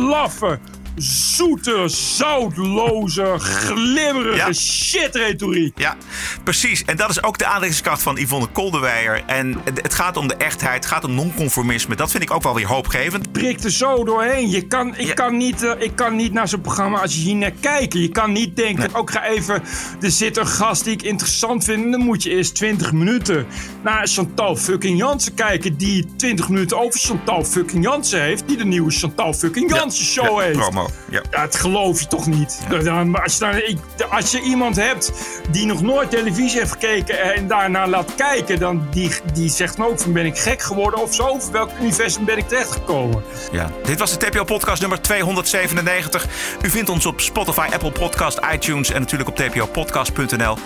laffe, 0.10 0.60
zoete, 1.02 1.84
zoutloze, 1.88 3.34
glimmerige 3.38 4.36
Ja. 4.36 4.54
shit-retoriek. 4.54 5.80
Ja, 5.80 5.96
precies. 6.44 6.84
En 6.86 6.98
dat 6.98 7.10
is 7.10 7.24
ook 7.24 7.38
de 7.38 7.46
aantrekkingskracht 7.46 8.02
van 8.02 8.16
Yvonne 8.18 8.48
Koldewijer. 8.48 9.22
En 9.26 9.62
het 9.64 9.80
het 9.82 9.94
gaat 9.94 10.18
om 10.18 10.28
de 10.28 10.36
echtheid, 10.36 10.76
het 10.76 10.86
gaat 10.86 11.04
om 11.04 11.14
non-conformisme. 11.16 11.96
Dat 11.96 12.12
vind 12.12 12.24
ik 12.24 12.32
ook 12.32 12.44
wel 12.44 12.56
weer 12.56 12.68
hoopgevend. 12.68 13.32
prikt 13.32 13.64
er 13.64 13.72
zo 13.72 14.04
doorheen. 14.04 14.50
Je 14.50 14.68
kan, 14.68 14.98
ik, 14.98 15.16
kan 15.16 15.38
niet, 15.38 15.64
eh, 15.64 15.72
ik 15.78 15.96
kan 15.96 16.16
niet 16.16 16.34
naar 16.34 16.48
zo'n 16.48 16.62
programma 16.62 17.00
als 17.00 17.16
je 17.16 17.22
hier 17.22 17.36
naar 17.36 17.52
kijken. 17.60 18.02
Je 18.02 18.10
kan 18.10 18.32
niet 18.32 18.56
denken, 18.56 18.94
ook 18.96 19.12
ga 19.12 19.26
even... 19.26 19.64
Er 20.02 20.12
zit 20.12 20.38
een 20.38 20.48
gast 20.48 20.84
die 20.84 20.94
ik 20.94 21.02
interessant 21.02 21.64
vind. 21.64 21.84
en 21.86 21.92
Dan 21.92 22.00
moet 22.04 22.24
je 22.24 22.30
eerst 22.30 22.56
20 22.56 22.92
minuten 22.92 23.46
naar 23.84 24.08
Chantal 24.08 24.56
fucking 24.56 24.98
Jansen 24.98 25.34
kijken. 25.34 25.78
Die 25.78 26.06
20 26.18 26.50
minuten 26.50 26.80
over 26.80 27.00
Chantal 27.00 27.44
fucking 27.46 27.84
Jansen 27.84 28.22
heeft. 28.22 28.48
Die 28.48 28.58
de 28.58 28.66
nieuwe 28.66 28.92
Chantal 28.92 29.34
fucking 29.34 29.76
Jansen 29.76 30.06
show 30.06 30.40
heeft. 30.42 30.58
promo. 30.60 30.89
Ja. 31.10 31.22
Ja, 31.32 31.42
het 31.42 31.56
geloof 31.56 32.00
je 32.00 32.08
toch 32.08 32.28
niet. 32.28 32.60
Als, 32.70 33.38
je 33.38 33.78
dan, 33.96 34.10
als 34.10 34.32
je 34.32 34.42
iemand 34.42 34.76
hebt 34.76 35.12
die 35.50 35.66
nog 35.66 35.82
nooit 35.82 36.10
televisie 36.10 36.60
heeft 36.60 36.72
gekeken 36.72 37.36
en 37.36 37.48
daarna 37.48 37.88
laat 37.88 38.16
kijken, 38.16 38.60
dan 38.60 38.88
die, 38.92 39.12
die 39.34 39.50
zegt 39.50 39.78
dan 39.78 39.86
ook 39.86 40.00
van 40.00 40.14
ben 40.14 40.26
ik 40.26 40.38
gek 40.38 40.62
geworden 40.62 41.02
of 41.02 41.14
zo. 41.14 41.24
Of 41.24 41.50
welk 41.50 41.70
universum 41.82 42.26
ben 42.26 42.38
ik 42.38 42.48
terechtgekomen? 42.48 43.24
Ja, 43.52 43.72
dit 43.84 44.00
was 44.00 44.18
de 44.18 44.30
TPO 44.30 44.44
podcast 44.44 44.82
nummer 44.82 45.02
297. 45.02 46.28
U 46.62 46.70
vindt 46.70 46.90
ons 46.90 47.06
op 47.06 47.22
Spotify, 47.22 47.68
Apple 47.74 47.92
Podcast, 47.92 48.40
iTunes 48.54 48.92
en 48.92 49.00
natuurlijk 49.00 49.30
op 49.30 49.36
tpopodcast.nl. 49.36 50.58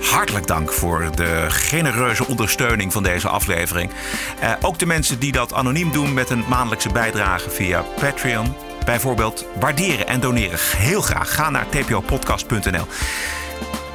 Hartelijk 0.00 0.46
dank 0.46 0.72
voor 0.72 1.10
de 1.14 1.44
genereuze 1.48 2.26
ondersteuning 2.26 2.92
van 2.92 3.02
deze 3.02 3.28
aflevering. 3.28 3.90
Eh, 4.40 4.52
ook 4.60 4.78
de 4.78 4.86
mensen 4.86 5.18
die 5.18 5.32
dat 5.32 5.52
anoniem 5.52 5.92
doen 5.92 6.14
met 6.14 6.30
een 6.30 6.44
maandelijkse 6.48 6.92
bijdrage 6.92 7.50
via 7.50 7.84
Patreon. 8.00 8.65
Bijvoorbeeld 8.86 9.46
waarderen 9.60 10.06
en 10.06 10.20
doneren. 10.20 10.58
Heel 10.76 11.00
graag. 11.00 11.34
Ga 11.34 11.50
naar 11.50 11.66
tpopodcast.nl. 11.68 12.86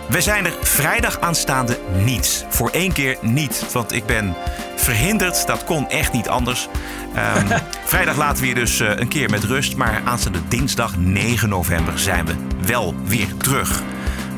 We 0.08 0.22
zijn 0.22 0.46
er 0.46 0.54
vrijdag 0.62 1.20
aanstaande 1.20 1.80
niet. 2.04 2.46
Voor 2.50 2.70
één 2.70 2.92
keer 2.92 3.18
niet, 3.22 3.72
want 3.72 3.92
ik 3.92 4.06
ben 4.06 4.36
verhinderd. 4.76 5.48
Dat 5.48 5.64
kon 5.64 5.90
echt 5.90 6.14
niet 6.14 6.30
anders. 6.30 6.68
Ehm, 7.16 7.60
vrijdag 7.86 8.18
laten 8.18 8.42
we 8.42 8.48
je 8.48 8.54
dus 8.54 8.80
eh, 8.80 8.90
een 8.96 9.08
keer 9.08 9.30
met 9.30 9.44
rust. 9.44 9.76
Maar 9.76 10.02
aanstaande 10.06 10.48
dinsdag 10.48 10.98
9 10.98 11.50
november 11.50 12.00
zijn 12.00 12.26
we 12.26 12.36
wel 12.66 12.96
weer 13.04 13.38
terug. 13.38 13.82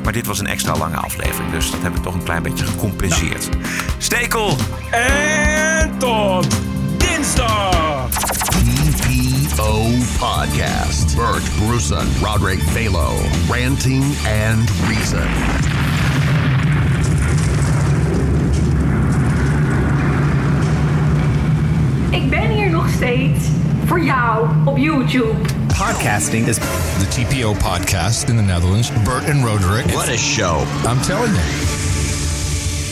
Maar 0.04 0.14
dit 0.14 0.26
was 0.26 0.40
een 0.40 0.48
extra 0.48 0.76
lange 0.78 0.98
aflevering, 0.98 1.52
dus 1.52 1.72
dat 1.72 1.82
hebben 1.82 2.00
we 2.00 2.06
toch 2.06 2.14
een 2.14 2.24
klein 2.24 2.44
beetje 2.44 2.66
gecompenseerd. 2.66 3.50
Stekel! 3.98 4.58
En 4.92 5.98
tot 5.98 6.48
dinsdag! 6.98 8.43
TPO 9.54 10.18
Podcast. 10.18 11.16
Bert 11.16 11.44
Brussen, 11.60 12.08
Roderick 12.20 12.60
Balo, 12.74 13.16
Ranting 13.48 14.02
and 14.26 14.68
Reason. 14.88 15.22
Ik 22.12 22.30
ben 22.30 22.50
hier 22.50 22.70
nog 22.70 22.90
steeds 22.90 23.46
voor 23.86 24.04
jou 24.04 24.48
op 24.66 24.78
YouTube. 24.78 25.36
Podcasting 25.68 26.48
is 26.48 26.58
the 26.58 27.08
TPO 27.10 27.54
podcast 27.54 28.30
in 28.30 28.36
the 28.36 28.42
Netherlands. 28.42 28.92
Bert 29.04 29.30
and 29.30 29.46
Roderick. 29.46 29.86
What 29.86 30.10
a 30.10 30.18
show. 30.18 30.66
I'm 30.88 31.02
telling 31.02 31.34
you. 31.34 31.44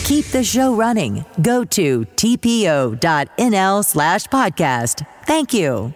Keep 0.03 0.25
the 0.31 0.43
show 0.43 0.75
running. 0.75 1.25
Go 1.41 1.63
to 1.63 2.05
tpo.nl 2.15 3.83
slash 3.83 4.27
podcast. 4.27 5.05
Thank 5.25 5.53
you. 5.53 5.93